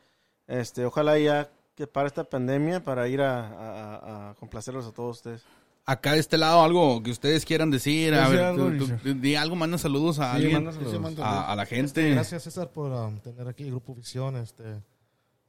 Este, 0.48 0.86
ojalá 0.86 1.18
ya 1.18 1.50
que 1.76 1.88
para 1.88 2.08
esta 2.08 2.24
pandemia 2.24 2.84
para 2.84 3.08
ir 3.08 3.22
a, 3.22 3.48
a- 3.48 4.30
a 4.32 4.34
complacerlos 4.36 4.86
a 4.86 4.92
todos 4.92 5.18
ustedes. 5.18 5.44
Acá 5.86 6.14
de 6.14 6.20
este 6.20 6.38
lado, 6.38 6.62
algo 6.64 7.02
que 7.04 7.12
ustedes 7.12 7.44
quieran 7.44 7.70
decir. 7.72 8.14
A 8.14 8.30
ver, 8.30 8.40
algo, 8.42 8.70
tú- 8.78 8.88
tú- 9.04 9.14
di 9.16 9.36
algo, 9.36 9.56
manda 9.56 9.78
saludos 9.78 10.20
a 10.20 10.32
Sí, 10.38 10.44
alguien. 10.46 10.72
saludos. 10.72 11.20
A, 11.20 11.52
a 11.52 11.56
la 11.56 11.66
gente. 11.66 12.12
Gracias, 12.12 12.44
César, 12.44 12.70
por 12.72 12.92
um, 12.92 13.20
tener 13.20 13.48
aquí 13.48 13.64
el 13.64 13.72
Grupo 13.72 13.94
Visión. 13.96 14.38
Este, 14.38 14.64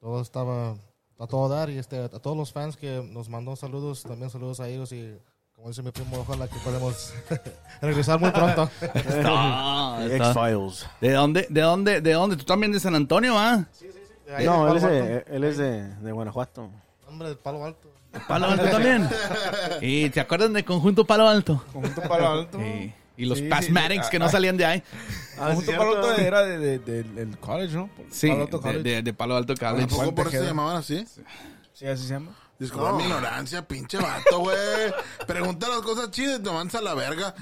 todo 0.00 0.20
estaba 0.22 0.74
a 1.18 1.26
todo 1.26 1.48
dar 1.48 1.70
y 1.70 1.78
este, 1.78 1.98
a 1.98 2.08
todos 2.08 2.36
los 2.36 2.52
fans 2.52 2.76
que 2.76 3.02
nos 3.10 3.28
mandó 3.28 3.56
saludos, 3.56 4.02
también 4.02 4.30
saludos 4.30 4.60
a 4.60 4.68
ellos 4.68 4.92
y 4.92 5.16
como 5.54 5.68
dice 5.68 5.82
mi 5.82 5.92
primo, 5.92 6.18
ojalá 6.18 6.48
que 6.48 6.58
podamos 6.58 7.14
regresar 7.80 8.18
muy 8.20 8.30
pronto. 8.30 8.68
Ah, 9.26 10.00
está. 10.10 10.30
X-Files. 10.30 10.86
¿De 11.00 11.12
dónde, 11.12 11.46
de 11.48 11.60
dónde, 11.60 12.00
de 12.00 12.12
dónde? 12.12 12.36
¿Tú 12.36 12.44
también 12.44 12.72
de 12.72 12.80
San 12.80 12.94
Antonio, 12.94 13.38
ah? 13.38 13.64
Sí, 13.72 13.86
sí, 13.92 13.98
sí. 14.06 14.14
De 14.26 14.36
ahí 14.36 14.44
No, 14.44 14.64
de 14.66 14.70
él 14.70 14.76
es, 14.76 14.82
de, 14.82 15.24
él 15.28 15.44
es 15.44 15.56
de, 15.56 15.88
de 15.94 16.12
Guanajuato. 16.12 16.70
Hombre, 17.08 17.28
de 17.28 17.36
Palo 17.36 17.64
Alto. 17.64 17.88
Palo 18.26 18.46
Alto 18.46 18.64
también. 18.70 19.08
¿Y 19.80 20.10
te 20.10 20.20
acuerdan 20.20 20.52
de 20.52 20.64
Conjunto 20.64 21.04
Palo 21.06 21.28
Alto? 21.28 21.62
Conjunto 21.72 22.02
Palo 22.02 22.28
Alto. 22.28 22.58
Sí. 22.58 22.92
Y 23.16 23.26
los 23.26 23.38
Sí, 23.38 23.44
Pasmatics 23.48 24.06
sí. 24.06 24.10
que 24.10 24.18
no 24.18 24.24
Ah, 24.26 24.30
salían 24.30 24.56
de 24.56 24.64
ahí. 24.64 24.82
Conjunto 25.36 25.70
Palo 25.72 25.96
Alto 25.96 26.14
era 26.20 26.42
de, 26.42 26.58
de- 26.58 26.78
de- 26.80 27.02
del 27.04 27.38
college, 27.38 27.74
¿no? 27.74 27.88
Sí, 28.10 28.28
Palo 28.28 28.42
Alto 28.42 28.56
de, 28.58 28.62
College. 28.62 28.82
de- 28.82 29.02
de 29.02 29.14
Palo 29.14 29.36
Alto 29.36 29.54
College. 29.54 29.86
¿Tampoco 29.86 30.14
por 30.14 30.26
eso 30.28 30.38
se 30.40 30.46
llamaban 30.46 30.76
así? 30.76 31.04
Sí, 31.72 31.86
así 31.86 32.02
se 32.06 32.14
llama. 32.14 32.32
Disculpa 32.56 32.92
mi 32.92 33.02
ignorancia, 33.02 33.66
pinche 33.66 33.98
vato, 33.98 34.38
güey. 34.38 34.56
Pregunta 35.26 35.68
las 35.68 35.80
cosas 35.80 36.12
chidas 36.12 36.38
y 36.38 36.42
te 36.42 36.50
mandas 36.52 36.76
a 36.76 36.82
la 36.82 36.94
verga. 36.94 37.34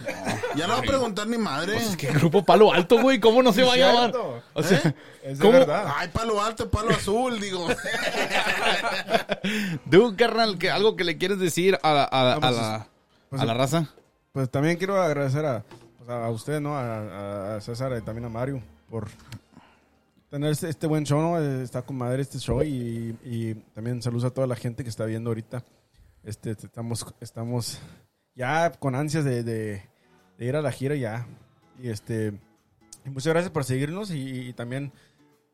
Ya 0.57 0.67
no 0.67 0.73
va 0.73 0.79
a 0.79 0.83
preguntar 0.83 1.27
ni 1.27 1.37
madre. 1.37 1.75
Pues 1.75 1.97
¿Qué 1.99 2.07
grupo 2.09 2.43
Palo 2.43 2.73
Alto, 2.73 2.99
güey? 2.99 3.21
¿Cómo 3.21 3.43
no 3.43 3.53
se 3.53 3.63
va 3.63 3.75
a 3.75 3.77
llamar? 3.77 4.13
O 4.55 4.63
sea, 4.63 4.79
Es 5.23 5.39
de 5.39 5.45
¿cómo? 5.45 5.53
verdad. 5.59 5.93
Ay, 5.97 6.09
palo 6.09 6.43
alto, 6.43 6.71
palo 6.71 6.91
azul, 6.91 7.39
digo. 7.41 7.69
Tú, 9.91 10.15
carnal, 10.17 10.59
que 10.59 10.71
algo 10.71 10.97
que 10.97 11.05
le 11.05 11.19
quieres 11.19 11.39
decir 11.39 11.79
a 11.83 11.93
la, 11.93 12.05
a 12.05 12.25
la, 12.25 12.37
No, 12.39 12.47
a 12.47 12.51
la, 12.51 12.87
pues, 13.29 13.43
a 13.43 13.45
la 13.45 13.55
raza. 13.55 13.89
Pues 14.33 14.51
también 14.51 14.79
quiero 14.79 15.01
agradecer 15.01 15.45
a, 15.45 15.65
pues, 15.99 16.09
a 16.09 16.31
usted, 16.31 16.61
¿no? 16.61 16.77
A, 16.77 17.61
César 17.61 17.97
y 17.99 18.03
también 18.03 18.25
a 18.25 18.29
Mario 18.31 18.63
por 18.89 19.09
tener 20.31 20.51
este, 20.51 20.71
este 20.71 20.87
buen 20.87 21.05
show, 21.05 21.21
¿no? 21.21 21.39
Está 21.39 21.83
con 21.83 21.97
madre 21.97 22.23
este 22.23 22.39
show 22.39 22.63
y, 22.63 23.17
y 23.23 23.55
también 23.75 24.01
saludos 24.01 24.25
a 24.25 24.31
toda 24.31 24.47
la 24.47 24.57
gente 24.57 24.83
que 24.83 24.91
está 24.91 25.05
viendo 25.05 25.31
ahorita. 25.31 25.63
Este, 26.25 26.53
estamos, 26.53 27.15
estamos 27.21 27.79
ya 28.35 28.73
con 28.73 28.95
ansias 28.95 29.25
de, 29.25 29.43
de- 29.43 29.83
ir 30.39 30.57
a 30.57 30.63
la 30.63 30.73
gira 30.73 30.95
ya. 30.97 31.27
Y 31.79 31.91
este, 31.91 32.33
muchas 33.05 33.33
gracias 33.33 33.53
por 33.53 33.65
seguirnos 33.65 34.11
y, 34.11 34.53
también 34.55 34.93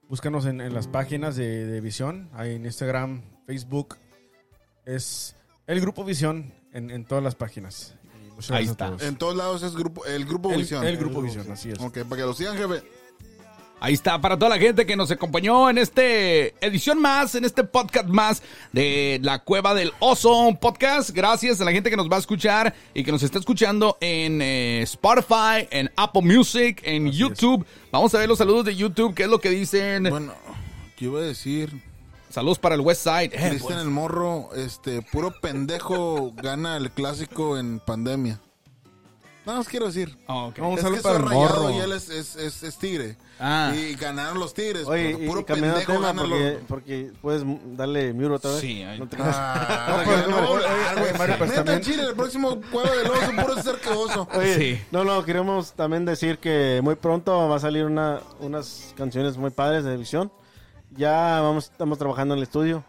búscanos 0.08 0.46
en, 0.46 0.60
en 0.60 0.72
las 0.72 0.86
páginas 0.86 1.36
de, 1.36 1.66
de 1.66 1.80
Visión, 1.80 2.30
ahí 2.32 2.54
en 2.54 2.64
Instagram, 2.64 3.22
Facebook. 3.46 3.96
Es 4.86 5.36
el 5.66 5.80
Grupo 5.80 6.04
Visión 6.04 6.54
en, 6.72 6.90
en 6.90 7.04
todas 7.04 7.22
las 7.24 7.34
páginas. 7.34 7.97
Muchas 8.38 8.52
Ahí 8.52 8.66
está. 8.66 8.94
En 9.00 9.16
todos 9.16 9.34
lados 9.34 9.64
es 9.64 9.74
grupo, 9.74 10.04
el 10.06 10.24
grupo 10.24 10.52
El, 10.52 10.58
Visión. 10.58 10.86
el 10.86 10.96
Grupo 10.96 11.20
Visión, 11.20 11.50
así 11.50 11.70
es. 11.70 11.80
Ok, 11.80 12.04
para 12.04 12.22
que 12.22 12.26
lo 12.26 12.34
sigan, 12.34 12.56
jefe. 12.56 12.84
Ahí 13.80 13.94
está, 13.94 14.20
para 14.20 14.38
toda 14.38 14.50
la 14.50 14.58
gente 14.58 14.86
que 14.86 14.94
nos 14.94 15.10
acompañó 15.10 15.68
en 15.68 15.78
este 15.78 16.54
edición 16.64 17.00
más, 17.00 17.34
en 17.34 17.44
este 17.44 17.64
podcast 17.64 18.06
más 18.06 18.42
de 18.72 19.18
La 19.22 19.40
Cueva 19.40 19.74
del 19.74 19.92
Oso 19.98 20.36
un 20.36 20.56
podcast. 20.56 21.10
Gracias 21.10 21.60
a 21.60 21.64
la 21.64 21.72
gente 21.72 21.90
que 21.90 21.96
nos 21.96 22.08
va 22.08 22.14
a 22.14 22.20
escuchar 22.20 22.72
y 22.94 23.02
que 23.02 23.10
nos 23.10 23.24
está 23.24 23.40
escuchando 23.40 23.98
en 24.00 24.40
eh, 24.40 24.82
Spotify, 24.82 25.66
en 25.72 25.90
Apple 25.96 26.22
Music, 26.22 26.80
en 26.84 27.10
YouTube. 27.10 27.66
Vamos 27.90 28.14
a 28.14 28.18
ver 28.18 28.28
los 28.28 28.38
saludos 28.38 28.64
de 28.66 28.76
YouTube, 28.76 29.14
qué 29.16 29.24
es 29.24 29.28
lo 29.28 29.40
que 29.40 29.50
dicen. 29.50 30.04
Bueno, 30.10 30.32
¿qué 30.96 31.06
iba 31.06 31.18
a 31.18 31.22
decir? 31.22 31.87
Saludos 32.30 32.58
para 32.58 32.74
el 32.74 32.80
West 32.82 33.02
Side. 33.04 33.24
Eh, 33.32 33.48
Cristian 33.50 33.60
pues, 33.60 33.76
el 33.78 33.90
Morro, 33.90 34.50
este, 34.54 35.02
puro 35.02 35.32
pendejo 35.40 36.32
gana 36.36 36.76
el 36.76 36.90
clásico 36.90 37.56
en 37.58 37.80
pandemia. 37.80 38.40
Nada 39.46 39.60
más 39.60 39.68
quiero 39.68 39.86
decir. 39.86 40.14
oh, 40.26 40.48
ok. 40.48 40.58
No, 40.58 40.68
un 40.68 40.78
es 40.78 40.84
que 40.84 41.00
para 41.00 41.16
el 41.16 41.22
rayado 41.22 41.62
morro. 41.62 41.70
y 41.70 41.78
él 41.78 41.92
es, 41.92 42.10
es, 42.10 42.36
es, 42.36 42.62
es 42.62 42.76
tigre. 42.76 43.16
Ah. 43.40 43.72
Y 43.74 43.94
ganaron 43.94 44.38
los 44.38 44.52
tigres. 44.52 44.86
Oye, 44.86 45.12
y, 45.18 45.26
puro 45.26 45.40
y 45.40 45.44
pendejo 45.44 45.90
tema, 45.90 46.08
gana 46.08 46.20
porque, 46.20 46.52
los... 46.52 46.62
porque 46.68 47.12
puedes 47.22 47.42
darle 47.74 48.12
mute 48.12 48.26
otra 48.34 48.50
vez. 48.50 48.60
Sí, 48.60 48.82
ahí- 48.82 48.98
No 48.98 49.08
te. 49.08 49.16
Ah, 49.20 50.02
pues, 50.04 50.28
no, 50.28 50.36
hablar, 50.36 50.50
oye, 50.70 51.00
güey. 51.00 51.12
Mario, 51.16 51.34
pues, 51.38 51.50
Neta, 51.50 51.64
también- 51.64 51.80
Chile, 51.80 52.02
el 52.10 52.14
próximo 52.14 52.60
juego 52.70 52.94
del 52.94 53.06
oso, 53.10 53.30
puro 53.40 53.62
ser 53.62 53.76
que 53.76 53.88
oso. 53.88 54.28
Oye, 54.34 54.54
Sí. 54.58 54.84
no, 54.90 55.04
no, 55.04 55.24
queremos 55.24 55.72
también 55.72 56.04
decir 56.04 56.36
que 56.36 56.80
muy 56.84 56.96
pronto 56.96 57.48
va 57.48 57.56
a 57.56 57.60
salir 57.60 57.86
una, 57.86 58.20
unas 58.40 58.92
canciones 58.98 59.38
muy 59.38 59.48
padres 59.50 59.82
de 59.84 59.96
visión. 59.96 60.30
Ya 60.90 61.40
vamos, 61.40 61.66
estamos 61.70 61.98
trabajando 61.98 62.34
en 62.34 62.38
el 62.38 62.42
estudio. 62.44 62.84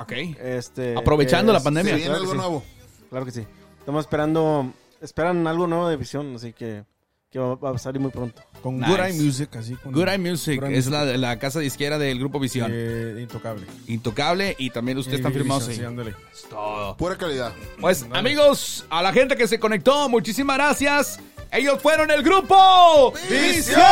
Ok. 0.00 0.12
Este, 0.40 0.96
Aprovechando 0.96 1.52
que 1.52 1.58
la 1.58 1.62
pandemia. 1.64 1.94
Viene 1.96 2.08
Claro 2.08 2.20
que 2.20 2.30
algo 2.30 2.32
sí. 2.32 2.38
nuevo. 2.38 2.64
Claro 3.10 3.24
que 3.26 3.32
sí. 3.32 3.46
Estamos 3.78 4.04
esperando, 4.04 4.72
esperan 5.00 5.46
algo 5.46 5.66
nuevo 5.66 5.88
de 5.88 5.96
visión, 5.96 6.36
así 6.36 6.52
que, 6.52 6.84
que 7.30 7.38
va, 7.40 7.56
va 7.56 7.70
a 7.72 7.78
salir 7.78 8.00
muy 8.00 8.10
pronto. 8.12 8.40
Con 8.62 8.78
Nice. 8.78 8.90
Good 8.92 9.00
Eye 9.00 9.20
Music, 9.20 9.56
así. 9.56 9.74
Con 9.74 9.92
Good 9.92 10.08
Eye 10.08 10.18
Music 10.18 10.60
Good 10.60 10.68
Eye 10.70 10.78
es 10.78 10.86
Music, 10.86 11.04
la, 11.06 11.16
la 11.18 11.38
casa 11.40 11.58
disquera 11.58 11.98
del 11.98 12.18
Grupo 12.20 12.38
Visión. 12.38 12.70
eh, 12.72 13.18
intocable. 13.20 13.66
Intocable 13.88 14.54
y 14.58 14.70
también 14.70 14.98
ustedes 14.98 15.18
están 15.18 15.32
Eh, 15.32 15.34
firmados 15.34 15.68
ahí. 15.68 15.74
sí, 15.76 15.84
ándale. 15.84 16.14
Es 16.32 16.42
todo. 16.48 16.96
Pura 16.96 17.18
calidad. 17.18 17.52
Pues 17.80 18.06
amigos, 18.12 18.86
a 18.88 19.02
la 19.02 19.12
gente 19.12 19.36
que 19.36 19.48
se 19.48 19.58
conectó, 19.58 20.08
muchísimas 20.08 20.56
gracias. 20.56 21.18
Ellos 21.50 21.82
fueron 21.82 22.10
el 22.12 22.22
grupo 22.22 23.12
Visión. 23.28 23.84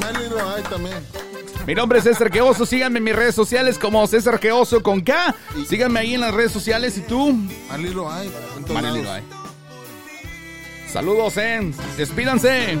Melly 0.00 0.28
lo 0.30 0.48
hay 0.48 0.62
también. 0.64 0.98
Mi 1.66 1.74
nombre 1.74 1.98
es 1.98 2.04
César 2.04 2.30
Queoso, 2.30 2.64
síganme 2.64 2.98
en 2.98 3.04
mis 3.04 3.14
redes 3.14 3.34
sociales 3.34 3.78
como 3.78 4.06
César 4.06 4.40
Queoso 4.40 4.82
con 4.82 5.00
K. 5.02 5.34
Síganme 5.68 6.00
ahí 6.00 6.14
en 6.14 6.22
las 6.22 6.32
redes 6.32 6.52
sociales 6.52 6.96
y 6.96 7.02
tú, 7.02 7.32
Mali 7.68 7.90
lo 7.90 8.10
hay. 8.10 8.30
en 8.66 8.72
Marilyn 8.72 9.04
lados. 9.04 9.22
Saludos, 10.90 11.36
eh. 11.36 11.70
Despídanse. 11.98 12.78